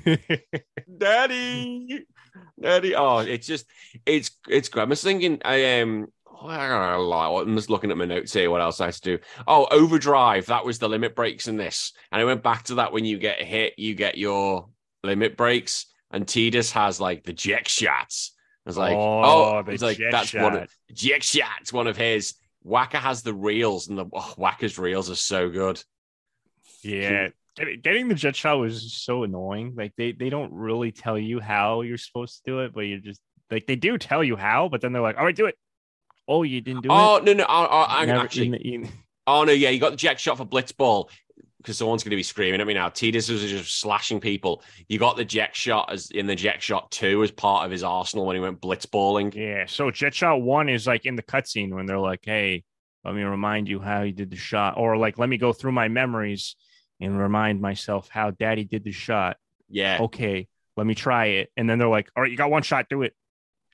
Daddy, 0.98 2.06
Daddy." 2.60 2.94
Oh, 2.94 3.18
it's 3.18 3.46
just 3.46 3.66
it's 4.06 4.30
it's 4.48 4.68
great. 4.68 4.82
I 4.82 4.86
was 4.86 5.02
thinking, 5.02 5.40
I 5.44 5.80
um. 5.80 6.06
I 6.46 6.68
don't 6.68 7.08
know, 7.08 7.38
I'm 7.38 7.56
just 7.56 7.70
looking 7.70 7.90
at 7.90 7.96
my 7.96 8.04
notes 8.04 8.34
here. 8.34 8.50
What 8.50 8.60
else 8.60 8.78
I 8.78 8.86
had 8.86 8.94
to 8.94 9.16
do? 9.16 9.18
Oh, 9.46 9.66
overdrive. 9.70 10.46
That 10.46 10.66
was 10.66 10.78
the 10.78 10.88
limit 10.90 11.14
breaks 11.14 11.48
in 11.48 11.56
this. 11.56 11.92
And 12.12 12.20
I 12.20 12.24
went 12.24 12.42
back 12.42 12.64
to 12.64 12.74
that 12.74 12.92
when 12.92 13.06
you 13.06 13.18
get 13.18 13.40
hit, 13.40 13.78
you 13.78 13.94
get 13.94 14.18
your 14.18 14.68
limit 15.02 15.38
breaks. 15.38 15.86
And 16.10 16.26
Tidus 16.26 16.70
has 16.72 17.00
like 17.00 17.24
the 17.24 17.32
Jecht 17.32 17.68
shots. 17.68 18.32
I 18.66 18.68
was 18.68 18.76
like, 18.76 18.96
Oh, 18.96 19.22
oh, 19.24 19.64
it's 19.68 19.82
like 19.82 19.98
that's 20.10 20.34
one 20.34 20.54
of 20.56 20.60
shot. 20.60 20.68
Jecht 20.92 21.22
shots, 21.22 21.72
one 21.72 21.86
of 21.86 21.96
his. 21.96 22.34
Wakka 22.66 22.96
has 22.96 23.22
the 23.22 23.34
reels, 23.34 23.88
and 23.88 23.98
the 23.98 24.06
oh, 24.12 24.34
Wakka's 24.38 24.78
reels 24.78 25.10
are 25.10 25.14
so 25.16 25.48
good. 25.50 25.82
Yeah, 26.82 27.28
getting 27.56 28.08
the 28.08 28.14
Jecht 28.14 28.34
shot 28.34 28.58
was 28.58 28.94
so 28.94 29.22
annoying. 29.22 29.74
Like 29.76 29.92
they 29.96 30.12
they 30.12 30.30
don't 30.30 30.52
really 30.52 30.92
tell 30.92 31.18
you 31.18 31.40
how 31.40 31.82
you're 31.82 31.98
supposed 31.98 32.44
to 32.44 32.50
do 32.50 32.60
it, 32.60 32.74
but 32.74 32.82
you're 32.82 32.98
just 32.98 33.20
like 33.50 33.66
they 33.66 33.76
do 33.76 33.98
tell 33.98 34.24
you 34.24 34.36
how, 34.36 34.68
but 34.68 34.80
then 34.80 34.92
they're 34.92 35.02
like, 35.02 35.16
"All 35.18 35.24
right, 35.24 35.36
do 35.36 35.46
it." 35.46 35.56
Oh, 36.26 36.42
you 36.42 36.60
didn't 36.60 36.82
do 36.82 36.88
Oh 36.90 37.16
it. 37.16 37.20
Oh 37.20 37.24
no, 37.24 37.32
no, 37.34 37.44
oh, 37.48 37.68
oh 37.70 37.86
I, 37.88 38.06
Never- 38.06 38.20
actually, 38.20 38.50
the- 38.50 38.56
in- 38.74 38.88
oh 39.26 39.44
no, 39.44 39.52
yeah, 39.52 39.70
you 39.70 39.78
got 39.78 39.90
the 39.90 39.96
Jecht 39.96 40.18
shot 40.18 40.38
for 40.38 40.46
blitzball 40.46 41.08
because 41.64 41.78
someone's 41.78 42.04
going 42.04 42.10
to 42.10 42.16
be 42.16 42.22
screaming 42.22 42.60
at 42.60 42.66
me 42.66 42.74
now. 42.74 42.90
Tidus 42.90 43.30
was 43.30 43.40
just 43.42 43.80
slashing 43.80 44.20
people. 44.20 44.62
You 44.88 44.98
got 44.98 45.16
the 45.16 45.24
Jecht 45.24 45.54
shot 45.54 45.90
as 45.90 46.10
in 46.10 46.26
the 46.26 46.36
Jecht 46.36 46.60
shot 46.60 46.90
two 46.90 47.22
as 47.22 47.30
part 47.30 47.64
of 47.64 47.70
his 47.72 47.82
arsenal 47.82 48.26
when 48.26 48.36
he 48.36 48.40
went 48.40 48.60
blitzballing. 48.60 49.34
yeah, 49.34 49.64
so 49.66 49.90
Jecht 49.90 50.12
shot 50.12 50.42
one 50.42 50.68
is 50.68 50.86
like 50.86 51.06
in 51.06 51.16
the 51.16 51.22
cutscene 51.22 51.72
when 51.74 51.86
they're 51.86 51.98
like, 51.98 52.20
"Hey, 52.22 52.64
let 53.04 53.14
me 53.14 53.22
remind 53.22 53.68
you 53.68 53.80
how 53.80 54.02
you 54.02 54.12
did 54.12 54.30
the 54.30 54.36
shot," 54.36 54.74
or 54.76 54.96
like, 54.98 55.18
"Let 55.18 55.28
me 55.28 55.38
go 55.38 55.52
through 55.52 55.72
my 55.72 55.88
memories 55.88 56.54
and 57.00 57.18
remind 57.18 57.60
myself 57.60 58.08
how 58.08 58.30
Daddy 58.30 58.64
did 58.64 58.84
the 58.84 58.92
shot." 58.92 59.38
Yeah, 59.70 59.98
okay, 60.02 60.46
let 60.76 60.86
me 60.86 60.94
try 60.94 61.26
it. 61.26 61.50
And 61.56 61.68
then 61.68 61.78
they're 61.78 61.88
like, 61.88 62.10
all 62.14 62.22
right, 62.22 62.30
you 62.30 62.36
got 62.36 62.50
one 62.50 62.62
shot, 62.62 62.88
do 62.88 63.02
it. 63.02 63.14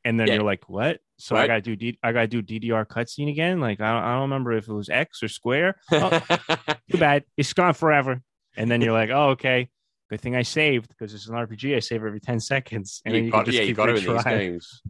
And 0.05 0.18
then 0.18 0.28
Yeah. 0.28 0.34
you're 0.34 0.45
like, 0.45 0.68
what? 0.68 1.01
So 1.21 1.37
I 1.37 1.47
gotta 1.47 1.61
do 1.61 1.77
D- 1.77 1.99
I 2.03 2.12
gotta 2.12 2.27
do 2.27 2.43
DDR 2.43 2.87
cutscene 2.87 3.31
again. 3.31 3.61
Like 3.61 3.81
I 3.81 3.93
don't, 3.93 4.03
I 4.03 4.12
don't 4.14 4.23
remember 4.23 4.53
if 4.53 4.68
it 4.68 4.73
was 4.73 4.89
X 4.89 5.23
or 5.23 5.29
square. 5.29 5.77
Oh, 5.93 6.21
too 6.91 6.99
bad, 6.99 7.25
it's 7.37 7.53
gone 7.53 7.75
forever. 7.75 8.23
And 8.57 8.71
then 8.71 8.81
you're 8.81 8.93
like, 8.93 9.11
oh 9.11 9.31
okay, 9.31 9.68
good 10.09 10.21
thing 10.21 10.35
I 10.35 10.43
saved 10.43 10.89
because 10.89 11.14
it's 11.14 11.29
an 11.29 11.35
RPG. 11.35 11.77
I 11.77 11.81
save 11.81 12.05
every 12.05 12.21
ten 12.21 12.41
seconds, 12.41 13.03
and 13.05 13.14
then 13.14 13.21
you 13.21 13.27
you 13.27 13.33
got, 13.33 13.45
can 13.45 13.47
just 13.47 13.57
yeah, 13.57 13.62
you 13.62 13.68
keep 13.68 13.77
got 13.77 13.89
it 13.91 14.05
in 14.05 14.14
these 14.14 14.25
games. 14.25 14.83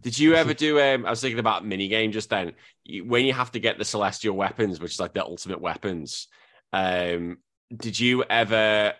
Did 0.00 0.18
you 0.18 0.34
ever 0.34 0.54
do? 0.54 0.80
Um, 0.80 1.04
I 1.04 1.10
was 1.10 1.20
thinking 1.20 1.40
about 1.40 1.66
mini 1.66 1.88
game 1.88 2.12
just 2.12 2.30
then. 2.30 2.52
You, 2.84 3.04
when 3.04 3.24
you 3.26 3.32
have 3.32 3.52
to 3.52 3.60
get 3.60 3.78
the 3.78 3.84
celestial 3.84 4.36
weapons, 4.36 4.80
which 4.80 4.92
is 4.92 5.00
like 5.00 5.12
the 5.12 5.24
ultimate 5.24 5.60
weapons. 5.60 6.28
Um, 6.72 7.38
did 7.74 7.98
you 7.98 8.22
ever 8.24 8.94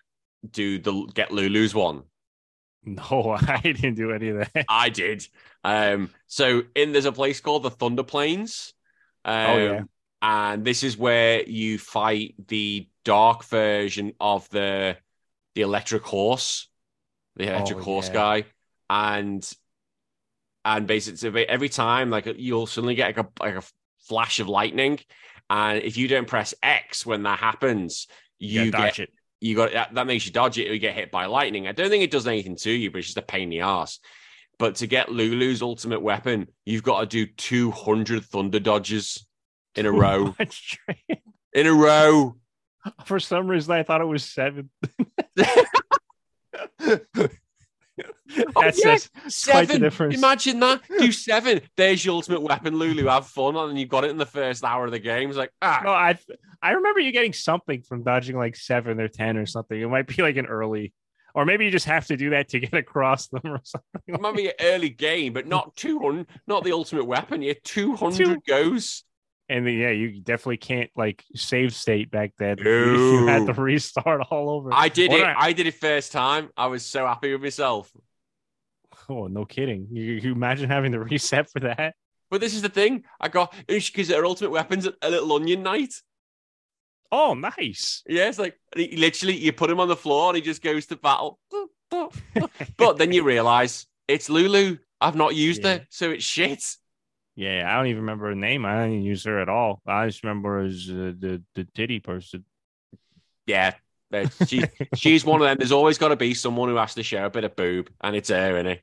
do 0.51 0.79
the 0.79 1.09
get 1.14 1.31
Lulu's 1.31 1.75
one? 1.75 2.03
No, 3.11 3.37
I 3.49 3.61
didn't 3.62 3.95
do 3.95 4.12
any 4.12 4.28
of 4.30 4.39
that. 4.53 4.68
I 4.68 4.89
did. 4.89 5.26
Um, 5.64 6.11
so 6.26 6.62
in 6.74 6.93
there's 6.93 7.05
a 7.05 7.12
place 7.12 7.41
called 7.41 7.62
the 7.62 7.70
Thunder 7.70 8.03
Plains. 8.03 8.74
Um, 9.24 9.39
Oh, 9.43 9.57
yeah. 9.59 9.84
and 10.22 10.64
this 10.64 10.82
is 10.82 10.97
where 10.97 11.43
you 11.43 11.78
fight 11.78 12.34
the 12.49 12.89
dark 13.05 13.45
version 13.45 14.12
of 14.20 14.49
the 14.51 14.97
the 15.55 15.62
electric 15.62 16.05
horse, 16.05 16.68
the 17.37 17.49
electric 17.49 17.78
Oh, 17.78 17.80
horse 17.80 18.09
yeah. 18.09 18.11
guy, 18.11 18.47
and 18.91 19.49
and 20.64 20.87
basically 20.87 21.49
every 21.49 21.68
time 21.68 22.11
like 22.11 22.26
you'll 22.37 22.66
suddenly 22.66 22.95
get 22.95 23.16
like 23.16 23.26
a 23.26 23.43
like 23.45 23.55
a 23.57 23.62
flash 24.09 24.41
of 24.41 24.49
lightning, 24.49 24.99
and 25.51 25.82
if 25.82 25.97
you 25.97 26.09
don't 26.09 26.26
press 26.28 26.55
X 26.62 27.07
when 27.07 27.22
that 27.24 27.39
happens, 27.39 28.09
you 28.39 28.66
You 28.66 28.72
get 28.72 28.99
it. 28.99 29.11
You 29.41 29.57
got 29.57 29.72
that, 29.72 29.95
that 29.95 30.07
makes 30.07 30.26
you 30.26 30.32
dodge 30.32 30.59
it 30.59 30.68
or 30.68 30.74
you 30.74 30.80
get 30.80 30.95
hit 30.95 31.11
by 31.11 31.26
lightning. 31.26 31.66
I 31.68 31.72
don't 31.72 31.91
think 31.91 32.05
it 32.05 32.11
does 32.11 32.26
anything 32.26 32.57
to 32.57 32.70
you, 32.70 32.91
but 32.91 32.99
it's 32.99 33.09
just 33.09 33.18
a 33.18 33.22
pain 33.22 33.45
in 33.45 33.51
the 33.51 33.61
ass. 33.61 33.99
But 34.59 34.76
to 34.76 34.87
get 34.87 35.11
Lulu's 35.12 35.61
ultimate 35.61 36.01
weapon, 36.01 36.49
you've 36.64 36.82
got 36.82 37.01
to 37.01 37.07
do 37.07 37.26
200 37.26 38.24
thunder 38.24 38.59
dodges 38.59 39.26
in 39.74 39.87
a 39.87 39.93
row. 40.05 40.34
In 41.53 41.66
a 41.66 41.72
row. 41.72 42.37
For 43.07 43.18
some 43.18 43.47
reason, 43.47 43.72
I 43.72 43.82
thought 43.82 44.03
it 44.03 44.05
was 44.05 44.24
seven. 44.24 44.68
Oh, 47.99 48.61
that's, 48.61 48.85
yeah, 48.85 48.91
that's 48.93 49.09
quite 49.09 49.25
the 49.25 49.31
Seven. 49.31 49.81
difference. 49.81 50.17
Imagine 50.17 50.61
that. 50.61 50.83
Do 50.99 51.11
seven. 51.13 51.61
There's 51.77 52.05
your 52.05 52.17
ultimate 52.17 52.43
weapon, 52.43 52.77
Lulu. 52.79 53.07
Have 53.07 53.27
fun. 53.27 53.57
And 53.57 53.79
you've 53.79 53.89
got 53.89 54.05
it 54.05 54.11
in 54.11 54.19
the 54.19 54.27
first 54.27 54.65
hour 54.65 54.85
of 54.85 54.91
the 54.93 54.99
game. 54.99 55.29
It's 55.29 55.39
like, 55.39 55.53
ah, 55.63 55.81
No, 55.85 55.91
I 55.91 56.19
I 56.63 56.73
remember 56.73 57.01
you 57.01 57.13
getting 57.13 57.33
something 57.33 57.83
from 57.83 58.03
dodging 58.03 58.37
like 58.37 58.57
seven 58.57 59.01
or 59.01 59.09
ten 59.09 59.37
or 59.37 59.47
something. 59.47 59.81
It 59.81 59.89
might 59.89 60.07
be 60.07 60.23
like 60.23 60.37
an 60.37 60.47
early, 60.47 60.93
or 61.35 61.45
maybe 61.45 61.65
you 61.65 61.71
just 61.71 61.87
have 61.87 62.07
to 62.09 62.17
do 62.17 62.31
that 62.31 62.49
to 62.51 62.61
get 62.61 62.75
across 62.85 63.29
them 63.29 63.43
or 63.45 63.61
something. 63.65 64.01
it 64.09 64.21
might 64.21 64.37
be 64.37 64.49
an 64.49 64.55
early 64.61 64.91
game, 64.91 65.33
but 65.33 65.47
not 65.47 65.75
200, 65.77 66.27
not 66.47 66.65
the 66.65 66.73
ultimate 66.73 67.05
weapon. 67.07 67.41
Yeah, 67.43 67.55
200 67.65 68.17
Two- 68.17 68.41
goes. 68.47 69.05
And 69.49 69.65
then, 69.67 69.75
yeah, 69.75 69.91
you 69.91 70.21
definitely 70.21 70.57
can't 70.57 70.91
like 70.97 71.25
save 71.35 71.73
state 71.75 72.11
back 72.11 72.33
then. 72.39 72.57
You 72.65 73.27
had 73.27 73.47
to 73.47 73.53
restart 73.53 74.21
all 74.31 74.51
over. 74.51 74.71
I 74.73 74.89
did 74.89 75.11
What 75.11 75.21
it. 75.21 75.25
I- 75.25 75.47
I 75.47 75.53
did 75.53 75.67
it 75.67 75.75
first 75.75 76.11
time. 76.13 76.51
I 76.57 76.67
was 76.67 76.85
so 76.85 77.07
happy 77.07 77.33
with 77.33 77.43
myself. 77.43 77.93
oh, 79.09 79.29
no 79.29 79.45
kidding. 79.45 79.87
You, 79.93 80.03
you 80.15 80.33
imagine 80.33 80.69
having 80.69 80.93
to 80.93 80.99
reset 81.01 81.49
for 81.51 81.61
that? 81.61 81.95
But 82.29 82.41
this 82.41 82.55
is 82.55 82.63
the 82.63 82.69
thing. 82.69 83.05
I 83.21 83.29
got 83.29 83.55
because 83.69 84.09
her 84.11 84.25
ultimate 84.27 84.51
weapons 84.51 84.89
a 85.01 85.11
little 85.11 85.33
Onion 85.35 85.63
Knight. 85.63 85.95
Oh, 87.13 87.35
nice. 87.35 88.03
Yeah, 88.09 88.29
it's 88.29 88.39
like 88.41 88.59
literally 88.75 89.37
you 89.37 89.53
put 89.53 89.71
him 89.71 89.79
on 89.79 89.87
the 89.87 89.95
floor 89.95 90.31
and 90.31 90.37
he 90.37 90.43
just 90.43 90.61
goes 90.61 90.87
to 90.87 90.97
battle. 90.97 91.39
but 92.77 92.99
then 92.99 93.13
you 93.13 93.23
realize 93.23 93.87
it's 94.09 94.29
Lulu. 94.29 94.79
I've 95.01 95.15
not 95.15 95.37
used 95.37 95.63
Yeah. 95.63 95.75
it, 95.75 95.87
so 95.91 96.11
it's 96.11 96.25
shit. 96.25 96.65
Yeah, 97.37 97.70
I 97.70 97.76
don't 97.76 97.89
even 97.89 98.01
remember 98.01 98.28
her 98.28 98.34
name. 98.34 98.64
I 98.64 98.82
didn't 98.82 98.93
even 98.95 99.05
use 99.05 99.24
her 99.24 99.39
at 99.39 99.51
all. 99.51 99.82
I 99.87 100.07
just 100.07 100.24
remember 100.24 100.61
as 100.61 100.89
uh, 100.91 101.12
the 101.18 101.43
the 101.55 101.64
titty 101.74 102.01
person. 102.01 102.45
Yeah, 103.47 103.74
she 104.47 104.64
she's 104.95 105.24
one 105.24 105.43
of 105.43 105.47
them. 105.47 105.59
There's 105.59 105.72
always 105.72 105.99
got 105.99 106.09
to 106.09 106.16
be 106.16 106.32
someone 106.34 106.70
who 106.70 106.76
has 106.76 106.95
to 106.95 107.03
show 107.03 107.26
a 107.26 107.30
bit 107.30 107.45
of 107.45 107.55
boob, 107.55 107.91
and 108.01 108.16
it's 108.16 108.30
her, 108.30 108.55
innit? 108.55 108.80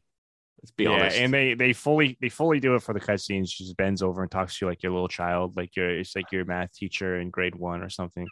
Let's 0.62 0.72
be 0.72 0.84
yeah, 0.86 0.92
honest. 0.92 1.18
and 1.18 1.34
they 1.34 1.56
they 1.56 1.74
fully 1.74 2.18
they 2.22 2.30
fully 2.30 2.60
do 2.60 2.76
it 2.76 2.84
for 2.84 2.94
the 2.94 3.00
cutscenes. 3.00 3.50
She 3.50 3.66
just 3.66 3.76
bends 3.76 4.02
over 4.02 4.22
and 4.22 4.32
talks 4.32 4.58
to 4.58 4.66
you 4.66 4.70
like 4.70 4.84
your 4.84 4.94
little 4.94 5.10
child, 5.10 5.58
like 5.58 5.76
your 5.76 6.00
it's 6.00 6.16
like 6.16 6.32
your 6.32 6.46
math 6.46 6.74
teacher 6.74 7.20
in 7.20 7.32
grade 7.32 7.56
one 7.56 7.82
or 7.82 7.90
something, 7.90 8.28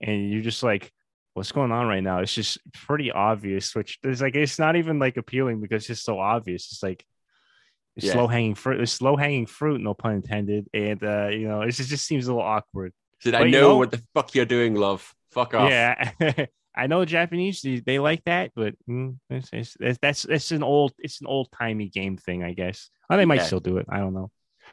and 0.00 0.30
you're 0.32 0.42
just 0.42 0.62
like, 0.62 0.90
what's 1.34 1.52
going 1.52 1.70
on 1.70 1.86
right 1.86 2.02
now? 2.02 2.20
It's 2.20 2.34
just 2.34 2.58
pretty 2.72 3.12
obvious. 3.12 3.74
Which 3.74 3.98
is 4.02 4.20
like 4.20 4.34
it's 4.34 4.58
not 4.58 4.76
even 4.76 4.98
like 4.98 5.16
appealing 5.16 5.60
because 5.60 5.88
it's 5.90 6.02
so 6.02 6.18
obvious. 6.18 6.72
It's 6.72 6.82
like 6.82 7.04
it's 7.96 8.06
Yeah. 8.06 8.12
slow 8.12 8.26
hanging 8.26 8.54
fruit. 8.54 8.80
It's 8.80 8.92
slow 8.92 9.16
hanging 9.16 9.46
fruit, 9.46 9.80
no 9.80 9.94
pun 9.94 10.14
intended. 10.14 10.68
And 10.74 11.02
uh, 11.02 11.28
you 11.28 11.48
know, 11.48 11.62
it 11.62 11.70
just, 11.72 11.88
just 11.90 12.06
seems 12.06 12.26
a 12.26 12.32
little 12.34 12.46
awkward. 12.46 12.92
Said, 13.20 13.34
I 13.34 13.38
but 13.40 13.44
you 13.46 13.52
know, 13.52 13.60
know- 13.70 13.76
what 13.78 13.90
the 13.90 14.02
fuck 14.14 14.34
you're 14.34 14.44
doing, 14.44 14.74
love. 14.74 15.14
Fuck 15.32 15.54
off. 15.54 15.70
Yeah, 15.70 16.12
I 16.76 16.86
know 16.86 17.04
Japanese 17.04 17.60
they, 17.62 17.80
they 17.80 17.98
like 17.98 18.22
that, 18.24 18.52
but 18.54 18.74
mm, 18.88 19.16
it's, 19.30 19.50
it's, 19.52 19.76
it's, 19.80 19.98
that's 20.00 20.24
it's 20.26 20.50
an 20.52 20.62
old 20.62 20.92
it's 20.98 21.20
an 21.20 21.26
old 21.26 21.48
timey 21.58 21.88
game 21.88 22.16
thing, 22.16 22.42
I 22.44 22.52
guess. 22.52 22.90
Or 23.10 23.16
they 23.16 23.24
might 23.24 23.36
Yeah. 23.40 23.44
still 23.44 23.60
do 23.60 23.78
it. 23.78 23.86
I 23.88 23.98
don't 23.98 24.14
know. 24.14 24.30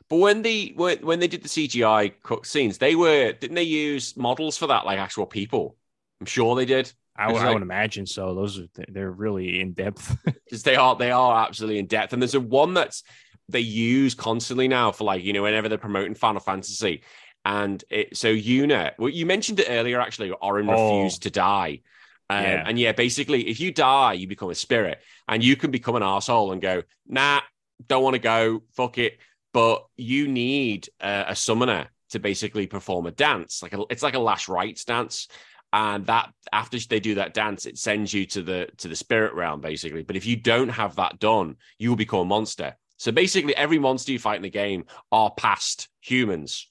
But 0.09 0.17
when 0.17 0.41
they 0.41 0.73
when, 0.75 0.99
when 0.99 1.19
they 1.19 1.27
did 1.27 1.43
the 1.43 1.49
CGI 1.49 2.13
scenes, 2.45 2.77
they 2.77 2.95
were 2.95 3.31
didn't 3.33 3.55
they 3.55 3.63
use 3.63 4.17
models 4.17 4.57
for 4.57 4.67
that, 4.67 4.85
like 4.85 4.99
actual 4.99 5.25
people? 5.25 5.75
I'm 6.19 6.25
sure 6.25 6.55
they 6.55 6.65
did. 6.65 6.91
I 7.15 7.27
would, 7.27 7.35
It's 7.35 7.43
I 7.43 7.53
would 7.53 7.61
imagine 7.61 8.05
so. 8.05 8.33
Those 8.33 8.59
are 8.59 8.67
they're 8.89 9.11
really 9.11 9.59
in 9.59 9.73
depth. 9.73 10.17
because 10.25 10.63
they 10.63 10.75
are 10.75 10.95
they 10.95 11.11
are 11.11 11.45
absolutely 11.45 11.79
in 11.79 11.85
depth. 11.85 12.13
And 12.13 12.21
there's 12.21 12.35
a 12.35 12.39
one 12.39 12.73
that's 12.73 13.03
they 13.49 13.59
use 13.59 14.15
constantly 14.15 14.67
now 14.67 14.91
for 14.91 15.03
like 15.03 15.23
you 15.23 15.33
know 15.33 15.43
whenever 15.43 15.69
they're 15.69 15.77
promoting 15.77 16.15
Final 16.15 16.41
Fantasy, 16.41 17.03
and 17.45 17.83
it 17.89 18.17
so 18.17 18.33
Yuna. 18.33 18.91
Well, 18.97 19.09
you 19.09 19.25
mentioned 19.25 19.59
it 19.59 19.67
earlier 19.69 20.01
actually. 20.01 20.31
Auron 20.31 20.69
Oh. 20.69 20.97
refused 20.97 21.23
to 21.23 21.29
die. 21.29 21.81
Um, 22.29 22.43
Yeah. 22.43 22.63
And 22.65 22.79
yeah, 22.79 22.93
basically, 22.93 23.47
if 23.49 23.59
you 23.59 23.71
die, 23.71 24.13
you 24.13 24.27
become 24.27 24.49
a 24.49 24.55
spirit, 24.55 24.99
and 25.27 25.43
you 25.43 25.55
can 25.55 25.69
become 25.71 25.95
an 25.95 26.03
asshole 26.03 26.51
and 26.51 26.61
go, 26.61 26.83
"Nah, 27.07 27.41
don't 27.87 28.01
want 28.03 28.15
to 28.15 28.19
go, 28.19 28.63
fuck 28.75 28.97
it." 28.97 29.19
But 29.53 29.85
you 29.97 30.27
need 30.27 30.89
uh, 30.99 31.25
a 31.27 31.35
summoner 31.35 31.89
to 32.09 32.19
basically 32.19 32.65
perform 32.65 33.05
a 33.07 33.11
dance, 33.11 33.61
like 33.61 33.73
a, 33.73 33.83
it's 33.89 34.01
like 34.03 34.13
a 34.15 34.19
last 34.19 34.47
rites 34.47 34.85
dance, 34.85 35.27
and 35.73 36.05
that 36.05 36.31
after 36.53 36.77
they 36.79 36.99
do 37.01 37.15
that 37.15 37.33
dance, 37.33 37.65
it 37.65 37.77
sends 37.77 38.13
you 38.13 38.25
to 38.27 38.41
the 38.43 38.69
to 38.77 38.87
the 38.87 38.95
spirit 38.95 39.33
realm, 39.33 39.59
basically. 39.59 40.03
But 40.03 40.15
if 40.15 40.25
you 40.25 40.35
don't 40.37 40.69
have 40.69 40.95
that 40.95 41.19
done, 41.19 41.57
you 41.79 41.89
will 41.89 41.97
become 41.97 42.19
a 42.21 42.25
monster. 42.25 42.75
So 42.97 43.11
basically, 43.11 43.55
every 43.55 43.79
monster 43.79 44.11
you 44.13 44.19
fight 44.19 44.37
in 44.37 44.43
the 44.43 44.49
game 44.49 44.85
are 45.11 45.31
past 45.31 45.89
humans. 45.99 46.69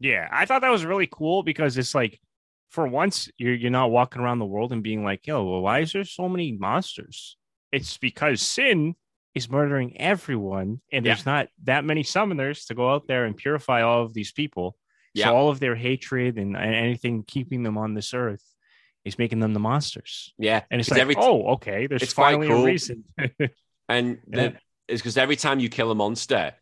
yeah, 0.00 0.28
I 0.32 0.46
thought 0.46 0.62
that 0.62 0.70
was 0.70 0.84
really 0.84 1.08
cool 1.10 1.42
because 1.42 1.78
it's 1.78 1.94
like 1.94 2.18
for 2.70 2.86
once 2.86 3.30
you're 3.38 3.54
you're 3.54 3.70
not 3.70 3.90
walking 3.90 4.20
around 4.22 4.38
the 4.38 4.46
world 4.46 4.72
and 4.72 4.82
being 4.82 5.04
like, 5.04 5.26
yo, 5.26 5.44
well, 5.44 5.60
why 5.60 5.80
is 5.80 5.92
there 5.92 6.04
so 6.04 6.28
many 6.28 6.52
monsters? 6.52 7.36
It's 7.72 7.98
because 7.98 8.40
sin 8.42 8.94
is 9.34 9.50
murdering 9.50 9.96
everyone, 10.00 10.80
and 10.92 11.04
Yeah. 11.04 11.12
there's 11.14 11.26
not 11.26 11.48
that 11.64 11.84
many 11.84 12.02
summoners 12.02 12.66
to 12.66 12.74
go 12.74 12.90
out 12.90 13.06
there 13.06 13.24
and 13.26 13.36
purify 13.36 13.82
all 13.82 14.02
of 14.02 14.14
these 14.14 14.32
people. 14.32 14.76
Yeah. 15.16 15.26
So 15.26 15.36
all 15.36 15.48
of 15.48 15.60
their 15.60 15.74
hatred 15.74 16.36
and, 16.38 16.56
and 16.56 16.74
anything 16.74 17.24
keeping 17.24 17.62
them 17.62 17.78
on 17.78 17.94
this 17.94 18.12
earth 18.14 18.44
is 19.04 19.18
making 19.18 19.40
them 19.40 19.54
the 19.54 19.60
monsters. 19.60 20.34
Yeah, 20.38 20.62
And 20.70 20.80
it's 20.80 20.90
like, 20.90 21.00
every 21.00 21.14
t- 21.14 21.20
oh, 21.22 21.54
okay, 21.54 21.86
there's 21.86 22.02
it's 22.02 22.12
finally 22.12 22.48
cool. 22.48 22.62
a 22.62 22.64
reason. 22.64 23.04
and 23.88 24.18
the, 24.26 24.42
Yeah. 24.42 24.50
it's 24.88 25.00
because 25.00 25.16
every 25.16 25.36
time 25.36 25.60
you 25.60 25.68
kill 25.68 25.90
a 25.90 25.94
monster, 25.94 26.52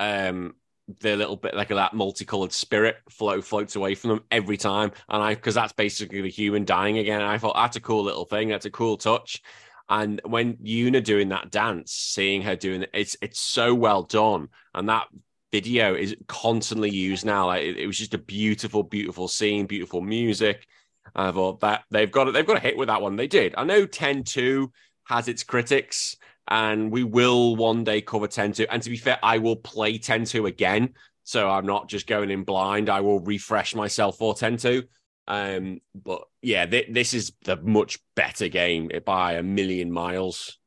um, 0.00 0.54
the 1.00 1.16
little 1.16 1.36
bit 1.36 1.54
like 1.54 1.68
that 1.68 1.94
multicolored 1.94 2.52
spirit 2.52 2.96
flow 3.08 3.40
floats 3.40 3.74
away 3.74 3.94
from 3.94 4.10
them 4.10 4.20
every 4.30 4.58
time, 4.58 4.92
and 5.08 5.22
I 5.22 5.34
because 5.34 5.54
that's 5.54 5.72
basically 5.72 6.20
the 6.20 6.28
human 6.28 6.66
dying 6.66 6.98
again. 6.98 7.22
And 7.22 7.30
I 7.30 7.38
thought 7.38 7.56
that's 7.56 7.76
a 7.76 7.80
cool 7.80 8.04
little 8.04 8.26
thing. 8.26 8.48
That's 8.48 8.66
a 8.66 8.70
cool 8.70 8.98
touch. 8.98 9.40
And 9.88 10.20
when 10.26 10.54
Yuna 10.58 11.02
doing 11.02 11.30
that 11.30 11.50
dance, 11.50 11.92
seeing 11.92 12.42
her 12.42 12.54
doing 12.54 12.82
it, 12.82 12.90
it's 12.92 13.16
it's 13.22 13.40
so 13.40 13.74
well 13.74 14.02
done, 14.02 14.48
and 14.74 14.90
that 14.90 15.06
video 15.54 15.94
is 15.94 16.16
constantly 16.26 16.90
used 16.90 17.24
now. 17.24 17.46
Like 17.46 17.62
it, 17.62 17.78
it 17.78 17.86
was 17.86 17.96
just 17.96 18.12
a 18.12 18.18
beautiful, 18.18 18.82
beautiful 18.82 19.28
scene, 19.28 19.66
beautiful 19.66 20.00
music. 20.00 20.66
I 21.14 21.30
thought 21.30 21.60
that 21.60 21.84
they've 21.92 22.10
got. 22.10 22.32
They've 22.32 22.46
got 22.46 22.56
a 22.56 22.60
hit 22.60 22.76
with 22.76 22.88
that 22.88 23.00
one. 23.00 23.14
They 23.14 23.28
did. 23.28 23.54
I 23.56 23.62
know 23.62 23.86
10-2 23.86 24.66
has 25.04 25.28
its 25.28 25.44
critics, 25.44 26.16
and 26.48 26.90
we 26.90 27.04
will 27.04 27.54
one 27.54 27.84
day 27.84 28.00
cover 28.00 28.26
10-2. 28.26 28.66
And 28.68 28.82
to 28.82 28.90
be 28.90 28.96
fair, 28.96 29.20
I 29.22 29.38
will 29.38 29.54
play 29.54 29.96
10-2 29.96 30.48
again. 30.48 30.94
So 31.22 31.48
I'm 31.48 31.66
not 31.66 31.88
just 31.88 32.08
going 32.08 32.32
in 32.32 32.42
blind. 32.42 32.90
I 32.90 33.00
will 33.00 33.20
refresh 33.20 33.76
myself 33.76 34.18
for 34.18 34.34
10-2. 34.34 34.82
Um, 35.28 35.80
but 35.94 36.22
yeah, 36.42 36.66
th- 36.66 36.88
this 36.90 37.14
is 37.14 37.32
the 37.44 37.56
much 37.56 38.00
better 38.16 38.48
game 38.48 38.90
by 39.06 39.34
a 39.34 39.42
million 39.42 39.92
miles. 39.92 40.58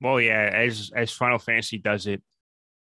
Well, 0.00 0.18
yeah, 0.18 0.50
as 0.54 0.90
as 0.96 1.12
Final 1.12 1.38
Fantasy 1.38 1.76
does 1.76 2.06
it, 2.06 2.22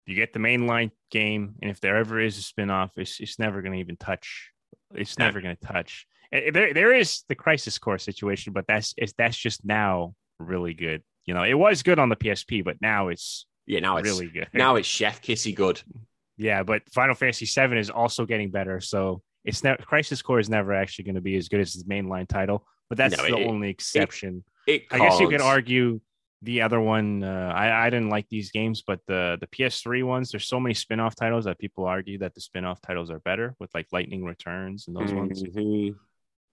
you 0.06 0.14
get 0.14 0.32
the 0.32 0.38
mainline 0.38 0.90
game, 1.10 1.54
and 1.62 1.70
if 1.70 1.80
there 1.80 1.96
ever 1.96 2.20
is 2.20 2.38
a 2.38 2.42
spin-off, 2.42 2.92
it's 2.96 3.20
it's 3.20 3.38
never 3.38 3.62
going 3.62 3.72
to 3.72 3.78
even 3.80 3.96
touch. 3.96 4.50
It's 4.94 5.18
never 5.18 5.40
going 5.40 5.56
to 5.56 5.66
touch. 5.66 6.06
Eh, 6.32 6.50
There 6.50 6.72
there 6.72 6.94
is 6.94 7.22
the 7.28 7.34
Crisis 7.34 7.78
Core 7.78 7.98
situation, 7.98 8.52
but 8.52 8.66
that's 8.66 8.94
it's, 8.96 9.12
that's 9.18 9.36
just 9.36 9.64
now 9.64 10.14
really 10.38 10.74
good. 10.74 11.02
You 11.24 11.34
know, 11.34 11.42
it 11.42 11.54
was 11.54 11.82
good 11.82 11.98
on 11.98 12.08
the 12.08 12.16
PSP, 12.16 12.64
but 12.64 12.76
now 12.80 13.08
it's 13.08 13.46
Yeah, 13.66 13.80
now 13.80 13.96
it's 13.96 14.08
really 14.08 14.28
good. 14.28 14.48
now 14.54 14.76
it's 14.76 14.86
Chef 14.88 15.20
Kissy 15.22 15.54
good. 15.54 15.82
yeah, 16.36 16.62
but 16.62 16.82
Final 16.92 17.14
Fantasy 17.14 17.46
VII 17.46 17.76
is 17.78 17.90
also 17.90 18.26
getting 18.26 18.50
better. 18.50 18.80
So 18.80 19.22
it's 19.44 19.64
never 19.64 19.82
Crisis 19.82 20.22
Core 20.22 20.38
is 20.38 20.48
never 20.48 20.72
actually 20.72 21.04
going 21.06 21.14
to 21.16 21.20
be 21.20 21.36
as 21.36 21.48
good 21.48 21.60
as 21.60 21.74
its 21.74 21.84
mainline 21.84 22.28
title, 22.28 22.64
but 22.88 22.96
that's 22.98 23.16
No, 23.16 23.24
the 23.24 23.36
it- 23.38 23.46
only 23.46 23.70
exception. 23.70 24.44
It 24.68 24.84
I 24.90 24.98
guess 24.98 25.20
you 25.20 25.28
could 25.28 25.40
argue 25.40 26.00
the 26.42 26.62
other 26.62 26.80
one. 26.80 27.22
Uh, 27.22 27.52
I 27.54 27.86
I 27.86 27.90
didn't 27.90 28.10
like 28.10 28.28
these 28.28 28.50
games, 28.50 28.82
but 28.86 29.00
the 29.06 29.38
the 29.40 29.46
PS3 29.46 30.04
ones. 30.04 30.30
There's 30.30 30.48
so 30.48 30.60
many 30.60 30.74
spin-off 30.74 31.14
titles 31.16 31.44
that 31.46 31.58
people 31.58 31.84
argue 31.84 32.18
that 32.18 32.34
the 32.34 32.40
spin-off 32.40 32.80
titles 32.80 33.10
are 33.10 33.20
better 33.20 33.54
with 33.58 33.70
like 33.74 33.86
Lightning 33.92 34.24
Returns 34.24 34.86
and 34.86 34.96
those 34.96 35.12
ones. 35.12 35.42
Mhm. 35.42 35.96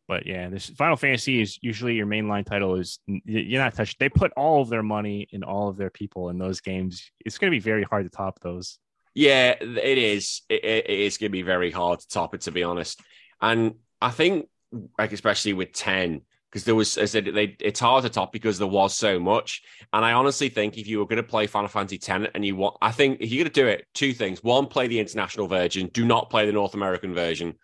But 0.07 0.25
yeah, 0.25 0.49
this 0.49 0.69
Final 0.69 0.97
Fantasy 0.97 1.41
is 1.41 1.57
usually 1.61 1.95
your 1.95 2.05
mainline 2.05 2.45
title 2.45 2.75
is 2.75 2.99
you're 3.07 3.61
not 3.61 3.73
touched. 3.73 3.99
They 3.99 4.09
put 4.09 4.33
all 4.35 4.61
of 4.61 4.69
their 4.69 4.83
money 4.83 5.27
and 5.31 5.43
all 5.43 5.69
of 5.69 5.77
their 5.77 5.89
people 5.89 6.29
in 6.29 6.37
those 6.37 6.59
games. 6.59 7.09
It's 7.25 7.37
going 7.37 7.51
to 7.51 7.55
be 7.55 7.61
very 7.61 7.83
hard 7.83 8.03
to 8.03 8.09
top 8.09 8.39
those. 8.41 8.79
Yeah, 9.15 9.55
it 9.61 9.97
is. 9.97 10.41
It, 10.49 10.63
it 10.63 10.89
it 10.89 10.99
is 10.99 11.17
going 11.17 11.29
to 11.29 11.37
be 11.37 11.41
very 11.41 11.71
hard 11.71 11.99
to 11.99 12.07
top 12.07 12.35
it, 12.35 12.41
to 12.41 12.51
be 12.51 12.63
honest. 12.63 12.99
And 13.39 13.75
I 14.01 14.09
think, 14.09 14.49
like 14.97 15.13
especially 15.13 15.53
with 15.53 15.71
ten, 15.71 16.21
because 16.53 16.65
there 16.65 16.75
was, 16.75 16.99
I 16.99 17.05
said, 17.05 17.25
they, 17.33 17.57
it's 17.59 17.79
hard 17.79 18.03
to 18.03 18.11
top 18.11 18.31
because 18.31 18.59
there 18.59 18.67
was 18.67 18.93
so 18.93 19.19
much. 19.19 19.63
And 19.91 20.05
I 20.05 20.13
honestly 20.13 20.49
think 20.49 20.77
if 20.77 20.87
you 20.87 20.99
were 20.99 21.07
going 21.07 21.17
to 21.17 21.23
play 21.27 21.47
Final 21.47 21.67
Fantasy 21.67 21.97
Ten 21.97 22.27
and 22.35 22.45
you 22.45 22.55
want, 22.55 22.77
I 22.79 22.91
think 22.91 23.21
if 23.21 23.31
you're 23.31 23.43
going 23.43 23.51
to 23.51 23.61
do 23.61 23.67
it, 23.67 23.87
two 23.95 24.13
things: 24.13 24.43
one, 24.43 24.67
play 24.67 24.85
the 24.85 24.99
international 24.99 25.47
version. 25.47 25.89
Do 25.91 26.05
not 26.05 26.29
play 26.29 26.45
the 26.45 26.51
North 26.51 26.75
American 26.75 27.15
version. 27.15 27.55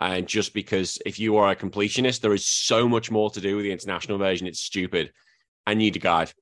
And 0.00 0.26
just 0.26 0.54
because 0.54 0.98
if 1.04 1.18
you 1.18 1.36
are 1.36 1.50
a 1.50 1.56
completionist, 1.56 2.22
there 2.22 2.32
is 2.32 2.46
so 2.46 2.88
much 2.88 3.10
more 3.10 3.28
to 3.30 3.42
do 3.42 3.56
with 3.56 3.64
the 3.66 3.72
international 3.72 4.16
version. 4.16 4.46
It's 4.46 4.60
stupid. 4.60 5.12
I 5.66 5.74
need 5.74 5.96
a 5.96 5.98
guide. 5.98 6.32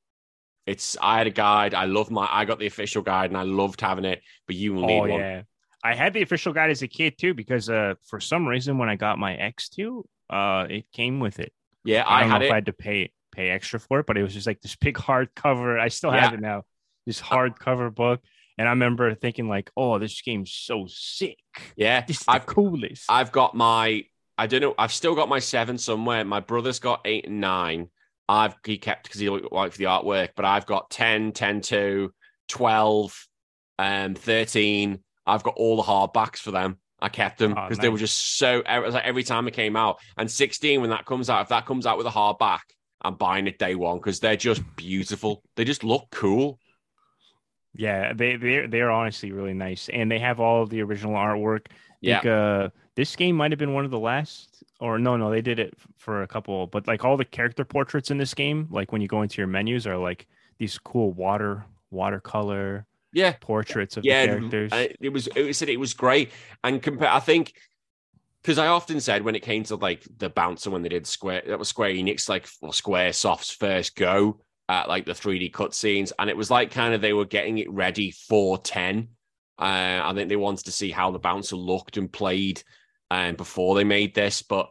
It's 0.66 0.96
I 1.02 1.18
had 1.18 1.26
a 1.26 1.30
guide. 1.30 1.74
I 1.74 1.86
love 1.86 2.12
my 2.12 2.28
I 2.30 2.44
got 2.44 2.60
the 2.60 2.66
official 2.68 3.02
guide 3.02 3.30
and 3.30 3.36
I 3.36 3.42
loved 3.42 3.80
having 3.80 4.04
it, 4.04 4.22
but 4.46 4.54
you 4.54 4.72
will 4.72 4.84
need 4.84 5.00
Oh 5.00 5.06
one. 5.06 5.20
yeah, 5.20 5.42
I 5.82 5.94
had 5.96 6.14
the 6.14 6.22
official 6.22 6.52
guide 6.52 6.70
as 6.70 6.82
a 6.82 6.88
kid 6.88 7.18
too 7.18 7.34
because 7.34 7.68
uh 7.68 7.94
for 8.08 8.20
some 8.20 8.46
reason 8.46 8.78
when 8.78 8.88
I 8.88 8.94
got 8.94 9.18
my 9.18 9.34
X2, 9.34 10.04
uh 10.30 10.66
it 10.70 10.84
came 10.92 11.18
with 11.18 11.40
it. 11.40 11.52
Yeah, 11.88 12.04
I 12.06 12.20
I, 12.20 12.24
had 12.24 12.40
know 12.40 12.46
it. 12.46 12.52
I 12.52 12.54
had 12.56 12.66
to 12.66 12.72
pay 12.72 13.12
pay 13.34 13.50
extra 13.50 13.78
for 13.80 14.00
it, 14.00 14.06
but 14.06 14.16
it 14.18 14.22
was 14.22 14.34
just 14.34 14.46
like 14.46 14.60
this 14.60 14.76
big 14.76 14.96
hardcover. 14.96 15.78
I 15.78 15.88
still 15.88 16.12
Yeah. 16.12 16.20
have 16.20 16.34
it 16.34 16.40
now. 16.40 16.64
This 17.06 17.20
hardcover 17.20 17.94
book, 17.94 18.20
and 18.58 18.68
I 18.68 18.72
remember 18.72 19.14
thinking 19.14 19.48
like, 19.48 19.70
"Oh, 19.76 19.98
this 19.98 20.20
game's 20.22 20.52
so 20.52 20.86
sick. 20.88 21.38
yeah, 21.76 22.04
This 22.06 22.20
is 22.20 22.26
the 22.26 22.32
I've 22.32 22.46
coolest." 22.46 23.04
I've 23.08 23.32
got 23.32 23.54
my 23.54 24.04
I 24.36 24.46
don't 24.46 24.60
know. 24.60 24.74
I've 24.78 24.92
still 24.92 25.14
got 25.16 25.28
my 25.28 25.40
seven 25.40 25.78
somewhere. 25.78 26.24
My 26.24 26.40
brother's 26.40 26.78
got 26.78 27.00
eight 27.04 27.26
and 27.26 27.40
nine. 27.40 27.88
I've 28.28 28.54
he 28.64 28.78
kept 28.78 29.04
because 29.04 29.20
he 29.20 29.28
liked 29.30 29.76
the 29.78 29.84
artwork, 29.84 30.30
but 30.36 30.44
I've 30.44 30.66
got 30.66 30.90
10, 30.90 31.32
10 31.32 31.60
2, 31.62 32.12
12, 32.48 33.26
um, 33.78 34.14
13. 34.14 35.02
I've 35.26 35.42
got 35.42 35.54
all 35.56 35.76
the 35.76 35.82
hardbacks 35.82 36.38
for 36.38 36.50
them. 36.50 36.78
I 37.00 37.08
kept 37.08 37.38
them 37.38 37.54
Oh, 37.56 37.62
because 37.68 37.78
they 37.78 37.88
were 37.88 37.98
just 37.98 38.38
so 38.38 38.62
it 38.66 38.78
was 38.82 38.94
like 38.94 39.04
every 39.04 39.22
time 39.22 39.46
it 39.48 39.54
came 39.54 39.76
out. 39.76 39.98
And 40.16 40.30
16, 40.30 40.80
when 40.80 40.90
that 40.90 41.06
comes 41.06 41.30
out, 41.30 41.42
if 41.42 41.48
that 41.48 41.66
comes 41.66 41.86
out 41.86 41.96
with 41.98 42.06
a 42.06 42.10
hardback, 42.10 42.60
I'm 43.02 43.14
buying 43.14 43.46
it 43.46 43.58
day 43.58 43.74
one 43.74 43.98
because 43.98 44.20
they're 44.20 44.36
just 44.36 44.62
beautiful. 44.76 45.42
They 45.56 45.64
just 45.64 45.84
look 45.84 46.08
cool. 46.10 46.58
yeah, 47.74 48.12
they 48.12 48.36
they 48.36 48.66
they're 48.66 48.90
honestly 48.90 49.32
really 49.32 49.54
nice, 49.54 49.88
and 49.88 50.10
they 50.10 50.18
have 50.18 50.40
all 50.40 50.62
of 50.62 50.70
the 50.70 50.82
original 50.82 51.14
artwork. 51.14 51.66
Yeah. 52.00 52.20
think, 52.20 52.26
uh, 52.26 52.68
this 52.96 53.14
game 53.16 53.36
might 53.36 53.52
have 53.52 53.58
been 53.58 53.74
one 53.74 53.84
of 53.84 53.90
the 53.92 53.98
last, 53.98 54.62
or 54.80 54.98
no, 54.98 55.16
no, 55.16 55.30
they 55.30 55.40
did 55.42 55.58
it 55.60 55.74
for 55.96 56.22
a 56.22 56.26
couple, 56.26 56.66
but 56.66 56.86
like 56.88 57.04
all 57.04 57.16
the 57.16 57.24
character 57.24 57.64
portraits 57.64 58.10
in 58.10 58.18
this 58.18 58.34
game, 58.34 58.66
like 58.70 58.90
when 58.92 59.00
you 59.00 59.08
go 59.08 59.22
into 59.22 59.38
your 59.38 59.46
menus, 59.46 59.86
are 59.86 59.96
like 59.96 60.26
these 60.58 60.78
cool 60.78 61.12
water 61.12 61.64
watercolor 61.90 62.86
Yeah. 63.18 63.34
portraits 63.40 63.96
of 63.96 64.04
yeah, 64.04 64.26
the 64.26 64.32
characters. 64.32 64.72
it 65.00 65.12
was 65.12 65.28
it 65.34 65.54
said 65.56 65.68
it 65.68 65.80
was 65.80 65.94
great. 65.94 66.30
And 66.62 66.82
compare, 66.82 67.10
I 67.10 67.20
think 67.20 67.54
because 68.42 68.58
I 68.58 68.68
often 68.68 69.00
said 69.00 69.24
when 69.24 69.34
it 69.34 69.42
came 69.42 69.64
to 69.64 69.76
like 69.76 70.06
the 70.16 70.30
bouncer 70.30 70.70
when 70.70 70.82
they 70.82 70.88
did 70.88 71.06
Square, 71.06 71.42
that 71.48 71.58
was 71.58 71.68
Square 71.68 71.90
Enix, 71.90 72.28
like 72.28 72.48
well, 72.62 72.72
Square 72.72 73.12
Soft's 73.12 73.50
first 73.50 73.96
go 73.96 74.40
at 74.68 74.88
like 74.88 75.06
the 75.06 75.12
3D 75.12 75.50
cutscenes, 75.52 76.12
and 76.18 76.30
it 76.30 76.36
was 76.36 76.50
like 76.50 76.70
kind 76.70 76.94
of 76.94 77.00
they 77.00 77.12
were 77.12 77.24
getting 77.24 77.58
it 77.58 77.70
ready 77.70 78.10
for 78.10 78.58
10. 78.58 79.08
Uh, 79.58 80.00
I 80.04 80.12
think 80.14 80.28
they 80.28 80.36
wanted 80.36 80.66
to 80.66 80.72
see 80.72 80.90
how 80.90 81.10
the 81.10 81.18
bouncer 81.18 81.56
looked 81.56 81.96
and 81.96 82.12
played, 82.12 82.62
um, 83.10 83.34
before 83.34 83.74
they 83.74 83.84
made 83.84 84.14
this. 84.14 84.42
But 84.42 84.70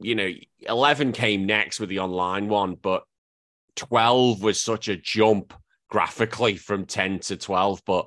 you 0.00 0.14
know, 0.14 0.30
11 0.60 1.12
came 1.12 1.46
next 1.46 1.80
with 1.80 1.88
the 1.88 2.00
online 2.00 2.48
one, 2.48 2.74
but 2.74 3.04
12 3.76 4.42
was 4.42 4.60
such 4.60 4.88
a 4.88 4.96
jump 4.96 5.54
graphically 5.88 6.56
from 6.56 6.86
10 6.86 7.20
to 7.20 7.36
12. 7.36 7.82
But 7.84 8.06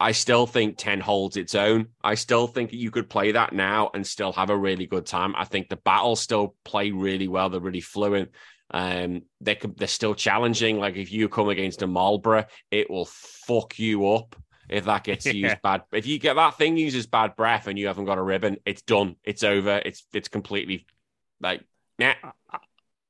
I 0.00 0.12
still 0.12 0.46
think 0.46 0.76
10 0.78 1.00
holds 1.00 1.36
its 1.36 1.54
own. 1.54 1.88
I 2.02 2.14
still 2.14 2.46
think 2.46 2.72
you 2.72 2.90
could 2.90 3.10
play 3.10 3.32
that 3.32 3.52
now 3.52 3.90
and 3.94 4.06
still 4.06 4.32
have 4.32 4.50
a 4.50 4.56
really 4.56 4.86
good 4.86 5.06
time. 5.06 5.34
I 5.36 5.44
think 5.44 5.68
the 5.68 5.76
battles 5.76 6.20
still 6.20 6.54
play 6.64 6.90
really 6.92 7.28
well. 7.28 7.50
They're 7.50 7.60
really 7.60 7.80
fluent. 7.80 8.30
Um, 8.70 9.22
they 9.40 9.54
could, 9.54 9.76
they're 9.76 9.88
still 9.88 10.14
challenging. 10.14 10.78
Like 10.78 10.96
if 10.96 11.10
you 11.10 11.28
come 11.28 11.48
against 11.48 11.82
a 11.82 11.88
Malboro, 11.88 12.46
it 12.70 12.90
will 12.90 13.06
fuck 13.06 13.78
you 13.78 14.08
up 14.08 14.36
if 14.68 14.84
that 14.84 15.04
gets 15.04 15.26
Yeah. 15.34 15.56
bad. 15.62 15.82
If 15.90 16.06
you 16.06 16.18
get 16.18 16.34
that 16.36 16.58
thing 16.58 16.76
uses 16.76 17.06
bad 17.06 17.34
breath 17.34 17.66
and 17.66 17.78
you 17.78 17.86
haven't 17.86 18.04
got 18.04 18.18
a 18.18 18.22
ribbon, 18.22 18.58
it's 18.66 18.82
done. 18.82 19.16
It's 19.24 19.42
over. 19.42 19.80
It's 19.84 20.04
it's 20.12 20.28
completely 20.28 20.86
like 21.40 21.62
nah. 21.98 22.14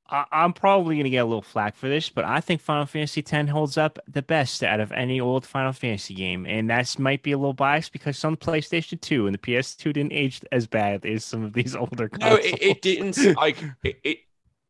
I, 0.09 0.25
I'm 0.31 0.53
probably 0.53 0.97
gonna 0.97 1.09
get 1.09 1.19
a 1.19 1.25
little 1.25 1.41
flack 1.41 1.75
for 1.75 1.87
this, 1.87 2.09
but 2.09 2.25
I 2.25 2.41
think 2.41 2.61
Final 2.61 2.85
Fantasy 2.85 3.23
X 3.25 3.49
holds 3.49 3.77
up 3.77 3.99
the 4.07 4.21
best 4.21 4.63
out 4.63 4.79
of 4.79 4.91
any 4.91 5.19
old 5.19 5.45
Final 5.45 5.73
Fantasy 5.73 6.13
game, 6.13 6.45
and 6.45 6.69
that's 6.69 6.97
might 6.99 7.23
be 7.23 7.31
a 7.31 7.37
little 7.37 7.53
biased 7.53 7.91
because 7.93 8.17
some 8.17 8.35
PlayStation 8.37 8.99
2 8.99 9.27
and 9.27 9.33
the 9.33 9.39
PS2 9.39 9.93
didn't 9.93 10.13
age 10.13 10.41
as 10.51 10.67
bad 10.67 11.05
as 11.05 11.23
some 11.25 11.43
of 11.43 11.53
these 11.53 11.75
older. 11.75 12.09
No, 12.19 12.37
Consoles. 12.37 12.45
it, 12.45 12.61
it 12.61 12.81
didn't. 12.81 13.35
Like 13.35 13.57
it, 13.83 13.99
it, 14.03 14.17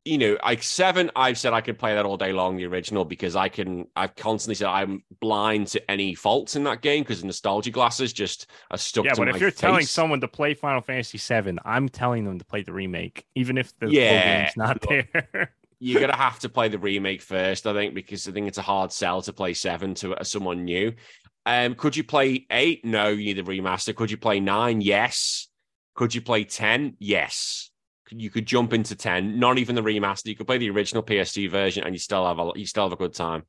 you 0.06 0.18
know, 0.18 0.38
like 0.44 0.64
seven. 0.64 1.12
I've 1.16 1.38
said 1.38 1.54
I 1.54 1.62
could 1.62 1.78
play 1.78 1.94
that 1.94 2.06
all 2.06 2.18
day 2.18 2.32
long, 2.32 2.58
the 2.58 2.66
original, 2.66 3.06
because 3.06 3.36
I 3.36 3.50
can. 3.50 3.88
I've 3.96 4.16
constantly 4.16 4.56
said 4.56 4.68
I'm 4.68 5.04
blind 5.22 5.68
to 5.68 5.92
any 5.92 6.16
faults 6.16 6.56
in 6.56 6.64
that 6.64 6.82
game 6.82 7.04
because 7.04 7.24
nostalgia 7.24 7.72
glasses 7.72 8.14
just 8.14 8.48
are 8.72 8.78
stuck. 8.78 9.06
Yeah, 9.06 9.16
but 9.16 9.30
if 9.30 9.42
you're 9.42 9.52
telling 9.52 9.86
someone 9.86 10.22
to 10.22 10.28
play 10.28 10.54
Final 10.54 10.82
Fantasy 10.82 11.18
Seven, 11.18 11.60
I'm 11.66 11.90
telling 11.90 12.24
them 12.24 12.40
to 12.40 12.46
play 12.46 12.64
the 12.64 12.74
remake, 12.74 13.26
even 13.36 13.58
if 13.58 13.78
the 13.78 13.92
Yeah, 13.92 14.44
game's 14.44 14.58
not 14.58 14.82
there. 14.88 15.54
you're 15.80 16.02
gonna 16.02 16.16
have 16.16 16.40
to 16.40 16.50
play 16.50 16.70
the 16.70 16.80
remake 16.80 17.22
first, 17.22 17.68
I 17.68 17.74
think, 17.74 17.94
because 17.94 18.28
I 18.28 18.32
think 18.32 18.48
it's 18.48 18.58
a 18.58 18.64
hard 18.64 18.92
sell 18.92 19.22
to 19.24 19.34
play 19.34 19.54
seven 19.54 19.94
to 19.96 20.16
uh, 20.16 20.24
someone 20.24 20.66
new. 20.66 20.94
Um, 21.46 21.76
could 21.76 21.96
you 21.96 22.04
play 22.04 22.46
eight? 22.52 22.86
No, 22.86 23.10
you 23.10 23.34
need 23.34 23.40
a 23.40 23.44
remaster. 23.44 23.96
Could 23.96 24.12
you 24.12 24.18
play 24.18 24.40
nine? 24.40 24.82
Yes. 24.82 25.48
Could 25.96 26.16
you 26.16 26.22
play 26.22 26.44
ten? 26.44 26.96
Yes. 27.00 27.70
You 28.12 28.30
could 28.30 28.46
jump 28.46 28.74
into 28.74 28.96
10, 28.96 29.40
not 29.40 29.58
even 29.58 29.76
the 29.76 29.82
remaster. 29.82 30.28
You 30.28 30.36
could 30.36 30.48
play 30.48 30.58
the 30.58 30.70
original 30.70 31.04
PS2 31.04 31.50
version 31.50 31.84
and 31.84 31.94
you 31.94 32.00
still 32.00 32.26
have 32.26 32.40
a 32.40 32.52
you 32.56 32.66
still 32.66 32.84
have 32.84 32.94
a 32.94 32.98
good 32.98 33.14
time. 33.14 33.44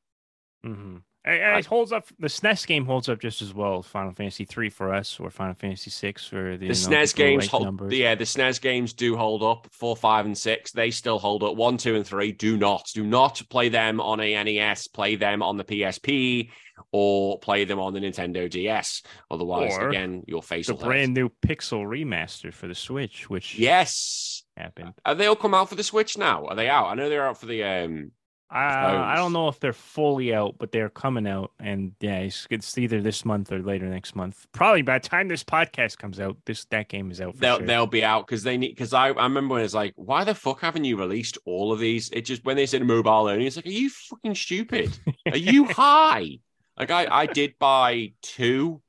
Mm-hmm. 0.65 0.99
It, 1.23 1.59
it 1.59 1.67
holds 1.67 1.93
up. 1.93 2.07
The 2.19 2.29
SNES 2.29 2.67
game 2.67 2.87
holds 2.87 3.09
up 3.11 3.21
just 3.21 3.43
as 3.43 3.53
well. 3.53 3.83
Final 3.83 4.13
Fantasy 4.13 4.47
three 4.47 4.71
for 4.71 4.95
us, 4.95 5.21
or 5.21 5.31
Final 5.31 5.55
Fantasy 5.55 5.91
six 5.91 6.27
for 6.27 6.57
the, 6.57 6.69
the 6.69 6.73
SNES 6.73 7.15
games. 7.15 7.47
Hold, 7.49 7.93
yeah, 7.93 8.15
the 8.15 8.25
SNES 8.25 8.61
games 8.61 8.95
do 8.95 9.17
hold 9.19 9.43
up. 9.43 9.69
Four, 9.71 9.97
five, 9.97 10.25
and 10.25 10.37
six 10.37 10.73
they 10.73 10.91
still 10.91 11.19
hold 11.19 11.43
up. 11.43 11.57
One, 11.57 11.77
two, 11.77 11.95
and 11.95 12.07
three 12.07 12.33
do 12.33 12.57
not. 12.57 12.89
Do 12.95 13.05
not 13.05 13.43
play 13.51 13.69
them 13.69 14.01
on 14.01 14.19
a 14.21 14.45
NES. 14.45 14.89
Play 14.89 15.17
them 15.17 15.43
on 15.43 15.59
the 15.59 15.65
PSP 15.65 16.51
or 16.93 17.39
play 17.39 17.65
them 17.65 17.79
on 17.79 17.93
the 17.93 18.01
Nintendo 18.01 18.49
DS. 18.49 19.03
Otherwise, 19.31 19.77
or 19.77 19.91
again, 19.91 20.23
your 20.27 20.43
face. 20.43 20.69
The 20.69 20.75
brand 20.75 21.13
new 21.13 21.29
Pixel 21.47 21.85
remaster 21.85 22.53
for 22.53 22.67
the 22.67 22.75
Switch, 22.75 23.29
which 23.29 23.59
yes 23.59 24.30
happened. 24.61 24.95
Are 25.05 25.15
they 25.15 25.27
all 25.27 25.37
come 25.37 25.55
out 25.55 25.69
for 25.69 25.75
the 25.75 25.85
Switch 25.85 26.17
now? 26.19 26.47
Are 26.47 26.55
they 26.55 26.69
out? 26.69 26.87
I 26.87 26.95
know 26.95 27.09
they're 27.09 27.27
out 27.27 27.39
for 27.39 27.47
the 27.47 27.65
um 27.65 28.13
I, 28.53 29.13
I 29.13 29.17
don't 29.17 29.33
know 29.33 29.47
if 29.47 29.61
they're 29.61 29.73
fully 29.73 30.35
out, 30.35 30.57
but 30.59 30.73
they're 30.73 30.89
coming 30.89 31.27
out, 31.27 31.53
and 31.61 31.93
yeah, 32.01 32.19
it's, 32.19 32.49
it's, 32.51 32.77
either 32.77 33.01
this 33.01 33.25
month 33.25 33.53
or 33.53 33.63
later 33.63 33.87
next 33.87 34.17
month. 34.17 34.45
Probably 34.51 34.83
by 34.83 34.99
the 34.99 35.09
time 35.09 35.29
this 35.29 35.45
podcast 35.45 35.99
comes 35.99 36.19
out, 36.19 36.37
this 36.47 36.65
that 36.67 36.89
game 36.89 37.13
is 37.13 37.21
out. 37.21 37.39
they'll 37.39 37.59
sure. 37.59 37.67
they'll 37.67 37.87
be 37.87 38.03
out 38.03 38.27
because 38.27 38.43
they 38.43 38.57
need. 38.57 38.71
Because 38.71 38.93
I, 38.93 39.11
I 39.11 39.23
remember 39.23 39.55
when 39.55 39.65
it's 39.65 39.75
like, 39.75 39.93
why 39.95 40.25
the 40.25 40.35
fuck 40.35 40.61
haven't 40.63 40.85
you 40.85 40.97
released 40.97 41.39
all 41.45 41.73
of 41.73 41.79
these? 41.79 42.11
It 42.11 42.23
just 42.23 42.45
when 42.45 42.57
they 42.57 42.67
said 42.67 42.83
mobile 42.83 43.29
only, 43.29 43.47
it's 43.47 43.55
like, 43.55 43.67
are 43.67 43.71
you 43.71 43.89
fucking 43.89 44.35
stupid? 44.35 44.99
are 45.31 45.37
you 45.37 45.65
high? 45.71 46.41
Like 46.77 46.91
I 46.91 47.07
I 47.09 47.27
did 47.27 47.55
buy 47.61 48.15
two. 48.21 48.83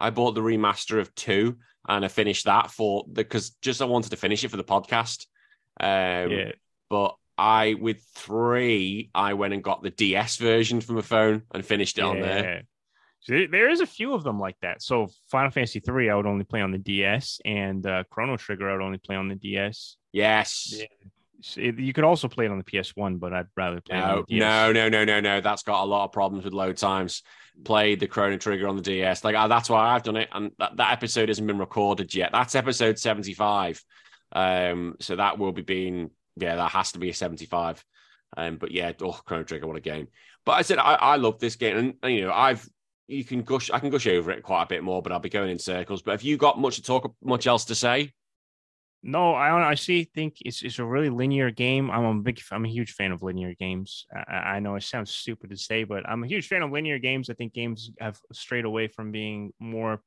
I 0.00 0.10
bought 0.10 0.34
the 0.34 0.40
remaster 0.40 0.98
of 0.98 1.14
two, 1.14 1.58
and 1.88 2.04
I 2.04 2.08
finished 2.08 2.46
that 2.46 2.70
for 2.70 3.04
the 3.06 3.22
because 3.22 3.50
just 3.62 3.82
I 3.82 3.86
wanted 3.86 4.10
to 4.10 4.16
finish 4.16 4.44
it 4.44 4.50
for 4.50 4.56
the 4.56 4.64
podcast. 4.64 5.26
Um, 5.80 6.30
yeah. 6.30 6.52
But 6.90 7.16
I 7.36 7.74
with 7.74 8.02
three, 8.14 9.10
I 9.14 9.34
went 9.34 9.54
and 9.54 9.62
got 9.62 9.82
the 9.82 9.90
DS 9.90 10.36
version 10.36 10.80
from 10.80 10.98
a 10.98 11.02
phone 11.02 11.42
and 11.52 11.64
finished 11.64 11.98
it 11.98 12.02
yeah. 12.02 12.08
on 12.08 12.20
there. 12.20 12.62
So 13.20 13.46
there 13.50 13.70
is 13.70 13.80
a 13.80 13.86
few 13.86 14.12
of 14.12 14.22
them 14.22 14.38
like 14.38 14.56
that. 14.60 14.82
So 14.82 15.08
Final 15.30 15.50
Fantasy 15.50 15.80
three, 15.80 16.10
I 16.10 16.14
would 16.14 16.26
only 16.26 16.44
play 16.44 16.60
on 16.60 16.72
the 16.72 16.78
DS, 16.78 17.40
and 17.44 17.84
uh, 17.86 18.04
Chrono 18.10 18.36
Trigger, 18.36 18.68
I 18.68 18.74
would 18.74 18.84
only 18.84 18.98
play 18.98 19.16
on 19.16 19.28
the 19.28 19.34
DS. 19.34 19.96
Yes. 20.12 20.74
Yeah. 20.76 20.86
So 21.40 21.60
you 21.60 21.92
could 21.92 22.04
also 22.04 22.28
play 22.28 22.46
it 22.46 22.50
on 22.50 22.58
the 22.58 22.82
PS 22.82 22.96
One, 22.96 23.18
but 23.18 23.32
I'd 23.32 23.46
rather 23.56 23.80
play 23.80 23.98
it. 23.98 24.02
on 24.02 24.16
the 24.16 24.34
DS. 24.34 24.40
No, 24.40 24.72
no, 24.72 24.88
no, 24.88 25.04
no, 25.04 25.20
no. 25.20 25.40
That's 25.40 25.62
got 25.62 25.82
a 25.82 25.86
lot 25.86 26.04
of 26.04 26.12
problems 26.12 26.44
with 26.44 26.54
load 26.54 26.76
times. 26.76 27.22
Played 27.64 28.00
the 28.00 28.06
Chrono 28.06 28.36
Trigger 28.36 28.66
on 28.66 28.76
the 28.76 28.82
DS. 28.82 29.24
Like 29.24 29.36
uh, 29.36 29.48
that's 29.48 29.68
why 29.68 29.94
I've 29.94 30.02
done 30.02 30.16
it, 30.16 30.28
and 30.32 30.52
that, 30.58 30.76
that 30.76 30.92
episode 30.92 31.28
hasn't 31.28 31.46
been 31.46 31.58
recorded 31.58 32.14
yet. 32.14 32.30
That's 32.32 32.54
episode 32.54 32.98
seventy 32.98 33.34
five. 33.34 33.82
Um, 34.32 34.96
so 35.00 35.16
that 35.16 35.38
will 35.38 35.52
be 35.52 35.62
being 35.62 36.10
yeah, 36.36 36.56
that 36.56 36.70
has 36.72 36.92
to 36.92 36.98
be 36.98 37.10
a 37.10 37.14
75. 37.14 37.84
Um, 38.36 38.56
but 38.56 38.72
yeah, 38.72 38.92
oh, 39.02 39.20
Chrono 39.24 39.44
Trigger, 39.44 39.66
what 39.66 39.76
a 39.76 39.80
game. 39.80 40.08
But 40.44 40.52
I 40.52 40.62
said 40.62 40.78
I, 40.78 40.94
I 40.94 41.16
love 41.16 41.38
this 41.38 41.56
game, 41.56 41.76
and, 41.76 41.94
and, 42.02 42.14
you 42.14 42.22
know, 42.22 42.32
I've 42.32 42.68
you 43.06 43.24
can 43.24 43.42
gush, 43.42 43.70
I 43.70 43.78
can 43.78 43.90
gush 43.90 44.06
over 44.06 44.30
it 44.30 44.42
quite 44.42 44.62
a 44.62 44.66
bit 44.66 44.82
more, 44.82 45.02
but 45.02 45.12
I'll 45.12 45.18
be 45.18 45.28
going 45.28 45.50
in 45.50 45.58
circles. 45.58 46.02
But 46.02 46.12
have 46.12 46.22
you 46.22 46.36
got 46.36 46.58
much 46.58 46.76
to 46.76 46.82
talk, 46.82 47.14
much 47.22 47.46
else 47.46 47.66
to 47.66 47.74
say? 47.74 48.12
No, 49.06 49.34
I 49.34 49.50
honestly 49.50 50.04
think 50.14 50.38
it's 50.40 50.62
it's 50.62 50.78
a 50.78 50.84
really 50.84 51.10
linear 51.10 51.50
game. 51.50 51.90
I'm 51.90 52.04
a 52.04 52.14
big, 52.22 52.40
I'm 52.50 52.64
a 52.64 52.68
huge 52.68 52.92
fan 52.92 53.12
of 53.12 53.22
linear 53.22 53.54
games. 53.54 54.06
I, 54.16 54.56
I 54.56 54.60
know 54.60 54.76
it 54.76 54.82
sounds 54.82 55.10
stupid 55.10 55.50
to 55.50 55.58
say, 55.58 55.84
but 55.84 56.08
I'm 56.08 56.24
a 56.24 56.26
huge 56.26 56.48
fan 56.48 56.62
of 56.62 56.72
linear 56.72 56.98
games. 56.98 57.28
I 57.28 57.34
think 57.34 57.52
games 57.52 57.90
have 58.00 58.18
strayed 58.32 58.64
away 58.64 58.88
from 58.88 59.12
being 59.12 59.52
more 59.60 60.00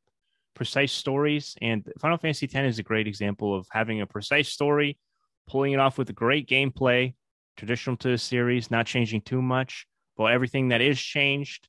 precise 0.56 0.92
stories, 0.92 1.56
and 1.62 1.88
Final 2.00 2.18
Fantasy 2.18 2.50
X 2.52 2.56
is 2.56 2.80
a 2.80 2.84
great 2.84 3.08
example 3.08 3.56
of 3.56 3.68
having 3.72 4.02
a 4.02 4.08
precise 4.08 4.50
story 4.50 4.98
pulling 5.48 5.74
it 5.74 5.80
off 5.80 6.00
with 6.00 6.14
great 6.16 6.50
gameplay, 6.50 7.14
traditional 7.56 7.98
to 7.98 8.10
the 8.10 8.18
series, 8.18 8.72
not 8.72 8.88
changing 8.88 9.22
too 9.22 9.44
much. 9.44 9.86
But 10.18 10.32
everything 10.32 10.70
that 10.70 10.82
is 10.82 11.00
changed 11.00 11.68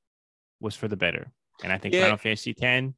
was 0.60 0.74
for 0.74 0.88
the 0.88 0.96
better. 0.96 1.30
And 1.62 1.70
I 1.70 1.76
think 1.76 1.94
yeah. 1.94 2.02
Final 2.04 2.16
Fantasy 2.16 2.54
X 2.58 2.94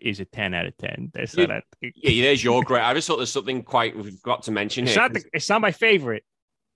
is 0.00 0.20
a 0.20 0.24
10 0.24 0.54
out 0.54 0.66
of 0.66 0.76
10. 0.78 1.10
That's 1.14 1.36
yeah, 1.36 1.46
not 1.46 1.62
a... 1.82 1.92
yeah, 1.96 2.22
there's 2.24 2.42
your 2.42 2.62
great. 2.62 2.82
I 2.82 2.94
just 2.94 3.06
thought 3.06 3.16
there's 3.16 3.32
something 3.32 3.62
quite 3.62 3.96
we've 3.96 4.22
got 4.22 4.42
to 4.44 4.50
mention 4.50 4.84
it's 4.84 4.94
here. 4.94 5.02
Not 5.02 5.12
the, 5.14 5.24
it's 5.32 5.48
not 5.48 5.60
my 5.60 5.72
favorite, 5.72 6.24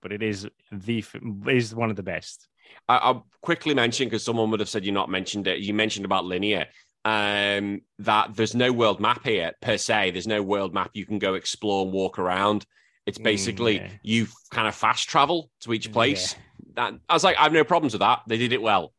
but 0.01 0.11
it 0.11 0.21
is 0.21 0.47
the 0.71 1.03
is 1.47 1.73
one 1.73 1.89
of 1.89 1.95
the 1.95 2.03
best. 2.03 2.47
I, 2.87 3.11
will 3.11 3.27
quickly 3.41 3.73
mention 3.73 4.07
because 4.07 4.23
someone 4.23 4.51
would 4.51 4.59
have 4.59 4.69
said 4.69 4.85
you 4.85 4.91
not 4.91 5.09
mentioned 5.09 5.47
it. 5.47 5.59
You 5.59 5.73
mentioned 5.73 6.05
about 6.05 6.25
linear. 6.25 6.67
Um, 7.05 7.81
that 7.99 8.33
there's 8.35 8.55
no 8.55 8.71
world 8.71 9.01
map 9.01 9.25
here 9.25 9.51
per 9.61 9.77
se. 9.77 10.11
There's 10.11 10.27
no 10.27 10.41
world 10.41 10.73
map 10.73 10.91
you 10.93 11.05
can 11.05 11.19
go 11.19 11.33
explore 11.33 11.83
and 11.83 11.91
walk 11.91 12.17
around. 12.17 12.65
It's 13.05 13.17
mm, 13.17 13.23
basically 13.23 13.79
mm, 13.79 13.81
yeah. 13.81 13.97
you 14.03 14.27
kind 14.51 14.67
of 14.67 14.75
fast 14.75 15.09
travel 15.09 15.49
to 15.61 15.73
each 15.73 15.91
place. 15.91 16.33
Yeah. 16.33 16.39
That 16.75 16.99
I 17.09 17.13
was 17.13 17.23
like, 17.23 17.37
I 17.37 17.43
have 17.43 17.53
no 17.53 17.63
problems 17.63 17.93
with 17.93 17.99
that. 17.99 18.21
They 18.27 18.37
did 18.37 18.53
it 18.53 18.61
well. 18.61 18.93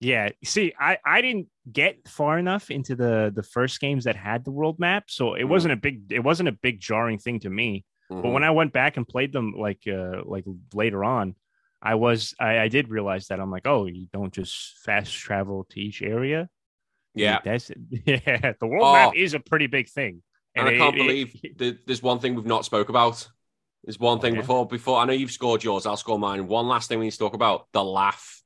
Yeah. 0.00 0.30
See, 0.42 0.72
I, 0.78 0.98
I 1.04 1.20
didn't 1.20 1.48
get 1.70 2.08
far 2.08 2.38
enough 2.38 2.70
into 2.70 2.94
the 2.96 3.32
the 3.34 3.42
first 3.42 3.80
games 3.80 4.04
that 4.04 4.16
had 4.16 4.44
the 4.44 4.50
world 4.50 4.78
map, 4.78 5.04
so 5.08 5.34
it 5.34 5.44
mm. 5.44 5.48
wasn't 5.48 5.72
a 5.72 5.76
big 5.76 6.12
it 6.12 6.20
wasn't 6.20 6.48
a 6.48 6.52
big 6.52 6.80
jarring 6.80 7.18
thing 7.18 7.40
to 7.40 7.50
me. 7.50 7.84
Mm-hmm. 8.10 8.22
But 8.22 8.30
when 8.30 8.44
I 8.44 8.50
went 8.50 8.72
back 8.72 8.96
and 8.96 9.06
played 9.06 9.32
them 9.32 9.54
like 9.56 9.82
uh 9.86 10.22
like 10.24 10.44
later 10.74 11.04
on, 11.04 11.36
I 11.80 11.96
was 11.96 12.34
I, 12.38 12.60
I 12.60 12.68
did 12.68 12.88
realize 12.88 13.28
that 13.28 13.40
I'm 13.40 13.50
like, 13.50 13.66
oh, 13.66 13.86
you 13.86 14.06
don't 14.12 14.32
just 14.32 14.78
fast 14.84 15.12
travel 15.12 15.66
to 15.70 15.80
each 15.80 16.02
area. 16.02 16.48
Yeah, 17.14 17.40
that's 17.44 17.70
yeah. 17.90 18.52
The 18.58 18.66
world 18.66 18.86
oh. 18.86 18.92
map 18.92 19.12
is 19.16 19.34
a 19.34 19.40
pretty 19.40 19.66
big 19.66 19.88
thing. 19.88 20.22
And, 20.54 20.68
and 20.68 20.76
I 20.76 20.78
can't 20.78 20.96
it, 20.96 20.98
believe 20.98 21.40
it, 21.60 21.86
there's 21.86 22.02
one 22.02 22.18
thing 22.18 22.34
we've 22.34 22.46
not 22.46 22.64
spoke 22.64 22.88
about. 22.88 23.28
There's 23.84 23.98
one 23.98 24.20
thing 24.20 24.32
okay. 24.32 24.40
before 24.40 24.66
before 24.66 24.98
I 24.98 25.04
know 25.04 25.12
you've 25.12 25.32
scored 25.32 25.64
yours. 25.64 25.86
I'll 25.86 25.96
score 25.96 26.18
mine. 26.18 26.46
One 26.46 26.68
last 26.68 26.88
thing 26.88 26.98
we 26.98 27.06
need 27.06 27.12
to 27.12 27.18
talk 27.18 27.34
about: 27.34 27.66
the 27.72 27.82
laugh. 27.82 28.41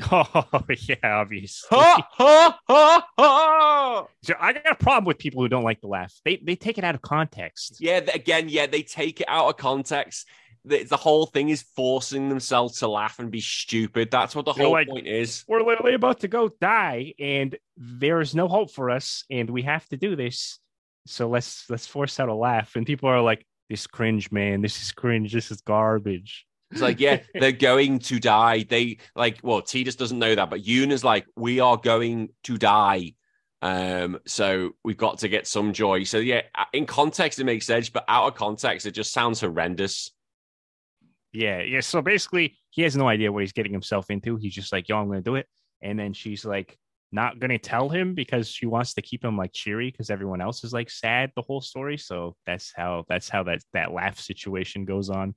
Oh 0.10 0.46
yeah, 0.88 0.96
obviously. 1.02 1.76
Ha, 1.76 2.08
ha, 2.12 2.58
ha, 2.68 3.08
ha. 3.18 4.06
So 4.22 4.34
I 4.38 4.52
got 4.52 4.70
a 4.70 4.74
problem 4.76 5.04
with 5.06 5.18
people 5.18 5.42
who 5.42 5.48
don't 5.48 5.64
like 5.64 5.80
the 5.80 5.88
laugh. 5.88 6.14
They 6.24 6.36
they 6.36 6.56
take 6.56 6.78
it 6.78 6.84
out 6.84 6.94
of 6.94 7.02
context. 7.02 7.78
Yeah, 7.80 8.00
again, 8.14 8.48
yeah, 8.48 8.66
they 8.66 8.82
take 8.82 9.20
it 9.20 9.28
out 9.28 9.48
of 9.48 9.56
context. 9.56 10.28
The, 10.64 10.84
the 10.84 10.96
whole 10.96 11.26
thing 11.26 11.48
is 11.48 11.62
forcing 11.76 12.28
themselves 12.28 12.80
to 12.80 12.88
laugh 12.88 13.18
and 13.18 13.30
be 13.30 13.40
stupid. 13.40 14.10
That's 14.10 14.36
what 14.36 14.44
the 14.44 14.52
They're 14.52 14.66
whole 14.66 14.72
like, 14.72 14.88
point 14.88 15.06
is. 15.06 15.44
We're 15.48 15.62
literally 15.62 15.94
about 15.94 16.20
to 16.20 16.28
go 16.28 16.50
die, 16.60 17.14
and 17.18 17.56
there 17.76 18.20
is 18.20 18.34
no 18.34 18.48
hope 18.48 18.70
for 18.70 18.90
us, 18.90 19.24
and 19.30 19.50
we 19.50 19.62
have 19.62 19.86
to 19.88 19.96
do 19.96 20.14
this 20.14 20.58
so 21.08 21.28
let's 21.28 21.68
let's 21.70 21.86
force 21.86 22.20
out 22.20 22.28
a 22.28 22.34
laugh 22.34 22.76
and 22.76 22.86
people 22.86 23.08
are 23.08 23.22
like 23.22 23.44
this 23.68 23.86
cringe 23.86 24.30
man 24.30 24.60
this 24.60 24.80
is 24.80 24.92
cringe 24.92 25.32
this 25.32 25.50
is 25.50 25.60
garbage 25.62 26.46
it's 26.70 26.80
like 26.80 27.00
yeah 27.00 27.20
they're 27.34 27.52
going 27.52 27.98
to 28.00 28.18
die. 28.18 28.64
They 28.68 28.98
like 29.14 29.40
well 29.42 29.62
Tidus 29.62 29.96
doesn't 29.96 30.18
know 30.18 30.34
that 30.34 30.50
but 30.50 30.62
Yuna 30.62 30.92
is 30.92 31.04
like 31.04 31.26
we 31.36 31.60
are 31.60 31.76
going 31.76 32.30
to 32.44 32.58
die. 32.58 33.14
Um 33.62 34.18
so 34.26 34.72
we've 34.84 34.96
got 34.96 35.18
to 35.18 35.28
get 35.28 35.46
some 35.46 35.72
joy. 35.72 36.04
So 36.04 36.18
yeah 36.18 36.42
in 36.72 36.86
context 36.86 37.38
it 37.38 37.44
makes 37.44 37.66
sense 37.66 37.88
but 37.88 38.04
out 38.08 38.28
of 38.28 38.34
context 38.34 38.86
it 38.86 38.92
just 38.92 39.12
sounds 39.12 39.40
horrendous. 39.40 40.10
Yeah 41.32 41.62
yeah 41.62 41.80
so 41.80 42.02
basically 42.02 42.56
he 42.70 42.82
has 42.82 42.96
no 42.96 43.08
idea 43.08 43.32
what 43.32 43.42
he's 43.42 43.52
getting 43.52 43.72
himself 43.72 44.10
into. 44.10 44.36
He's 44.36 44.54
just 44.54 44.72
like 44.72 44.88
yo 44.88 44.98
i'm 44.98 45.08
gonna 45.08 45.20
do 45.22 45.36
it. 45.36 45.46
And 45.80 45.98
then 45.98 46.12
she's 46.12 46.44
like 46.44 46.78
not 47.10 47.38
going 47.38 47.50
to 47.50 47.58
tell 47.58 47.88
him 47.88 48.14
because 48.14 48.48
she 48.48 48.66
wants 48.66 48.94
to 48.94 49.02
keep 49.02 49.24
him 49.24 49.36
like 49.36 49.52
cheery 49.52 49.90
because 49.90 50.10
everyone 50.10 50.40
else 50.40 50.62
is 50.64 50.72
like 50.72 50.90
sad 50.90 51.32
the 51.34 51.42
whole 51.42 51.60
story. 51.60 51.96
So 51.96 52.36
that's 52.46 52.72
how 52.74 53.04
that's 53.08 53.28
how 53.28 53.44
that 53.44 53.60
that 53.72 53.92
laugh 53.92 54.18
situation 54.18 54.84
goes 54.84 55.08
on. 55.08 55.34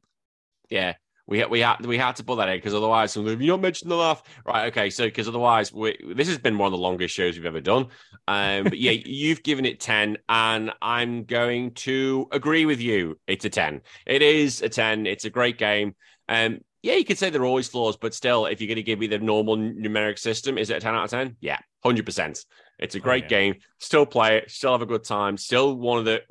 Yeah, 0.69 0.95
we 1.31 1.45
we 1.45 1.61
had 1.61 1.83
we 1.85 1.97
had 1.97 2.17
to 2.17 2.25
put 2.25 2.35
that 2.35 2.49
in 2.49 2.57
because 2.57 2.73
otherwise, 2.73 3.15
you 3.15 3.37
don't 3.37 3.61
mention 3.61 3.87
the 3.87 3.95
laugh, 3.95 4.21
right? 4.45 4.67
Okay, 4.67 4.89
so 4.89 5.05
because 5.05 5.29
otherwise, 5.29 5.71
we, 5.71 5.97
this 6.13 6.27
has 6.27 6.37
been 6.37 6.57
one 6.57 6.67
of 6.67 6.73
the 6.73 6.77
longest 6.77 7.15
shows 7.15 7.37
we've 7.37 7.45
ever 7.45 7.61
done. 7.61 7.87
Um, 8.27 8.65
but 8.65 8.77
yeah, 8.77 8.91
you've 9.05 9.41
given 9.41 9.65
it 9.65 9.79
ten, 9.79 10.17
and 10.27 10.73
I'm 10.81 11.23
going 11.23 11.71
to 11.75 12.27
agree 12.33 12.65
with 12.65 12.81
you. 12.81 13.17
It's 13.27 13.45
a 13.45 13.49
ten. 13.49 13.79
It 14.05 14.21
is 14.21 14.61
a 14.61 14.67
ten. 14.67 15.07
It's 15.07 15.23
a 15.23 15.29
great 15.29 15.57
game. 15.57 15.95
Um, 16.27 16.59
yeah, 16.83 16.95
you 16.95 17.05
could 17.05 17.17
say 17.17 17.29
there 17.29 17.43
are 17.43 17.45
always 17.45 17.69
flaws, 17.69 17.95
but 17.95 18.13
still, 18.13 18.45
if 18.47 18.59
you're 18.59 18.67
going 18.67 18.75
to 18.75 18.83
give 18.83 18.99
me 18.99 19.07
the 19.07 19.19
normal 19.19 19.55
numeric 19.55 20.19
system, 20.19 20.57
is 20.57 20.69
it 20.69 20.77
a 20.77 20.79
10 20.79 20.95
out 20.95 21.03
of 21.03 21.09
10? 21.11 21.35
Yeah, 21.39 21.59
100%. 21.85 22.45
It's 22.79 22.95
a 22.95 22.97
oh, 22.97 23.01
great 23.01 23.25
oh, 23.25 23.25
yeah. 23.25 23.29
game. 23.29 23.55
Still 23.77 24.07
play 24.07 24.37
it, 24.37 24.49
still 24.49 24.71
have 24.71 24.81
a 24.81 24.87
good 24.87 25.03
time. 25.03 25.37
Still 25.37 25.77
one 25.77 25.99
of 25.99 26.05
the, 26.05 26.21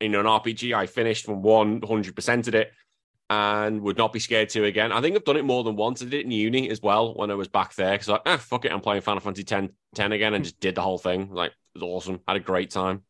you 0.00 0.10
know, 0.10 0.20
an 0.20 0.26
RPG 0.26 0.74
I 0.74 0.84
finished 0.84 1.24
from 1.24 1.42
100% 1.42 2.48
of 2.48 2.54
it 2.54 2.72
and 3.28 3.80
would 3.82 3.98
not 3.98 4.12
be 4.12 4.20
scared 4.20 4.48
to 4.50 4.64
again. 4.64 4.92
I 4.92 5.00
think 5.00 5.16
I've 5.16 5.24
done 5.24 5.36
it 5.36 5.44
more 5.44 5.64
than 5.64 5.76
once. 5.76 6.00
I 6.00 6.04
did 6.04 6.14
it 6.14 6.24
in 6.24 6.30
uni 6.30 6.70
as 6.70 6.80
well 6.80 7.14
when 7.14 7.30
I 7.30 7.34
was 7.34 7.48
back 7.48 7.74
there 7.74 7.92
because 7.92 8.08
like, 8.08 8.22
ah, 8.26 8.36
fuck 8.36 8.64
it, 8.64 8.72
I'm 8.72 8.80
playing 8.80 9.02
Final 9.02 9.20
Fantasy 9.20 9.44
10, 9.44 9.70
10 9.94 10.12
again 10.12 10.34
and 10.34 10.44
just 10.44 10.60
did 10.60 10.74
the 10.74 10.82
whole 10.82 10.98
thing. 10.98 11.30
Like, 11.32 11.50
it 11.50 11.80
was 11.80 11.82
awesome. 11.82 12.20
Had 12.26 12.36
a 12.36 12.40
great 12.40 12.70
time. 12.70 13.02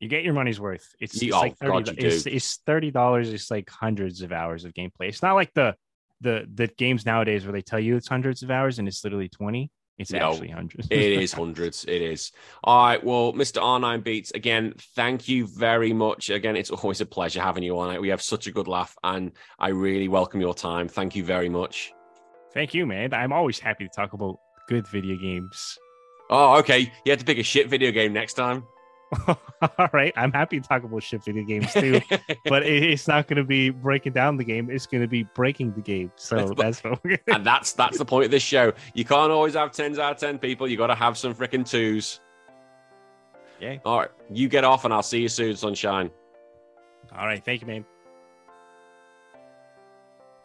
You 0.00 0.08
get 0.08 0.24
your 0.24 0.32
money's 0.32 0.60
worth. 0.60 0.94
It's, 1.00 1.20
it's 1.20 1.34
oh, 1.34 1.40
like 1.40 1.58
30 1.58 1.72
God, 1.72 1.98
it's, 1.98 2.26
it's 2.26 2.60
$30. 2.66 3.32
It's 3.32 3.50
like 3.50 3.68
hundreds 3.68 4.22
of 4.22 4.32
hours 4.32 4.64
of 4.64 4.72
gameplay. 4.72 5.08
It's 5.08 5.22
not 5.22 5.34
like 5.34 5.52
the 5.54 5.74
the 6.20 6.48
the 6.52 6.66
games 6.66 7.06
nowadays 7.06 7.44
where 7.44 7.52
they 7.52 7.62
tell 7.62 7.78
you 7.78 7.96
it's 7.96 8.08
hundreds 8.08 8.42
of 8.42 8.50
hours 8.50 8.78
and 8.78 8.88
it's 8.88 9.04
literally 9.04 9.28
20 9.28 9.70
It's 9.98 10.12
No, 10.12 10.30
actually 10.32 10.48
hundreds. 10.48 10.86
it 10.90 10.98
is 11.22 11.32
hundreds. 11.32 11.84
It 11.84 12.00
is. 12.02 12.32
All 12.62 12.86
right. 12.86 13.02
Well, 13.02 13.32
Mr. 13.32 13.60
R9 13.60 14.04
Beats, 14.04 14.30
again, 14.30 14.74
thank 14.94 15.28
you 15.28 15.46
very 15.46 15.92
much. 15.92 16.30
Again, 16.30 16.56
it's 16.56 16.70
always 16.70 17.00
a 17.00 17.06
pleasure 17.06 17.42
having 17.42 17.64
you 17.64 17.78
on. 17.78 18.00
We 18.00 18.08
have 18.10 18.22
such 18.22 18.46
a 18.46 18.52
good 18.52 18.68
laugh, 18.68 18.96
and 19.02 19.32
I 19.58 19.68
really 19.70 20.06
welcome 20.08 20.40
your 20.40 20.54
time. 20.54 20.88
Thank 20.88 21.16
you 21.16 21.24
very 21.24 21.48
much. 21.48 21.92
Thank 22.54 22.74
you, 22.74 22.86
man. 22.86 23.12
I'm 23.12 23.32
always 23.32 23.58
happy 23.58 23.84
to 23.84 23.90
talk 23.94 24.12
about 24.12 24.38
good 24.68 24.86
video 24.88 25.16
games. 25.16 25.78
Oh, 26.30 26.58
okay. 26.58 26.92
You 27.04 27.10
have 27.10 27.18
to 27.18 27.24
pick 27.24 27.38
a 27.38 27.42
shit 27.42 27.68
video 27.68 27.90
game 27.90 28.12
next 28.12 28.34
time. 28.34 28.64
All 29.78 29.88
right, 29.92 30.12
I'm 30.16 30.32
happy 30.32 30.60
to 30.60 30.68
talk 30.68 30.84
about 30.84 31.02
shit 31.02 31.24
video 31.24 31.44
games 31.44 31.72
too, 31.72 32.00
but 32.44 32.64
it, 32.64 32.82
it's 32.82 33.08
not 33.08 33.26
going 33.26 33.38
to 33.38 33.44
be 33.44 33.70
breaking 33.70 34.12
down 34.12 34.36
the 34.36 34.44
game. 34.44 34.70
It's 34.70 34.86
going 34.86 35.00
to 35.00 35.08
be 35.08 35.24
breaking 35.34 35.72
the 35.72 35.80
game. 35.80 36.12
So 36.16 36.54
that's 36.56 36.84
what 36.84 37.02
we're 37.02 37.18
and 37.28 37.44
that's 37.44 37.72
that's 37.72 37.98
the 37.98 38.04
point 38.04 38.26
of 38.26 38.30
this 38.30 38.42
show. 38.42 38.72
You 38.94 39.04
can't 39.04 39.32
always 39.32 39.54
have 39.54 39.72
tens 39.72 39.98
out 39.98 40.12
of 40.12 40.18
ten 40.18 40.38
people. 40.38 40.68
You 40.68 40.76
got 40.76 40.88
to 40.88 40.94
have 40.94 41.16
some 41.16 41.34
freaking 41.34 41.68
twos. 41.68 42.20
Yeah. 43.60 43.78
All 43.84 44.00
right. 44.00 44.10
You 44.30 44.48
get 44.48 44.64
off, 44.64 44.84
and 44.84 44.94
I'll 44.94 45.02
see 45.02 45.20
you 45.20 45.28
soon, 45.28 45.56
sunshine. 45.56 46.10
All 47.16 47.26
right, 47.26 47.42
thank 47.42 47.62
you, 47.62 47.66
man. 47.66 47.84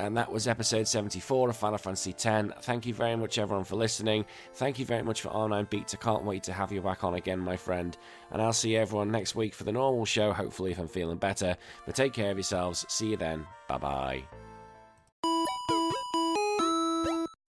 And 0.03 0.17
that 0.17 0.29
was 0.29 0.49
episode 0.49 0.85
74 0.85 1.49
of 1.49 1.55
Final 1.55 1.77
Fantasy 1.77 2.11
X. 2.11 2.49
Thank 2.63 2.85
you 2.85 2.93
very 2.93 3.15
much, 3.15 3.37
everyone, 3.37 3.63
for 3.63 3.77
listening. 3.77 4.25
Thank 4.55 4.77
you 4.77 4.85
very 4.85 5.01
much 5.01 5.21
for 5.21 5.29
R9 5.29 5.69
Beats. 5.69 5.93
I 5.93 5.97
can't 5.97 6.25
wait 6.25 6.43
to 6.43 6.51
have 6.51 6.73
you 6.73 6.81
back 6.81 7.05
on 7.05 7.13
again, 7.13 7.39
my 7.39 7.55
friend. 7.55 7.97
And 8.29 8.41
I'll 8.41 8.51
see 8.51 8.75
everyone 8.75 9.11
next 9.11 9.33
week 9.33 9.53
for 9.53 9.63
the 9.63 9.71
normal 9.71 10.03
show, 10.03 10.33
hopefully, 10.33 10.71
if 10.73 10.77
I'm 10.77 10.89
feeling 10.89 11.17
better. 11.17 11.55
But 11.85 11.95
take 11.95 12.11
care 12.11 12.31
of 12.31 12.37
yourselves. 12.37 12.85
See 12.89 13.11
you 13.11 13.17
then. 13.17 13.47
Bye 13.69 13.77
bye. 13.77 14.42